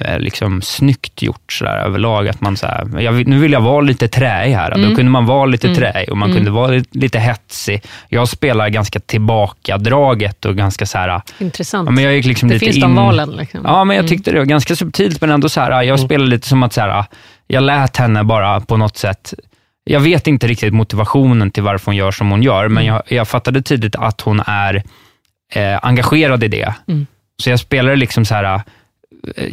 eh, 0.00 0.18
liksom 0.18 0.62
snyggt 0.62 1.22
gjort 1.22 1.52
så 1.52 1.64
där, 1.64 1.76
överlag. 1.76 2.28
Att 2.28 2.40
man 2.40 2.56
så 2.56 2.66
här, 2.66 3.00
jag, 3.00 3.26
nu 3.26 3.38
vill 3.38 3.52
jag 3.52 3.60
vara 3.60 3.80
lite 3.80 4.08
träig 4.08 4.52
här. 4.54 4.70
Då 4.70 4.76
Mm. 4.78 4.94
kunde 4.96 5.10
man 5.10 5.26
vara 5.26 5.46
lite 5.46 5.66
Mm. 5.66 5.78
träig 5.78 6.10
och 6.10 6.16
man 6.16 6.30
Mm. 6.30 6.36
kunde 6.36 6.50
vara 6.50 6.70
lite, 6.70 6.98
lite 6.98 7.18
hetsig. 7.18 7.82
Jag 8.08 8.28
spelar 8.28 8.68
ganska 8.68 9.00
tillbakadraget 9.00 10.44
och 10.44 10.56
ganska 10.56 10.86
så 10.86 10.98
här, 10.98 11.22
Intressant. 11.38 11.86
Ja, 11.86 11.90
men 11.92 12.04
jag 12.04 12.14
gick 12.14 12.26
liksom 12.26 12.48
det 12.48 12.54
lite 12.54 12.64
finns 12.64 12.76
in... 12.76 12.82
de 12.82 12.94
valen. 12.94 13.30
Liksom. 13.30 13.60
Ja, 13.64 13.84
men 13.84 13.96
jag 13.96 14.04
Mm. 14.04 14.08
tyckte 14.16 14.30
det 14.30 14.38
var 14.38 14.44
ganska 14.46 14.76
subtilt, 14.76 15.20
men 15.20 15.30
ändå 15.30 15.48
så 15.48 15.60
här, 15.60 15.82
jag 15.82 16.00
spelade 16.00 16.30
lite 16.30 16.48
som 16.48 16.62
att 16.62 16.72
så 16.72 17.04
jag 17.46 17.62
lät 17.62 17.96
henne 17.96 18.24
bara 18.24 18.60
på 18.60 18.76
något 18.76 18.96
sätt, 18.96 19.34
jag 19.84 20.00
vet 20.00 20.26
inte 20.26 20.46
riktigt 20.46 20.74
motivationen 20.74 21.50
till 21.50 21.62
varför 21.62 21.86
hon 21.86 21.96
gör 21.96 22.10
som 22.10 22.30
hon 22.30 22.42
gör, 22.42 22.68
men 22.68 22.84
jag, 22.84 23.02
jag 23.08 23.28
fattade 23.28 23.62
tidigt 23.62 23.96
att 23.96 24.20
hon 24.20 24.40
är 24.46 24.82
eh, 25.54 25.78
engagerad 25.82 26.44
i 26.44 26.48
det. 26.48 26.74
Mm. 26.88 27.06
Så 27.42 27.50
jag 27.50 27.60
spelade 27.60 27.96
liksom 27.96 28.24
så 28.24 28.34
här, 28.34 28.62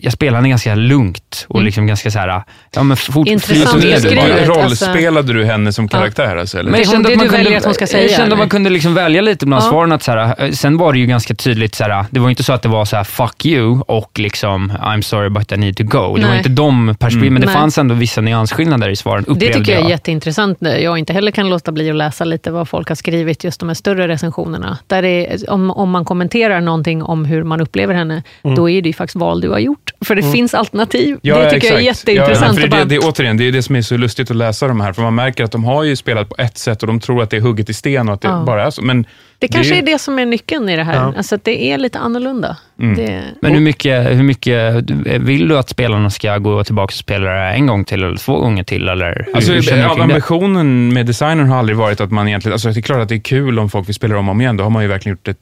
jag 0.01 0.13
spelade 0.13 0.49
ganska 0.49 0.75
lugnt 0.75 1.45
och 1.49 1.55
Mm. 1.55 1.65
liksom 1.65 1.87
ganska 1.87 2.11
så 2.11 2.19
här, 2.19 2.43
ja 2.75 2.83
men 2.83 2.97
fort, 2.97 3.27
Intressant 3.27 3.73
Alltså, 3.73 3.87
det 3.87 3.93
beskrivet. 3.93 4.47
rollspelade 4.47 5.33
du 5.33 5.45
henne 5.45 5.73
som 5.73 5.87
karaktär? 5.87 6.35
Alltså, 6.37 6.59
eller? 6.59 6.71
Men 6.71 6.79
jag 6.79 6.87
Det 6.87 6.91
kände 6.91 7.09
det 7.09 7.13
att 7.13 7.17
man 7.19 7.29
kunde, 7.29 7.57
att 7.57 7.65
hon 7.65 7.73
ska 7.73 7.87
säga, 7.87 8.03
Jag 8.03 8.11
kände 8.11 8.31
att 8.33 8.39
man 8.39 8.49
kunde 8.49 8.69
liksom 8.69 8.93
välja 8.93 9.21
lite 9.21 9.45
bland 9.45 9.63
Ja. 9.63 9.69
svaren. 9.69 9.91
Att 9.91 10.03
så 10.03 10.11
här, 10.11 10.35
eh, 10.45 10.51
sen 10.51 10.77
var 10.77 10.93
det 10.93 10.99
ju 10.99 11.05
ganska 11.05 11.33
tydligt, 11.35 11.75
så 11.75 11.83
här, 11.83 12.05
det 12.09 12.19
var 12.19 12.29
inte 12.29 12.43
så 12.43 12.53
att 12.53 12.61
det 12.61 12.69
var 12.69 12.85
så 12.85 12.95
här, 12.95 13.03
fuck 13.03 13.45
you 13.45 13.79
och 13.87 14.19
liksom 14.19 14.71
I'm 14.71 15.01
sorry 15.01 15.29
but 15.29 15.51
I 15.51 15.57
need 15.57 15.77
to 15.77 15.83
go. 15.83 16.15
Det 16.15 16.21
var 16.21 16.29
Nej. 16.29 16.37
inte 16.37 16.49
de 16.49 16.87
perspektiven, 16.87 17.21
Mm. 17.27 17.33
men 17.33 17.41
det 17.41 17.47
Nej. 17.47 17.55
fanns 17.55 17.77
ändå 17.77 17.95
vissa 17.95 18.21
nyansskillnader 18.21 18.89
i 18.89 18.95
svaren, 18.95 19.25
Det 19.27 19.53
tycker 19.53 19.59
jag 19.59 19.69
är 19.69 19.73
jag. 19.83 19.89
jätteintressant. 19.89 20.57
Jag 20.61 20.97
inte 20.97 21.13
heller 21.13 21.31
kan 21.31 21.49
låta 21.49 21.71
bli 21.71 21.89
att 21.89 21.95
läsa 21.95 22.23
lite 22.25 22.51
vad 22.51 22.69
folk 22.69 22.87
har 22.89 22.95
skrivit, 22.95 23.43
just 23.43 23.59
de 23.59 23.69
här 23.69 23.73
större 23.73 24.07
recensionerna. 24.07 24.77
Där 24.87 25.01
det 25.01 25.27
är, 25.33 25.51
om, 25.51 25.71
om 25.71 25.89
man 25.89 26.05
kommenterar 26.05 26.61
någonting 26.61 27.03
om 27.03 27.25
hur 27.25 27.43
man 27.43 27.61
upplever 27.61 27.93
henne, 27.93 28.23
Mm. 28.43 28.55
då 28.55 28.69
är 28.69 28.81
det 28.81 28.89
ju 28.89 28.93
faktiskt 28.93 29.15
val 29.15 29.41
du 29.41 29.49
har 29.49 29.59
gjort. 29.61 29.91
För 30.05 30.15
det 30.15 30.31
finns 30.31 30.53
alternativ. 30.53 31.17
Ja, 31.21 31.37
det 31.39 31.49
tycker 31.49 31.67
jag 31.67 31.81
är 31.83 31.89
exakt. 31.89 32.07
jätteintressant. 32.07 32.55
Ja, 32.57 32.61
för 32.61 32.67
det, 32.69 32.77
det, 32.77 32.85
det, 32.85 32.99
återigen, 32.99 33.37
det 33.37 33.47
är 33.47 33.51
det 33.51 33.63
som 33.63 33.75
är 33.75 33.81
så 33.81 33.97
lustigt 33.97 34.31
att 34.31 34.37
läsa 34.37 34.67
de 34.67 34.81
här, 34.81 34.93
för 34.93 35.01
man 35.01 35.15
märker 35.15 35.43
att 35.43 35.51
de 35.51 35.63
har 35.63 35.83
ju 35.83 35.95
spelat 35.95 36.29
på 36.29 36.35
ett 36.37 36.57
sätt 36.57 36.81
och 36.83 36.87
de 36.87 36.99
tror 36.99 37.23
att 37.23 37.29
det 37.29 37.37
är 37.37 37.41
hugget 37.41 37.69
i 37.69 37.73
sten 37.73 38.07
och 38.09 38.13
att 38.15 38.21
det 38.21 38.27
Ja. 38.27 38.43
bara 38.45 38.65
är 38.65 38.69
så. 38.69 38.81
Men 38.81 39.05
det 39.39 39.47
kanske 39.47 39.73
är- 39.75 39.81
är 39.81 39.85
det 39.85 39.99
som 39.99 40.19
är 40.19 40.25
nyckeln 40.25 40.69
i 40.69 40.75
det 40.75 40.83
här. 40.83 40.95
Ja. 40.95 41.13
Alltså 41.17 41.35
att 41.35 41.43
det 41.43 41.63
är 41.63 41.77
lite 41.77 41.99
annorlunda. 41.99 42.57
Mm. 42.79 42.95
Det, 42.95 43.21
Men 43.41 43.51
hur 43.53 43.59
mycket, 43.61 44.09
hur 44.17 44.23
mycket 44.23 44.83
vill 45.19 45.47
du 45.47 45.57
att 45.57 45.69
spelarna 45.69 46.09
ska 46.09 46.37
gå 46.37 46.63
tillbaka 46.63 46.83
och 46.85 46.93
spela 46.93 47.31
det 47.31 47.51
en 47.51 47.67
gång 47.67 47.85
till 47.85 48.03
eller 48.03 48.17
två 48.17 48.39
gånger 48.39 48.63
till? 48.63 48.87
Eller 48.87 49.23
hur, 49.25 49.35
Alltså, 49.35 49.51
hur 49.53 49.77
ja, 49.79 49.95
det? 49.95 50.03
ambitionen 50.03 50.93
med 50.93 51.05
designen 51.05 51.47
har 51.49 51.57
aldrig 51.59 51.77
varit 51.77 52.01
att 52.01 52.11
man 52.11 52.27
egentligen, 52.27 52.53
alltså 52.53 52.69
det 52.69 52.79
är 52.79 52.81
klart 52.81 52.99
att 53.01 53.09
det 53.09 53.15
är 53.15 53.19
kul 53.19 53.59
om 53.59 53.69
folk 53.69 53.87
vill 53.87 53.95
spela 53.95 54.17
om 54.17 54.27
och 54.29 54.31
om 54.31 54.41
igen, 54.41 54.57
då 54.57 54.63
har 54.63 54.69
man 54.71 54.81
ju 54.83 54.87
verkligen 54.89 55.13
gjort 55.17 55.27
ett 55.27 55.37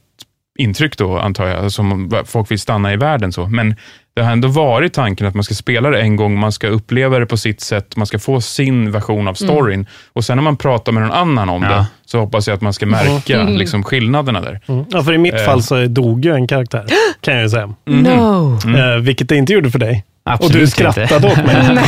intryck 0.59 0.97
då, 0.97 1.17
antar 1.19 1.47
jag, 1.47 1.71
som 1.71 2.11
folk 2.25 2.51
vill 2.51 2.59
stanna 2.59 2.93
i 2.93 2.97
världen 2.97 3.31
så. 3.31 3.47
Men 3.47 3.75
det 4.15 4.21
har 4.21 4.31
ändå 4.31 4.47
varit 4.47 4.93
tanken 4.93 5.27
att 5.27 5.33
man 5.35 5.43
ska 5.43 5.53
spela 5.55 5.89
det 5.89 6.01
en 6.01 6.15
gång, 6.15 6.39
man 6.39 6.51
ska 6.51 6.67
uppleva 6.67 7.19
det 7.19 7.25
på 7.25 7.37
sitt 7.37 7.61
sätt, 7.61 7.95
man 7.95 8.07
ska 8.07 8.19
få 8.19 8.41
sin 8.41 8.91
version 8.91 9.27
av 9.27 9.33
storyn. 9.33 9.85
Och 10.13 10.25
sen 10.25 10.37
när 10.37 10.43
man 10.43 10.57
pratar 10.57 10.91
med 10.91 11.03
någon 11.03 11.11
annan 11.11 11.49
om 11.49 11.63
Ja. 11.63 11.69
det, 11.69 11.85
så 12.05 12.19
hoppas 12.19 12.47
jag 12.47 12.55
att 12.55 12.61
man 12.61 12.73
ska 12.73 12.85
märka 12.85 13.41
Mm. 13.41 13.55
liksom, 13.57 13.83
skillnaderna 13.83 14.41
där. 14.41 14.59
Mm. 14.67 14.85
Ja, 14.89 15.03
för 15.03 15.13
i 15.13 15.17
mitt 15.17 15.33
Eh. 15.33 15.39
fall 15.45 15.63
så 15.63 15.85
dog 15.85 16.25
ju 16.25 16.33
en 16.35 16.47
karaktär, 16.47 16.85
kan 17.21 17.33
jag 17.33 17.43
ju 17.43 17.49
säga. 17.49 17.73
No! 17.85 18.57
Eh, 18.77 18.97
vilket 19.01 19.29
det 19.29 19.35
inte 19.35 19.53
gjorde 19.53 19.71
för 19.71 19.79
dig. 19.79 20.03
Absolut 20.23 20.49
och 20.49 20.57
du 20.57 20.59
inte. 20.59 20.71
skrattade 20.71 21.27
åt 21.27 21.37
mig. 21.45 21.55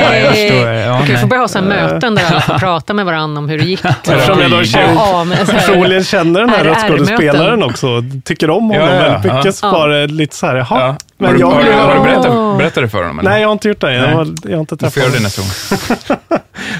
Ja, 0.00 0.16
jag 0.16 0.34
förstår. 0.34 0.66
Ja, 0.72 0.88
Man 0.90 0.98
kan 0.98 1.06
ju 1.06 1.12
nej. 1.12 1.20
få 1.22 1.26
börja 1.26 1.40
ha 1.42 1.48
så 1.48 1.58
här 1.58 1.66
möten 1.66 2.14
där 2.14 2.24
alla 2.30 2.40
får 2.40 2.58
prata 2.58 2.94
med 2.94 3.04
varandra 3.06 3.38
om 3.38 3.48
hur 3.48 3.58
det 3.58 3.64
gick. 3.64 3.84
Eftersom 3.84 4.40
jag 4.40 4.50
då 4.50 4.64
känner, 4.64 4.94
Ja, 4.94 5.24
men 5.24 5.46
så 5.46 5.52
här- 5.52 5.58
personligen 5.58 6.04
känner 6.04 6.40
den 6.40 6.48
här 6.50 6.64
röstskådespelaren 6.64 7.62
också, 7.62 7.86
tycker 8.24 8.50
om 8.50 8.62
honom 8.70 8.76
Ja, 8.86 8.94
ja, 8.94 9.02
väldigt 9.02 9.34
mycket, 9.34 9.54
så 9.54 9.70
var 9.70 9.88
det 9.88 10.06
lite 10.06 10.36
så 10.36 10.46
här, 10.46 10.56
jaha. 10.56 10.66
Ja. 10.80 10.96
Men 11.18 11.28
har 11.28 11.34
du, 11.34 11.40
jag 11.40 11.76
har, 11.76 11.88
har 11.88 11.94
du 11.94 12.00
berättat, 12.00 12.58
berättat 12.58 12.82
det 12.82 12.88
för 12.88 12.98
honom? 13.02 13.18
Eller? 13.18 13.30
Nej, 13.30 13.40
jag 13.40 13.48
har 13.48 13.52
inte 13.52 13.68
gjort 13.68 13.80
det. 13.80 13.92
Jag 13.94 14.02
Nej. 14.02 14.14
har, 14.14 14.26
jag 14.44 14.52
har 14.52 14.60
inte 14.60 14.74
Du 14.74 14.78
får 14.78 14.90
träffat 14.90 14.96
göra 14.96 15.06
det 15.06 15.16
honom. 15.16 15.22
nästa 15.22 16.14
gång. 16.14 16.18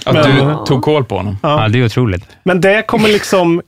Att 0.20 0.24
du 0.24 0.66
tog 0.66 0.82
koll 0.82 1.04
på 1.04 1.16
honom. 1.16 1.38
Ja, 1.42 1.68
det 1.68 1.78
är 1.80 1.84
otroligt. 1.84 2.24
Men 2.44 2.60
det 2.60 2.82
kommer 2.86 3.08
liksom 3.08 3.62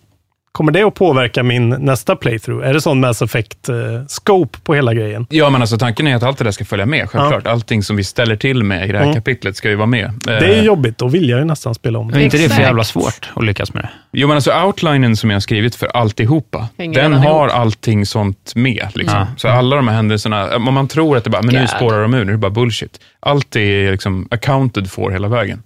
Kommer 0.53 0.72
det 0.72 0.82
att 0.82 0.94
påverka 0.94 1.42
min 1.42 1.68
nästa 1.68 2.16
playthrough? 2.16 2.68
Är 2.68 2.74
det 2.74 2.80
sån 2.80 3.01
Mass 3.01 3.22
Effect-scope 3.22 4.57
på 4.64 4.74
hela 4.74 4.94
grejen? 4.94 5.26
Ja, 5.30 5.51
men 5.51 5.61
alltså 5.61 5.78
tanken 5.78 6.07
är 6.07 6.16
att 6.16 6.22
allt 6.22 6.38
det 6.38 6.44
där 6.44 6.51
ska 6.51 6.64
följa 6.64 6.86
med, 6.86 7.11
självklart. 7.11 7.46
Allting 7.46 7.82
som 7.82 7.96
vi 7.96 8.05
ställer 8.05 8.36
till 8.36 8.64
med 8.64 8.88
i 8.88 8.92
det 8.92 8.99
här 8.99 9.05
Mm. 9.05 9.14
kapitlet 9.14 9.57
ska 9.57 9.68
ju 9.68 9.74
vara 9.74 9.86
med. 9.86 10.12
Det 10.24 10.32
är 10.36 10.57
ju 10.57 10.62
jobbigt, 10.62 10.99
då 10.99 11.09
vill 11.09 11.28
jag 11.28 11.38
ju 11.38 11.44
nästan 11.44 11.74
spela 11.74 11.99
om 11.99 12.07
Men 12.07 12.16
är 12.16 12.20
inte 12.24 12.36
det 12.38 12.49
för 12.49 12.62
jävla 12.62 12.84
svårt 12.84 13.30
att 13.34 13.44
lyckas 13.44 13.74
med 13.74 13.82
det? 13.82 13.90
Jo, 14.12 14.28
men 14.28 14.34
alltså 14.34 14.53
outlinen 14.53 15.16
som 15.16 15.30
jag 15.30 15.34
har 15.34 15.40
skrivit 15.40 15.74
för 15.74 15.86
alltihopa, 15.96 16.68
Hänger 16.78 17.03
den 17.03 17.12
har 17.12 17.46
ihop. 17.46 17.55
allting 17.57 18.07
sånt 18.07 18.53
med. 18.55 18.88
Liksom. 18.94 19.18
Ja. 19.18 19.26
Så 19.36 19.49
alla 19.49 19.76
de 19.76 19.88
här 19.88 19.94
händelserna, 19.96 20.57
om 20.57 20.74
man 20.74 20.88
tror 20.88 21.16
att 21.16 21.24
det 21.24 21.30
bara, 21.30 21.42
men 21.42 21.55
nu 21.55 21.61
God. 21.61 21.68
spårar 21.70 22.03
de 22.03 22.14
ur, 22.14 22.24
nu 22.24 22.30
är 22.30 22.34
det 22.34 22.38
bara 22.38 22.51
bullshit. 22.51 23.01
Allt 23.20 23.57
är 23.57 23.90
liksom 23.92 24.28
accounted 24.30 24.90
for 24.90 25.11
hela 25.11 25.28
vägen. 25.28 25.62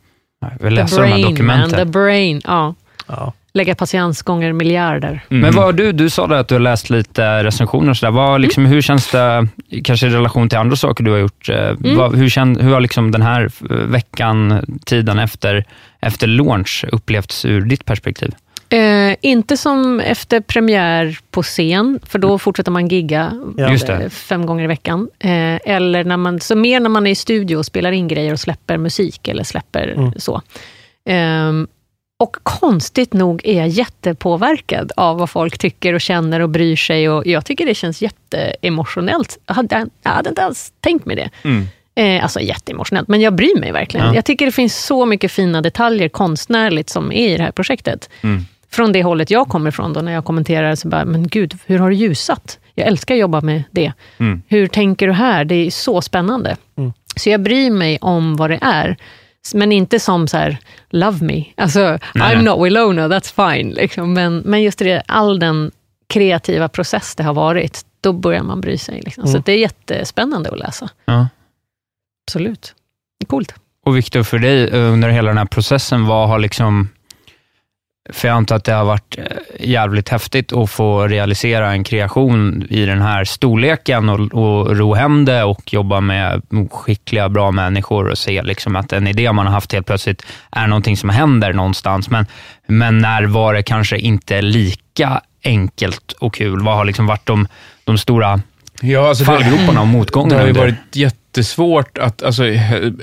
Vi 0.61 0.77
The 0.77 0.97
brain, 0.97 1.47
man. 1.47 1.71
The 1.71 1.85
brain. 1.85 2.41
Ja. 2.45 2.75
Lägga 3.55 3.75
patiens 3.75 4.23
gånger 4.23 4.53
miljarder. 4.53 5.25
Men 5.29 5.55
vad 5.55 5.65
har 5.65 5.73
du, 5.73 5.93
du 5.93 6.11
sa 6.11 6.27
det 6.27 6.39
att 6.39 6.49
du 6.49 6.55
har 6.55 6.61
läst 6.61 6.91
lite 6.91 7.45
recensioner 7.45 7.91
och 7.91 7.97
sådär. 7.97 8.11
Vad, 8.11 8.41
liksom, 8.41 8.67
Hur 8.67 8.83
känns 8.83 9.11
det, 9.11 9.49
kanske 9.85 10.07
i 10.07 10.11
relation 10.11 10.49
till 10.49 10.59
andra 10.59 10.77
saker 10.77 11.05
du 11.05 11.11
har 11.11 11.19
gjort, 11.19 11.49
eh, 11.49 11.73
vad, 11.97 12.17
hur, 12.17 12.29
känn, 12.29 12.61
hur 12.61 12.73
har 12.73 12.81
liksom 12.81 13.11
den 13.11 13.23
här 13.23 13.51
eh, 13.71 13.77
veckan, 13.77 14.65
tiden 14.85 15.19
efter, 15.19 15.65
efter 16.01 16.27
launch 16.27 16.85
upplevts 16.93 17.45
ur 17.45 17.61
ditt 17.61 17.85
perspektiv? 17.85 18.35
Eh, 18.69 19.17
inte 19.21 19.57
som 19.57 20.01
efter 20.01 20.41
premiär 20.41 21.19
på 21.31 21.43
scen, 21.43 22.01
för 22.07 22.19
då 22.19 22.39
fortsätter 22.39 22.71
man 22.73 22.89
gigga 22.89 23.33
Ja. 23.57 23.75
Eh, 23.89 24.09
fem 24.09 24.47
gånger 24.47 24.65
i 24.65 24.67
veckan. 24.67 25.09
Eh, 25.19 25.59
eller 25.75 26.05
när 26.05 26.17
man, 26.17 26.41
så 26.41 26.57
mer 26.57 26.81
när 26.81 26.89
man 26.91 27.07
är 27.07 27.11
i 27.11 27.15
studio 27.15 27.57
och 27.57 27.67
spelar 27.67 27.93
in 27.93 28.09
grejer 28.09 28.33
och 28.33 28.41
släpper 28.41 28.79
musik 28.79 29.29
eller 29.29 29.45
släpper 29.45 29.89
Mm. 29.97 30.13
så. 30.17 30.43
Ehm, 31.09 31.67
och 32.23 32.37
konstigt 32.43 33.13
nog 33.13 33.41
är 33.45 33.59
jag 33.59 33.69
jättepåverkad 33.69 34.93
av 34.97 35.19
vad 35.19 35.31
folk 35.31 35.59
tycker 35.59 35.95
och 35.95 36.01
känner 36.01 36.41
och 36.41 36.49
bryr 36.49 36.77
sig. 36.77 37.09
Och 37.09 37.27
jag 37.27 37.45
tycker 37.45 37.67
det 37.67 37.75
känns 37.75 38.03
jätteemotionellt. 38.03 39.39
Jag 39.47 39.55
hade, 39.55 39.87
jag 40.03 40.11
hade 40.11 40.29
inte 40.29 40.45
alls 40.45 40.73
tänkt 40.81 41.07
mig 41.07 41.17
det. 41.17 41.31
Eh, 41.95 42.23
alltså 42.23 42.41
jätteemotionellt, 42.41 43.09
men 43.09 43.21
jag 43.21 43.35
bryr 43.35 43.61
mig 43.61 43.73
verkligen. 43.73 44.07
Ja. 44.07 44.15
Jag 44.15 44.25
tycker 44.25 44.47
det 44.47 44.53
finns 44.53 44.85
så 44.85 45.07
mycket 45.07 45.33
fina 45.33 45.61
detaljer 45.63 46.09
konstnärligt 46.09 46.91
som 46.91 47.13
är 47.13 47.29
i 47.29 47.37
det 47.37 47.43
här 47.43 47.51
projektet. 47.51 48.11
Från 48.71 48.93
det 48.93 49.03
hållet 49.03 49.31
jag 49.31 49.49
kommer 49.49 49.69
ifrån, 49.69 49.93
då, 49.93 50.01
när 50.01 50.13
jag 50.13 50.25
kommenterar, 50.25 50.75
så 50.75 50.89
bara, 50.89 51.05
men 51.05 51.29
gud, 51.29 51.59
hur 51.67 51.79
har 51.79 51.91
du 51.91 51.97
ljusat? 51.97 52.59
Jag 52.75 52.87
älskar 52.87 53.15
att 53.15 53.21
jobba 53.21 53.41
med 53.41 53.63
det. 53.71 53.93
Mm. 54.19 54.43
Hur 54.49 54.67
tänker 54.67 55.07
du 55.07 55.13
här? 55.13 55.45
Det 55.45 55.55
är 55.55 55.71
så 55.71 56.01
spännande. 56.01 56.57
Så 57.17 57.31
jag 57.31 57.41
bryr 57.41 57.71
mig 57.71 57.99
om 58.01 58.37
vad 58.37 58.51
det 58.51 58.59
är. 58.63 58.97
Men 59.55 59.73
inte 59.73 60.01
som 60.01 60.29
så 60.29 60.37
här, 60.37 60.59
love 60.91 61.25
me. 61.27 61.45
Alltså, 61.57 61.99
Nej. 62.15 62.37
I'm 62.37 62.43
not 62.43 62.65
Willona, 62.67 63.09
that's 63.09 63.53
fine. 63.53 63.71
Liksom. 63.71 64.13
Men, 64.13 64.39
men 64.39 64.63
just 64.63 64.79
det, 64.79 65.03
all 65.09 65.39
den 65.39 65.71
kreativa 66.09 66.69
process 66.69 67.15
det 67.15 67.23
har 67.23 67.35
varit, 67.35 67.83
då 68.01 68.13
börjar 68.13 68.43
man 68.43 68.61
bry 68.61 68.79
sig. 68.79 69.01
Liksom. 69.05 69.25
Så 69.25 69.31
Mm. 69.31 69.43
det 69.47 69.53
är 69.53 69.59
jättespännande 69.59 70.51
att 70.51 70.59
läsa. 70.59 70.89
Ja. 71.05 71.29
Absolut. 72.27 72.75
Det 73.21 73.25
är 73.25 73.29
coolt. 73.29 73.55
Och 73.87 73.97
Viktor, 73.97 74.23
för 74.23 74.39
dig 74.39 74.65
eh, 74.69 74.93
under 74.93 75.09
hela 75.09 75.29
den 75.29 75.39
här 75.39 75.45
processen, 75.47 76.07
vad 76.07 76.29
har 76.29 76.39
liksom... 76.39 76.89
För 78.13 78.29
jag 78.29 78.37
antar 78.37 78.57
att 78.57 78.65
det 78.65 78.73
har 78.73 78.85
varit 78.85 79.19
eh, 79.19 79.25
jävligt 79.61 80.09
häftigt 80.09 80.53
att 80.53 80.71
få 80.71 81.07
realisera 81.07 81.73
en 81.73 81.85
kreation 81.85 82.67
i 82.71 82.87
den 82.87 83.03
här 83.03 83.25
storleken 83.25 84.09
och, 84.09 84.21
och 84.21 84.77
ro 84.77 84.95
hem 84.95 85.25
det 85.25 85.45
och 85.45 85.73
jobba 85.73 86.01
med 86.01 86.43
skickliga, 86.71 87.29
bra 87.29 87.51
människor 87.51 88.09
och 88.09 88.19
se 88.19 88.43
liksom 88.43 88.77
att 88.77 88.93
en 88.93 89.07
idé 89.07 89.33
man 89.33 89.47
har 89.47 89.53
haft 89.53 89.73
helt 89.73 89.87
plötsligt 89.87 90.23
är 90.51 90.67
någonting 90.67 90.97
som 90.97 91.09
händer 91.09 91.53
någonstans. 91.53 92.11
Men, 92.11 92.27
men 92.67 92.99
när 92.99 93.23
var 93.23 93.55
det 93.55 93.63
kanske 93.63 93.99
inte 93.99 94.43
lika 94.43 95.21
enkelt 95.45 96.13
och 96.13 96.35
kul? 96.35 96.63
Vad 96.63 96.77
har 96.77 96.85
liksom 96.85 97.07
varit 97.07 97.27
de, 97.27 97.49
de 97.85 97.99
stora 97.99 98.41
Ja, 98.85 99.09
alltså 99.09 99.25
fallgroparna 99.25 99.81
och 99.81 99.87
motgångarna? 99.87 100.35
Det 100.35 100.41
har 100.41 100.47
ju 100.47 100.53
varit 100.53 100.97
jättesvårt 100.97 101.99
att, 101.99 102.23
alltså, 102.23 102.45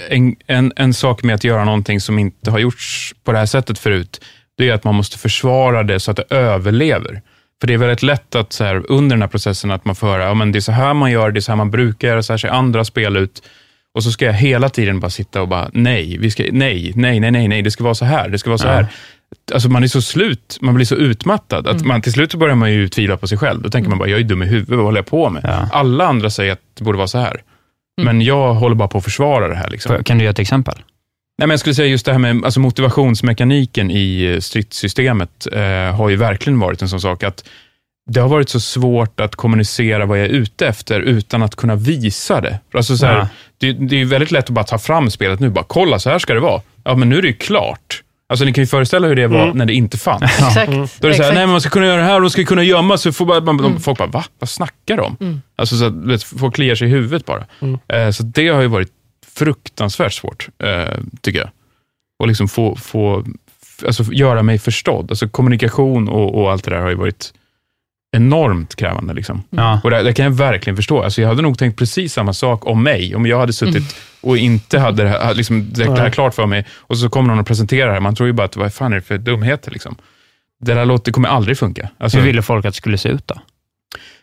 en, 0.09 0.35
en, 0.47 0.73
en 0.75 0.93
sak 0.93 1.23
med 1.23 1.35
att 1.35 1.43
göra 1.43 1.65
någonting 1.65 2.01
som 2.01 2.19
inte 2.19 2.51
har 2.51 2.59
gjorts 2.59 3.13
på 3.23 3.31
det 3.31 3.37
här 3.37 3.45
sättet 3.45 3.79
förut, 3.79 4.21
det 4.59 4.69
är 4.69 4.73
att 4.73 4.83
man 4.83 4.95
måste 4.95 5.17
försvara 5.17 5.83
det 5.83 5.99
så 5.99 6.11
att 6.11 6.17
det 6.17 6.35
överlever. 6.35 7.21
För 7.61 7.67
det 7.67 7.73
är 7.73 7.77
väldigt 7.77 8.03
lätt 8.03 8.35
att 8.35 8.53
så 8.53 8.63
här, 8.63 8.83
under 8.91 9.15
den 9.15 9.21
här 9.21 9.29
processen 9.29 9.71
att 9.71 9.85
man 9.85 9.95
får 9.95 10.07
höra, 10.07 10.23
ja, 10.23 10.33
men 10.33 10.51
det 10.51 10.59
är 10.59 10.61
så 10.61 10.71
här 10.71 10.93
man 10.93 11.11
gör, 11.11 11.31
det 11.31 11.39
är 11.39 11.41
så 11.41 11.51
här 11.51 11.57
man 11.57 11.71
brukar 11.71 12.07
göra, 12.07 12.23
så 12.23 12.33
här 12.33 12.37
ser 12.37 12.49
andra 12.49 12.85
spel 12.85 13.17
ut. 13.17 13.41
Och 13.95 14.03
så 14.03 14.11
ska 14.11 14.25
jag 14.25 14.33
hela 14.33 14.69
tiden 14.69 14.99
bara 14.99 15.09
sitta 15.09 15.41
och 15.41 15.47
bara, 15.47 15.69
nej, 15.73 16.17
vi 16.19 16.31
ska, 16.31 16.43
nej, 16.51 16.91
nej, 16.95 17.19
nej, 17.19 17.31
nej, 17.31 17.47
nej, 17.47 17.61
det 17.61 17.71
ska 17.71 17.83
vara 17.83 17.95
så 17.95 18.05
här, 18.05 18.29
det 18.29 18.39
ska 18.39 18.49
vara 18.49 18.57
så 18.57 18.67
Ja. 18.67 18.71
här. 18.71 18.85
Alltså 19.53 19.69
man 19.69 19.83
är 19.83 19.87
så 19.87 20.01
slut, 20.01 20.57
man 20.61 20.75
blir 20.75 20.85
så 20.85 20.95
utmattad, 20.95 21.67
att 21.67 21.85
man 21.85 22.01
till 22.01 22.11
slut 22.13 22.35
börjar 22.35 22.55
man 22.55 22.71
ju 22.73 22.87
tvivla 22.87 23.17
på 23.17 23.27
sig 23.27 23.37
själv. 23.37 23.61
Då 23.61 23.69
tänker 23.69 23.89
man 23.89 23.99
bara, 23.99 24.09
jag 24.09 24.19
är 24.19 24.23
dum 24.23 24.43
i 24.43 24.45
huvudet, 24.45 24.69
vad 24.75 24.85
håller 24.85 24.97
jag 24.97 25.05
på 25.05 25.29
med? 25.29 25.41
Alla 25.71 26.05
andra 26.07 26.29
säger 26.29 26.51
att 26.53 26.59
det 26.77 26.83
borde 26.83 26.97
vara 26.97 27.07
så 27.07 27.17
här. 27.17 27.41
Men 28.01 28.21
jag 28.21 28.53
håller 28.53 28.75
bara 28.75 28.87
på 28.87 28.97
att 28.97 29.03
försvara 29.03 29.47
det 29.47 29.55
här. 29.55 29.69
Liksom. 29.69 30.03
Kan 30.03 30.17
du 30.17 30.23
ge 30.23 30.29
ett 30.29 30.39
exempel? 30.39 30.75
Nej, 31.39 31.47
men 31.47 31.49
jag 31.49 31.59
skulle 31.59 31.75
säga 31.75 31.87
just 31.87 32.05
det 32.05 32.11
här 32.11 32.19
med 32.19 32.45
alltså 32.45 32.59
motivationsmekaniken 32.59 33.91
i 33.91 34.23
eh, 34.33 34.39
stridssystemet 34.39 35.47
eh, 35.51 35.95
har 35.95 36.09
ju 36.09 36.15
verkligen 36.15 36.59
varit 36.59 36.81
en 36.81 36.89
sån 36.89 37.01
sak 37.01 37.23
att 37.23 37.43
det 38.11 38.19
har 38.19 38.27
varit 38.29 38.49
så 38.49 38.59
svårt 38.59 39.19
att 39.19 39.35
kommunicera 39.35 40.05
vad 40.05 40.19
jag 40.19 40.25
är 40.25 40.29
ute 40.29 40.67
efter 40.67 40.99
utan 40.99 41.43
att 41.43 41.55
kunna 41.55 41.75
visa 41.75 42.41
det. 42.41 42.59
Alltså 42.73 42.97
så 42.97 43.05
här, 43.05 43.15
Ja. 43.17 43.27
det, 43.57 43.71
det 43.73 44.01
är 44.01 44.05
väldigt 44.05 44.31
lätt 44.31 44.43
att 44.45 44.49
bara 44.49 44.65
ta 44.65 44.77
fram 44.77 45.09
spelet 45.11 45.39
nu. 45.39 45.49
Bara 45.49 45.65
kolla, 45.67 45.99
så 45.99 46.09
här 46.09 46.19
ska 46.19 46.33
det 46.33 46.39
vara. 46.39 46.61
Ja, 46.83 46.95
men 46.95 47.09
nu 47.09 47.17
är 47.17 47.21
det 47.21 47.27
ju 47.27 47.33
klart. 47.33 48.03
Alltså 48.29 48.45
ni 48.45 48.53
kan 48.53 48.61
ju 48.61 48.67
föreställa 48.67 49.07
hur 49.07 49.15
det 49.15 49.27
var 49.27 49.43
Mm. 49.43 49.57
när 49.57 49.65
det 49.65 49.73
inte 49.73 49.97
fanns. 49.97 50.23
Exakt. 50.39 50.71
Då 51.01 51.07
är 51.07 51.11
det 51.11 51.17
så 51.17 51.23
här, 51.23 51.33
nej 51.33 51.41
men 51.45 51.49
man 51.49 51.61
ska 51.61 51.69
kunna 51.69 51.85
göra 51.85 51.97
det 51.97 52.03
här 52.07 52.19
de 52.21 52.29
ska 52.29 52.43
kunna 52.45 52.63
gömma 52.63 52.97
sig. 52.97 53.11
Får 53.11 53.25
bara, 53.25 53.41
man, 53.41 53.59
Mm. 53.59 53.79
Folk 53.79 53.97
bara, 53.97 54.07
va? 54.07 54.23
Vad 54.39 54.49
snackar 54.49 54.97
de? 54.97 55.17
Mm. 55.19 55.41
Alltså 55.55 55.75
så 55.77 55.85
att 56.13 56.23
folk 56.23 56.55
kliar 56.55 56.75
sig 56.75 56.87
i 56.87 56.91
huvudet 56.91 57.25
bara. 57.25 57.45
Mm. 57.61 57.79
Eh, 57.87 58.11
så 58.11 58.23
det 58.23 58.47
har 58.47 58.61
ju 58.61 58.67
varit 58.67 58.91
fruktansvärt 59.27 60.13
svårt, 60.13 60.49
eh, 60.63 60.97
tycker 61.21 61.39
jag. 61.39 61.49
Och 62.19 62.27
liksom 62.27 62.47
få, 62.47 62.75
få 62.75 63.25
alltså, 63.85 64.03
göra 64.03 64.43
mig 64.43 64.59
förstådd. 64.59 65.11
Alltså 65.11 65.29
kommunikation 65.29 66.09
och, 66.09 66.41
och 66.41 66.51
allt 66.51 66.63
det 66.63 66.71
där 66.71 66.79
har 66.81 66.89
ju 66.89 66.95
varit 66.95 67.33
enormt 68.11 68.75
krävande. 68.75 69.13
Liksom. 69.13 69.43
Ja. 69.49 69.81
Och 69.83 69.89
det, 69.89 70.03
det 70.03 70.13
kan 70.13 70.25
jag 70.25 70.31
verkligen 70.31 70.75
förstå. 70.75 71.03
Alltså, 71.03 71.21
jag 71.21 71.29
hade 71.29 71.41
nog 71.41 71.57
tänkt 71.57 71.79
precis 71.79 72.13
samma 72.13 72.33
sak 72.33 72.65
om 72.65 72.83
mig, 72.83 73.15
om 73.15 73.25
jag 73.25 73.39
hade 73.39 73.53
suttit 73.53 73.75
Mm. 73.75 73.85
och 74.21 74.37
inte 74.37 74.79
hade 74.79 75.03
det 75.03 75.09
här, 75.09 75.33
liksom, 75.33 75.73
det 75.73 75.99
här 75.99 76.09
klart 76.09 76.33
för 76.33 76.45
mig, 76.45 76.65
och 76.71 76.97
så 76.97 77.09
kommer 77.09 77.29
någon 77.29 77.39
och 77.39 77.47
presenterar 77.47 77.87
det 77.87 77.93
här. 77.93 77.99
Man 77.99 78.15
tror 78.15 78.27
ju 78.27 78.33
bara 78.33 78.45
att, 78.45 78.55
vad 78.55 78.73
fan 78.73 78.91
är 78.91 78.95
det 78.95 79.01
för 79.01 79.17
dumheter? 79.17 79.71
Liksom. 79.71 79.95
Det 80.61 80.73
där 80.73 80.85
låter, 80.85 81.11
kommer 81.11 81.29
aldrig 81.29 81.57
funka. 81.57 81.89
Alltså, 81.97 82.17
Hur 82.17 82.25
ville 82.25 82.41
folk 82.41 82.65
att 82.65 82.73
det 82.73 82.77
skulle 82.77 82.97
se 82.97 83.09
ut 83.09 83.27
då? 83.27 83.35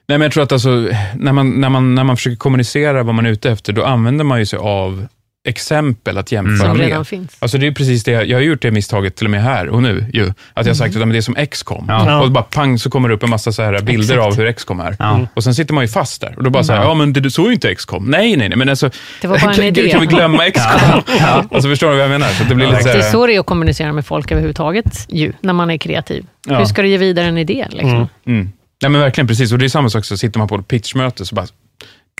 Nej, 0.08 0.18
men 0.18 0.22
jag 0.22 0.32
tror 0.32 0.42
att 0.42 0.52
alltså, 0.52 0.88
när, 1.16 1.32
man, 1.32 1.50
när, 1.60 1.68
man, 1.68 1.94
när 1.94 2.04
man 2.04 2.16
försöker 2.16 2.36
kommunicera 2.36 3.02
vad 3.02 3.14
man 3.14 3.26
är 3.26 3.30
ute 3.30 3.50
efter, 3.50 3.72
då 3.72 3.84
använder 3.84 4.24
man 4.24 4.38
ju 4.38 4.46
sig 4.46 4.58
av 4.58 5.06
exempel 5.48 6.18
att 6.18 6.32
jämföra 6.32 6.68
Som 6.68 6.76
med. 6.76 6.86
redan 6.86 7.04
finns. 7.04 7.36
Alltså 7.38 7.58
det 7.58 7.66
är 7.66 7.72
precis 7.72 8.04
det, 8.04 8.10
jag 8.10 8.36
har 8.36 8.42
gjort 8.42 8.62
det 8.62 8.70
misstaget 8.70 9.16
till 9.16 9.26
och 9.26 9.30
med 9.30 9.42
här 9.42 9.68
och 9.68 9.82
nu. 9.82 10.06
Ju, 10.12 10.26
att 10.26 10.34
jag 10.54 10.64
har 10.66 10.74
sagt 10.74 10.88
att 10.88 10.94
ja, 11.00 11.06
men 11.06 11.08
det 11.12 11.16
är 11.18 11.20
som 11.20 11.34
XCOM. 11.50 11.84
Ja. 11.88 12.20
Och 12.22 12.30
bara 12.32 12.44
pang 12.44 12.78
så 12.78 12.90
kommer 12.90 13.08
det 13.08 13.14
upp 13.14 13.22
en 13.22 13.30
massa 13.30 13.52
så 13.52 13.62
här 13.62 13.80
bilder 13.82 14.14
Exakt. 14.14 14.32
av 14.32 14.36
hur 14.44 14.52
XCOM 14.52 14.80
är. 14.80 14.96
Ja. 14.98 15.26
Och 15.34 15.44
sen 15.44 15.54
sitter 15.54 15.74
man 15.74 15.84
ju 15.84 15.88
fast 15.88 16.20
där. 16.20 16.34
Och 16.36 16.42
då 16.44 16.50
bara 16.50 16.64
så 16.64 16.72
här, 16.72 16.80
Ja. 16.80 16.86
ja 16.88 16.94
men 16.94 17.12
det, 17.12 17.30
så 17.30 17.42
är 17.42 17.46
ju 17.46 17.52
inte 17.52 17.74
XCOM. 17.74 18.04
Nej, 18.04 18.36
nej, 18.36 18.48
nej, 18.48 18.58
men 18.58 18.68
alltså. 18.68 18.90
Det 19.20 19.28
var 19.28 19.38
bara 19.38 19.52
en 19.54 19.62
idé. 19.76 19.88
kan 19.90 20.00
vi 20.00 20.06
glömma 20.06 20.42
XCOM? 20.50 21.02
Alltså 21.50 21.68
förstår 21.68 21.86
du 21.90 21.94
vad 21.96 22.04
jag 22.04 22.10
menar? 22.10 22.28
Så 22.28 22.44
det 22.44 22.54
blir 22.54 22.66
lite 22.66 22.78
så 22.82 22.88
Det 22.88 22.94
är 22.94 23.02
här, 23.02 23.10
så 23.10 23.26
det 23.26 23.34
är 23.34 23.40
att 23.40 23.46
kommunicera 23.46 23.92
med 23.92 24.06
folk 24.06 24.30
överhuvudtaget, 24.32 25.06
ju, 25.08 25.32
när 25.40 25.52
man 25.52 25.70
är 25.70 25.78
kreativ. 25.78 26.26
Ja. 26.48 26.58
Hur 26.58 26.64
ska 26.64 26.82
du 26.82 26.88
ge 26.88 26.98
vidare 26.98 27.26
en 27.26 27.38
idé? 27.38 27.66
Liksom? 27.70 28.08
Mm. 28.26 28.52
Mm. 28.82 28.82
Nej 28.82 28.90
men 28.90 29.00
verkligen, 29.00 29.26
precis. 29.28 29.52
Och 29.52 29.58
det 29.58 29.64
är 29.64 29.68
samma 29.68 29.90
sak, 29.90 30.04
så 30.04 30.16
sitter 30.16 30.38
man 30.38 30.48
på 30.48 30.56
ett 30.56 30.68
pitchmöte 30.68 31.24
så 31.26 31.34
bara 31.34 31.46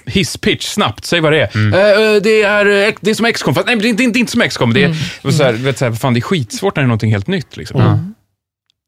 hisspitch, 0.07 0.67
snabbt, 0.67 1.05
säg 1.05 1.21
vad 1.21 1.33
det 1.33 1.41
är. 1.41 1.57
Mm. 1.57 1.73
Eh, 1.75 2.23
det, 2.23 2.43
är 2.43 2.67
eh, 2.67 2.95
det 3.01 3.11
är 3.11 3.15
som 3.15 3.33
XCOM, 3.33 3.55
fast 3.55 3.67
nej, 3.67 3.77
det 3.77 3.87
är 3.87 3.89
inte, 3.89 4.03
inte, 4.03 4.19
inte 4.19 4.33
som 4.33 4.49
XCOM. 4.49 4.75
Det 4.75 4.83
är, 4.85 4.87
Mm. 4.87 5.33
så 5.37 5.45
här, 5.45 5.53
vet, 5.53 5.79
så 5.79 5.85
här, 5.85 5.93
fan, 5.93 6.15
det 6.15 6.19
är 6.19 6.23
skitsvårt 6.23 6.77
när 6.77 6.83
det 6.83 6.85
är 6.85 6.89
någonting 6.89 7.11
helt 7.13 7.27
nytt. 7.27 7.57
Liksom. 7.57 7.81
Mm. 7.81 8.15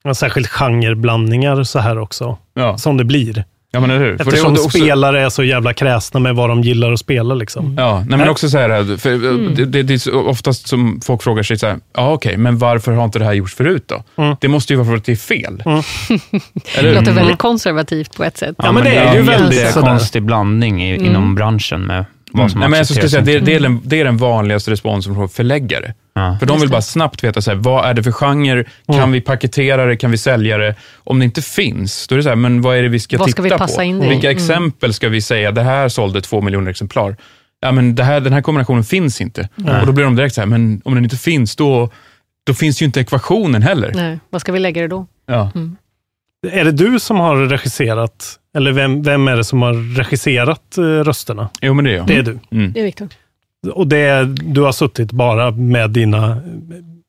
Ja, 0.04 0.14
särskilt 0.14 0.48
genreblandningar 0.48 1.62
så 1.62 1.78
här 1.78 1.98
också, 1.98 2.38
Ja. 2.54 2.78
som 2.78 2.96
det 2.96 3.04
blir. 3.04 3.44
Ja, 3.72 3.80
men 3.80 3.90
hur? 3.90 4.20
Eftersom 4.20 4.52
också- 4.52 4.68
spelare 4.70 5.20
är 5.22 5.28
så 5.28 5.44
jävla 5.44 5.72
kräsna 5.72 6.20
med 6.20 6.34
vad 6.34 6.48
de 6.48 6.62
gillar 6.62 6.92
att 6.92 7.00
spela. 7.00 7.34
Liksom. 7.34 7.74
Ja, 7.78 8.04
nej, 8.08 8.18
men 8.18 8.28
också 8.28 8.48
så 8.48 8.58
här, 8.58 8.96
för 8.96 9.10
Mm. 9.14 9.54
det, 9.54 9.64
det, 9.64 9.82
det 9.82 10.06
är 10.06 10.14
oftast 10.28 10.68
som 10.68 11.00
folk 11.04 11.22
frågar 11.22 11.42
sig 11.42 11.58
så 11.58 11.66
här, 11.66 11.76
ja 11.96 12.12
okej, 12.12 12.36
men 12.36 12.58
varför 12.58 12.92
har 12.92 13.04
inte 13.04 13.18
det 13.18 13.24
här 13.24 13.32
gjorts 13.32 13.54
förut 13.54 13.84
då? 13.86 14.22
Mm. 14.22 14.36
Det 14.40 14.48
måste 14.48 14.72
ju 14.72 14.76
vara 14.76 14.88
för 14.88 14.96
att 14.96 15.04
det 15.04 15.12
är 15.12 15.16
fel. 15.16 15.62
Mm. 15.66 15.82
Eller 16.78 16.88
Det 16.90 16.94
låter 17.00 17.12
väldigt 17.12 17.38
konservativt 17.38 18.16
på 18.16 18.24
ett 18.24 18.36
sätt. 18.36 18.54
Ja, 18.58 18.72
men 18.72 18.84
det 18.84 18.96
är 18.96 19.14
ju 19.14 19.22
väldigt 19.22 19.74
konstig 19.74 20.22
blandning 20.22 20.82
i, 20.82 20.94
Mm. 20.94 21.06
inom 21.06 21.34
branschen 21.34 21.80
med 21.86 22.04
vad 22.32 22.40
Mm. 22.40 22.50
som 22.50 22.60
Nej, 22.60 22.68
men 22.68 22.76
jag 22.76 22.86
skulle 22.86 23.08
säga, 23.08 23.22
det, 23.22 23.38
det, 23.40 23.54
är 23.54 23.60
den, 23.60 23.80
det 23.84 24.00
är 24.00 24.04
den 24.04 24.16
vanligaste 24.16 24.70
responsen 24.70 25.14
från 25.14 25.28
förläggare. 25.28 25.94
Ja. 26.14 26.36
För 26.38 26.46
de 26.46 26.60
vill 26.60 26.70
bara 26.70 26.82
snabbt 26.82 27.24
veta, 27.24 27.42
så 27.42 27.50
här, 27.50 27.58
vad 27.58 27.84
är 27.90 27.94
det 27.94 28.02
för 28.02 28.12
genre? 28.12 28.64
Kan 28.86 28.94
Mm. 28.96 29.12
vi 29.12 29.20
paketera 29.20 29.84
det? 29.86 29.96
Kan 29.96 30.10
vi 30.10 30.18
sälja 30.18 30.58
det? 30.58 30.74
Om 30.96 31.18
det 31.18 31.24
inte 31.24 31.42
finns, 31.42 32.06
då 32.08 32.14
är 32.14 32.16
det 32.16 32.22
så 32.22 32.28
här, 32.28 32.36
men 32.36 32.62
vad 32.62 32.76
är 32.76 32.82
det 32.82 32.88
vi 32.88 33.00
ska 33.00 33.18
Vad 33.18 33.26
titta 33.26 33.32
ska 33.34 33.42
vi 33.42 33.50
passa 33.50 33.76
på? 33.76 33.82
in 33.82 33.98
det? 34.00 34.08
Vilka 34.08 34.30
Mm. 34.30 34.36
exempel 34.36 34.94
ska 34.94 35.08
vi 35.08 35.20
säga, 35.22 35.52
det 35.52 35.62
här 35.62 35.88
sålde 35.88 36.20
två 36.20 36.40
miljoner 36.40 36.70
exemplar. 36.70 37.16
Ja, 37.60 37.72
men 37.72 37.94
det 37.94 38.04
här, 38.04 38.20
den 38.20 38.32
här 38.32 38.42
kombinationen 38.42 38.84
finns 38.84 39.20
inte. 39.20 39.48
Nej. 39.54 39.80
Och 39.80 39.86
då 39.86 39.92
blir 39.92 40.04
de 40.04 40.16
direkt 40.16 40.34
så 40.34 40.40
här, 40.40 40.46
men 40.48 40.80
om 40.84 40.94
den 40.94 41.04
inte 41.04 41.16
finns, 41.16 41.56
då, 41.56 41.90
då 42.46 42.54
finns 42.54 42.82
ju 42.82 42.86
inte 42.86 43.00
ekvationen 43.00 43.62
heller. 43.62 43.92
Nej, 43.94 44.18
vad 44.30 44.40
ska 44.40 44.52
vi 44.52 44.58
lägga 44.58 44.82
det 44.82 44.88
då? 44.88 45.06
Ja. 45.26 45.50
Mm. 45.54 45.76
Är 46.46 46.64
det 46.64 46.72
du 46.72 47.00
som 47.00 47.16
har 47.20 47.36
regisserat? 47.36 48.38
Eller 48.56 48.72
vem, 48.72 49.02
vem 49.02 49.28
är 49.28 49.36
det 49.36 49.44
som 49.44 49.62
har 49.62 49.96
regisserat 49.96 50.78
eh, 50.78 50.82
rösterna? 50.82 51.48
Jo, 51.60 51.74
men 51.74 51.84
det 51.84 51.90
är 51.90 51.96
jag. 51.96 52.06
Det 52.06 52.16
är 52.16 52.22
du. 52.22 52.38
Mm. 52.50 52.72
Det 52.72 52.80
är 52.80 52.84
Viktor. 52.84 53.08
Och 53.72 53.86
det 53.86 53.98
är, 53.98 54.24
du 54.24 54.60
har 54.60 54.72
suttit 54.72 55.12
bara 55.12 55.50
med 55.50 55.90
dina 55.90 56.42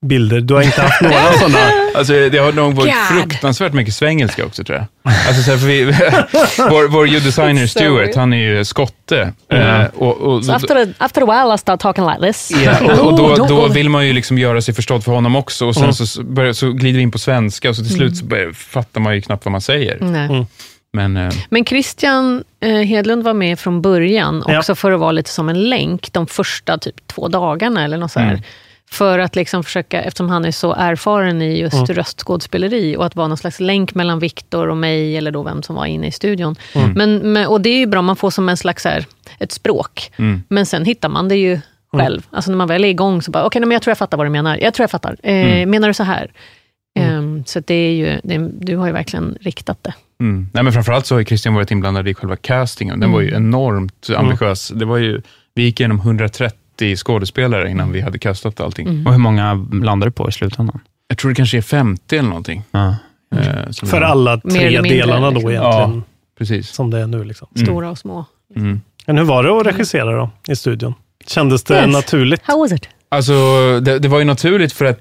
bilder. 0.05 0.41
Du 0.41 0.53
har 0.53 0.61
inte 0.61 0.81
haft 0.81 1.01
några 1.01 1.33
sådana? 1.39 1.57
Alltså, 1.95 2.13
det 2.29 2.37
har 2.37 2.51
nog 2.51 2.73
varit 2.73 2.93
God. 2.93 3.21
fruktansvärt 3.21 3.73
mycket 3.73 3.93
svengelska 3.93 4.45
också, 4.45 4.63
tror 4.63 4.77
jag. 4.77 5.13
Alltså, 5.27 5.43
så 5.43 5.51
här, 5.51 5.57
för 5.57 5.67
vi, 5.67 5.85
vår, 6.69 6.87
vår 6.87 7.07
ljuddesigner 7.07 7.67
Stuart, 7.67 8.15
han 8.15 8.33
är 8.33 8.37
ju 8.37 8.65
skotte. 8.65 9.33
Mm. 9.51 9.81
Eh, 9.81 9.87
och, 9.95 10.17
och, 10.17 10.45
So 10.45 10.51
after 10.51 10.75
a, 10.75 10.87
after 10.97 11.21
a 11.21 11.25
while 11.25 11.55
I 11.55 11.57
start 11.57 11.79
talking 11.79 12.05
like 12.05 12.19
this. 12.21 12.51
Ja, 12.65 12.79
och, 12.93 13.07
och 13.07 13.17
då, 13.17 13.45
då 13.49 13.67
vill 13.67 13.89
man 13.89 14.07
ju 14.07 14.13
liksom 14.13 14.37
göra 14.37 14.61
sig 14.61 14.73
förstådd 14.73 15.03
för 15.03 15.11
honom 15.11 15.35
också 15.35 15.65
och 15.67 15.73
sen 15.75 15.83
Mm. 15.83 15.93
så, 15.93 16.07
så, 16.07 16.23
börjar, 16.23 16.53
så 16.53 16.71
glider 16.71 16.97
vi 16.97 17.03
in 17.03 17.11
på 17.11 17.19
svenska 17.19 17.69
och 17.69 17.75
så 17.75 17.83
till 17.83 17.95
Mm. 17.95 18.07
slut 18.07 18.17
så 18.17 18.25
börjar, 18.25 18.51
fattar 18.53 19.01
man 19.01 19.15
ju 19.15 19.21
knappt 19.21 19.45
vad 19.45 19.51
man 19.51 19.61
säger. 19.61 19.97
Nej. 20.01 20.45
Men 20.93 21.17
eh, 21.17 21.33
Men 21.49 21.65
Christian 21.65 22.43
eh, 22.63 22.69
Hedlund 22.73 23.23
var 23.23 23.33
med 23.33 23.59
från 23.59 23.81
början, 23.81 24.43
Ja. 24.47 24.57
också 24.59 24.75
för 24.75 24.91
att 24.91 24.99
vara 24.99 25.11
lite 25.11 25.29
som 25.29 25.49
en 25.49 25.69
länk 25.69 26.13
de 26.13 26.27
första 26.27 26.77
typ 26.77 27.07
två 27.07 27.27
dagarna 27.27 27.83
eller 27.83 27.97
något 27.97 28.11
så 28.11 28.19
här. 28.19 28.29
Mm. 28.29 28.41
För 28.91 29.19
att 29.19 29.35
liksom 29.35 29.63
försöka, 29.63 30.01
eftersom 30.01 30.29
han 30.29 30.45
är 30.45 30.51
så 30.51 30.73
erfaren 30.73 31.41
i 31.41 31.59
just 31.59 31.73
Mm. 31.75 31.85
röstskådespeleri 31.85 32.95
och 32.97 33.05
att 33.05 33.15
vara 33.15 33.27
någon 33.27 33.37
slags 33.37 33.59
länk 33.59 33.95
mellan 33.95 34.19
Viktor 34.19 34.67
och 34.69 34.77
mig, 34.77 35.17
eller 35.17 35.31
då 35.31 35.43
vem 35.43 35.63
som 35.63 35.75
var 35.75 35.85
inne 35.85 36.07
i 36.07 36.11
studion. 36.11 36.55
Mm. 36.75 36.91
Men, 36.91 37.33
men, 37.33 37.47
och 37.47 37.61
det 37.61 37.69
är 37.69 37.77
ju 37.77 37.85
bra, 37.85 38.01
man 38.01 38.15
får 38.15 38.29
som 38.29 38.49
en 38.49 38.57
slags 38.57 38.85
här, 38.85 39.05
ett 39.39 39.51
språk. 39.51 40.11
Mm. 40.17 40.43
Men 40.49 40.65
sen 40.65 40.85
hittar 40.85 41.09
man 41.09 41.27
det 41.27 41.35
ju 41.35 41.59
själv. 41.91 42.21
Alltså 42.31 42.51
när 42.51 42.57
man 42.57 42.67
väl 42.67 42.83
är 42.83 42.89
igång 42.89 43.21
så 43.21 43.31
bara, 43.31 43.45
okej, 43.45 43.59
men 43.59 43.71
jag 43.71 43.81
tror 43.81 43.91
jag 43.91 43.97
fattar 43.97 44.17
vad 44.17 44.25
du 44.25 44.29
menar. 44.31 44.57
Jag 44.61 44.73
tror 44.73 44.83
jag 44.83 44.91
fattar. 44.91 45.15
Eh, 45.23 45.33
Mm. 45.35 45.69
Menar 45.69 45.87
du 45.87 45.93
så 45.93 46.03
här? 46.03 46.31
Ehm, 46.99 47.43
så 47.45 47.59
det 47.59 47.73
är 47.73 47.91
ju, 47.91 48.19
det, 48.23 48.49
du 48.65 48.75
har 48.77 48.87
ju 48.87 48.93
verkligen 48.93 49.37
riktat 49.41 49.77
det. 49.83 49.93
mm. 50.19 50.49
Nej, 50.53 50.63
men 50.63 50.73
framförallt 50.73 51.05
så 51.05 51.15
har 51.15 51.23
Christian 51.23 51.53
varit 51.53 51.71
inblandad 51.71 52.07
i 52.07 52.13
själva 52.13 52.35
castingen. 52.35 52.99
Den 52.99 53.03
Mm. 53.09 53.13
var 53.13 53.21
ju 53.21 53.33
enormt 53.35 54.09
ambitiös. 54.17 54.67
Det 54.75 54.85
var 54.85 54.97
ju, 54.97 55.21
vi 55.55 55.63
gick 55.63 55.79
igenom 55.79 55.99
130 55.99 56.58
skådespelare 56.95 57.69
innan 57.69 57.91
vi 57.91 58.01
hade 58.01 58.19
castat 58.19 58.59
allting. 58.59 58.87
Mm. 58.87 59.07
Och 59.07 59.13
hur 59.13 59.19
många 59.19 59.53
landar 59.83 60.07
du 60.07 60.11
på 60.11 60.29
i 60.29 60.31
slutändan? 60.31 60.79
Jag 61.07 61.17
tror 61.17 61.31
det 61.31 61.35
kanske 61.35 61.57
är 61.57 61.61
50 61.61 62.17
eller 62.17 62.29
någonting. 62.29 62.63
Ja. 62.71 62.95
Eh, 63.35 63.69
som 63.71 63.87
För 63.87 64.01
alla 64.01 64.41
Mer 64.43 64.53
tre 64.53 64.81
delarna 64.81 65.25
då 65.25 65.31
liksom. 65.31 65.49
egentligen. 65.51 65.95
Ja, 65.95 66.01
precis. 66.37 66.69
Som 66.69 66.89
det 66.89 66.99
är 66.99 67.07
nu. 67.07 67.23
Liksom. 67.23 67.47
Mm. 67.55 67.65
Stora 67.65 67.89
och 67.89 67.97
små. 67.97 68.25
Mm. 68.55 68.81
Men 69.05 69.17
hur 69.17 69.25
var 69.25 69.43
det 69.43 69.57
att 69.57 69.67
regissera 69.67 70.11
då, 70.17 70.29
i 70.47 70.55
studion? 70.55 70.93
Kändes 71.27 71.63
det 71.63 71.75
Yes. 71.75 71.87
naturligt? 71.93 72.41
How 72.43 72.59
was 72.59 72.71
it? 72.71 72.89
Alltså, 73.09 73.33
det, 73.79 73.99
det 73.99 74.07
var 74.07 74.19
ju 74.19 74.25
naturligt 74.25 74.73
för 74.73 74.85
att 74.85 74.99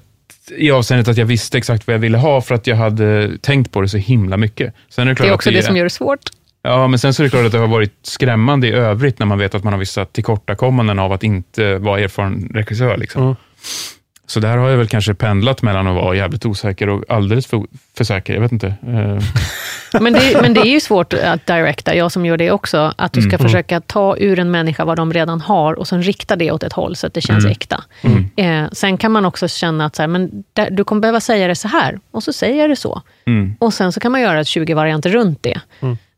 i 0.57 0.71
avseendet 0.71 1.07
att 1.07 1.17
jag 1.17 1.25
visste 1.25 1.57
exakt 1.57 1.87
vad 1.87 1.93
jag 1.93 1.99
ville 1.99 2.17
ha, 2.17 2.41
för 2.41 2.55
att 2.55 2.67
jag 2.67 2.75
hade 2.75 3.37
tänkt 3.37 3.71
på 3.71 3.81
det 3.81 3.89
så 3.89 3.97
himla 3.97 4.37
mycket. 4.37 4.73
Sen 4.89 5.07
är 5.07 5.11
det, 5.11 5.15
klart 5.15 5.25
Det 5.25 5.29
är 5.29 5.31
att 5.31 5.35
också 5.35 5.51
det 5.51 5.63
som 5.63 5.77
gör 5.77 5.83
det 5.83 5.89
svårt. 5.89 6.19
Ja, 6.61 6.87
men 6.87 6.99
sen 6.99 7.13
så 7.13 7.21
är 7.21 7.23
det 7.23 7.29
klart 7.29 7.45
att 7.45 7.51
det 7.51 7.57
har 7.57 7.67
varit 7.67 7.93
skrämmande 8.03 8.67
i 8.67 8.71
övrigt 8.71 9.19
när 9.19 9.25
man 9.25 9.37
vet 9.37 9.55
att 9.55 9.63
man 9.63 9.73
har 9.73 9.79
vissa 9.79 10.05
tillkortakommanden 10.05 10.99
av 10.99 11.11
att 11.11 11.23
inte 11.23 11.77
vara 11.77 11.99
erfaren 11.99 12.51
regissör. 12.53 12.97
Liksom. 12.97 13.23
Mm. 13.23 13.35
Så 14.27 14.39
där 14.39 14.57
har 14.57 14.69
jag 14.69 14.77
väl 14.77 14.87
kanske 14.87 15.13
pendlat 15.13 15.61
mellan 15.61 15.87
att 15.87 15.95
vara 15.95 16.15
jävligt 16.15 16.45
osäker 16.45 16.89
och 16.89 17.03
alldeles 17.09 17.47
för, 17.47 17.63
för 17.97 18.03
säker. 18.03 18.33
Jag 18.33 18.41
vet 18.41 18.51
inte. 18.51 18.67
Eh, 18.67 19.19
Men 20.01 20.13
det, 20.13 20.41
men 20.41 20.53
det 20.53 20.61
är 20.61 20.65
ju 20.71 20.79
svårt 20.79 21.13
att 21.13 21.45
directa, 21.47 21.95
jag 21.95 22.11
som 22.11 22.25
gör 22.25 22.37
det 22.37 22.51
också, 22.51 22.93
att 22.97 23.13
du 23.13 23.21
ska 23.21 23.35
Mm. 23.35 23.47
försöka 23.47 23.81
ta 23.81 24.17
ur 24.17 24.39
en 24.39 24.51
människa 24.51 24.85
vad 24.85 24.97
de 24.97 25.13
redan 25.13 25.41
har 25.41 25.73
och 25.73 25.87
sen 25.87 26.03
rikta 26.03 26.35
det 26.35 26.51
åt 26.51 26.63
ett 26.63 26.73
håll 26.73 26.95
så 26.95 27.07
att 27.07 27.13
det 27.13 27.21
känns 27.21 27.43
Mm. 27.43 27.51
äkta. 27.51 27.83
Mm. 28.01 28.29
Eh, 28.65 28.69
sen 28.71 28.97
kan 28.97 29.11
man 29.11 29.25
också 29.25 29.47
känna 29.47 29.85
att 29.85 29.95
så 29.95 30.01
här, 30.01 30.07
men 30.07 30.43
där, 30.53 30.69
du 30.71 30.83
kommer 30.83 30.99
behöva 31.01 31.19
säga 31.19 31.47
det 31.47 31.55
så 31.55 31.67
här, 31.67 31.99
och 32.11 32.23
så 32.23 32.33
säger 32.33 32.61
jag 32.61 32.69
det 32.69 32.75
så. 32.75 33.01
Mm. 33.27 33.55
Och 33.59 33.73
sen 33.73 33.91
så 33.91 33.99
kan 33.99 34.11
man 34.11 34.21
göra 34.21 34.43
20 34.43 34.73
varianter 34.73 35.09
runt 35.09 35.43
det. 35.43 35.59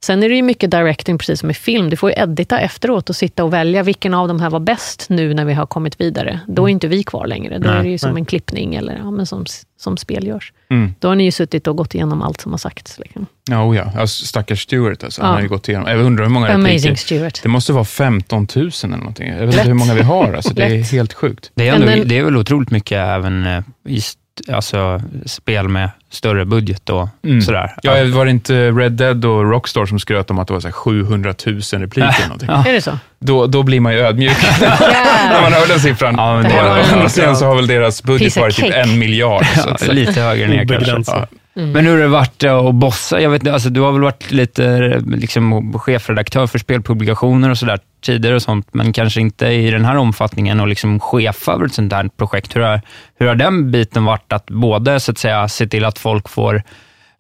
Mm. 0.10 0.20
Sen 0.20 0.24
är 0.24 0.30
det 0.30 0.36
ju 0.36 0.42
mycket 0.42 0.72
directing, 0.72 1.18
precis 1.18 1.40
som 1.40 1.50
i 1.52 1.54
film. 1.54 1.90
Du 1.90 1.96
får 1.98 2.10
ju 2.10 2.16
edita 2.18 2.60
efteråt 2.60 3.10
och 3.10 3.16
sitta 3.16 3.44
och 3.44 3.54
välja 3.54 3.84
vilken 3.84 4.14
av 4.14 4.28
de 4.28 4.40
här 4.42 4.50
var 4.50 4.60
bäst 4.60 5.06
nu 5.10 5.34
när 5.34 5.46
vi 5.46 5.54
har 5.54 5.66
kommit 5.66 6.02
vidare. 6.02 6.40
Då 6.48 6.66
är 6.66 6.72
inte 6.72 6.88
vi 6.88 7.04
kvar 7.04 7.28
längre. 7.28 7.60
Då 7.60 7.70
Nej, 7.70 7.80
är 7.80 7.84
det 7.84 7.90
ju 7.90 7.98
som 7.98 8.12
nej. 8.14 8.20
en 8.22 8.26
klippning, 8.26 8.76
eller 8.76 8.98
ja, 9.04 9.12
men 9.12 9.26
som, 9.26 9.46
som 9.80 9.98
spel 9.98 10.28
görs. 10.28 10.54
Mm. 10.70 10.94
Då 11.00 11.08
har 11.08 11.16
ni 11.16 11.24
ju 11.24 11.32
suttit 11.32 11.68
och 11.68 11.76
gått 11.78 11.96
igenom 11.96 12.22
allt 12.22 12.42
som 12.42 12.52
har 12.52 12.58
sagts. 12.58 13.00
Liksom. 13.00 13.26
Ja, 13.50 13.64
oh 13.66 13.78
ja. 13.78 13.92
Alltså, 13.98 14.26
stackars 14.26 14.62
Stuart. 14.64 15.04
Alltså. 15.04 15.22
Han 15.22 15.30
Ja. 15.30 15.36
har 15.36 15.42
ju 15.42 15.48
gått 15.48 15.70
igenom. 15.70 15.88
Jag 15.88 16.00
undrar 16.00 16.24
hur 16.26 16.32
många 16.32 16.50
Amazing 16.50 16.76
repliker. 16.78 16.96
Stuart. 16.96 17.40
Det 17.44 17.50
måste 17.50 17.74
vara 17.74 17.86
15 17.86 18.48
000 18.56 18.72
eller 18.84 18.98
någonting. 18.98 19.28
Jag 19.30 19.36
vet 19.46 19.56
inte 19.56 19.68
hur 19.68 19.74
många 19.74 19.94
vi 19.94 20.02
har. 20.02 20.34
Alltså, 20.34 20.54
det 20.54 20.64
är 20.64 20.84
helt 20.92 21.14
sjukt. 21.14 21.52
Det 21.56 21.68
är, 21.70 21.74
ändå, 21.74 21.88
den- 21.88 22.08
det 22.08 22.18
är 22.18 22.24
väl 22.24 22.38
otroligt 22.38 22.72
mycket 22.72 22.98
även 22.98 23.46
eh, 23.46 23.62
i 23.88 23.98
st- 23.98 24.21
alltså, 24.54 25.02
spel 25.26 25.68
med 25.68 25.90
större 26.10 26.46
budget 26.46 26.90
och 26.90 27.10
Mm. 27.24 27.42
sådär. 27.42 27.72
Ja, 27.84 27.92
var 28.14 28.26
det 28.26 28.32
inte 28.32 28.72
Red 28.72 28.92
Dead 28.92 29.26
och 29.26 29.52
Rockstar 29.52 29.86
som 29.86 30.00
skröt 30.00 30.30
om 30.32 30.40
att 30.40 30.48
det 30.48 30.54
var 30.54 30.60
så 30.62 30.68
här 30.68 30.74
700 30.74 31.34
000 31.46 31.56
repliker? 31.62 32.08
eller 32.16 32.24
någonting? 32.28 32.50
Ja. 32.52 32.66
Är 32.68 32.74
det 32.74 32.82
så? 32.82 32.92
Då, 33.20 33.48
då 33.48 33.64
blir 33.64 33.80
man 33.80 33.94
ju 33.94 34.00
ödmjuk 34.00 34.38
när 34.62 35.42
man 35.42 35.54
hör 35.54 35.68
den 35.68 35.80
siffran. 35.80 36.16
Ja, 36.18 36.34
men 36.36 36.44
Det 36.52 36.62
var 36.64 36.98
och, 36.98 37.04
och 37.04 37.12
sen 37.12 37.36
så 37.36 37.46
har 37.46 37.56
väl 37.56 37.68
deras 37.68 38.04
budget 38.04 38.38
varit 38.38 38.56
typ 38.56 38.74
en 38.74 39.00
miljard. 39.00 39.46
Så 39.46 39.76
Ja, 39.88 39.94
lite 39.94 40.22
högre 40.22 40.48
ner 40.48 40.66
kanske. 40.66 41.12
Ja. 41.12 41.28
Men 41.54 41.86
hur 41.86 41.92
har 41.92 42.00
det 42.00 42.08
varit 42.08 42.44
att 42.44 42.76
bossa? 42.76 43.22
Jag 43.22 43.30
vet, 43.30 43.42
inte, 43.42 43.54
alltså, 43.54 43.70
du 43.70 43.82
har 43.82 43.92
väl 43.92 44.02
varit 44.02 44.32
lite 44.32 44.98
liksom, 45.08 45.74
chefredaktör 45.80 46.48
för 46.48 46.60
spelpublikationer 46.60 47.50
och 47.50 47.58
sådär 47.58 47.80
tidigare 48.02 48.36
och 48.36 48.42
sånt, 48.42 48.74
men 48.74 48.94
kanske 48.94 49.22
inte 49.22 49.48
i 49.48 49.72
den 49.72 49.86
här 49.86 49.96
omfattningen 49.96 50.60
och 50.60 50.68
liksom 50.68 51.00
chefa 51.00 51.54
över 51.54 51.66
ett 51.66 51.74
sånt 51.74 51.94
här 51.94 52.10
projekt. 52.18 52.56
Hur 52.56 52.62
har, 52.62 52.82
hur 53.20 53.28
har 53.28 53.36
den 53.36 53.72
biten 53.72 54.06
varit 54.06 54.34
att 54.34 54.46
både 54.46 55.00
så 55.00 55.12
att 55.12 55.18
säga, 55.18 55.48
se 55.48 55.68
till 55.68 55.86
att 55.86 56.00
folk 56.00 56.30
får, 56.30 56.64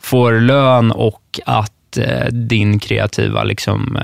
får 0.02 0.34
lön 0.34 0.92
och 0.92 1.40
att 1.46 1.98
eh, 1.98 2.26
din 2.26 2.80
kreativa, 2.80 3.44
liksom, 3.44 3.98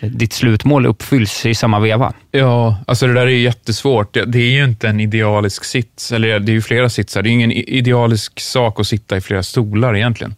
eh, 0.00 0.08
ditt 0.08 0.32
slutmål 0.32 0.86
uppfylls 0.86 1.46
i 1.46 1.54
samma 1.54 1.80
veva? 1.80 2.12
Ja, 2.30 2.76
alltså 2.86 3.06
det 3.06 3.12
där 3.12 3.26
är 3.26 3.30
ju 3.30 3.40
jättesvårt. 3.40 4.14
Det, 4.14 4.24
det 4.24 4.38
är 4.38 4.50
ju 4.50 4.64
inte 4.64 4.88
en 4.88 5.00
idealisk 5.00 5.64
sits, 5.64 6.12
eller 6.12 6.40
det 6.40 6.52
är 6.52 6.54
ju 6.54 6.62
flera 6.62 6.88
sitsar. 6.88 7.22
Det 7.22 7.28
är 7.28 7.30
ju 7.30 7.34
ingen 7.34 7.52
idealisk 7.52 8.40
sak 8.40 8.80
att 8.80 8.86
sitta 8.86 9.16
i 9.16 9.20
flera 9.20 9.42
stolar 9.42 9.96
egentligen. 9.96 10.34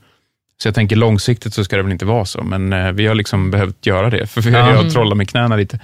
Så 0.63 0.69
jag 0.69 0.75
tänker 0.75 0.97
långsiktigt 0.97 1.55
så 1.55 1.65
ska 1.65 1.77
det 1.77 1.83
väl 1.83 1.93
inte 1.93 2.05
vara 2.05 2.25
så, 2.25 2.43
men 2.43 2.73
eh, 2.73 2.93
vi 2.93 3.07
har 3.07 3.15
liksom 3.15 3.51
behövt 3.51 3.87
göra 3.87 4.11
det, 4.11 4.27
för 4.27 4.41
vi 4.41 4.51
har 4.51 4.73
Ja. 4.73 4.83
ju 4.83 4.91
trollat 4.91 5.17
med 5.17 5.29
knäna 5.29 5.57
lite. 5.57 5.79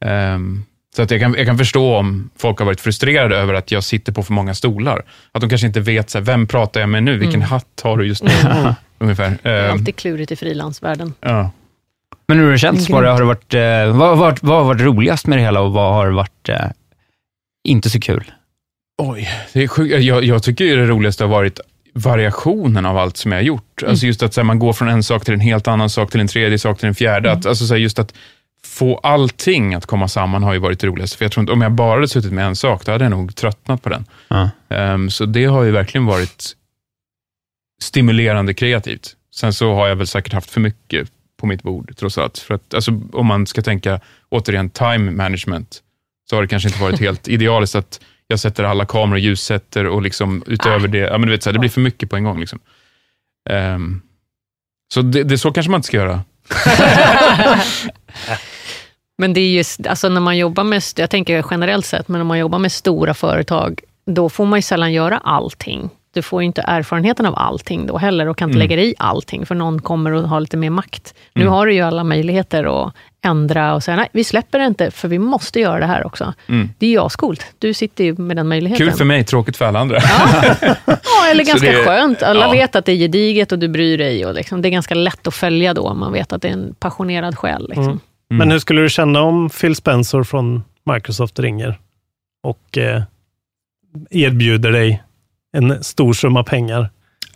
Ehm, 0.00 0.64
så 0.96 1.02
att 1.02 1.10
jag, 1.10 1.20
kan, 1.20 1.34
jag 1.34 1.46
kan 1.46 1.58
förstå 1.58 1.96
om 1.96 2.30
folk 2.36 2.58
har 2.58 2.66
varit 2.66 2.80
frustrerade 2.80 3.36
över 3.36 3.54
att 3.54 3.70
jag 3.70 3.84
sitter 3.84 4.12
på 4.12 4.22
för 4.22 4.32
många 4.32 4.54
stolar. 4.54 5.02
Att 5.32 5.40
de 5.40 5.48
kanske 5.50 5.66
inte 5.66 5.80
vet, 5.80 6.10
så 6.10 6.18
här, 6.18 6.24
vem 6.24 6.46
pratar 6.46 6.80
jag 6.80 6.88
med 6.88 7.02
nu? 7.02 7.12
Vilken 7.18 7.34
Mm. 7.40 7.48
hatt 7.48 7.80
har 7.84 7.96
du 7.96 8.06
just 8.06 8.22
nu? 8.22 8.30
Ungefär. 8.98 9.38
Det 9.42 9.50
är 9.50 9.64
Ehm, 9.64 9.72
alltid 9.72 9.96
klurigt 9.96 10.32
i 10.32 10.36
frilansvärlden. 10.36 11.14
ja. 11.20 11.50
Men 12.28 12.38
hur 12.38 12.44
har 12.44 12.52
det 12.52 12.58
känts? 12.58 12.86
Det, 12.86 12.92
har 12.94 13.02
det 13.20 13.24
varit, 13.24 13.54
eh, 13.54 13.96
vad, 13.98 14.18
varit, 14.18 14.42
vad 14.42 14.56
har 14.58 14.64
varit 14.64 14.80
roligast 14.80 15.26
med 15.26 15.38
det 15.38 15.42
hela 15.42 15.60
och 15.60 15.72
vad 15.72 15.94
har 15.94 16.10
varit 16.10 16.48
eh, 16.48 16.66
inte 17.68 17.90
så 17.90 18.00
kul? 18.00 18.30
Oj, 19.02 19.28
det 19.52 19.62
är 19.62 19.68
sjukt. 19.68 20.02
Jag, 20.04 20.24
jag 20.24 20.42
tycker 20.42 20.64
ju 20.64 20.76
det 20.76 20.86
roligaste 20.86 21.24
har 21.24 21.28
varit 21.28 21.60
variationen 21.96 22.86
av 22.86 22.98
allt 22.98 23.16
som 23.16 23.32
jag 23.32 23.38
har 23.38 23.44
gjort. 23.44 23.82
Mm. 23.82 23.90
Alltså 23.90 24.06
just 24.06 24.22
att 24.22 24.36
här, 24.36 24.44
man 24.44 24.58
går 24.58 24.72
från 24.72 24.88
en 24.88 25.02
sak 25.02 25.24
till 25.24 25.34
en 25.34 25.40
helt 25.40 25.68
annan 25.68 25.90
sak, 25.90 26.10
till 26.10 26.20
en 26.20 26.28
tredje 26.28 26.58
sak, 26.58 26.78
till 26.78 26.88
en 26.88 26.94
fjärde. 26.94 27.28
Mm. 27.28 27.38
Att, 27.38 27.46
alltså 27.46 27.66
så 27.66 27.74
här, 27.74 27.80
just 27.80 27.98
att 27.98 28.14
få 28.64 28.96
allting 28.98 29.74
att 29.74 29.86
komma 29.86 30.08
samman 30.08 30.42
har 30.42 30.52
ju 30.52 30.58
varit 30.58 30.80
det 30.80 30.86
roligaste. 30.86 31.18
För 31.18 31.24
jag 31.24 31.32
tror 31.32 31.42
inte, 31.42 31.52
om 31.52 31.62
jag 31.62 31.72
bara 31.72 31.94
hade 31.94 32.08
suttit 32.08 32.32
med 32.32 32.46
en 32.46 32.56
sak, 32.56 32.84
då 32.84 32.92
hade 32.92 33.04
jag 33.04 33.10
nog 33.10 33.36
tröttnat 33.36 33.82
på 33.82 33.88
den. 33.88 34.04
Ja. 34.28 34.50
Ehm, 34.68 35.10
så 35.10 35.26
det 35.26 35.44
har 35.44 35.62
ju 35.62 35.70
verkligen 35.70 36.06
varit 36.06 36.52
stimulerande 37.82 38.54
kreativt. 38.54 39.16
Sen 39.34 39.52
så 39.52 39.74
har 39.74 39.88
jag 39.88 39.96
väl 39.96 40.06
säkert 40.06 40.32
haft 40.32 40.50
för 40.50 40.60
mycket 40.60 41.08
på 41.40 41.46
mitt 41.46 41.62
bord, 41.62 41.96
trots 41.96 42.18
allt. 42.18 42.38
För 42.38 42.54
att, 42.54 42.74
alltså, 42.74 43.00
om 43.12 43.26
man 43.26 43.46
ska 43.46 43.62
tänka, 43.62 44.00
återigen, 44.28 44.70
time 44.70 45.10
management, 45.10 45.82
så 46.30 46.36
har 46.36 46.42
det 46.42 46.48
kanske 46.48 46.68
inte 46.68 46.80
varit 46.80 47.00
helt 47.06 47.28
idealiskt 47.28 47.76
att 47.76 48.00
jag 48.28 48.40
sätter 48.40 48.64
alla 48.64 48.84
kameror 48.86 49.12
och 49.12 49.18
ljussätter 49.20 49.86
och 49.86 50.02
liksom 50.02 50.42
utöver 50.46 50.88
det, 50.88 50.98
ja, 50.98 51.18
men 51.18 51.28
du 51.28 51.30
vet, 51.34 51.42
så 51.42 51.48
här, 51.50 51.52
det 51.52 51.58
blir 51.58 51.70
för 51.70 51.80
mycket 51.80 52.10
på 52.10 52.16
en 52.16 52.24
gång. 52.24 52.40
Liksom. 52.40 52.58
Ehm, 53.50 54.02
så 54.94 55.02
det, 55.02 55.22
det 55.22 55.38
så 55.38 55.52
kanske 55.52 55.70
man 55.70 55.78
inte 55.78 55.86
ska 55.86 55.96
göra. 55.96 56.20
Men 59.18 59.32
det 59.32 59.40
är 59.40 59.50
just, 59.50 59.86
alltså 59.86 60.08
när 60.08 60.20
man 60.20 60.36
jobbar 60.38 60.64
med, 60.64 60.82
jag 60.96 61.10
tänker 61.10 61.44
generellt 61.50 61.86
sett, 61.86 62.08
men 62.08 62.18
när 62.18 62.24
man 62.24 62.38
jobbar 62.38 62.58
med 62.58 62.72
stora 62.72 63.14
företag, 63.14 63.80
då 64.06 64.28
får 64.28 64.46
man 64.46 64.58
ju 64.58 64.62
sällan 64.62 64.92
göra 64.92 65.18
allting. 65.18 65.90
Du 66.14 66.22
får 66.22 66.42
ju 66.42 66.46
inte 66.46 66.62
erfarenheten 66.66 67.26
av 67.26 67.34
allting 67.38 67.86
då 67.86 67.98
heller 67.98 68.26
och 68.28 68.38
kan 68.38 68.48
inte 68.50 68.58
Mm. 68.58 68.68
lägga 68.68 68.82
i 68.82 68.94
allting, 68.98 69.46
för 69.46 69.54
någon 69.54 69.80
kommer 69.82 70.12
att 70.12 70.28
ha 70.28 70.38
lite 70.38 70.56
mer 70.56 70.70
makt. 70.70 71.14
Nu 71.34 71.42
Mm. 71.42 71.52
har 71.54 71.66
du 71.66 71.74
ju 71.74 71.80
alla 71.80 72.04
möjligheter 72.04 72.86
att 72.86 72.94
ändra 73.26 73.74
och 73.74 73.82
säga, 73.82 73.96
nej, 73.96 74.08
vi 74.12 74.24
släpper 74.24 74.58
det 74.58 74.66
inte, 74.66 74.90
för 74.90 75.08
vi 75.08 75.18
måste 75.18 75.60
göra 75.60 75.78
det 75.80 75.86
här 75.86 76.06
också. 76.06 76.34
Mm. 76.48 76.70
Det 76.78 76.86
är 76.86 76.90
ju 76.90 76.98
ascoolt. 77.00 77.46
Du 77.58 77.74
sitter 77.74 78.04
ju 78.04 78.16
med 78.16 78.36
den 78.36 78.48
möjligheten. 78.48 78.86
Kul 78.86 78.96
för 78.96 79.04
mig, 79.04 79.24
tråkigt 79.24 79.56
för 79.56 79.64
alla 79.64 79.78
andra. 79.78 79.98
Ja, 80.86 81.30
eller 81.30 81.44
Så 81.44 81.50
ganska 81.50 81.72
det- 81.72 81.84
skönt. 81.84 82.22
Alla 82.22 82.40
ja. 82.46 82.50
vet 82.50 82.76
att 82.76 82.84
det 82.84 82.92
är 82.92 82.96
gediget 82.96 83.52
och 83.52 83.58
du 83.58 83.68
bryr 83.68 83.98
dig. 83.98 84.26
Och 84.26 84.34
liksom, 84.34 84.62
det 84.62 84.68
är 84.68 84.70
ganska 84.70 84.94
lätt 84.94 85.26
att 85.26 85.34
följa 85.34 85.74
då, 85.74 85.82
om 85.88 85.98
man 86.00 86.12
vet 86.12 86.32
att 86.32 86.42
det 86.42 86.48
är 86.48 86.52
en 86.52 86.74
passionerad 86.78 87.38
själ. 87.38 87.66
Liksom. 87.68 87.84
Mm. 87.84 87.98
Men 88.28 88.50
hur 88.50 88.58
skulle 88.58 88.80
du 88.82 88.88
känna 88.88 89.20
om 89.20 89.50
Phil 89.50 89.76
Spencer 89.76 90.22
från 90.22 90.62
Microsoft 90.94 91.38
ringer 91.38 91.78
och 92.42 92.78
eh, 92.78 93.02
erbjuder 94.10 94.72
dig 94.72 95.02
en 95.56 95.84
stor 95.84 96.12
summa 96.12 96.44
pengar? 96.44 96.90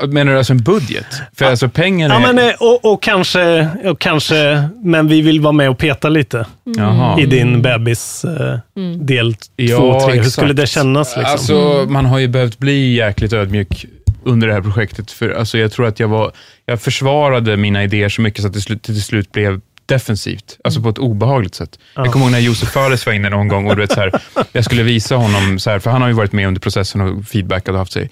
Menar 0.09 0.33
du 0.33 0.39
alltså 0.39 0.53
en 0.53 0.63
budget? 0.63 1.07
För 1.37 1.45
alltså 1.45 1.69
pengar 1.69 2.11
är... 2.11 2.15
Ja, 2.15 2.33
men, 2.33 2.39
eh, 2.39 2.55
och, 2.61 2.85
och, 2.93 3.03
kanske, 3.03 3.69
och 3.85 3.99
kanske, 4.01 4.69
men 4.85 5.09
vi 5.09 5.21
vill 5.21 5.41
vara 5.41 5.53
med 5.53 5.71
och 5.71 5.79
peta 5.79 6.09
lite 6.09 6.47
Jaha. 6.65 7.21
i 7.21 7.27
din 7.27 7.63
bebis 7.63 8.25
eh, 8.25 8.59
Mm. 8.77 9.07
del 9.07 9.35
två 9.35 9.41
Ja, 9.57 10.01
tre. 10.05 10.13
Hur 10.13 10.19
exakt. 10.21 10.33
skulle 10.33 10.53
det 10.53 10.67
kännas? 10.67 11.17
Liksom? 11.17 11.33
Alltså, 11.33 11.87
man 11.89 12.07
har 12.07 12.19
ju 12.19 12.29
behövt 12.29 12.59
bli 12.59 12.95
jäkligt 12.95 13.33
ödmjuk 13.33 13.87
under 14.25 14.47
det 14.47 14.53
här 14.55 14.61
projektet. 14.61 15.11
För 15.11 15.31
alltså, 15.31 15.59
jag 15.59 15.73
tror 15.73 15.87
att 15.87 16.01
jag 16.01 16.09
var, 16.09 16.33
jag 16.67 16.81
försvarade 16.81 17.57
mina 17.57 17.85
idéer 17.85 18.09
så 18.09 18.23
mycket 18.23 18.41
så 18.43 18.47
att 18.49 18.55
det 18.55 18.61
slut, 18.61 18.83
till 18.83 19.03
slut 19.03 19.33
blev 19.33 19.61
defensivt, 19.87 20.59
alltså 20.65 20.81
på 20.83 20.89
ett 20.89 20.99
obehagligt 20.99 21.55
sätt. 21.55 21.79
Ja. 21.95 22.05
Jag 22.05 22.13
kommer 22.13 22.25
ihåg 22.27 22.33
när 22.33 22.39
Josef 22.39 22.69
Fares 22.69 23.07
var 23.07 23.13
inne 23.13 23.31
någon 23.31 23.49
gång 23.49 23.67
och 23.71 23.77
du 23.77 23.83
vet, 23.83 23.93
så 23.93 24.01
här, 24.01 24.13
jag 24.53 24.65
skulle 24.65 24.83
visa 24.83 25.17
honom, 25.17 25.59
så 25.59 25.71
här, 25.71 25.79
för 25.79 25.91
han 25.91 26.03
har 26.03 26.09
ju 26.09 26.15
varit 26.15 26.33
med 26.33 26.49
under 26.49 26.61
processen 26.61 27.01
och 27.01 27.25
feedbackat 27.25 27.73
och 27.73 27.79
haft 27.79 27.93
sig. 27.93 28.11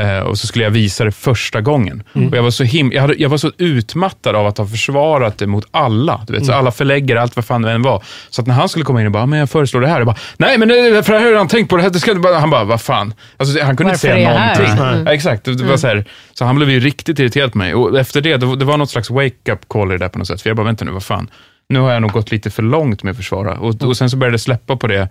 Eh, 0.00 0.18
och 0.18 0.38
så 0.38 0.46
skulle 0.46 0.64
jag 0.64 0.70
visa 0.70 1.04
det 1.04 1.12
första 1.12 1.60
gången. 1.60 2.02
Mm. 2.14 2.28
Och 2.28 2.36
jag, 2.36 2.42
var 2.42 2.50
så 2.50 2.64
him- 2.64 2.92
jag, 2.94 3.00
hade, 3.00 3.14
jag 3.14 3.28
var 3.28 3.36
så 3.38 3.52
utmattad 3.58 4.36
av 4.36 4.46
att 4.46 4.58
ha 4.58 4.66
försvarat 4.66 5.38
det 5.38 5.46
mot 5.46 5.64
alla. 5.70 6.20
Du 6.26 6.32
vet, 6.32 6.46
så 6.46 6.52
Mm. 6.52 6.58
alla 6.60 6.70
förläggare, 6.70 7.22
allt 7.22 7.36
vad 7.36 7.44
fan 7.44 7.62
det 7.62 7.70
än 7.72 7.82
var. 7.82 8.02
Så 8.30 8.40
att 8.40 8.46
när 8.46 8.54
han 8.54 8.68
skulle 8.68 8.84
komma 8.84 9.00
in 9.00 9.06
och 9.06 9.12
bara, 9.12 9.22
"Ah, 9.22 9.26
men 9.26 9.38
jag 9.38 9.50
föreslår 9.50 9.80
det 9.80 9.86
här. 9.88 9.98
Jag 9.98 10.06
bara, 10.06 10.16
nej 10.36 10.58
men 10.58 10.68
det, 10.68 11.02
för 11.06 11.12
det 11.12 11.18
här 11.18 11.26
har 11.30 11.38
han 11.38 11.48
tänkt 11.48 11.68
på. 11.70 11.76
Det 11.76 11.82
här, 11.82 11.90
det 11.90 12.00
ska, 12.00 12.14
bara, 12.14 12.38
han 12.38 12.50
bara, 12.50 12.64
vad 12.64 12.80
fan. 12.80 13.14
Alltså, 13.36 13.62
han 13.62 13.76
kunde 13.76 13.92
Varför 13.92 14.08
inte 14.08 14.16
säga 14.22 14.56
någonting. 14.56 14.86
Mm. 14.86 15.06
Ja, 15.06 15.12
exakt, 15.12 15.44
det, 15.44 15.50
var 15.52 15.62
Mm. 15.64 15.78
så, 15.78 15.86
här, 15.86 16.04
så 16.34 16.44
han 16.44 16.56
blev 16.56 16.70
ju 16.70 16.80
riktigt 16.80 17.18
irriterad 17.18 17.52
på 17.52 17.58
mig. 17.58 17.74
Och 17.74 17.98
efter 18.00 18.20
det, 18.20 18.36
det, 18.36 18.46
var- 18.46 18.56
det 18.56 18.64
var 18.64 18.76
något 18.76 18.90
slags 18.90 19.10
wake-up 19.10 19.68
call 19.68 19.88
i 19.90 19.92
det 19.92 19.98
där 19.98 20.08
på 20.08 20.18
något 20.18 20.28
sätt. 20.28 20.42
För 20.42 20.50
jag 20.50 20.56
bara, 20.56 20.66
vänta 20.66 20.84
nu, 20.84 20.90
vad 20.90 21.02
fan. 21.04 21.30
Nu 21.68 21.78
har 21.80 21.92
jag 21.92 22.02
nog 22.02 22.12
gått 22.12 22.30
lite 22.30 22.50
för 22.50 22.62
långt 22.62 23.02
med 23.02 23.10
att 23.10 23.16
försvara. 23.16 23.54
Och, 23.58 23.82
och 23.82 23.96
sen 23.96 24.10
så 24.10 24.16
började 24.16 24.34
det 24.34 24.38
släppa 24.38 24.76
på 24.76 24.86
det. 24.86 25.08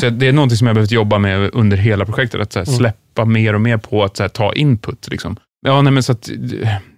Så 0.00 0.08
det 0.08 0.28
är 0.28 0.32
någonting 0.32 0.56
som 0.58 0.66
jag 0.66 0.74
behövt 0.76 0.90
jobba 0.90 1.18
med 1.18 1.50
under 1.52 1.76
hela 1.76 2.04
projektet. 2.04 2.40
Att 2.40 2.52
så 2.52 2.58
Mm. 2.60 2.92
Släppa 3.12 3.24
mer 3.24 3.54
och 3.54 3.60
mer 3.60 3.76
på 3.76 4.04
att 4.04 4.16
så 4.16 4.22
här, 4.22 4.28
ta 4.28 4.52
input. 4.52 5.08
Liksom. 5.10 5.36
Ja, 5.66 5.82
nej, 5.82 5.92
men 5.92 6.02
så 6.02 6.12
att, 6.12 6.28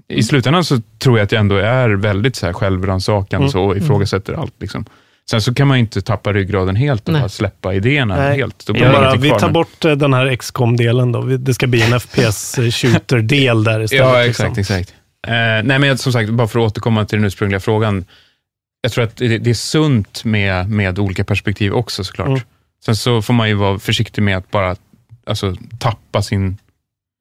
I 0.09 0.23
slutändan 0.23 0.65
så 0.65 0.81
tror 0.99 1.19
jag 1.19 1.25
att 1.25 1.33
jag 1.33 1.41
ändå 1.41 1.57
är 1.57 1.89
väldigt 1.91 2.37
så 2.37 2.47
här, 2.47 2.53
självrannsakan 2.53 3.41
Mm. 3.41 3.51
så, 3.51 3.65
och 3.65 3.77
ifrågasätter 3.77 4.33
allt. 4.33 4.55
Liksom. 4.61 4.85
Sen 5.31 5.41
så 5.41 5.55
kan 5.55 5.69
man 5.69 5.77
ju 5.77 5.81
inte 5.81 6.03
tappa 6.03 6.33
ryggraden 6.33 6.77
helt 6.77 7.07
och 7.09 7.13
Nej. 7.13 7.23
bara 7.23 7.29
släppa 7.29 7.75
idéerna 7.75 8.17
Nej. 8.17 8.37
helt. 8.37 8.67
Då 8.67 8.73
blir 8.73 8.83
Ja, 8.83 8.93
bara, 8.93 9.17
vi 9.17 9.29
tar 9.31 9.41
men- 9.41 9.53
bort 9.53 9.85
eh, 9.85 9.93
den 9.93 10.15
här 10.15 10.37
XCOM-delen 10.37 11.13
då. 11.13 11.21
Vi- 11.21 11.37
Det 11.37 11.55
ska 11.55 11.67
bli 11.67 11.83
en 11.83 11.93
FPS-shooter-del 12.01 13.65
där 13.65 13.81
istället. 13.83 14.05
Ja, 14.07 14.23
liksom. 14.23 14.47
exakt. 14.47 14.59
exakt. 14.59 14.95
Eh, 15.27 15.33
nej, 15.65 15.79
men 15.79 15.99
som 15.99 16.13
sagt, 16.13 16.31
bara 16.31 16.49
för 16.49 16.59
att 16.59 16.67
återkomma 16.67 17.05
till 17.05 17.19
den 17.19 17.25
ursprungliga 17.27 17.61
frågan. 17.61 18.05
Jag 18.83 18.93
tror 18.93 19.05
att 19.05 19.17
det, 19.17 19.39
det 19.39 19.51
är 19.51 19.55
sunt 19.55 20.25
med, 20.25 20.71
med 20.71 20.99
olika 20.99 21.25
perspektiv 21.25 21.73
också 21.73 22.05
såklart. 22.05 22.29
Mm. 22.29 22.41
Sen 22.85 22.97
så 22.97 23.23
får 23.23 23.35
man 23.35 23.49
ju 23.49 23.55
vara 23.55 23.79
försiktig 23.79 24.23
med 24.23 24.37
att 24.37 24.51
bara 24.51 24.77
alltså, 25.27 25.55
tappa 25.79 26.23
sin 26.23 26.57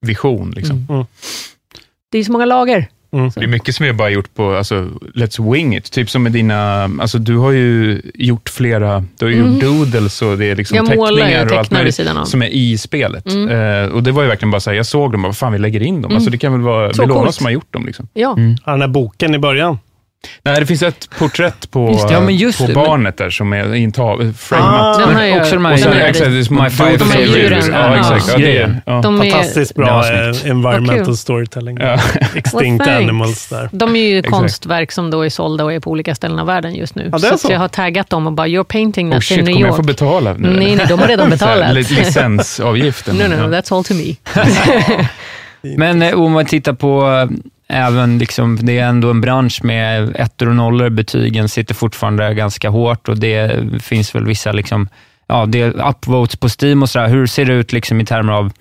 vision. 0.05 0.51
Liksom. 0.51 0.85
Mm. 0.89 1.05
Det 2.11 2.17
är 2.17 2.23
så 2.23 2.31
många 2.31 2.45
lager. 2.45 2.87
Det 3.35 3.43
är 3.43 3.47
mycket 3.47 3.75
som 3.75 3.85
vi 3.85 3.93
bara 3.93 4.09
gjort 4.09 4.33
på 4.35 4.55
alltså, 4.55 4.75
Let's 5.15 5.53
Wing 5.53 5.75
It. 5.75 5.91
Typ 5.91 6.09
som 6.09 6.23
med 6.23 6.31
dina, 6.31 6.83
alltså 6.83 7.17
du 7.19 7.37
har 7.37 7.51
ju 7.51 8.01
gjort 8.13 8.49
flera, 8.49 9.03
du 9.19 9.25
har 9.25 9.29
ju 9.31 9.37
Mm. 9.39 9.53
gjort 9.53 9.61
doodles 9.61 10.21
och 10.21 10.37
det 10.37 10.45
är 10.45 10.55
liksom 10.55 10.75
Jag 10.75 10.95
målar 10.95 11.05
ju 11.11 11.13
och 11.13 11.19
teckningar 11.19 11.51
och 11.53 11.59
allt 11.59 11.71
möjligt 11.71 11.95
sidan 11.95 12.17
av. 12.17 12.25
som 12.25 12.41
är 12.41 12.47
i 12.47 12.77
spelet. 12.77 13.25
Mm. 13.27 13.49
Eh, 13.49 13.91
och 13.91 14.03
det 14.03 14.11
var 14.11 14.21
ju 14.23 14.27
verkligen 14.29 14.51
bara 14.51 14.59
så 14.59 14.69
här, 14.69 14.77
jag 14.77 14.85
såg 14.85 15.11
dem 15.11 15.25
och 15.25 15.27
vad 15.29 15.37
fan 15.37 15.51
vi 15.53 15.59
lägger 15.59 15.83
in 15.83 15.95
dem. 16.01 16.11
Mm. 16.11 16.15
Alltså 16.15 16.29
det 16.31 16.37
kan 16.37 16.51
väl 16.51 16.61
vara 16.61 16.93
Så 16.93 17.01
Belona 17.01 17.23
coolt. 17.23 17.35
som 17.35 17.45
har 17.45 17.51
gjort 17.51 17.73
dem. 17.73 17.85
Liksom. 17.85 18.07
Ja. 18.13 18.35
Ja, 18.65 18.71
den 18.71 18.81
här 18.81 18.87
boken 18.87 19.35
i 19.35 19.39
början. 19.39 19.77
Nej, 20.43 20.59
det 20.59 20.65
finns 20.65 20.83
ett 20.83 21.09
porträtt 21.19 21.71
på, 21.71 21.89
Just 21.93 22.07
det, 22.07 22.13
ja, 22.13 22.21
men 22.21 22.35
just 22.35 22.57
på 22.59 22.67
det, 22.67 22.73
men- 22.75 22.85
barnet 22.85 23.17
där 23.17 23.29
som 23.29 23.53
är 23.53 23.75
i 23.75 23.83
en 23.83 23.91
tav- 23.91 24.33
framat. 24.33 25.01
Ah, 25.01 25.07
Men 25.13 25.39
också 25.39 25.53
de 25.55 25.65
här, 25.65 25.73
och 25.73 25.79
sen- 25.79 25.93
här, 25.93 25.99
exakt, 26.07 26.29
det 26.31 26.37
är 26.37 26.63
My 26.63 26.69
five 26.69 26.93
och 26.93 26.99
favorites. 27.01 27.33
grejer. 27.35 27.63
Ja, 27.71 27.95
exakt. 27.97 28.27
Ja, 28.27 28.37
det 28.37 28.57
är, 28.57 28.81
ja. 28.85 29.01
De 29.03 29.21
är- 29.21 29.31
Fantastiskt 29.31 29.75
bra 29.75 29.87
Ja, 29.87 30.03
snyggt. 30.31 30.45
eh, 30.45 30.51
environmental 30.51 31.17
storytelling. 31.17 31.77
Ja. 31.81 31.97
Extinct 32.35 32.87
Well, 32.87 33.03
animals 33.03 33.47
där. 33.49 33.69
De 33.71 33.95
är 33.95 33.99
ju 34.09 34.19
Exakt. 34.19 34.35
konstverk 34.35 34.91
som 34.91 35.11
då 35.11 35.21
är 35.25 35.29
sålda 35.29 35.63
och 35.63 35.73
är 35.73 35.79
på 35.79 35.91
olika 35.91 36.15
ställen 36.15 36.39
av 36.39 36.45
världen 36.47 36.75
just 36.75 36.95
nu. 36.95 37.09
Ja, 37.11 37.17
är 37.17 37.21
så 37.21 37.37
så. 37.37 37.51
jag 37.51 37.59
har 37.59 37.67
taggat 37.67 38.09
dem 38.09 38.27
och 38.27 38.33
bara, 38.33 38.47
you're 38.47 38.63
painting 38.63 39.07
Oh 39.07 39.11
that 39.13 39.17
in 39.17 39.21
shit, 39.21 39.37
New 39.37 39.45
kommer 39.53 39.59
York. 39.59 39.69
jag 39.69 39.75
få 39.75 39.83
betala 39.83 40.33
nu? 40.33 40.49
Nej, 40.49 40.75
nej, 40.75 40.85
de 40.89 40.99
har 40.99 41.07
redan 41.07 41.25
här, 41.31 41.37
betalat. 41.37 41.73
li- 41.73 41.83
Licensavgiften. 41.83 43.15
No, 43.17 43.23
no, 43.27 43.35
no, 43.47 43.55
that's 43.55 43.75
all 43.77 43.83
to 43.83 43.93
me. 43.93 44.15
Men 45.77 46.01
eh, 46.01 46.13
om 46.21 46.31
man 46.31 46.45
tittar 46.45 46.73
på 46.73 47.01
eh, 47.07 47.37
även, 47.67 48.17
liksom, 48.17 48.59
det 48.61 48.79
är 48.79 48.87
ändå 48.87 49.09
en 49.09 49.21
bransch 49.21 49.59
med 49.63 50.15
ettor 50.15 50.49
och 50.49 50.55
nollor. 50.55 50.89
Betygen 50.89 51.49
sitter 51.49 51.73
fortfarande 51.73 52.33
ganska 52.33 52.69
hårt 52.69 53.09
och 53.09 53.17
det 53.17 53.63
finns 53.83 54.15
väl 54.15 54.25
vissa, 54.25 54.51
liksom, 54.51 54.89
ja, 55.27 55.45
det 55.45 55.61
är 55.61 55.89
upvotes 55.89 56.35
på 56.35 56.47
Steam 56.61 56.81
och 56.81 56.89
sådär. 56.89 57.07
Hur 57.07 57.27
ser 57.27 57.45
det 57.45 57.53
ut 57.53 57.73
liksom, 57.73 58.01
i 58.01 58.05
termer 58.05 58.33
av 58.33 58.51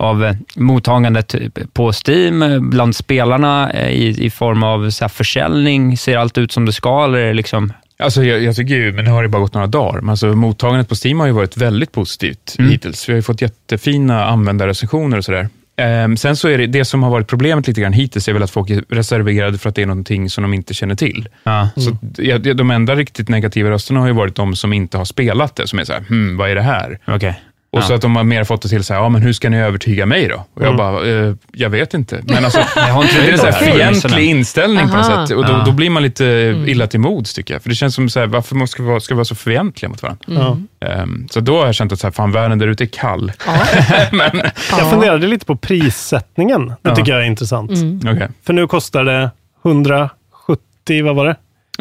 av 0.00 0.24
eh, 0.24 0.34
mottagandet 0.56 1.34
på 1.72 1.92
Steam 2.06 2.42
eh, 2.42 2.60
bland 2.60 2.96
spelarna 2.96 3.70
eh, 3.70 3.88
i, 3.90 4.24
i 4.24 4.30
form 4.30 4.62
av 4.62 4.90
så 4.90 5.04
här, 5.04 5.08
försäljning? 5.08 5.96
Ser 5.96 6.16
allt 6.16 6.38
ut 6.38 6.52
som 6.52 6.66
det 6.66 6.72
ska 6.72 7.04
eller 7.04 7.18
är 7.18 7.26
det 7.26 7.32
liksom... 7.32 7.72
Alltså 7.98 8.24
jag, 8.24 8.42
jag 8.42 8.56
tycker 8.56 8.74
ju, 8.74 8.92
men 8.92 9.04
det 9.04 9.10
har 9.10 9.22
ju 9.22 9.28
bara 9.28 9.42
gått 9.42 9.54
några 9.54 9.66
dagar, 9.66 10.00
men 10.00 10.10
alltså 10.10 10.26
mottagandet 10.26 10.88
på 10.88 10.94
Steam 11.04 11.20
har 11.20 11.26
ju 11.26 11.32
varit 11.32 11.56
väldigt 11.56 11.92
positivt 11.92 12.56
Mm. 12.58 12.70
hittills. 12.70 13.08
Vi 13.08 13.12
har 13.12 13.16
ju 13.16 13.22
fått 13.22 13.42
jättefina 13.42 14.24
användarrecensioner 14.24 15.18
och 15.18 15.24
sådär. 15.24 15.48
Ehm, 15.80 16.16
sen 16.16 16.36
så 16.36 16.48
är 16.48 16.58
det, 16.58 16.66
det 16.66 16.84
som 16.84 17.02
har 17.02 17.10
varit 17.10 17.26
problemet 17.26 17.66
lite 17.66 17.80
grann 17.80 17.92
hittills 17.92 18.28
är 18.28 18.32
väl 18.32 18.42
att 18.42 18.50
folk 18.50 18.70
är 18.70 18.84
reserverade 18.88 19.58
för 19.58 19.68
att 19.68 19.74
det 19.74 19.82
är 19.82 19.86
någonting 19.86 20.30
som 20.30 20.42
de 20.42 20.54
inte 20.54 20.74
känner 20.74 20.94
till. 20.94 21.28
Ja. 21.42 21.68
Så 21.76 21.96
det- 22.02 22.52
de 22.54 22.70
enda 22.70 22.94
riktigt 22.94 23.28
negativa 23.28 23.70
rösterna 23.70 24.00
har 24.00 24.06
ju 24.06 24.12
varit 24.12 24.34
de 24.34 24.56
som 24.56 24.72
inte 24.72 24.98
har 24.98 25.04
spelat 25.04 25.56
det, 25.56 25.66
som 25.68 25.78
är 25.78 25.84
så 25.84 25.92
här, 25.92 26.00
hmm, 26.00 26.36
vad 26.36 26.50
är 26.50 26.54
det 26.54 26.62
här? 26.62 26.98
Okej. 27.06 27.40
Och 27.72 27.78
Ja. 27.78 27.82
så 27.82 27.94
att 27.94 28.00
de 28.02 28.16
har 28.16 28.24
mer 28.24 28.44
fått 28.44 28.62
det 28.62 28.68
till 28.68 28.84
så 28.84 28.94
här, 28.94 29.00
ja 29.00 29.08
men 29.08 29.22
hur 29.22 29.32
ska 29.32 29.50
ni 29.50 29.56
övertyga 29.58 30.06
mig 30.06 30.28
då? 30.28 30.34
Och 30.54 30.62
jag 30.62 30.64
Mm. 30.66 30.76
bara, 30.76 31.08
eh, 31.08 31.34
jag 31.52 31.70
vet 31.70 31.94
inte. 31.94 32.20
Men 32.24 32.44
alltså, 32.44 32.60
Jag 32.76 32.82
har 32.82 33.02
inte 33.02 33.14
det 33.22 33.28
är 33.32 33.46
en 33.46 33.74
fientlig 33.94 34.24
inställning 34.30 34.88
på 34.88 34.94
Aha. 34.96 35.08
något 35.18 35.28
sätt. 35.28 35.36
Och 35.38 35.46
då, 35.46 35.52
Ja. 35.52 35.62
då 35.66 35.72
blir 35.72 35.90
man 35.90 36.02
lite 36.02 36.24
illa 36.66 36.86
till 36.86 37.00
mods 37.00 37.34
tycker 37.34 37.54
jag. 37.54 37.62
För 37.62 37.68
det 37.68 37.74
känns 37.74 37.94
som, 37.94 38.08
så 38.08 38.20
här, 38.20 38.26
varför 38.26 38.54
måste 38.56 38.82
vi 38.82 38.88
vara, 38.88 39.00
ska 39.00 39.14
vi 39.14 39.16
vara 39.16 39.24
så 39.24 39.34
fientliga 39.34 39.88
mot 39.88 40.02
varandra? 40.02 40.24
Ja. 40.26 40.56
Ehm, 40.88 41.28
så 41.30 41.40
då 41.40 41.58
har 41.58 41.66
jag 41.66 41.74
känt 41.74 41.92
att 41.92 42.00
så 42.00 42.06
här, 42.06 42.12
fan, 42.12 42.32
världen 42.32 42.58
där 42.58 42.66
ute 42.66 42.84
är 42.84 42.86
kall. 42.86 43.32
men, 44.12 44.40
Jag 44.78 44.90
funderade 44.90 45.26
lite 45.26 45.46
på 45.46 45.56
prissättningen. 45.56 46.72
Det 46.82 46.96
tycker 46.96 47.12
jag 47.12 47.20
är 47.20 47.26
intressant. 47.26 47.70
Mm. 47.70 48.00
okej. 48.16 48.28
För 48.46 48.52
nu 48.52 48.66
kostar 48.66 49.04
det 49.04 49.30
170, 49.64 51.04
vad 51.04 51.16
var 51.16 51.26
det? 51.26 51.36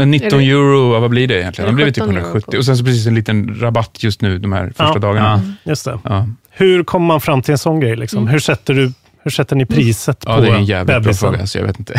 19 0.06 0.40
euro, 0.40 1.00
vad 1.00 1.10
blir 1.10 1.28
det 1.28 1.40
egentligen? 1.42 1.70
Det 1.70 1.76
blir 1.76 1.86
typ 1.86 2.04
17 2.04 2.10
euro 2.18 2.26
170. 2.26 2.58
Och 2.58 2.66
sen 2.66 2.78
så 2.78 2.84
precis 2.84 3.08
en 3.08 3.16
liten 3.16 3.60
rabatt 3.62 4.04
just 4.04 4.22
nu, 4.22 4.40
de 4.40 4.54
här 4.54 4.68
första 4.68 4.84
Ja. 4.94 5.00
dagarna. 5.00 5.42
Just 5.64 5.86
det. 5.86 6.00
Ja. 6.04 6.28
Hur 6.50 6.84
kommer 6.84 7.06
man 7.08 7.22
fram 7.22 7.42
till 7.42 7.52
en 7.52 7.58
sån 7.58 7.80
grej? 7.80 7.96
Liksom? 7.96 8.28
Hur, 8.28 8.40
sätter 8.40 8.74
du, 8.74 8.94
hur 9.24 9.32
sätter 9.32 9.56
ni 9.56 9.66
priset 9.66 10.24
Ja, 10.28 10.36
på 10.36 10.42
det 10.42 10.48
är 10.50 10.54
en 10.56 10.66
jävligt 10.66 10.88
bra 10.88 11.00
bebisen? 11.00 11.32
fråga, 11.34 11.48
så 11.48 11.58
jag 11.58 11.66
vet 11.66 11.80
inte. 11.80 11.94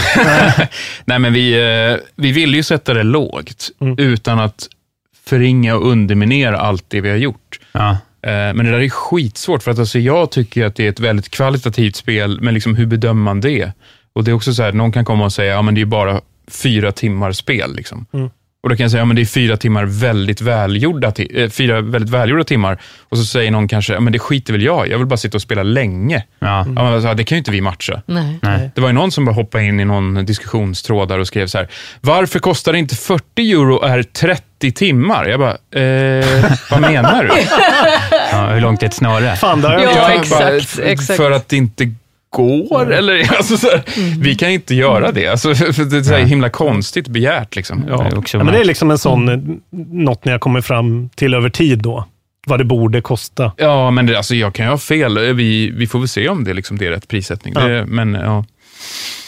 Nej, 1.05 1.19
men 1.19 1.33
vi, 1.33 1.53
eh, 1.93 1.97
vi 2.17 2.33
vill 2.33 2.55
ju 2.55 2.63
sätta 2.63 2.95
det 2.95 3.03
lågt, 3.03 3.69
Mm. 3.81 3.95
utan 3.99 4.41
att 4.41 4.69
förringa 5.25 5.77
och 5.77 5.87
underminera 5.91 6.59
allt 6.59 6.85
det 6.89 7.01
vi 7.01 7.11
har 7.11 7.17
gjort. 7.17 7.61
Ja. 7.73 7.91
Eh, 8.23 8.31
Men 8.31 8.57
det 8.57 8.71
där 8.71 8.81
är 8.81 8.89
skitsvårt, 8.89 9.63
för 9.63 9.71
att 9.71 9.79
alltså 9.79 9.99
jag 9.99 10.31
tycker 10.31 10.65
att 10.67 10.77
det 10.77 10.85
är 10.85 10.89
ett 10.89 11.01
väldigt 11.01 11.31
kvalitativt 11.31 11.97
spel, 11.97 12.39
men 12.43 12.55
liksom 12.55 12.75
hur 12.77 12.87
bedömer 12.87 13.23
man 13.23 13.41
det? 13.41 13.73
Och 14.13 14.25
det 14.25 14.31
är 14.31 14.33
också 14.33 14.55
så 14.55 14.63
här, 14.63 14.73
någon 14.73 14.93
kan 14.93 15.05
komma 15.05 15.25
och 15.25 15.33
säga, 15.33 15.53
ja 15.53 15.63
men 15.63 15.75
det 15.75 15.81
är 15.81 15.85
bara 15.85 16.21
fyra 16.51 16.93
timmar 16.93 17.33
spel. 17.33 17.75
Liksom. 17.77 18.07
Mm. 18.13 18.31
Och 18.63 18.69
då 18.69 18.77
kan 18.77 18.85
jag 18.85 18.91
säga, 18.91 19.01
ja 19.01 19.05
men 19.05 19.17
det 19.17 19.23
är 19.23 19.27
fyra 19.27 19.57
timmar 19.57 19.85
väldigt 19.85 20.41
välgjorda, 20.41 21.11
ti- 21.11 21.43
eh, 21.45 21.51
fyra 21.51 21.81
väldigt 21.81 22.11
välgjorda 22.11 22.45
timmar. 22.45 22.79
Och 23.09 23.19
så 23.19 23.25
säger 23.25 23.51
någon 23.51 23.69
kanske, 23.69 23.93
ja 23.93 24.01
men 24.01 24.13
det 24.13 24.19
skiter 24.19 24.53
väl 24.53 24.63
jag 24.63 24.89
jag 24.89 24.99
vill 24.99 25.07
bara 25.07 25.17
sitta 25.17 25.37
och 25.37 25.43
spela 25.43 25.63
länge. 25.63 26.25
Ja. 26.39 26.47
Ja, 26.49 26.65
men 26.65 26.79
alltså, 26.87 27.15
det 27.15 27.25
kan 27.25 27.37
ju 27.37 27.39
inte 27.39 27.51
vi 27.51 27.61
matcha. 27.61 28.03
Nej. 28.07 28.39
Nej. 28.43 28.71
Det 28.75 28.81
var 28.81 28.89
ju 28.89 28.95
någon 28.95 29.11
som 29.13 29.25
bara 29.25 29.35
hoppade 29.35 29.65
in 29.65 29.81
i 29.81 29.85
någon 29.85 30.27
diskussionstråd 30.27 31.09
där 31.09 31.19
och 31.19 31.27
skrev 31.27 31.47
så 31.47 31.59
här, 31.59 31.69
varför 32.01 32.39
kostar 32.39 32.73
det 32.73 32.79
inte 32.79 32.95
40 32.97 33.53
euro 33.53 33.75
och 33.75 33.89
är 33.89 34.03
30 34.03 34.73
timmar? 34.73 35.27
Jag 35.27 35.41
bara, 35.41 35.81
eh, 35.83 36.53
vad 36.71 36.81
menar 36.81 37.25
du? 37.25 37.31
Ja, 38.33 38.47
hur 38.47 38.61
långt 38.61 38.83
är 38.83 38.87
ett 38.87 38.95
snöre? 38.95 39.37
Fan, 39.37 39.61
där 39.61 39.79
Ja, 39.79 40.11
exakt, 40.11 40.31
bara, 40.77 40.87
exakt. 40.87 41.17
För 41.17 41.31
att 41.31 41.49
det 41.49 41.57
inte 41.57 41.95
går, 42.31 42.93
eller? 42.93 43.33
Alltså, 43.37 43.57
så 43.57 43.67
här, 43.71 43.83
Vi 44.21 44.35
kan 44.35 44.51
inte 44.51 44.75
göra 44.75 45.13
det. 45.13 45.27
Alltså, 45.29 45.55
för 45.55 45.85
det 45.85 45.97
är 45.97 46.03
så 46.03 46.15
himla 46.15 46.49
konstigt 46.51 47.09
begärt. 47.09 47.57
Liksom. 47.57 47.83
Det 47.87 47.93
är 47.93 47.97
Ja. 48.11 48.17
också 48.17 48.39
Ja, 48.39 48.45
men 48.45 48.55
det 48.55 48.61
är 48.61 48.65
liksom 48.65 48.91
en 48.91 48.99
sån, 48.99 49.61
något 49.91 50.25
ni 50.25 50.33
har 50.33 50.39
kommit 50.39 50.65
fram 50.65 51.09
till 51.09 51.35
över 51.35 51.51
tid 51.51 51.79
då. 51.79 52.05
Vad 52.47 52.61
det 52.61 52.65
borde 52.65 53.01
kosta. 53.01 53.53
ja, 53.57 53.91
men 53.91 54.07
det, 54.07 54.17
alltså, 54.17 54.35
jag 54.35 54.55
kan 54.55 54.67
ju 54.67 54.71
ha 54.71 54.79
fel. 54.79 55.19
Vi, 55.35 55.71
vi 55.71 55.87
får 55.87 55.99
väl 55.99 56.09
se 56.09 56.29
om 56.29 56.45
det, 56.45 56.55
liksom, 56.55 56.79
det 56.79 56.87
är 56.87 56.91
rätt 56.91 57.09
prissättning. 57.09 57.55
Ja. 57.57 57.61
Det, 57.69 57.87
men, 57.87 58.15
ja. 58.15 58.45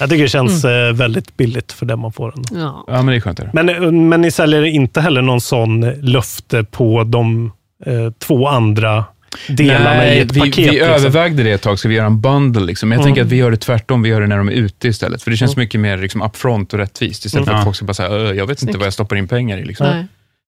Jag 0.00 0.10
tycker 0.10 0.22
det 0.22 0.28
känns 0.28 0.64
eh, 0.64 0.92
väldigt 0.92 1.36
billigt 1.36 1.72
för 1.72 1.86
det 1.86 1.96
man 1.96 2.12
får. 2.12 2.34
Ändå. 2.36 2.48
Ja. 2.60 2.84
ja, 2.86 2.96
men 2.96 3.06
det 3.06 3.14
är 3.16 3.20
skönt. 3.20 3.40
Men, 3.52 3.68
eh, 3.68 3.90
men 3.92 4.20
ni 4.20 4.30
säljer 4.30 4.64
inte 4.64 5.00
heller 5.00 5.22
någon 5.22 5.40
sån 5.40 5.80
löfte 6.00 6.64
på 6.64 7.04
de 7.04 7.52
eh, 7.86 8.10
två 8.18 8.48
andra 8.48 9.04
delarna 9.48 10.14
i 10.14 10.20
ett 10.20 10.32
vi, 10.32 10.40
paket? 10.40 10.58
vi 10.58 10.62
liksom. 10.70 10.88
övervägde 10.88 11.42
det 11.42 11.50
ett 11.52 11.62
tag, 11.62 11.78
ska 11.78 11.88
vi 11.88 11.94
göra 11.94 12.06
en 12.06 12.20
bundle? 12.20 12.60
Liksom. 12.66 12.88
Men 12.88 12.96
jag 12.98 13.02
Mm. 13.04 13.08
tänker 13.08 13.22
att 13.22 13.32
vi 13.32 13.36
gör 13.36 13.50
det 13.50 13.56
tvärtom, 13.56 14.02
vi 14.02 14.08
gör 14.08 14.20
det 14.20 14.26
när 14.26 14.36
de 14.38 14.48
är 14.48 14.52
ute 14.52 14.88
istället. 14.88 15.22
För 15.22 15.30
det 15.30 15.36
känns 15.36 15.56
mycket 15.56 15.80
mer 15.80 15.98
liksom, 15.98 16.22
upfront 16.22 16.72
och 16.72 16.78
rättvist, 16.78 17.24
istället 17.24 17.44
för 17.46 17.52
Mm. 17.52 17.58
att 17.60 17.64
folk 17.64 17.76
ska 17.76 17.84
bara 17.84 17.94
säga, 17.94 18.08
"Ö, 18.08 18.32
jag 18.34 18.46
vet 18.46 18.50
inte 18.50 18.60
Snyggt. 18.60 18.76
vad 18.78 18.86
jag 18.86 18.92
stoppar 18.92 19.16
in 19.16 19.28
pengar 19.28 19.58
i. 19.58 19.64
Liksom. 19.64 19.86
Nej. 19.86 20.06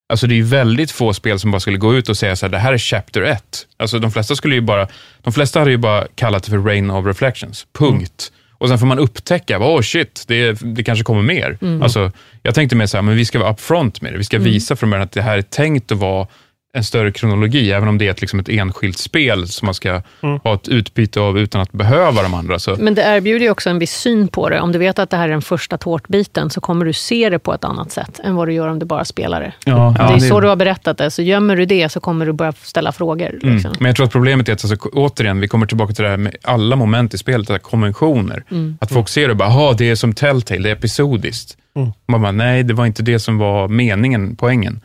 Alltså 0.09 0.27
det 0.27 0.35
är 0.35 0.37
ju 0.37 0.43
väldigt 0.43 0.91
få 0.91 1.15
spel 1.15 1.39
som 1.39 1.51
bara 1.51 1.61
skulle 1.61 1.79
gå 1.79 1.95
ut 1.95 2.09
och 2.09 2.17
säga 2.17 2.37
så 2.37 2.47
här, 2.47 2.51
det 2.51 2.59
här 2.59 2.73
är 2.73 2.79
chapter 2.79 3.23
1. 3.23 3.67
Alltså 3.77 3.99
de 3.99 4.11
flesta 4.13 4.37
skulle 4.37 4.55
ju 4.55 4.61
bara, 4.61 4.89
de 5.23 5.33
flesta 5.33 5.59
hade 5.59 5.71
ju 5.71 5.77
bara 5.77 6.07
kallat 6.15 6.43
det 6.45 6.51
för 6.51 6.59
Rain 6.59 6.91
of 6.91 7.07
Reflections, 7.07 7.67
punkt. 7.79 8.33
Och 8.59 8.69
sen 8.69 8.79
får 8.79 8.87
man 8.87 8.99
upptäcka, 8.99 9.59
oh 9.59 9.81
shit, 9.83 10.25
det, 10.27 10.53
det 10.63 10.85
kanske 10.85 11.05
kommer 11.05 11.23
mer. 11.23 11.59
Mm. 11.63 11.83
Alltså, 11.83 12.13
jag 12.43 12.55
tänkte 12.55 12.77
mer 12.77 12.87
så 12.87 12.97
här, 12.97 13.03
men 13.03 13.17
vi 13.17 13.25
ska 13.25 13.39
vara 13.39 13.53
upfront 13.53 14.01
med 14.01 14.13
det. 14.13 14.19
Vi 14.19 14.25
ska 14.25 14.37
Mm. 14.37 14.45
visa 14.53 14.77
från 14.77 14.91
början 14.91 15.05
att 15.05 15.13
det 15.13 15.23
här 15.23 15.39
är 15.39 15.43
tänkt 15.43 15.93
att 15.93 15.99
vara 15.99 16.27
en 16.77 16.85
större 16.85 17.13
kronologi, 17.13 17.73
även 17.73 17.89
om 17.89 17.99
det 17.99 18.07
är 18.07 18.11
ett, 18.11 18.21
liksom 18.21 18.39
ett 18.41 18.49
enskilt 18.49 18.99
spel 18.99 19.49
som 19.49 19.67
man 19.67 19.75
ska 19.75 20.03
Mm. 20.23 20.39
ha 20.45 20.55
ett 20.55 20.69
utbyte 20.69 21.21
av 21.21 21.39
utan 21.39 21.61
att 21.61 21.73
behöva 21.73 22.23
de 22.23 22.35
andra. 22.35 22.59
Så, 22.59 22.77
Men 22.79 22.95
det 22.95 23.03
erbjuder 23.03 23.45
ju 23.45 23.51
också 23.51 23.71
en 23.71 23.79
viss 23.79 23.93
syn 23.93 24.29
på 24.29 24.49
det. 24.49 24.61
Om 24.61 24.73
du 24.73 24.79
vet 24.79 24.99
att 24.99 25.11
det 25.11 25.17
här 25.17 25.25
är 25.25 25.33
den 25.33 25.43
första 25.43 25.79
tårtbiten 25.79 26.51
så 26.51 26.61
kommer 26.61 26.85
du 26.85 26.93
se 26.93 27.31
det 27.31 27.39
på 27.39 27.55
ett 27.55 27.65
annat 27.65 27.93
sätt 27.93 28.21
än 28.25 28.35
vad 28.37 28.49
du 28.49 28.53
gör 28.55 28.69
om 28.69 28.79
du 28.79 28.87
bara 28.87 29.05
spelar 29.05 29.41
det. 29.41 29.53
Ja, 29.65 29.95
det 29.97 30.03
ja, 30.03 30.11
är 30.11 30.15
det- 30.15 30.21
så 30.21 30.41
du 30.41 30.49
har 30.49 30.57
berättat 30.57 30.99
det. 30.99 31.11
Så 31.11 31.23
gömmer 31.23 31.57
du 31.57 31.67
det 31.67 31.89
så 31.89 32.01
kommer 32.01 32.27
du 32.27 32.33
börja 32.33 32.53
ställa 32.53 32.93
frågor. 32.93 33.39
Mm. 33.43 33.55
Liksom. 33.55 33.73
Men 33.79 33.87
jag 33.87 33.97
tror 33.97 34.07
att 34.07 34.13
problemet 34.13 34.49
är 34.49 34.53
att, 34.53 34.65
alltså, 34.71 34.89
återigen, 34.93 35.41
vi 35.41 35.49
kommer 35.49 35.67
tillbaka 35.67 35.93
till 35.95 36.05
det 36.05 36.11
här 36.11 36.17
med 36.17 36.37
alla 36.43 36.77
moment 36.77 37.15
i 37.15 37.19
spelet, 37.19 37.47
det 37.47 37.53
här 37.55 37.59
konventioner. 37.59 38.45
Mm. 38.51 38.79
Att 38.81 38.93
folk 38.93 39.09
ser 39.09 39.27
det 39.27 39.31
och 39.31 39.37
bara, 39.37 39.73
det 39.73 39.91
är 39.91 39.95
som 39.95 40.13
Telltale, 40.15 40.61
det 40.61 40.69
är 40.71 40.73
episodiskt. 40.73 41.57
Mm. 41.77 41.93
Man 42.09 42.23
bara, 42.23 42.33
nej, 42.33 42.63
det 42.63 42.75
var 42.75 42.87
inte 42.87 43.03
det 43.03 43.19
som 43.19 43.39
var 43.39 43.69
meningen, 43.69 44.37
poängen. 44.37 44.81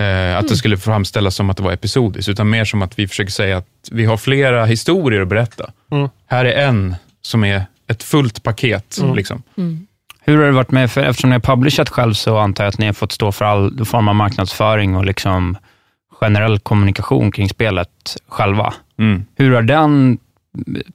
Eh, 0.00 0.06
att 0.36 0.42
Mm. 0.42 0.46
det 0.48 0.56
skulle 0.56 0.76
framställas 0.76 1.34
som 1.34 1.50
att 1.50 1.56
det 1.56 1.62
var 1.62 1.72
episodiskt, 1.72 2.28
utan 2.28 2.50
mer 2.50 2.64
som 2.64 2.82
att 2.82 2.98
vi 2.98 3.08
försöker 3.08 3.32
säga 3.32 3.56
att 3.56 3.66
vi 3.90 4.04
har 4.04 4.16
flera 4.16 4.64
historier 4.64 5.20
att 5.20 5.28
berätta. 5.28 5.70
Mm. 5.90 6.08
Här 6.26 6.44
är 6.44 6.66
en 6.68 6.96
som 7.22 7.44
är 7.44 7.66
ett 7.88 8.02
fullt 8.02 8.42
paket. 8.42 8.98
Mm. 9.02 9.14
Liksom. 9.14 9.42
Hur 10.20 10.38
har 10.38 10.44
det 10.46 10.52
varit 10.52 10.70
med, 10.70 10.90
för 10.90 11.00
eftersom 11.02 11.30
ni 11.30 11.34
har 11.34 11.40
publishat 11.40 11.88
själv 11.88 12.14
så 12.14 12.38
antar 12.38 12.64
jag 12.64 12.68
att 12.68 12.78
ni 12.78 12.86
har 12.86 12.92
fått 12.92 13.12
stå 13.12 13.32
för 13.32 13.44
all 13.44 13.84
form 13.84 14.08
av 14.08 14.14
marknadsföring 14.14 14.96
och 14.96 15.04
liksom 15.04 15.56
generell 16.20 16.58
kommunikation 16.58 17.30
kring 17.32 17.48
spelet 17.48 18.16
själva. 18.28 18.74
Mm. 18.98 19.24
Hur 19.36 19.54
har 19.54 19.62
den 19.62 20.18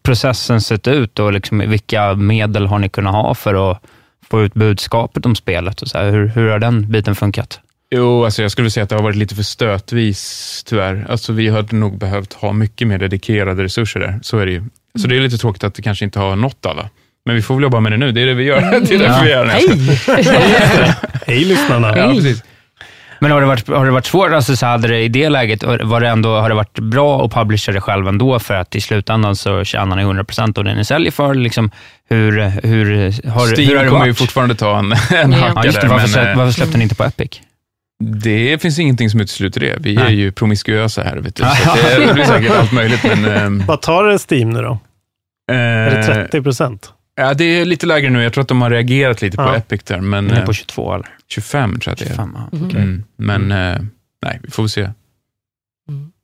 processen 0.03 0.61
sett 0.61 0.87
ut 0.87 1.19
och 1.19 1.33
liksom 1.33 1.59
vilka 1.59 2.13
medel 2.13 2.67
har 2.67 2.79
ni 2.79 2.89
kunnat 2.89 3.13
ha 3.13 3.35
för 3.35 3.71
att 3.71 3.81
få 4.29 4.41
ut 4.41 4.53
budskapet 4.53 5.25
om 5.25 5.35
spelet? 5.35 5.81
Och 5.81 5.87
så 5.87 5.97
här? 5.97 6.11
Hur, 6.11 6.27
hur 6.27 6.49
har 6.49 6.59
den 6.59 6.91
biten 6.91 7.15
funkat? 7.15 7.59
Jo, 7.95 8.25
alltså 8.25 8.41
jag 8.41 8.51
skulle 8.51 8.71
säga 8.71 8.83
att 8.83 8.89
det 8.89 8.95
har 8.95 9.03
varit 9.03 9.15
lite 9.15 9.35
för 9.35 9.43
stötvis, 9.43 10.63
tyvärr. 10.67 11.05
Alltså 11.09 11.33
vi 11.33 11.49
hade 11.49 11.75
nog 11.75 11.97
behövt 11.97 12.33
ha 12.33 12.53
mycket 12.53 12.87
mer 12.87 12.97
dedikerade 12.97 13.63
resurser 13.63 13.99
där. 13.99 14.19
Så 14.23 14.37
är 14.37 14.45
det 14.45 14.51
ju. 14.51 14.63
Så 14.99 15.07
det 15.07 15.15
är 15.17 15.19
lite 15.21 15.37
tråkigt 15.37 15.63
att 15.63 15.75
det 15.75 15.81
kanske 15.81 16.05
inte 16.05 16.19
har 16.19 16.35
nått 16.35 16.65
alla. 16.65 16.89
Men 17.25 17.35
vi 17.35 17.41
får 17.41 17.55
väl 17.55 17.63
jobba 17.63 17.79
med 17.79 17.91
det 17.91 17.97
nu. 17.97 18.11
Det 18.11 18.21
är 18.21 18.25
det 18.25 18.33
vi 18.33 18.43
gör. 18.43 18.61
Det 18.87 18.95
är 18.95 18.99
därför 18.99 19.23
vi 19.23 19.31
gör 19.31 19.45
det. 19.45 19.51
Hej! 19.51 20.93
Hej 21.27 21.45
lyssnarna. 21.45 21.97
Ja, 21.97 22.13
precis. 22.13 22.43
Men 23.19 23.31
har 23.31 23.41
det 23.41 23.47
varit, 23.47 23.67
har 23.67 23.85
det 23.85 23.91
varit 23.91 24.05
svårt, 24.05 24.31
alltså 24.31 24.55
så 24.55 24.65
hade 24.65 24.87
det 24.87 24.99
i 25.01 25.07
det 25.07 25.29
läget, 25.29 25.63
var 25.63 25.99
det 26.01 26.07
ändå, 26.07 26.39
har 26.39 26.49
det 26.49 26.55
varit 26.55 26.79
bra 26.79 27.25
att 27.25 27.33
publisha 27.33 27.71
det 27.71 27.81
själv 27.81 28.07
ändå, 28.07 28.39
för 28.39 28.53
att 28.53 28.75
i 28.75 28.81
slutändan 28.81 29.35
så 29.35 29.63
tjänar 29.63 29.95
ni 29.95 30.03
100% 30.03 30.57
av 30.57 30.63
det 30.63 30.75
ni 30.75 30.85
säljer 30.85 31.11
för? 31.11 31.33
Liksom, 31.33 31.71
hur, 32.09 32.31
hur, 32.67 32.85
har, 33.29 33.47
Steam 33.47 33.69
hur 33.69 33.75
har 33.75 33.83
det 33.83 33.89
kommer 33.89 33.99
varit? 33.99 34.09
ju 34.09 34.13
fortfarande 34.13 34.55
ta 34.55 34.79
en, 34.79 34.91
en 35.11 35.31
Ja, 35.31 35.37
hacka 35.37 35.65
just 35.65 35.81
det, 35.81 35.87
där. 35.87 35.93
varför, 35.93 36.01
men, 36.01 36.09
släpp, 36.09 36.27
eh, 36.27 36.37
varför 36.37 36.51
släppte 36.53 36.77
ni 36.77 36.83
inte 36.83 36.95
på 36.95 37.03
Epic? 37.03 37.29
Det 38.01 38.61
finns 38.61 38.79
ingenting 38.79 39.09
som 39.09 39.21
utesluter 39.21 39.59
det. 39.59 39.75
Vi 39.79 39.95
är 39.95 40.03
Nej. 40.03 40.15
ju 40.15 40.31
promiskuösa 40.31 41.03
här, 41.03 41.17
vet 41.17 41.35
du. 41.35 41.43
Så 41.43 41.49
det, 41.99 42.05
det 42.07 42.13
blir 42.13 42.23
säkert 42.23 42.51
allt 42.51 42.71
möjligt. 42.71 43.03
Men, 43.03 43.25
ehm, 43.25 43.63
Vad 43.67 43.81
tar 43.81 44.03
det 44.03 44.19
Steam 44.31 44.49
nu 44.49 44.61
då? 44.61 44.79
Är 45.51 45.89
det 45.91 45.97
eh, 45.99 46.05
30 46.05 46.41
procent? 46.41 46.93
Ja, 47.15 47.33
det 47.33 47.43
är 47.43 47.65
lite 47.65 47.85
lägre 47.85 48.09
nu. 48.09 48.23
Jag 48.23 48.33
tror 48.33 48.41
att 48.41 48.47
de 48.47 48.61
har 48.61 48.69
reagerat 48.69 49.21
lite 49.21 49.37
på 49.37 49.43
Ja. 49.43 49.55
Epic 49.55 49.83
där. 49.83 49.99
Men, 50.01 50.31
är 50.31 50.39
eh, 50.39 50.45
på 50.45 50.53
22 50.53 50.93
eller? 50.93 51.07
25 51.27 51.79
tror 51.79 51.81
jag 51.85 51.93
att 51.93 51.99
det 51.99 52.05
är. 52.05 52.09
25, 52.09 52.37
ja, 52.51 52.57
Mhm. 52.57 52.65
okej. 52.67 52.81
Mm. 52.81 53.03
Men 53.15 53.51
eh, 53.51 53.81
nej, 54.25 54.39
vi 54.43 54.51
får 54.51 54.63
väl 54.63 54.69
se. 54.69 54.89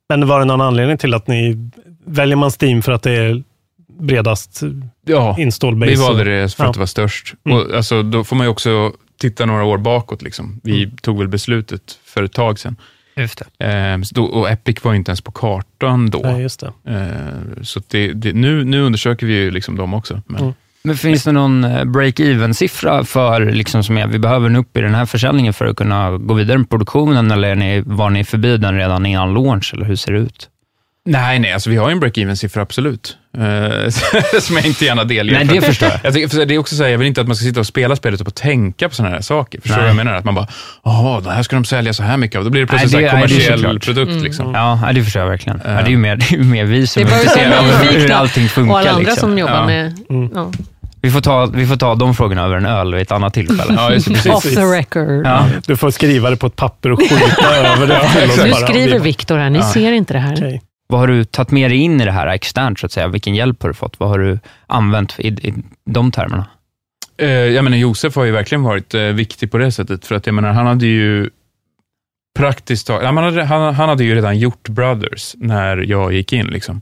Men 0.09 0.27
var 0.27 0.39
det 0.39 0.45
någon 0.45 0.61
anledning 0.61 0.97
till 0.97 1.13
att 1.13 1.27
ni, 1.27 1.69
väljer 2.05 2.35
man 2.35 2.51
Steam 2.61 2.81
för 2.81 2.91
att 2.91 3.03
det 3.03 3.11
är 3.11 3.43
bredast 3.99 4.61
Ja, 5.05 5.35
install 5.39 5.75
base? 5.75 5.89
vi 5.89 5.95
valde 5.95 6.23
det 6.23 6.55
för 6.55 6.63
Ja. 6.63 6.67
att 6.67 6.73
det 6.73 6.79
var 6.79 6.85
störst. 6.87 7.33
Mm. 7.45 7.57
Och, 7.57 7.73
alltså, 7.75 8.03
då 8.03 8.23
får 8.23 8.35
man 8.35 8.45
ju 8.45 8.51
också 8.51 8.91
titta 9.17 9.45
några 9.45 9.63
år 9.63 9.77
bakåt. 9.77 10.21
Liksom. 10.21 10.59
Vi 10.63 10.91
tog 11.01 11.17
väl 11.17 11.27
beslutet 11.27 11.99
för 12.03 12.23
ett 12.23 12.33
tag 12.33 12.59
sedan. 12.59 12.75
Just 13.15 13.43
det. 13.57 13.65
Eh, 13.65 13.97
då, 14.11 14.25
och 14.25 14.49
Epic 14.49 14.83
var 14.83 14.93
inte 14.93 15.11
ens 15.11 15.21
på 15.21 15.31
kartan 15.31 16.09
då. 16.09 16.19
Nej, 16.23 16.41
just 16.41 16.59
det. 16.59 16.71
Eh, 16.91 17.63
så 17.63 17.81
det, 17.87 18.13
det, 18.13 18.33
nu, 18.33 18.63
nu 18.63 18.81
undersöker 18.81 19.27
vi 19.27 19.33
ju 19.33 19.51
liksom 19.51 19.75
dem 19.75 19.93
också. 19.93 20.21
Men, 20.25 20.41
Mm. 20.41 20.53
Men 20.83 20.97
finns 20.97 21.23
det 21.23 21.31
någon 21.31 21.63
eh, 21.63 21.83
break-even-siffra 21.83 23.03
för, 23.03 23.45
liksom, 23.51 23.83
som 23.83 23.97
är, 23.97 24.07
vi 24.07 24.19
behöver 24.19 24.49
nå 24.49 24.59
upp 24.59 24.77
i 24.77 24.81
den 24.81 24.95
här 24.95 25.05
försäljningen 25.05 25.53
för 25.53 25.65
att 25.65 25.75
kunna 25.75 26.17
gå 26.17 26.33
vidare 26.33 26.57
med 26.57 26.69
produktionen, 26.69 27.31
eller 27.31 27.49
är 27.49 27.55
ni, 27.55 27.81
var 27.85 28.09
ni 28.09 28.23
förbi 28.23 28.57
den 28.57 28.75
redan 28.75 29.05
innan 29.05 29.33
launch, 29.33 29.73
eller 29.73 29.85
hur 29.85 29.95
ser 29.95 30.13
det 30.13 30.19
ut? 30.19 30.49
Nej, 31.09 31.39
nej, 31.39 31.53
alltså 31.53 31.69
vi 31.69 31.75
har 31.77 31.89
ju 31.89 31.91
en 31.93 31.99
break-even-siffra, 31.99 32.61
absolut. 32.61 33.17
Eh, 33.37 33.89
som 34.41 34.55
jag 34.55 34.65
inte 34.65 34.85
gärna 34.85 35.03
delger. 35.03 35.33
Nej, 35.33 35.47
För 35.47 35.55
det 35.55 35.61
förstår 35.61 35.89
jag. 35.89 35.99
jag. 36.03 36.13
tycker- 36.13 36.27
för 36.27 36.45
det 36.45 36.53
är 36.55 36.57
också 36.59 36.75
så 36.75 36.83
här, 36.83 36.89
jag 36.89 36.97
vill 36.97 37.07
inte 37.07 37.21
att 37.21 37.27
man 37.27 37.35
ska 37.35 37.43
sitta 37.43 37.59
och 37.59 37.67
spela 37.67 37.95
spelet 37.95 38.21
och 38.21 38.35
tänka 38.35 38.89
på 38.89 38.95
sådana 38.95 39.15
här 39.15 39.21
saker. 39.21 39.61
Förstår 39.61 39.75
du 39.75 39.81
Nej. 39.81 39.93
vad 39.93 39.99
jag 39.99 40.05
menar? 40.05 40.17
Att 40.17 40.25
man 40.25 40.35
bara, 40.35 40.47
jaha, 40.85 41.21
det 41.21 41.31
här 41.31 41.43
ska 41.43 41.55
de 41.55 41.65
sälja 41.65 41.93
så 41.93 42.03
här 42.03 42.17
mycket 42.17 42.37
av. 42.37 42.43
Då 42.43 42.49
blir 42.49 42.61
det 42.61 42.67
plötsligt 42.67 42.93
Nej, 42.93 43.01
det- 43.03 43.09
så 43.09 43.15
här 43.15 43.21
nej, 43.21 43.27
det 43.29 43.33
är 43.35 43.37
kommersiell 43.49 43.59
såklart. 43.79 43.83
produkt. 43.85 44.11
Mm. 44.11 44.23
Liksom. 44.23 44.53
Ja, 44.53 44.79
nej, 44.81 44.93
det 44.93 45.03
förstår 45.03 45.21
jag 45.21 45.29
verkligen. 45.29 45.61
Ja, 45.65 45.69
det 45.69 45.77
är 45.79 45.89
ju 45.89 45.97
mer, 45.97 46.15
det 46.15 46.25
är 46.25 46.37
ju 46.37 46.43
mer 46.43 46.65
vi 46.65 46.87
som 46.87 47.03
Det 47.03 47.09
är 47.13 47.15
intresserade 47.21 47.59
av 47.59 47.65
hur 47.65 48.11
allting 48.11 48.49
funkar. 48.49 48.73
Och 48.73 48.79
alla 48.79 48.89
andra 48.91 49.01
liksom. 49.11 49.29
som 49.29 49.37
jobbar 49.37 49.53
ja. 49.53 49.65
med... 49.65 49.99
Mm. 50.09 50.29
Ja. 50.35 50.51
Vi 51.01 51.11
får, 51.11 51.21
ta, 51.21 51.45
vi 51.45 51.67
får 51.67 51.75
ta 51.75 51.95
de 51.95 52.15
frågorna 52.15 52.43
över 52.43 52.55
en 52.57 52.65
öl 52.65 52.93
vid 52.93 53.01
ett 53.01 53.11
annat 53.11 53.33
tillfälle. 53.33 53.73
Ja, 53.77 53.91
just. 53.93 54.07
Off 54.27 54.43
the 54.43 54.61
record. 54.61 55.25
Ja. 55.25 55.45
Du 55.67 55.77
får 55.77 55.91
skriva 55.91 56.29
det 56.29 56.37
på 56.37 56.47
ett 56.47 56.55
papper 56.55 56.91
och 56.91 56.99
skjuta 56.99 57.55
över 57.55 57.87
det. 57.87 58.01
Nu 58.45 58.53
skriver 58.53 58.93
Vi- 58.93 58.99
Viktor 58.99 59.37
här, 59.37 59.49
ni 59.49 59.59
Ja. 59.59 59.65
ser 59.73 59.91
inte 59.91 60.13
det 60.13 60.19
här. 60.19 60.33
Okej. 60.33 60.61
Vad 60.87 60.99
har 60.99 61.07
du 61.07 61.23
tagit 61.23 61.51
med 61.51 61.71
dig 61.71 61.77
in 61.77 62.01
i 62.01 62.05
det 62.05 62.11
här 62.11 62.27
externt, 62.27 62.79
så 62.79 62.85
att 62.85 62.91
säga? 62.91 63.07
Vilken 63.07 63.35
hjälp 63.35 63.63
har 63.63 63.69
du 63.69 63.73
fått? 63.73 63.99
Vad 63.99 64.09
har 64.09 64.19
du 64.19 64.39
använt 64.67 65.19
i, 65.19 65.27
i 65.27 65.53
de 65.85 66.11
termerna? 66.11 66.45
Eh, 67.17 67.29
jag 67.29 67.63
menar, 67.63 67.77
Josef 67.77 68.15
har 68.15 68.25
ju 68.25 68.31
verkligen 68.31 68.63
varit 68.63 68.93
eh, 68.93 69.01
viktig 69.01 69.51
på 69.51 69.57
det 69.57 69.71
sättet. 69.71 70.05
För 70.05 70.15
att 70.15 70.25
jag 70.25 70.35
menar, 70.35 70.53
han 70.53 70.67
hade 70.67 70.85
ju 70.85 71.29
praktiskt 72.37 72.87
taget, 72.87 73.05
han 73.05 73.17
hade, 73.17 73.43
han, 73.43 73.75
han 73.75 73.89
hade 73.89 74.03
ju 74.03 74.15
redan 74.15 74.39
gjort 74.39 74.69
Brothers 74.69 75.35
när 75.37 75.77
jag 75.77 76.13
gick 76.13 76.33
in. 76.33 76.47
Liksom. 76.47 76.81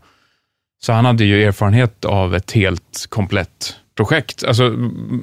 Så 0.83 0.93
han 0.93 1.05
hade 1.05 1.25
ju 1.25 1.43
erfarenhet 1.43 2.05
av 2.05 2.35
ett 2.35 2.51
helt 2.51 3.05
komplett 3.09 3.75
projekt. 3.95 4.43
Alltså, 4.43 4.69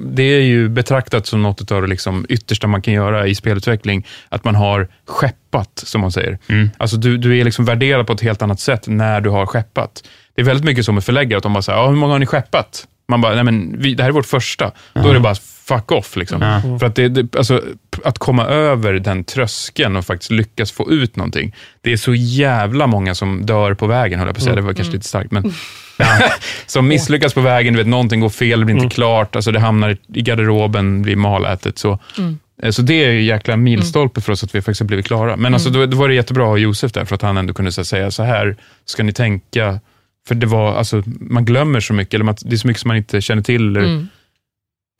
det 0.05 0.23
är 0.23 0.41
ju 0.41 0.69
betraktat 0.69 1.27
som 1.27 1.43
något 1.43 1.71
av 1.71 1.81
det 1.81 1.87
liksom 1.87 2.25
yttersta 2.29 2.67
man 2.67 2.81
kan 2.81 2.93
göra 2.93 3.27
i 3.27 3.35
spelutveckling, 3.35 4.07
att 4.29 4.43
man 4.43 4.55
har 4.55 4.87
skeppat, 5.05 5.83
som 5.85 6.01
man 6.01 6.11
säger. 6.11 6.39
Mm. 6.47 6.69
Alltså, 6.77 6.97
du, 6.97 7.17
du 7.17 7.39
är 7.39 7.43
liksom 7.43 7.65
värderad 7.65 8.07
på 8.07 8.13
ett 8.13 8.21
helt 8.21 8.41
annat 8.41 8.59
sätt 8.59 8.87
när 8.87 9.21
du 9.21 9.29
har 9.29 9.45
skeppat. 9.45 10.03
Det 10.35 10.41
är 10.41 10.45
väldigt 10.45 10.65
mycket 10.65 10.85
som 10.85 10.95
med 10.95 11.03
förläggare, 11.03 11.37
att 11.37 11.43
de 11.43 11.53
bara 11.53 11.61
säger, 11.61 11.79
ja, 11.79 11.87
hur 11.89 11.95
många 11.95 12.13
har 12.13 12.19
ni 12.19 12.25
skeppat? 12.25 12.87
Man 13.07 13.21
bara, 13.21 13.35
nej 13.35 13.43
men 13.43 13.75
vi, 13.81 13.93
det 13.93 14.03
här 14.03 14.09
är 14.09 14.13
vårt 14.13 14.25
första. 14.25 14.71
Då 14.93 15.09
är 15.09 15.13
det 15.13 15.19
bara 15.19 15.35
fuck 15.35 15.91
off. 15.91 16.15
Liksom. 16.15 16.41
Ja. 16.41 16.79
För 16.79 16.85
att, 16.85 16.95
det, 16.95 17.07
det, 17.07 17.35
alltså, 17.35 17.61
att 18.03 18.17
komma 18.19 18.45
över 18.45 18.93
den 18.93 19.23
tröskeln 19.23 19.95
och 19.95 20.05
faktiskt 20.05 20.31
lyckas 20.31 20.71
få 20.71 20.91
ut 20.91 21.15
någonting. 21.15 21.55
Det 21.81 21.93
är 21.93 21.97
så 21.97 22.13
jävla 22.13 22.87
många 22.87 23.15
som 23.15 23.45
dör 23.45 23.73
på 23.73 23.87
vägen, 23.87 24.19
höll 24.19 24.27
jag 24.27 24.35
på 24.35 24.39
att 24.39 24.43
säga. 24.43 24.55
Det 24.55 24.61
var 24.61 24.73
kanske 24.73 24.93
lite 24.93 25.07
starkt. 25.07 25.31
Men, 25.31 25.53
som 26.65 26.87
misslyckas 26.87 27.33
på 27.33 27.41
vägen, 27.41 27.73
du 27.73 27.77
vet, 27.77 27.87
någonting 27.87 28.19
går 28.19 28.29
fel, 28.29 28.59
det 28.59 28.65
blir 28.65 28.75
inte 28.83 28.95
klart, 28.95 29.35
alltså, 29.35 29.51
det 29.51 29.59
hamnar 29.59 29.97
i- 30.13 30.21
garderoben, 30.21 31.01
blir 31.01 31.15
malätet. 31.15 31.77
Så. 31.77 31.99
Mm. 32.17 32.39
Eh, 32.63 32.71
Så 32.71 32.81
det 32.81 32.93
är 33.05 33.11
ju 33.11 33.21
jäkla 33.23 33.57
milstolpe 33.57 34.21
för 34.21 34.31
oss 34.33 34.43
att 34.43 34.55
vi 34.55 34.61
faktiskt 34.61 34.79
har 34.81 34.87
blivit 34.87 35.05
klara. 35.07 35.35
Men 35.37 35.53
alltså, 35.53 35.69
då, 35.69 35.85
då 35.85 35.97
var 35.97 36.07
det 36.07 36.13
jättebra 36.15 36.43
att 36.43 36.49
ha 36.49 36.57
Josef 36.57 36.91
där, 36.91 37.05
för 37.05 37.15
att 37.15 37.21
han 37.21 37.37
ändå 37.37 37.53
kunde 37.53 37.71
så 37.71 37.85
säga, 37.85 38.11
så 38.11 38.23
här 38.23 38.55
ska 38.85 39.03
ni 39.03 39.13
tänka. 39.13 39.79
För 40.27 40.35
det 40.35 40.45
var, 40.47 40.73
alltså, 40.75 41.03
man 41.19 41.45
glömmer 41.45 41.79
så 41.79 41.93
mycket, 41.93 42.13
eller 42.13 42.25
man, 42.25 42.35
det 42.41 42.55
är 42.55 42.57
så 42.57 42.67
mycket 42.67 42.81
som 42.81 42.87
man 42.87 42.97
inte 42.97 43.21
känner 43.21 43.41
till, 43.41 43.67
eller 43.69 43.83
Mm. 43.83 44.07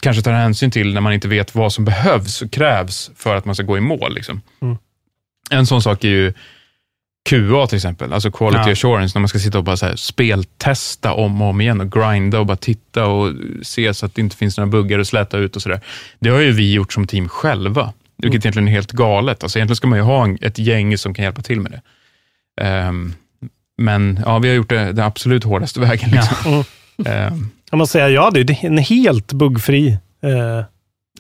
kanske 0.03 0.21
tar 0.23 0.31
hänsyn 0.31 0.71
till 0.71 0.93
när 0.93 1.01
man 1.01 1.13
inte 1.13 1.27
vet 1.27 1.55
vad 1.55 1.73
som 1.73 1.85
behövs 1.85 2.41
och 2.41 2.51
krävs 2.51 3.11
för 3.15 3.35
att 3.35 3.45
man 3.45 3.55
ska 3.55 3.63
gå 3.63 3.77
i 3.77 3.81
mål. 3.81 4.15
Liksom. 4.15 4.41
Mm. 4.61 4.77
En 5.49 5.65
sån 5.65 5.81
sak 5.81 6.03
är 6.03 6.09
ju 6.09 6.33
QA 7.29 7.67
till 7.67 7.75
exempel, 7.75 8.13
alltså 8.13 8.31
quality 8.31 8.63
Ja. 8.65 8.71
assurance, 8.71 9.17
när 9.17 9.21
man 9.21 9.27
ska 9.29 9.39
sitta 9.39 9.57
och 9.57 9.63
bara 9.63 9.77
så 9.77 9.85
här, 9.85 9.95
speltesta 9.95 11.13
om 11.13 11.41
och 11.41 11.47
om 11.49 11.61
igen 11.61 11.81
och 11.81 11.91
grinda 11.91 12.39
och 12.39 12.45
bara 12.45 12.57
titta 12.57 13.05
och 13.05 13.33
se 13.61 13.93
så 13.93 14.05
att 14.05 14.15
det 14.15 14.21
inte 14.21 14.35
finns 14.37 14.57
några 14.57 14.69
buggar 14.71 14.99
och 14.99 15.07
släta 15.07 15.37
ut 15.37 15.55
och 15.55 15.61
sådär. 15.61 15.81
Det 16.19 16.29
har 16.29 16.39
ju 16.39 16.51
vi 16.51 16.73
gjort 16.73 16.93
som 16.93 17.07
team 17.07 17.29
själva, 17.29 17.93
vilket 18.17 18.45
egentligen 18.45 18.67
är 18.67 18.71
helt 18.71 18.91
galet. 18.91 19.43
Alltså 19.43 19.59
egentligen 19.59 19.75
ska 19.75 19.87
man 19.87 19.99
ju 19.99 20.03
ha 20.03 20.23
en, 20.23 20.37
ett 20.41 20.59
gäng 20.59 20.97
som 20.97 21.13
kan 21.13 21.23
hjälpa 21.25 21.41
till 21.41 21.59
med 21.59 21.71
det. 21.71 21.81
Ehm, 22.63 23.13
men 23.77 24.19
ja, 24.25 24.39
vi 24.39 24.47
har 24.47 24.55
gjort 24.55 24.69
det 24.69 24.91
den 24.91 25.05
absolut 25.05 25.43
hårdaste 25.43 25.79
vägen. 25.79 26.09
Liksom. 26.11 26.53
Mm. 26.53 26.63
Ehm, 27.33 27.49
Jag 27.71 27.77
måste 27.77 27.91
säga, 27.91 28.09
ja, 28.09 28.31
det 28.33 28.39
är 28.39 28.65
en 28.65 28.77
helt 28.77 29.33
buggfri 29.33 29.97
eh, 30.23 30.65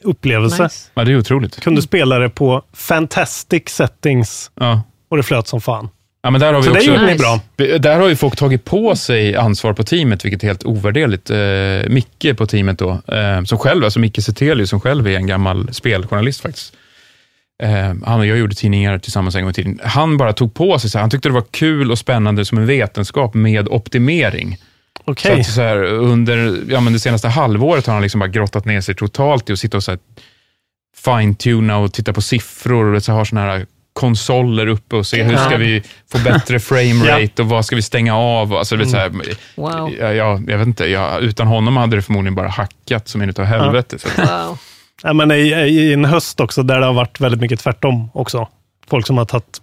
upplevelse. 0.03 0.63
Nice. 0.63 0.89
ja, 0.93 1.03
det 1.03 1.11
är 1.11 1.17
otroligt. 1.17 1.61
Kunde 1.61 1.81
spela 1.81 2.19
det 2.19 2.29
på 2.29 2.63
fantastic 2.73 3.63
settings 3.69 4.51
Ja. 4.55 4.81
Och 5.13 5.17
det 5.17 5.23
flöt 5.23 5.47
som 5.47 5.61
fan. 5.61 5.89
Ja, 6.21 6.29
men 6.29 6.41
där 6.41 6.53
har 6.53 6.61
vi 6.61 6.67
Så 6.67 6.73
det 6.73 6.77
också, 6.79 6.91
gjorde 6.91 7.05
ni 7.05 7.15
bra. 7.15 7.39
Där 7.79 7.99
har 7.99 8.07
ju 8.07 8.15
folk 8.15 8.35
tagit 8.35 8.65
på 8.65 8.95
sig 8.95 9.35
ansvar 9.35 9.73
på 9.73 9.83
teamet, 9.83 10.25
vilket 10.25 10.43
är 10.43 10.47
helt 10.47 10.63
ovärderligt. 10.63 11.29
Eh, 11.29 11.93
Micke 11.93 12.37
på 12.37 12.45
teamet 12.45 12.79
då, 12.79 12.89
eh, 12.89 13.43
som 13.43 13.57
själv, 13.57 13.83
alltså 13.83 13.99
Micke 13.99 14.23
Setelius, 14.23 14.69
som 14.69 14.79
själv 14.79 15.07
är 15.07 15.15
en 15.15 15.27
gammal 15.27 15.73
speljournalist 15.73 16.41
faktiskt. 16.41 16.73
Eh, 17.63 17.93
han 18.05 18.19
och 18.19 18.25
jag 18.25 18.37
gjorde 18.37 18.55
tidningar 18.55 18.99
tillsammans 18.99 19.35
en 19.35 19.41
gång 19.41 19.51
i 19.51 19.53
tiden. 19.53 19.79
Han 19.83 20.17
bara 20.17 20.33
tog 20.33 20.53
på 20.53 20.79
sig, 20.79 20.89
så 20.89 20.97
här, 20.97 21.01
han 21.01 21.09
tyckte 21.09 21.29
det 21.29 21.33
var 21.33 21.45
kul 21.51 21.91
och 21.91 21.99
spännande 21.99 22.45
som 22.45 22.57
en 22.57 22.65
vetenskap 22.65 23.33
med 23.33 23.67
optimering. 23.67 24.57
Okej. 25.05 25.43
Så 25.43 25.49
att 25.49 25.55
så 25.55 25.61
här, 25.61 25.83
under 25.83 26.59
ja, 26.69 26.79
men 26.79 26.93
det 26.93 26.99
senaste 26.99 27.27
halvåret 27.27 27.87
har 27.87 27.93
han 27.93 28.03
liksom 28.03 28.19
bara 28.19 28.29
grottat 28.29 28.65
ner 28.65 28.81
sig 28.81 28.95
totalt 28.95 29.49
i 29.49 29.53
att 29.53 29.59
sitta 29.59 29.77
och 29.77 29.83
så 29.83 29.91
här, 29.91 29.99
fine-tuna 31.05 31.77
och 31.77 31.93
titta 31.93 32.13
på 32.13 32.21
siffror 32.21 32.93
och 32.93 33.03
så 33.03 33.11
har 33.11 33.25
såna 33.25 33.41
här 33.41 33.65
konsoler 33.93 34.67
uppe 34.67 34.95
och 34.95 35.05
se 35.07 35.23
hur 35.23 35.37
ska 35.37 35.51
Ja. 35.51 35.57
vi 35.57 35.83
få 36.11 36.17
bättre 36.23 36.59
framerate 36.59 37.41
och 37.41 37.47
vad 37.49 37.65
ska 37.65 37.75
vi 37.75 37.81
stänga 37.81 38.17
av? 38.17 38.53
Alltså, 38.53 38.75
det 38.75 38.85
så 38.85 38.97
här, 38.97 39.09
Wow. 39.55 39.91
ja, 39.99 40.13
ja, 40.13 40.39
jag 40.47 40.57
vet 40.57 40.67
inte, 40.67 40.85
ja, 40.85 41.19
utan 41.19 41.47
honom 41.47 41.77
hade 41.77 41.95
det 41.95 42.01
förmodligen 42.01 42.35
bara 42.35 42.47
hackat 42.47 43.07
som 43.07 43.21
in 43.23 43.29
utav 43.29 43.45
helvete. 43.45 43.95
Att- 44.17 44.29
Wow. 44.29 44.57
Ja, 45.03 45.13
men 45.13 45.31
i, 45.31 45.35
I 45.53 45.93
en 45.93 46.05
höst 46.05 46.39
också, 46.39 46.63
där 46.63 46.79
det 46.79 46.85
har 46.85 46.93
varit 46.93 47.19
väldigt 47.19 47.41
mycket 47.41 47.59
tvärtom 47.59 48.09
också. 48.13 48.47
Folk 48.89 49.07
som 49.07 49.17
har 49.17 49.25
tagit 49.25 49.61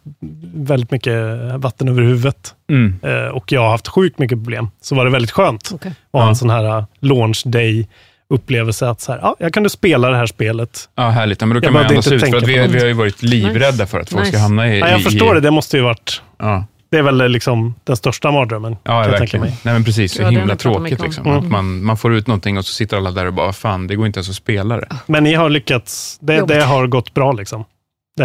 väldigt 0.55 0.91
mycket 0.91 1.15
vatten 1.57 1.89
över 1.89 2.03
huvudet. 2.03 2.55
Mm. 2.71 2.99
Eh, 3.03 3.29
och 3.29 3.53
jag 3.53 3.61
har 3.61 3.71
haft 3.71 3.89
sjukt 3.89 4.19
mycket 4.19 4.39
problem. 4.39 4.71
Så 4.83 4.95
var 4.95 5.05
det 5.05 5.11
väldigt 5.11 5.31
skönt 5.31 5.71
Okej. 5.75 5.93
att 6.13 6.21
ha 6.21 6.29
en 6.29 6.37
sån 6.37 6.51
här 6.51 6.79
uh, 6.79 6.85
launch 7.01 7.43
day 7.47 7.89
upplevelse 8.31 8.89
att 8.89 9.01
så 9.01 9.13
här, 9.13 9.19
ja, 9.23 9.37
jag 9.39 9.53
kunde 9.55 9.71
spela 9.71 10.11
det 10.11 10.17
här 10.17 10.27
spelet. 10.27 10.89
Ja, 10.95 11.09
härligt. 11.09 11.41
Ja, 11.41 11.47
men 11.47 11.55
då 11.55 11.57
Jag 11.59 11.63
kan 11.65 11.73
man 11.73 11.81
behövde 11.83 11.95
andas 11.95 12.07
inte 12.13 12.27
ut, 12.27 12.31
för 12.31 12.37
att 12.39 12.49
vi, 12.49 12.55
på 12.57 12.61
det. 12.63 12.69
vi 12.69 12.79
har 12.81 12.87
ju 12.87 12.93
varit 12.93 13.23
livrädda 13.23 13.87
för 13.87 14.01
att 14.01 14.11
folk 14.11 14.27
ska 14.27 14.31
Nice. 14.37 14.43
hamna 14.43 14.75
i... 14.75 14.79
Ja, 14.79 14.89
jag 14.89 15.01
i, 15.01 15.03
förstår 15.03 15.31
i, 15.31 15.35
det, 15.35 15.41
det 15.41 15.51
måste 15.51 15.77
ju 15.77 15.83
varit... 15.83 16.23
Ja, 16.39 16.65
Det 16.91 16.97
är 16.99 17.03
väl 17.03 17.31
liksom 17.31 17.75
den 17.85 17.97
största 17.97 18.31
mardrömmen. 18.31 18.77
ja 18.83 18.91
kan 18.91 18.97
jag 18.97 19.05
tänka 19.05 19.19
verkligen. 19.21 19.45
mig. 19.47 19.57
Nej, 19.63 19.75
men 19.75 19.85
precis. 19.85 20.13
Så 20.15 20.29
himla 20.29 20.57
tråkigt. 20.57 21.03
Liksom. 21.03 21.27
Mm. 21.27 21.39
Att 21.39 21.45
man, 21.45 21.85
man 21.85 21.97
får 21.97 22.15
ut 22.15 22.27
någonting 22.27 22.59
och 22.59 22.65
så 22.65 22.73
sitter 22.73 22.97
alla 22.97 23.11
där 23.11 23.27
och 23.27 23.33
bara, 23.35 23.53
fan, 23.53 23.87
det 23.87 23.97
går 23.97 24.07
inte 24.07 24.19
ens 24.19 24.29
att 24.29 24.35
spela 24.35 24.77
det. 24.77 24.89
Men 25.07 25.25
ni 25.25 25.35
har 25.35 25.49
lyckats, 25.49 26.19
det, 26.21 26.47
det 26.47 26.65
har 26.65 26.87
gått 26.87 27.15
bra 27.15 27.33
liksom? 27.33 27.65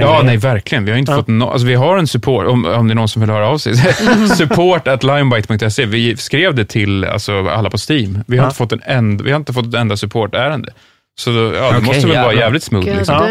Ja, 0.02 0.08
grejen. 0.12 0.26
nej, 0.26 0.38
verkligen. 0.38 0.86
Vi 0.86 0.92
har 0.92 0.98
inte 0.98 1.12
Ja. 1.12 1.18
fått 1.18 1.28
no 1.28 1.44
alltså, 1.44 1.68
Vi 1.68 1.76
har 1.76 1.98
en 1.98 2.08
support, 2.08 2.46
om, 2.48 2.66
om 2.66 2.88
det 2.88 2.94
är 2.94 2.96
någon 2.96 3.10
som 3.10 3.20
vill 3.22 3.30
höra 3.30 3.48
av 3.48 3.58
sig. 3.58 3.76
support 4.38 4.88
at 4.88 5.04
lionbite.se. 5.04 5.86
Vi 5.86 6.18
skrev 6.18 6.56
det 6.56 6.66
till 6.66 7.06
alltså, 7.06 7.48
alla 7.48 7.70
på 7.70 7.78
Steam. 7.90 8.24
Vi 8.28 8.38
har, 8.38 8.44
Ja. 8.46 8.48
inte, 8.48 8.58
fått 8.58 8.72
en 8.72 8.82
end, 8.86 9.22
vi 9.22 9.32
har 9.32 9.38
inte 9.38 9.54
fått 9.54 9.68
ett 9.68 9.74
enda 9.76 9.98
supportärende. 9.98 10.74
Så 11.20 11.30
då, 11.32 11.54
ja, 11.56 11.72
det 11.72 11.82
måste 11.86 12.08
väl 12.08 12.24
vara 12.24 12.34
jävligt 12.34 12.64
smooth, 12.64 12.86
God 12.86 12.96
liksom. 12.96 13.16
Ja, 13.16 13.26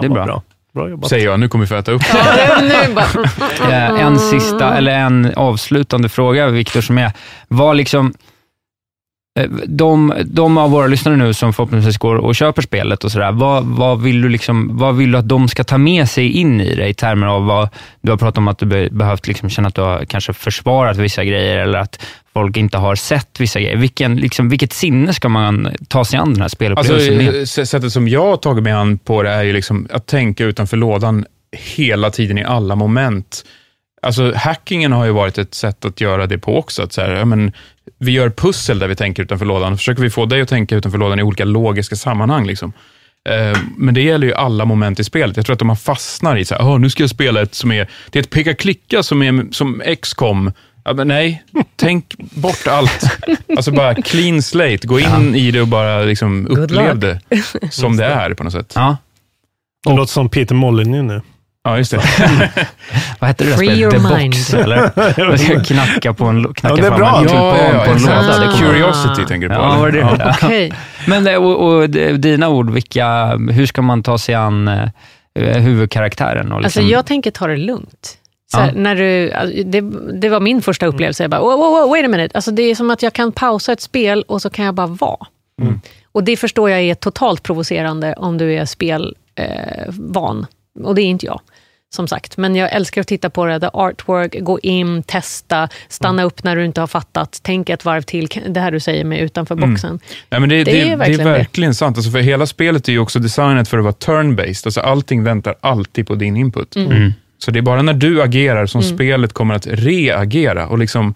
det 0.00 0.06
är 0.06 0.10
bra. 0.10 0.24
bra. 0.24 0.42
Bra 0.74 0.88
jobbat. 0.88 1.10
säger 1.10 1.24
jag. 1.26 1.40
Nu 1.40 1.48
kommer 1.48 1.64
vi 1.64 1.68
få 1.68 1.74
äta 1.74 1.92
upp. 1.92 2.02
Bara... 2.94 3.04
Eh, 3.70 4.00
en 4.00 4.18
sista, 4.18 4.76
eller 4.76 4.92
en 4.92 5.32
avslutande 5.36 6.08
fråga, 6.08 6.48
Viktor, 6.48 6.80
som 6.80 6.98
är, 6.98 7.12
vad 7.48 7.76
liksom, 7.76 8.14
de, 9.66 10.14
de 10.24 10.58
av 10.58 10.70
våra 10.70 10.86
lyssnare 10.86 11.16
nu 11.16 11.34
som 11.34 11.52
förhoppningsvis 11.52 11.98
går 11.98 12.16
och 12.16 12.34
köper 12.34 12.62
spelet 12.62 13.04
och 13.04 13.12
sådär, 13.12 13.32
vad, 13.32 13.64
vad, 13.64 14.02
vill 14.02 14.22
du 14.22 14.28
liksom, 14.28 14.78
vad 14.78 14.96
vill 14.96 15.12
du 15.12 15.18
att 15.18 15.28
de 15.28 15.48
ska 15.48 15.64
ta 15.64 15.78
med 15.78 16.08
sig 16.08 16.30
in 16.30 16.60
i 16.60 16.74
det 16.74 16.88
i 16.88 16.94
termer 16.94 17.26
av 17.26 17.44
vad, 17.46 17.68
du 18.00 18.10
har 18.10 18.18
pratat 18.18 18.38
om 18.38 18.48
att 18.48 18.58
du 18.58 18.66
be, 18.66 18.88
behövt 18.90 19.26
liksom 19.26 19.50
känna 19.50 19.68
att 19.68 19.74
du 19.74 19.80
har 19.80 20.04
kanske 20.04 20.32
försvarat 20.32 20.96
vissa 20.96 21.24
grejer 21.24 21.58
eller 21.58 21.78
att 21.78 22.06
folk 22.32 22.56
inte 22.56 22.78
har 22.78 22.94
sett 22.94 23.40
vissa 23.40 23.60
grejer. 23.60 23.76
Vilken, 23.76 24.16
liksom, 24.16 24.48
vilket 24.48 24.72
sinne 24.72 25.12
ska 25.12 25.28
man 25.28 25.68
ta 25.88 26.04
sig 26.04 26.18
an 26.18 26.32
den 26.32 26.36
här 26.36 26.44
Alltså, 26.44 26.56
spelupplevelsen 26.56 27.16
med? 27.16 27.38
eh, 27.38 27.44
sättet 27.44 27.92
som 27.92 28.08
jag 28.08 28.26
har 28.26 28.36
tagit 28.36 28.64
mig 28.64 28.72
an 28.72 28.98
på 28.98 29.22
det 29.22 29.30
är 29.30 29.42
ju 29.42 29.52
liksom 29.52 29.88
att 29.92 30.06
tänka 30.06 30.44
utanför 30.44 30.76
lådan 30.76 31.24
hela 31.76 32.10
tiden 32.10 32.38
i 32.38 32.44
alla 32.44 32.74
moment. 32.74 33.44
Alltså, 34.02 34.32
hackingen 34.36 34.92
har 34.92 35.04
ju 35.04 35.10
varit 35.12 35.38
ett 35.38 35.54
sätt 35.54 35.84
att 35.84 36.00
göra 36.00 36.26
det 36.26 36.38
på 36.38 36.58
också. 36.58 36.82
Att 36.82 36.92
så 36.92 37.00
här, 37.00 37.10
ja, 37.10 37.24
men, 37.24 37.52
vi 38.00 38.12
gör 38.12 38.30
pussel 38.30 38.78
där 38.78 38.88
vi 38.88 38.96
tänker 38.96 39.22
utanför 39.22 39.46
lådan. 39.46 39.76
Försöker 39.76 40.02
vi 40.02 40.10
få 40.10 40.26
dig 40.26 40.40
att 40.40 40.48
tänka 40.48 40.76
utanför 40.76 40.98
lådan 40.98 41.18
i 41.18 41.22
olika 41.22 41.44
logiska 41.44 41.96
sammanhang. 41.96 42.46
Liksom. 42.46 42.72
Eh, 43.28 43.58
Men 43.76 43.94
det 43.94 44.02
gäller 44.02 44.26
ju 44.26 44.34
alla 44.34 44.64
moment 44.64 45.00
i 45.00 45.04
spelet. 45.04 45.36
Jag 45.36 45.46
tror 45.46 45.54
att 45.54 45.60
om 45.62 45.66
man 45.66 45.76
fastnar 45.76 46.36
i 46.36 46.44
så 46.44 46.54
här, 46.54 46.62
"Åh, 46.66 46.78
nu 46.78 46.90
ska 46.90 47.02
jag 47.02 47.10
spela 47.10 47.42
ett 47.42 47.54
som 47.54 47.72
är, 47.72 47.88
det 48.10 48.18
är 48.18 48.22
ett 48.22 48.30
peka-klicka 48.30 49.02
som 49.02 49.22
är 49.22 49.52
som 49.52 49.82
XCOM. 50.02 50.52
Ja, 50.84 50.92
men 50.94 51.08
nej, 51.08 51.42
tänk 51.76 52.14
bort 52.18 52.66
allt. 52.66 53.04
Alltså 53.56 53.70
bara 53.72 53.94
clean 53.94 54.42
slate, 54.42 54.86
gå 54.86 55.00
in 55.00 55.34
i 55.34 55.50
det 55.50 55.60
och 55.60 55.68
bara 55.68 56.02
liksom 56.02 56.46
upplev 56.46 56.98
det 56.98 57.20
som 57.70 57.96
det 57.96 58.04
är 58.04 58.34
på 58.34 58.44
något 58.44 58.52
sätt. 58.52 58.72
Ja, 58.74 58.96
Det 59.86 59.96
låter 59.96 60.12
som 60.12 60.28
Peter 60.28 60.54
Molyneux 60.54 61.02
nu. 61.08 61.22
Ja, 61.64 61.78
just 61.78 61.90
det. 61.90 61.96
vad 63.18 63.28
hette 63.28 63.44
det 63.44 63.50
där 63.50 63.56
Free 63.56 63.66
spelet? 63.66 63.78
your 63.80 63.90
The 63.90 64.16
mind. 64.18 64.32
Box, 64.34 64.54
eller? 64.54 65.26
Man 65.28 65.38
ska 65.38 65.60
knacka 65.74 66.14
på 66.14 66.24
en, 66.24 66.54
knacka 66.54 66.68
Ja, 66.68 66.82
det 66.82 66.86
är 66.86 66.90
fram 66.90 66.98
bra. 67.00 67.18
en 67.18 67.22
Ja, 67.22 67.28
tulpan 67.28 67.74
ja, 67.74 67.84
på 67.84 67.90
en 67.90 68.02
låda. 68.02 68.44
Ihåg. 68.44 68.58
Curiosity 68.58 69.24
tänker 69.28 69.48
du 69.48 69.54
på? 69.54 69.60
Ja, 69.60 69.78
var 69.78 69.90
det? 69.90 69.98
Ja. 69.98 70.34
Okej. 70.42 70.72
Men 71.06 71.26
eh, 71.26 71.34
och, 71.36 71.66
och 71.76 71.90
dina 72.20 72.48
ord, 72.48 72.70
vilka, 72.70 73.26
hur 73.36 73.66
ska 73.66 73.82
man 73.82 74.02
ta 74.02 74.18
sig 74.18 74.34
an 74.34 74.68
eh, 74.68 74.88
huvudkaraktären? 75.56 76.52
Och 76.52 76.58
Alltså 76.64 76.80
liksom, 76.80 76.92
jag 76.92 77.06
tänker 77.06 77.30
ta 77.30 77.46
det 77.46 77.56
lugnt. 77.56 78.16
Så 78.52 78.58
här, 78.58 78.66
Ja. 78.66 78.72
när 78.76 78.96
du, 78.96 79.32
alltså, 79.32 79.62
det, 79.64 79.80
det 80.20 80.28
var 80.28 80.40
min 80.40 80.62
första 80.62 80.86
upplevelse. 80.86 81.22
Jag 81.24 81.30
bara, 81.30 81.40
wow, 81.40 81.50
wow, 81.58 81.70
wow, 81.72 81.90
wait 81.90 82.04
a 82.04 82.08
minute. 82.08 82.34
Alltså, 82.36 82.50
det 82.50 82.62
är 82.62 82.74
som 82.74 82.90
att 82.90 83.02
jag 83.02 83.12
kan 83.12 83.32
pausa 83.32 83.72
ett 83.72 83.80
spel 83.80 84.24
och 84.28 84.42
så 84.42 84.50
kan 84.50 84.64
jag 84.64 84.74
bara 84.74 84.86
vara. 84.86 85.26
Och 86.12 86.24
det 86.24 86.36
förstår 86.36 86.70
jag 86.70 86.80
är 86.80 86.94
totalt 86.94 87.42
provocerande 87.42 88.14
om 88.16 88.38
du 88.38 88.54
är 88.54 88.64
spelvan. 88.64 89.14
Eh, 89.34 89.84
van. 89.88 90.46
Och 90.82 90.94
det 90.94 91.02
är 91.02 91.06
inte 91.06 91.26
jag. 91.26 91.40
Som 91.94 92.08
sagt, 92.08 92.36
men 92.36 92.56
jag 92.56 92.72
älskar 92.72 93.00
att 93.00 93.06
titta 93.06 93.30
på 93.30 93.46
det. 93.46 93.60
The 93.60 93.66
artwork, 93.72 94.36
gå 94.40 94.58
in, 94.60 95.02
testa, 95.02 95.68
stanna 95.88 96.22
upp 96.22 96.44
när 96.44 96.56
du 96.56 96.64
inte 96.64 96.80
har 96.80 96.86
fattat, 96.86 97.40
tänk 97.42 97.68
ett 97.68 97.84
varv 97.84 98.02
till. 98.02 98.28
Det 98.48 98.60
här 98.60 98.70
du 98.72 98.80
säger 98.80 99.04
med 99.04 99.20
utanför 99.20 99.54
Mm. 99.54 99.70
boxen. 99.70 100.00
Ja, 100.28 100.40
men 100.40 100.48
det, 100.48 100.56
Det 100.56 100.64
det, 100.64 100.80
är 100.80 100.84
det 100.86 100.92
är 100.92 100.96
verkligen 100.96 101.24
verkligen, 101.24 101.70
det. 101.70 101.74
sant. 101.74 101.96
Alltså 101.96 102.10
för 102.10 102.18
hela 102.18 102.46
spelet 102.46 102.88
är 102.88 102.92
ju 102.92 102.98
också 102.98 103.18
designat 103.18 103.68
för 103.68 103.78
att 103.78 103.84
vara 103.84 103.94
turn-based. 103.94 104.66
Alltså 104.66 104.80
allting 104.80 105.22
väntar 105.24 105.54
alltid 105.60 106.06
på 106.06 106.14
din 106.14 106.36
input. 106.36 106.76
Mm. 106.76 107.12
Så 107.44 107.50
det 107.50 107.58
är 107.58 107.62
bara 107.62 107.82
när 107.82 107.92
du 107.92 108.22
agerar 108.22 108.66
som 108.66 108.80
Mm. 108.80 108.94
spelet 108.94 109.32
kommer 109.32 109.54
att 109.54 109.66
reagera. 109.66 110.66
Och 110.66 110.78
liksom, 110.78 111.14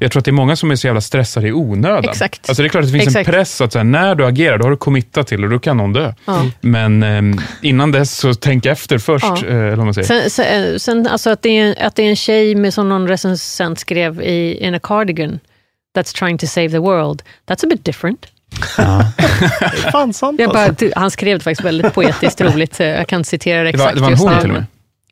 Jag 0.00 0.12
tror 0.12 0.20
att 0.20 0.24
det 0.24 0.30
är 0.30 0.32
många 0.32 0.56
som 0.56 0.70
är 0.70 0.76
så 0.76 0.86
jävla 0.86 1.00
stressade 1.00 1.48
i 1.48 1.52
onödan. 1.52 2.04
Exakt. 2.10 2.48
Alltså 2.48 2.62
det 2.62 2.66
är 2.66 2.68
klart 2.68 2.84
att 2.84 2.92
det 2.92 2.98
finns 2.98 3.06
Exakt. 3.16 3.28
en 3.28 3.34
press 3.34 3.60
att 3.60 3.72
så 3.72 3.78
här, 3.78 3.84
när 3.84 4.14
du 4.14 4.26
agerar, 4.26 4.58
då 4.58 4.64
har 4.64 4.70
du 4.70 4.76
committat 4.76 5.26
till 5.26 5.44
och 5.44 5.50
då 5.50 5.58
kan 5.58 5.76
någon 5.76 5.92
dö. 5.92 6.12
Ja. 6.24 6.46
Men 6.60 7.02
eh, 7.02 7.42
innan 7.62 7.92
dess, 7.92 8.16
så 8.16 8.34
tänk 8.34 8.66
efter 8.66 8.98
först. 8.98 9.24
Ja. 9.24 9.46
Eh, 9.48 9.76
man 9.76 9.94
säger. 9.94 10.06
Sen, 10.08 10.30
sen, 10.30 10.80
sen 10.80 11.06
alltså 11.06 11.30
att, 11.30 11.42
det 11.42 11.58
är, 11.58 11.82
att 11.86 11.94
det 11.96 12.02
är 12.02 12.08
en 12.10 12.16
tjej 12.16 12.54
med, 12.54 12.74
som 12.74 12.88
någon 12.88 13.08
recensent 13.08 13.78
skrev 13.78 14.22
i 14.22 14.58
In 14.66 14.74
a 14.74 14.80
cardigan, 14.82 15.38
that's 15.98 16.18
trying 16.18 16.38
to 16.38 16.46
save 16.46 16.68
the 16.68 16.78
world. 16.78 17.22
That's 17.48 17.64
a 17.64 17.68
bit 17.70 17.84
different. 17.84 18.26
Det 18.76 18.82
är 19.86 19.90
fan 19.90 20.12
sant 20.12 20.40
Jag 20.40 20.50
bara, 20.50 20.58
alltså. 20.58 20.74
ty- 20.74 20.92
han 20.96 21.10
skrev 21.10 21.38
det 21.38 21.44
faktiskt 21.44 21.64
väldigt 21.66 21.94
poetiskt 21.94 22.40
roligt. 22.40 22.80
eh, 22.80 22.86
Jag 22.86 23.06
kan 23.08 23.24
citera 23.24 23.62
det 23.62 23.72
det, 23.72 23.78
var, 23.78 23.84
exakt 23.84 23.94
det 23.96 24.02
var 24.02 24.10
en 24.10 24.18
hon 24.18 24.40
till 24.40 24.50
och 24.50 24.56
med. 24.56 24.66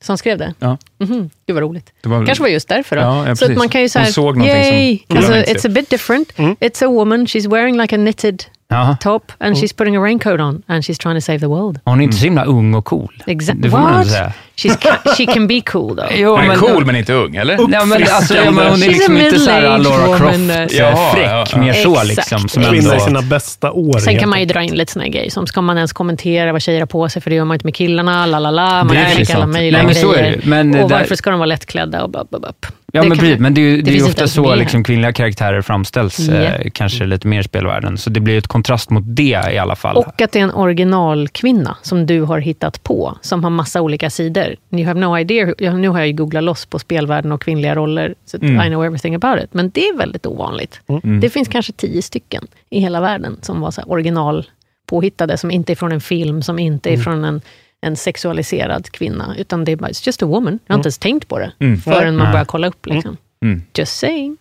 Som 0.04 0.18
skrev 0.18 0.38
det? 0.38 0.54
Ja. 0.58 0.78
Mhm, 1.00 1.30
Gud 1.46 1.54
vad 1.54 1.62
roligt. 1.62 1.92
Det 2.00 2.08
var, 2.08 2.26
kanske 2.26 2.42
var 2.42 2.48
just 2.48 2.68
därför 2.68 2.96
då. 2.96 3.02
Ja, 3.02 3.28
ja, 3.28 3.36
så 3.36 3.44
att 3.44 3.56
man 3.56 3.68
kan 3.68 3.80
ju 3.80 3.88
säga, 3.88 4.06
såg 4.06 4.36
någonting 4.36 4.64
som 4.64 4.74
yay! 4.74 4.98
killarna 4.98 5.36
Alltså, 5.36 5.52
it's 5.52 5.66
a 5.66 5.72
bit 5.74 5.90
different. 5.90 6.38
Mm. 6.38 6.56
It's 6.60 6.84
a 6.84 6.88
woman, 6.88 7.26
she's 7.26 7.50
wearing 7.50 7.80
like 7.80 7.96
a 7.96 7.98
knitted 7.98 8.44
Ja. 8.74 8.96
top 9.00 9.32
and 9.40 9.56
she's 9.56 9.76
putting 9.76 9.96
a 9.96 10.00
raincoat 10.00 10.40
on 10.40 10.62
and 10.66 10.84
she's 10.84 10.98
trying 11.02 11.14
to 11.16 11.20
save 11.20 11.38
the 11.38 11.46
world. 11.46 11.78
Hon 11.84 12.00
är 12.00 12.04
inte 12.04 12.16
så 12.16 12.24
himla 12.24 12.44
ung 12.44 12.74
och 12.74 12.84
cool. 12.84 13.12
Exactly. 13.26 13.62
Det 13.62 13.70
får 13.70 13.78
man 13.78 13.94
ändå 13.94 14.08
säga. 14.08 14.32
She's 14.56 14.76
ca- 14.78 15.14
she 15.16 15.26
can 15.26 15.46
be 15.46 15.60
cool 15.60 15.96
though. 15.96 16.08
Jo, 16.20 16.36
men- 16.36 16.56
cool 16.58 16.84
men 16.84 16.96
inte 16.96 17.12
ung, 17.12 17.36
eller? 17.36 17.56
Nej, 17.68 17.86
men, 17.86 18.02
alltså, 18.12 18.34
ja, 18.34 18.50
men 18.50 18.66
hon 18.70 18.82
är 18.82 18.86
She's 18.86 18.88
liksom 18.88 19.16
a 19.16 19.20
inte 19.20 19.38
så 19.38 19.50
här 19.50 19.62
middle-aged 19.62 19.82
Laura 19.82 20.18
Croft, 20.18 20.20
woman, 20.38 20.50
eh, 20.50 20.66
Jaha, 20.70 21.12
fräck, 21.14 21.26
ja, 21.26 21.44
ja. 21.52 21.58
mer 21.58 21.72
så 21.72 21.90
Exakt. 21.92 22.06
liksom. 22.08 22.48
Som 22.48 22.62
Kvinna 22.62 22.76
i 22.76 22.78
ändå, 22.92 23.04
sina 23.04 23.22
bästa 23.22 23.72
år. 23.72 23.98
Sen 23.98 24.18
kan 24.18 24.28
man 24.28 24.40
ju 24.40 24.46
dra 24.46 24.62
in 24.62 24.74
lite 24.74 24.92
såna 24.92 25.04
här 25.04 25.12
grejer, 25.12 25.30
som 25.30 25.46
ska 25.46 25.60
man 25.60 25.76
ens 25.76 25.92
kommentera 25.92 26.52
vad 26.52 26.62
tjejer 26.62 26.80
har 26.80 26.86
på 26.86 27.08
sig, 27.08 27.22
för 27.22 27.30
det 27.30 27.36
gör 27.36 27.44
man 27.44 27.54
inte 27.54 27.66
med 27.66 27.74
killarna, 27.74 28.26
la 28.26 28.38
la 28.38 28.50
la, 28.50 28.70
man 28.84 28.88
Det 28.88 28.96
är 28.96 29.02
kan 29.02 29.10
ju 29.10 29.16
skicka 29.16 29.34
alla 29.36 29.46
möjliga 29.46 29.82
Nej, 29.82 29.86
men 29.86 29.94
så 29.94 30.12
är 30.12 30.18
grejer. 30.18 30.36
det. 30.42 30.48
Men 30.48 30.68
och 30.82 30.88
där- 30.88 30.98
varför 30.98 31.14
ska 31.16 31.30
de 31.30 31.38
vara 31.38 31.46
lättklädda 31.46 32.02
och 32.02 32.10
bap, 32.10 32.30
bap, 32.30 32.42
bap. 32.42 32.66
Ja, 32.96 33.02
Det 33.02 33.08
men, 33.08 33.18
kan- 33.18 33.24
precis, 33.26 33.40
men 33.40 33.54
det 33.54 33.60
är 33.60 33.62
ju, 33.76 33.82
det 33.82 33.90
är 33.90 33.94
ju 33.94 34.04
ofta 34.04 34.26
så 34.28 34.54
liksom, 34.54 34.84
kvinnliga 34.84 35.12
karaktärer 35.12 35.62
framställs, 35.62 36.18
Ja. 36.18 36.34
eh, 36.34 36.70
kanske 36.74 37.04
lite 37.06 37.28
mer 37.28 37.40
i 37.40 37.44
spelvärlden. 37.44 37.98
Så 37.98 38.10
det 38.10 38.20
blir 38.20 38.38
ett 38.38 38.46
kontrast 38.46 38.90
mot 38.90 39.02
det 39.06 39.42
i 39.52 39.58
alla 39.58 39.76
fall. 39.76 39.96
Och 39.96 40.20
att 40.22 40.32
det 40.32 40.38
är 40.38 40.42
en 40.42 40.50
originalkvinna 40.54 41.76
som 41.82 42.06
du 42.06 42.20
har 42.22 42.38
hittat 42.38 42.82
på, 42.82 43.18
som 43.20 43.44
har 43.44 43.50
massa 43.50 43.80
olika 43.82 44.10
sidor. 44.10 44.56
You 44.70 44.84
have 44.86 45.00
no 45.00 45.18
idea. 45.18 45.54
Nu 45.72 45.88
har 45.88 45.98
jag 45.98 46.06
ju 46.06 46.12
googlat 46.12 46.44
loss 46.44 46.66
på 46.66 46.78
spelvärlden 46.78 47.32
och 47.32 47.42
kvinnliga 47.42 47.74
roller, 47.74 48.14
så 48.24 48.36
att 48.36 48.42
Mm. 48.42 48.66
I 48.66 48.68
know 48.68 48.84
everything 48.84 49.14
about 49.14 49.42
it. 49.44 49.54
Men 49.54 49.70
det 49.70 49.80
är 49.88 49.96
väldigt 49.96 50.26
ovanligt. 50.26 50.80
Mm. 50.86 51.20
Det 51.20 51.30
finns 51.30 51.48
kanske 51.48 51.72
tio 51.72 52.02
stycken 52.02 52.46
i 52.70 52.80
hela 52.80 53.00
världen 53.00 53.36
som 53.42 53.60
var 53.60 53.70
så 53.70 53.80
här 53.80 53.90
original 53.92 54.46
påhittade, 54.86 55.36
som 55.36 55.50
inte 55.50 55.72
är 55.72 55.74
från 55.74 55.92
en 55.92 56.00
film, 56.00 56.42
som 56.42 56.58
inte 56.58 56.88
Mm. 56.88 57.00
är 57.00 57.04
från 57.04 57.24
en, 57.24 57.40
en 57.84 57.96
sexualiserad 57.96 58.90
kvinna, 58.90 59.34
utan 59.38 59.64
det 59.64 59.72
är 59.72 59.76
bara, 59.76 59.88
it's 59.90 60.06
just 60.06 60.22
a 60.22 60.26
woman. 60.26 60.58
Jag 60.66 60.74
har 60.74 60.78
inte 60.78 60.86
ens 60.86 60.98
tänkt 60.98 61.28
på 61.28 61.38
det 61.38 61.52
Mm. 61.60 61.80
förrän 61.80 62.16
man 62.16 62.32
börjar 62.32 62.44
kolla 62.44 62.66
upp. 62.66 62.86
Liksom. 62.86 63.16
Mm. 63.42 63.62
Just 63.78 63.98
saying. 63.98 64.36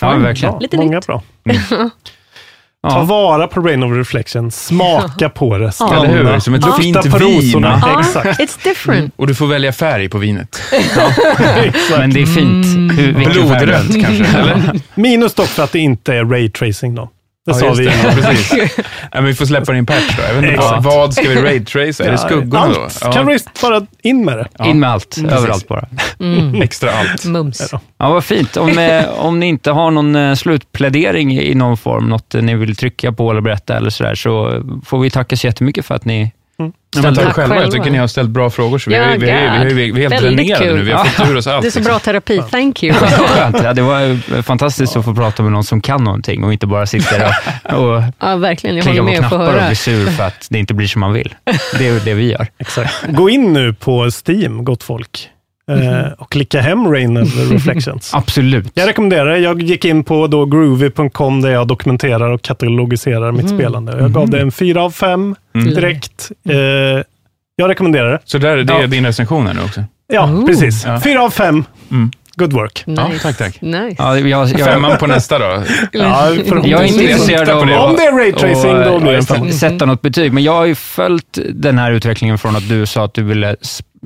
Ja, 0.00 0.16
verkligen. 0.16 0.54
Lite 0.60 0.76
många 0.76 0.96
nytt. 0.96 1.06
bra. 1.06 1.22
Ja. 2.82 2.90
Ta 2.90 3.02
vara 3.04 3.46
på 3.48 3.60
Brain 3.60 3.82
of 3.82 3.92
Reflection, 3.96 4.50
smaka 4.50 5.28
på 5.28 5.58
det, 5.58 5.72
stanna. 5.72 6.06
Eller 6.06 6.32
hur? 6.32 6.38
Som 6.38 6.54
ett 6.54 6.64
Lukta 6.64 6.82
fint 6.82 7.10
på 7.10 7.18
vin. 7.18 7.38
rosorna. 7.38 7.80
Ja, 7.82 8.00
Exakt. 8.00 8.40
it's 8.40 8.64
different. 8.64 9.14
Och 9.16 9.26
du 9.26 9.34
får 9.34 9.46
välja 9.46 9.72
färg 9.72 10.08
på 10.08 10.18
vinet. 10.18 10.62
Men 11.98 12.10
det 12.12 12.22
är 12.22 12.26
fint. 12.26 12.66
Mm. 12.66 13.14
Blodrött 13.32 14.00
kanske, 14.02 14.38
eller? 14.38 14.80
Minus 14.94 15.34
dock 15.34 15.46
för 15.46 15.62
att 15.64 15.72
det 15.72 15.78
inte 15.78 16.14
är 16.14 16.24
ray 16.24 16.50
tracing 16.50 16.94
då. 16.94 17.10
Det 17.46 17.54
sa 17.54 17.66
just 17.66 17.80
vi 17.80 17.84
det. 17.84 17.92
Ja, 18.04 18.12
precis. 18.22 18.76
ja, 18.78 18.84
men 19.12 19.24
vi 19.24 19.34
får 19.34 19.46
släppa 19.46 19.76
in 19.76 19.86
patch 19.86 20.16
då. 20.16 20.22
Jag 20.22 20.34
vet 20.40 20.50
inte, 20.52 20.78
vad, 20.80 21.14
ska 21.14 21.28
vi 21.28 21.34
raid-trace? 21.42 22.04
Är 22.04 22.10
det 22.10 22.18
skuggorna 22.18 22.58
allt. 22.64 23.00
då? 23.04 23.12
Kan 23.12 23.26
vi 23.26 23.38
bara 23.62 23.86
in 24.02 24.24
med 24.24 24.38
det? 24.38 24.68
In 24.68 24.80
med 24.80 24.90
allt, 24.90 25.16
Mm. 25.16 25.30
överallt 25.30 25.68
bara. 25.68 25.88
Mm. 26.20 26.54
Extra 26.62 26.90
allt. 26.90 27.24
Mums. 27.24 27.72
Ja, 27.98 28.10
vad 28.12 28.24
fint. 28.24 28.56
Om, 28.56 28.68
eh, 28.78 29.04
om 29.18 29.40
ni 29.40 29.46
inte 29.46 29.70
har 29.70 29.90
någon 29.90 30.16
eh, 30.16 30.34
slutplädering 30.34 31.38
i 31.38 31.54
någon 31.54 31.76
form, 31.76 32.08
något 32.08 32.34
eh, 32.34 32.42
ni 32.42 32.54
vill 32.54 32.76
trycka 32.76 33.12
på 33.12 33.30
eller 33.30 33.40
berätta 33.40 33.76
eller 33.76 33.90
sådär, 33.90 34.14
så 34.14 34.62
får 34.86 34.98
vi 34.98 35.10
tacka 35.10 35.36
så 35.36 35.46
jättemycket 35.46 35.86
för 35.86 35.94
att 35.94 36.04
ni 36.04 36.32
Men 37.02 37.14
tack 37.14 37.34
själva. 37.34 37.62
Jag 37.62 37.70
tycker 37.72 37.90
ni 37.90 37.98
har 37.98 38.06
ställt 38.06 38.30
bra 38.30 38.50
frågor. 38.50 38.78
Så 38.78 38.90
vi, 38.90 38.96
Ja, 38.96 39.02
är- 39.02 39.18
vi, 39.18 39.30
är- 39.30 39.64
vi, 39.64 39.70
är- 39.70 39.74
vi, 39.74 39.88
är- 39.88 39.92
vi 39.92 40.04
är 40.04 40.10
helt 40.10 40.24
Väldigt 40.24 40.36
dränerade 40.48 40.64
kul. 40.64 40.76
nu. 40.76 40.82
Vi 40.82 40.92
har 40.92 41.04
fått 41.04 41.28
ur 41.28 41.36
oss 41.36 41.46
allt. 41.46 41.62
Det 41.62 41.68
är 41.68 41.70
så 41.70 41.80
bra 41.80 41.98
terapi. 41.98 42.42
Thank 42.50 42.82
you. 42.82 42.94
Ja, 43.62 43.72
det 43.72 43.82
var 43.82 44.42
fantastiskt 44.42 44.96
att 44.96 45.04
få 45.04 45.14
prata 45.14 45.42
med 45.42 45.52
någon 45.52 45.64
som 45.64 45.80
kan 45.80 46.04
någonting 46.04 46.44
och 46.44 46.52
inte 46.52 46.66
bara 46.66 46.86
sitter 46.86 47.32
och, 47.64 47.74
och 47.96 48.02
Ja, 48.20 48.36
verkligen. 48.36 48.76
Jag 48.76 48.84
klickar 48.84 49.02
på 49.02 49.12
knappar 49.12 49.46
och 49.56 49.66
blir 49.66 49.74
sur 49.74 50.06
för 50.06 50.24
att 50.24 50.46
det 50.50 50.58
inte 50.58 50.74
blir 50.74 50.86
som 50.88 51.00
man 51.00 51.12
vill. 51.12 51.34
Det 51.78 51.88
är 51.88 52.00
det 52.04 52.14
vi 52.14 52.30
gör. 52.32 52.46
Exakt. 52.58 52.94
Gå 53.08 53.30
in 53.30 53.52
nu 53.52 53.72
på 53.74 54.10
Steam, 54.26 54.64
gott 54.64 54.82
folk, 54.82 55.28
eh, 55.70 55.76
Mhm. 55.78 56.12
och 56.18 56.30
klicka 56.32 56.60
hem 56.60 56.92
Rain 56.92 57.16
of 57.16 57.50
Reflections. 57.52 58.10
Absolut. 58.14 58.70
Jag 58.74 58.88
rekommenderar 58.88 59.26
det. 59.26 59.38
Jag 59.38 59.62
gick 59.62 59.84
in 59.84 60.04
på 60.04 60.26
då 60.26 60.44
groovy.com 60.46 61.40
där 61.42 61.50
jag 61.50 61.66
dokumenterar 61.68 62.30
och 62.30 62.42
katalogiserar 62.42 63.32
mitt 63.32 63.46
Mm. 63.46 63.58
spelande. 63.58 63.92
Jag 64.00 64.12
gav 64.12 64.22
Mhm. 64.22 64.30
det 64.30 64.40
en 64.40 64.52
4 64.52 64.82
av 64.82 64.90
5 64.90 65.34
Mm. 65.54 65.74
direkt. 65.74 66.30
Eh, 66.48 66.56
jag 67.56 67.68
rekommenderar 67.68 68.10
det. 68.12 68.18
Så 68.24 68.38
där, 68.38 68.56
det 68.56 68.72
är 68.74 68.80
Ja. 68.80 68.86
din 68.86 69.06
recension 69.06 69.46
här 69.46 69.54
nu 69.54 69.60
också? 69.64 69.84
Ja, 70.12 70.42
precis. 70.46 70.84
Ja. 70.86 71.00
4 71.00 71.22
av 71.22 71.30
5. 71.30 71.64
Mm. 71.90 72.10
Good 72.38 72.52
work. 72.52 72.82
Ja, 72.86 73.10
tack, 73.22 73.36
tack. 73.38 73.60
Nice. 73.60 73.94
Ja, 73.98 74.18
jag, 74.18 74.28
jag, 74.48 74.60
Femman 74.60 74.98
på 74.98 75.06
nästa 75.06 75.38
då? 75.38 75.44
Ja, 75.92 76.30
jag 76.64 76.66
är 76.66 76.82
inte 76.84 77.02
intresserad 77.04 77.48
av 77.48 77.60
Om 77.62 77.68
det 77.96 78.02
är 78.04 78.18
raytracing, 78.18 78.72
då 78.92 78.98
blir 79.00 79.10
det 79.10 79.16
en 79.16 79.18
att 79.20 79.28
femma. 79.28 79.50
sätta 79.50 79.86
något 79.86 80.02
betyg, 80.02 80.32
men 80.32 80.42
jag 80.42 80.52
har 80.52 80.64
ju 80.64 80.74
följt 80.74 81.38
den 81.54 81.78
här 81.78 81.92
utvecklingen 81.92 82.38
från 82.38 82.56
att 82.56 82.68
du 82.68 82.86
sa 82.86 83.04
att 83.04 83.14
du 83.14 83.22
ville 83.22 83.56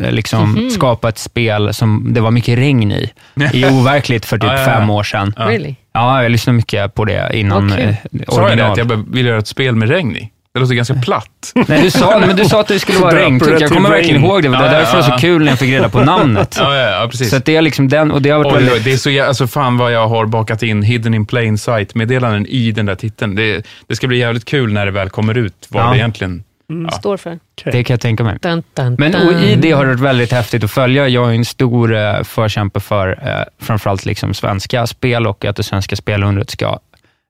eh, 0.02 0.12
liksom 0.12 0.52
Mhm. 0.52 0.70
skapa 0.70 1.08
ett 1.08 1.18
spel 1.18 1.74
som 1.74 2.06
det 2.14 2.20
var 2.20 2.30
mycket 2.30 2.58
regn 2.58 2.92
i, 2.92 3.10
i 3.52 3.64
overkligt 3.64 4.26
för 4.26 4.38
typ 4.38 4.44
Ja, 4.50 4.52
ja, 4.54 4.60
ja. 4.60 4.64
fem 4.66 4.90
år 4.90 5.02
sedan. 5.02 5.34
Ja. 5.36 5.44
Really? 5.44 5.74
Ja, 5.92 6.22
jag 6.22 6.32
lyssnade 6.32 6.56
mycket 6.56 6.94
på 6.94 7.04
det 7.04 7.30
innan 7.34 7.72
Okej. 7.72 7.96
eh, 8.12 8.20
Sa 8.34 8.48
jag 8.48 8.58
det, 8.58 8.66
att 8.66 8.76
jag 8.78 9.04
vill 9.14 9.26
göra 9.26 9.38
ett 9.38 9.46
spel 9.46 9.76
med 9.76 9.88
regn 9.88 10.16
i? 10.16 10.30
Det 10.54 10.60
låter 10.60 10.74
ganska 10.74 10.94
platt. 10.94 11.52
Nej, 11.68 11.82
du 11.82 11.90
sa, 11.90 12.22
men 12.26 12.36
du 12.36 12.44
sa 12.44 12.60
att 12.60 12.68
det 12.68 12.78
skulle 12.78 12.98
vara 12.98 13.14
det 13.14 13.20
Jag 13.60 13.70
kommer 13.70 13.90
verkligen 13.90 14.24
ihåg 14.24 14.42
det. 14.42 14.48
Det 14.48 14.52
var 14.56 14.58
Ja, 14.64 14.72
ja, 14.72 14.78
därför 14.78 14.96
det 14.96 15.02
var 15.02 15.10
så 15.10 15.18
kul 15.20 15.42
när 15.44 15.48
jag 15.52 15.58
fick 15.58 15.70
reda 15.70 15.88
på 15.88 16.00
namnet. 16.04 16.56
Ja, 16.60 16.76
ja, 16.76 17.08
precis. 17.10 17.30
Så 17.30 17.36
att 17.36 17.44
det 17.44 17.56
är 17.56 17.62
liksom 17.62 17.88
den, 17.88 18.10
och 18.10 18.22
det 18.22 18.30
har 18.30 18.38
varit 18.38 18.46
Oj, 18.52 18.52
väldigt... 18.64 18.74
oj, 18.74 18.80
det 18.84 18.92
är 18.92 18.96
så 19.22 19.28
alltså 19.28 19.46
fan 19.46 19.76
vad 19.76 19.92
jag 19.92 20.08
har 20.08 20.26
bakat 20.26 20.62
in 20.62 20.82
hidden 20.82 21.14
in 21.14 21.26
plain 21.26 21.58
sight-meddelanden 21.58 22.46
i 22.46 22.72
den 22.72 22.86
där 22.86 22.94
titeln. 22.94 23.34
Det, 23.34 23.66
det 23.88 23.96
ska 23.96 24.06
bli 24.06 24.18
jävligt 24.18 24.44
kul 24.44 24.72
när 24.72 24.86
det 24.86 24.92
väl 24.92 25.08
kommer 25.10 25.38
ut 25.38 25.66
vad 25.68 25.84
Ja. 25.84 25.90
det 25.90 25.96
egentligen... 25.98 26.42
Ja. 26.70 26.90
Står 26.90 27.16
för. 27.16 27.38
Det 27.64 27.84
kan 27.84 27.94
jag 27.94 28.00
tänka 28.00 28.24
mig. 28.24 28.38
Dun, 28.42 28.62
dun, 28.74 28.96
Men 28.98 29.12
dun. 29.12 29.26
och 29.28 29.42
i 29.42 29.54
det 29.56 29.70
har 29.72 29.84
det 29.84 29.90
varit 29.90 30.00
väldigt 30.00 30.32
häftigt 30.32 30.64
att 30.64 30.70
följa. 30.70 31.08
Jag 31.08 31.30
är 31.30 31.34
en 31.34 31.44
stor 31.44 31.96
eh, 31.96 32.22
förkämpe 32.22 32.80
för 32.80 33.08
eh, 33.28 33.64
framförallt 33.66 34.04
liksom 34.04 34.34
svenska 34.34 34.86
spel 34.86 35.26
och 35.26 35.44
att 35.44 35.56
det 35.56 35.62
svenska 35.62 35.96
spelundret 35.96 36.50
ska 36.50 36.78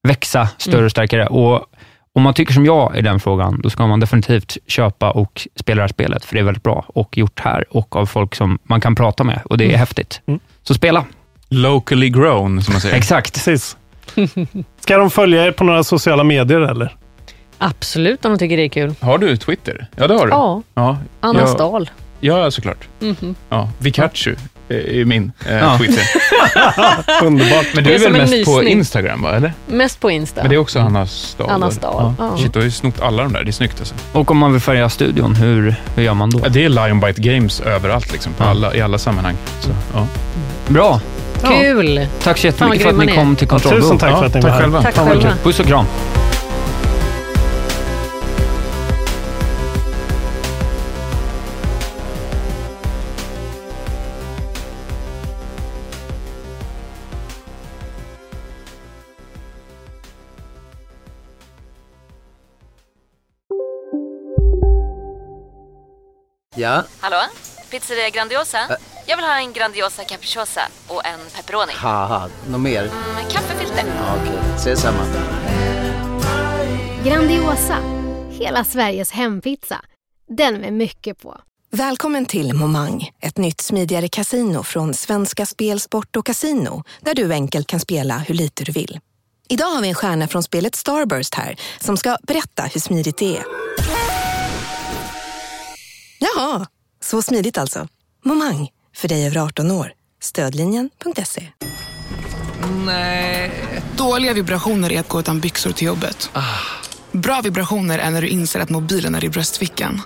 växa 0.08 0.48
större 0.58 0.74
Mm. 0.74 0.84
och 0.84 0.90
starkare. 0.90 1.26
Och 1.26 1.66
om 2.14 2.22
man 2.22 2.34
tycker 2.34 2.52
som 2.52 2.66
jag 2.66 2.96
i 2.96 3.02
den 3.02 3.20
frågan, 3.20 3.60
då 3.62 3.70
ska 3.70 3.86
man 3.86 4.00
definitivt 4.00 4.56
köpa 4.66 5.10
och 5.10 5.46
spela 5.56 5.76
det 5.76 5.82
här 5.82 5.88
spelet, 5.88 6.24
för 6.24 6.34
det 6.34 6.40
är 6.40 6.44
väldigt 6.44 6.62
bra 6.62 6.84
och 6.88 7.18
gjort 7.18 7.40
här 7.40 7.64
och 7.70 7.96
av 7.96 8.06
folk 8.06 8.34
som 8.34 8.58
man 8.62 8.80
kan 8.80 8.94
prata 8.94 9.24
med 9.24 9.40
och 9.44 9.58
det 9.58 9.64
är 9.64 9.68
Mm. 9.68 9.78
häftigt. 9.78 10.20
Mm. 10.26 10.40
Så 10.62 10.74
spela. 10.74 11.04
Locally 11.48 12.08
grown, 12.08 12.62
som 12.62 12.72
man 12.74 12.80
säger. 12.80 12.96
Exakt. 12.96 13.34
Precis. 13.34 13.76
Ska 14.80 14.96
de 14.98 15.10
följa 15.10 15.46
er 15.46 15.52
på 15.52 15.64
några 15.64 15.84
sociala 15.84 16.24
medier 16.24 16.60
eller? 16.60 16.96
Absolut, 17.62 18.24
om 18.24 18.32
de 18.32 18.38
tycker 18.38 18.56
det 18.56 18.62
är 18.62 18.68
kul. 18.68 18.94
Har 19.00 19.18
du 19.18 19.36
Twitter? 19.36 19.86
Ja, 19.96 20.06
det 20.06 20.14
har 20.14 20.26
du. 20.26 20.32
Ja, 20.32 20.62
ja. 20.74 20.98
Anna 21.20 21.40
ja. 21.40 21.46
Stahl. 21.46 21.90
Ja, 22.20 22.50
såklart. 22.50 22.88
Mhm. 23.00 23.34
Ja, 23.48 23.68
Vikachu 23.78 24.34
är 24.68 25.04
min 25.04 25.32
eh, 25.48 25.56
Ja. 25.56 25.78
Twitter. 25.78 26.04
Underbart. 27.24 27.66
Men 27.74 27.84
du 27.84 27.90
är 27.90 27.94
är 27.94 27.98
väl 27.98 28.12
mest 28.12 28.44
på. 28.44 28.62
Instagram, 28.64 29.22
va? 29.22 29.34
Eller? 29.36 29.52
Mest 29.66 30.00
på 30.00 30.10
Insta. 30.10 30.40
Men 30.40 30.50
det 30.50 30.56
är 30.56 30.58
också 30.58 30.78
Anna 30.78 31.06
Stahl. 31.06 31.50
Anna? 31.50 31.70
Stahl, 31.70 32.12
ja. 32.18 32.36
Shit, 32.38 32.52
du 32.52 32.58
har 32.58 32.64
ju 32.64 32.70
snott 32.70 33.00
alla 33.00 33.22
de 33.22 33.32
där. 33.32 33.44
Det 33.44 33.50
är 33.50 33.52
snyggt 33.52 33.78
alltså. 33.78 33.94
Och 34.12 34.30
om 34.30 34.38
man 34.38 34.52
vill 34.52 34.60
följa 34.60 34.88
studion, 34.88 35.34
hur, 35.34 35.74
hur 35.96 36.02
gör 36.02 36.14
man 36.14 36.30
då? 36.30 36.40
Ja, 36.42 36.48
det 36.48 36.64
är 36.64 36.68
Lionbite 36.68 37.20
Games 37.20 37.60
överallt, 37.60 38.12
liksom, 38.12 38.32
på 38.32 38.44
Ja. 38.44 38.50
alla, 38.50 38.74
i 38.74 38.80
alla 38.80 38.98
sammanhang. 38.98 39.36
Så, 39.60 39.70
ja. 39.94 40.06
Bra. 40.68 41.00
Kul! 41.42 42.06
Tack 42.22 42.38
så 42.38 42.46
jättemycket 42.46 42.82
för 42.82 42.90
att 42.90 43.06
ni 43.06 43.14
kom 43.14 43.36
till 43.36 43.46
Ja, 43.46 43.50
Kontrollbord. 43.58 43.82
tusen 43.82 43.98
tack 43.98 44.18
för 44.18 44.26
att 44.26 44.34
ni 44.34 44.40
var 44.40 44.50
här. 44.50 44.82
Tack 44.82 44.94
själva. 45.08 45.32
Puss 45.42 45.60
och 45.60 45.66
kram. 45.66 45.84
Ja, 66.60 66.84
Hallå? 67.00 67.16
Pizzeria 67.70 68.10
Grandiosa? 68.10 68.58
Jag 69.06 69.16
vill 69.16 69.26
ha 69.26 69.38
en 69.38 69.52
Grandiosa 69.52 70.04
capriciosa 70.04 70.60
och 70.88 71.06
en 71.06 71.20
pepperoni. 71.36 71.72
något 72.48 72.60
mer? 72.60 72.82
Med 73.14 73.30
kaffefilter. 73.32 73.84
Ja, 73.86 74.16
Okej, 74.22 74.38
ses 74.56 74.80
samma. 74.80 74.98
Grandiosa, 77.04 77.76
hela 78.30 78.64
Sveriges 78.64 79.10
hempizza. 79.10 79.80
Den 80.28 80.54
med 80.54 80.72
mycket 80.72 81.22
på. 81.22 81.40
Välkommen 81.70 82.26
till 82.26 82.54
Momang, 82.54 83.10
ett 83.20 83.38
nytt 83.38 83.60
smidigare 83.60 84.08
kasino 84.08 84.62
från 84.62 84.94
Svenska 84.94 85.46
Spel, 85.46 85.80
Sport 85.80 86.16
och 86.16 86.26
Casino 86.26 86.84
där 87.00 87.14
du 87.14 87.32
enkelt 87.32 87.66
kan 87.66 87.80
spela 87.80 88.18
hur 88.18 88.34
lite 88.34 88.64
du 88.64 88.72
vill. 88.72 89.00
Idag 89.48 89.66
har 89.66 89.82
vi 89.82 89.88
en 89.88 89.94
stjärna 89.94 90.28
från 90.28 90.42
spelet 90.42 90.74
Starburst 90.74 91.34
här 91.34 91.56
som 91.80 91.96
ska 91.96 92.16
berätta 92.22 92.62
hur 92.62 92.80
smidigt 92.80 93.18
det 93.18 93.36
är. 93.36 93.44
Jaha, 96.20 96.66
så 97.02 97.22
smidigt 97.22 97.58
alltså. 97.58 97.88
Momang, 98.24 98.68
för 98.96 99.08
dig 99.08 99.26
över 99.26 99.36
18 99.36 99.70
år. 99.70 99.92
Stödlinjen.se. 100.22 101.46
Nej. 102.86 103.52
Dåliga 103.96 104.32
vibrationer 104.32 104.92
är 104.92 105.00
att 105.00 105.08
gå 105.08 105.20
utan 105.20 105.40
byxor 105.40 105.72
till 105.72 105.86
jobbet. 105.86 106.30
Bra 107.12 107.40
vibrationer 107.40 107.98
är 107.98 108.10
när 108.10 108.22
du 108.22 108.28
inser 108.28 108.60
att 108.60 108.70
mobilen 108.70 109.14
är 109.14 109.24
i 109.24 109.28
bröstfickan. 109.28 110.00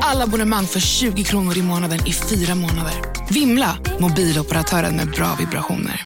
Alla 0.00 0.24
abonnemang 0.24 0.66
för 0.66 0.80
20 0.80 1.24
kronor 1.24 1.58
i 1.58 1.62
månaden 1.62 2.06
i 2.06 2.12
fyra 2.12 2.54
månader. 2.54 2.94
Vimla! 3.30 3.78
Mobiloperatören 4.00 4.96
med 4.96 5.10
bra 5.10 5.36
vibrationer. 5.38 6.02